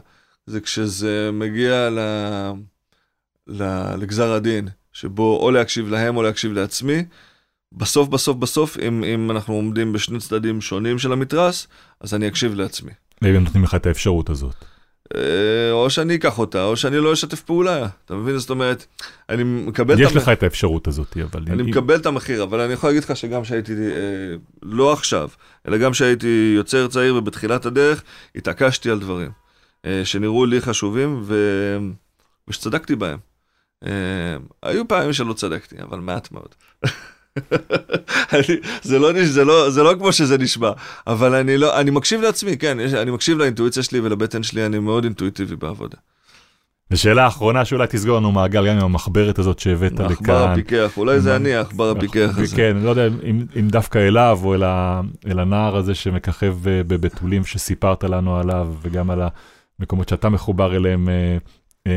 זה 0.46 0.62
כשזה 0.62 1.30
מגיע 1.34 1.90
ל, 1.90 2.00
ל, 3.48 3.64
לגזר 3.98 4.34
הדין, 4.34 4.68
שבו 4.94 5.40
או 5.40 5.52
להקשיב 5.52 5.90
להם 5.90 6.18
או 6.18 6.24
להקשיב 6.24 6.54
לעצמי. 6.54 7.04
בסוף, 7.72 8.08
בסוף, 8.08 8.38
בסוף, 8.38 8.78
אם, 8.88 9.04
אם 9.04 9.32
אנחנו 9.32 9.54
עומדים 9.54 9.94
בשני 9.94 10.20
צדדים 10.20 10.62
שונים 10.62 11.00
של 11.00 11.12
המתרס, 11.12 11.68
אז 12.02 12.14
אני 12.14 12.28
אקשיב 12.28 12.54
לעצמי. 12.54 12.92
ואם 13.22 13.36
הם 13.36 13.44
נותנים 13.44 13.64
לך 13.64 13.76
את 13.76 13.86
האפשרות 13.86 14.30
הזאת. 14.30 14.56
אה, 15.16 15.72
או 15.72 15.90
שאני 15.90 16.16
אקח 16.16 16.40
אותה, 16.40 16.64
או 16.64 16.78
שאני 16.78 16.98
לא 16.98 17.14
אשתף 17.14 17.42
פעולה. 17.42 17.88
אתה 18.06 18.16
מבין? 18.16 18.38
זאת 18.38 18.50
אומרת, 18.50 18.86
אני 19.30 19.44
מקבל 19.44 20.00
יש 20.00 20.12
את 20.12 20.16
לך 20.16 20.30
את 20.30 20.44
האפשרות 20.44 20.88
הזאת, 20.88 21.18
אבל... 21.18 21.44
אני 21.48 21.64
מקבל 21.64 21.96
את 21.96 22.06
המחיר, 22.06 22.44
אבל 22.44 22.60
אני 22.60 22.74
יכול 22.74 22.90
להגיד 22.90 23.04
לך 23.04 23.18
שגם 23.18 23.44
כשהייתי, 23.44 23.74
אה, 23.74 24.36
לא 24.62 24.94
עכשיו, 24.94 25.30
אלא 25.68 25.78
גם 25.78 25.92
כשהייתי 25.92 26.54
יוצר 26.56 26.88
צעיר 26.88 27.16
ובתחילת 27.16 27.66
הדרך, 27.66 28.04
התעקשתי 28.36 28.90
על 28.90 29.00
דברים 29.00 29.32
אה, 29.86 30.02
שנראו 30.04 30.46
לי 30.46 30.62
חשובים. 30.62 31.24
ושצדקתי 32.48 32.96
בהם. 32.96 33.18
היו 34.64 34.88
פעמים 34.88 35.14
שלא 35.14 35.34
צדקתי, 35.34 35.76
אבל 35.82 36.00
מעט 36.00 36.32
מאוד. 36.32 36.56
אני, 38.34 38.44
זה, 38.82 39.00
לא, 39.00 39.26
זה, 39.26 39.46
לא, 39.46 39.70
זה 39.70 39.84
לא 39.84 39.94
כמו 40.00 40.14
שזה 40.14 40.38
נשמע, 40.38 40.72
אבל 41.08 41.36
אני, 41.36 41.58
לא, 41.58 41.80
אני 41.80 41.92
מקשיב 41.92 42.22
לעצמי, 42.22 42.58
כן, 42.58 42.78
יש, 42.80 42.94
אני 42.94 43.12
מקשיב 43.12 43.38
לאינטואיציה 43.38 43.84
שלי 43.84 44.00
ולבטן 44.00 44.44
שלי, 44.44 44.66
אני 44.66 44.80
מאוד 44.80 45.04
אינטואיטיבי 45.04 45.56
בעבודה. 45.56 45.98
ושאלה 46.92 47.28
אחרונה 47.28 47.66
שאולי 47.66 47.88
תסגור 47.88 48.18
לנו 48.18 48.32
מעגל 48.32 48.68
גם 48.68 48.78
עם 48.78 48.86
המחברת 48.86 49.40
הזאת 49.40 49.60
שהבאת 49.60 49.94
לכאן. 49.94 50.06
עכבר 50.06 50.52
הפיקח, 50.52 50.98
אולי 50.98 51.20
זה 51.20 51.36
אני 51.36 51.54
העכבר 51.54 51.92
הפיקח 51.92 52.38
הזה. 52.38 52.56
כן, 52.56 52.78
לא 52.78 52.90
יודע 52.90 53.08
אם, 53.08 53.46
אם 53.60 53.68
דווקא 53.68 53.98
אליו 53.98 54.40
או 54.44 54.56
אל, 54.56 54.64
ה, 54.64 55.02
אל 55.28 55.40
הנער 55.40 55.76
הזה 55.76 55.96
שמככב 55.96 56.68
אה, 56.68 56.82
בבתולים 56.88 57.46
שסיפרת 57.46 58.04
לנו 58.04 58.38
עליו, 58.38 58.74
וגם 58.82 59.10
על 59.10 59.22
המקומות 59.80 60.10
שאתה 60.10 60.30
מחובר 60.30 60.76
אליהם 60.76 61.10
אה, 61.10 61.38
אה, 61.88 61.92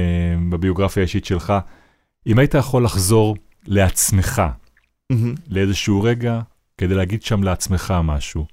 בביוגרפיה 0.50 1.00
האישית 1.00 1.24
שלך. 1.24 1.52
אם 2.26 2.38
היית 2.38 2.54
יכול 2.54 2.84
לחזור 2.84 3.36
לעצמך, 3.66 4.42
מהמם. 5.12 5.34
לאיזשהו 5.48 6.02
רגע, 6.02 6.40
כדי 6.78 6.94
להגיד 6.94 7.22
שם 7.22 7.42
לעצמך 7.42 7.94
משהו, 8.04 8.46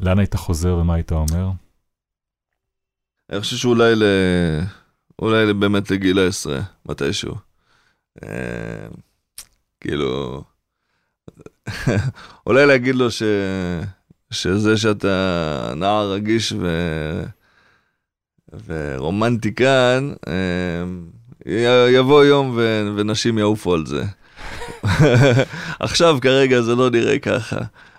לאן 0.00 0.18
היית 0.18 0.34
חוזר 0.34 0.74
ומה 0.74 0.94
היית 0.94 1.12
אומר? 1.12 1.50
אני 3.30 3.40
חושב 3.40 3.56
שאולי 3.56 3.96
ל... 3.96 4.02
אולי 5.22 5.54
באמת 5.54 5.90
לגיל 5.90 6.18
העשרה, 6.18 6.60
מתישהו. 6.86 7.34
אה, 8.22 8.88
כאילו, 9.80 10.42
אולי 12.46 12.66
להגיד 12.66 12.94
לו 12.94 13.10
ש... 13.10 13.22
שזה 14.30 14.76
שאתה 14.76 15.72
נער 15.76 16.12
רגיש 16.12 16.52
ו... 16.52 16.68
ורומנטיקן, 18.66 20.12
אה, 20.28 21.86
יבוא 21.90 22.24
יום 22.24 22.52
ו... 22.56 22.88
ונשים 22.96 23.38
יעופו 23.38 23.74
על 23.74 23.86
זה. 23.86 24.04
עכשיו 25.80 26.18
כרגע 26.20 26.62
זה 26.62 26.74
לא 26.74 26.90
נראה 26.90 27.18
ככה, 27.18 27.58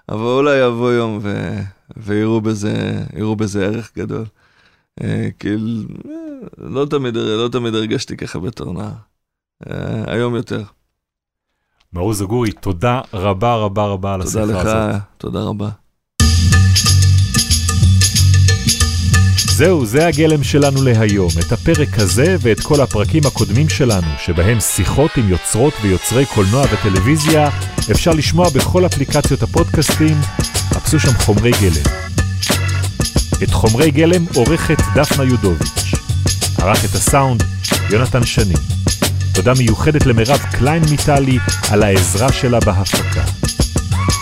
אבל 0.09 0.19
אולי 0.19 0.57
יבוא 0.57 0.91
יום 0.91 1.19
ו... 1.21 1.59
ויראו 1.97 2.41
בזה, 2.41 3.03
בזה 3.37 3.65
ערך 3.65 3.91
גדול. 3.97 4.25
אה, 5.03 5.29
כאילו, 5.39 5.83
לא 6.57 6.85
תמיד, 6.89 7.15
לא 7.15 7.49
תמיד 7.51 7.75
הרגשתי 7.75 8.17
ככה 8.17 8.39
בתור 8.39 8.73
נער. 8.73 8.91
היום 10.07 10.35
יותר. 10.35 10.63
מאור 11.93 12.13
זגורי, 12.13 12.51
תודה 12.51 13.01
רבה 13.13 13.55
רבה 13.55 13.85
רבה 13.85 14.13
על 14.13 14.21
השיחה 14.21 14.41
הזאת. 14.41 14.55
תודה 14.57 14.89
לך, 14.89 14.97
תודה 15.17 15.39
רבה. 15.39 15.69
זהו, 19.59 19.85
זה 19.85 20.07
הגלם 20.07 20.43
שלנו 20.43 20.83
להיום. 20.83 21.29
את 21.39 21.51
הפרק 21.51 21.99
הזה 21.99 22.35
ואת 22.39 22.59
כל 22.59 22.81
הפרקים 22.81 23.21
הקודמים 23.25 23.69
שלנו, 23.69 24.07
שבהם 24.17 24.59
שיחות 24.59 25.11
עם 25.17 25.29
יוצרות 25.29 25.73
ויוצרי 25.81 26.25
קולנוע 26.25 26.65
וטלוויזיה, 26.71 27.49
אפשר 27.91 28.11
לשמוע 28.11 28.49
בכל 28.49 28.85
אפליקציות 28.85 29.43
הפודקאסטים, 29.43 30.17
חפשו 30.73 30.99
שם 30.99 31.13
חומרי 31.17 31.51
גלם. 31.61 31.83
את 33.43 33.51
חומרי 33.51 33.91
גלם 33.91 34.25
עורכת 34.35 34.77
דפנה 34.95 35.23
יודוביץ'. 35.23 35.93
ערך 36.57 36.85
את 36.85 36.95
הסאונד 36.95 37.43
יונתן 37.89 38.25
שני. 38.25 38.55
תודה 39.33 39.53
מיוחדת 39.57 40.05
למירב 40.05 40.39
קליין 40.51 40.83
מיטלי 40.89 41.37
על 41.69 41.83
העזרה 41.83 42.31
שלה 42.31 42.59
בהפקה. 42.59 43.23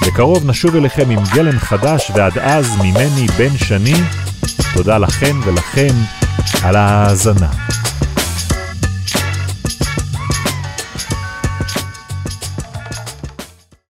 בקרוב 0.07 0.45
נשוב 0.45 0.75
אליכם 0.75 1.09
עם 1.09 1.19
גלם 1.33 1.59
חדש, 1.59 2.11
ועד 2.15 2.37
אז 2.37 2.75
ממני 2.75 3.27
בן 3.37 3.57
שני, 3.57 3.95
תודה 4.73 4.97
לכן 4.97 5.35
ולכם 5.45 5.95
על 6.63 6.75
ההאזנה. 6.75 7.49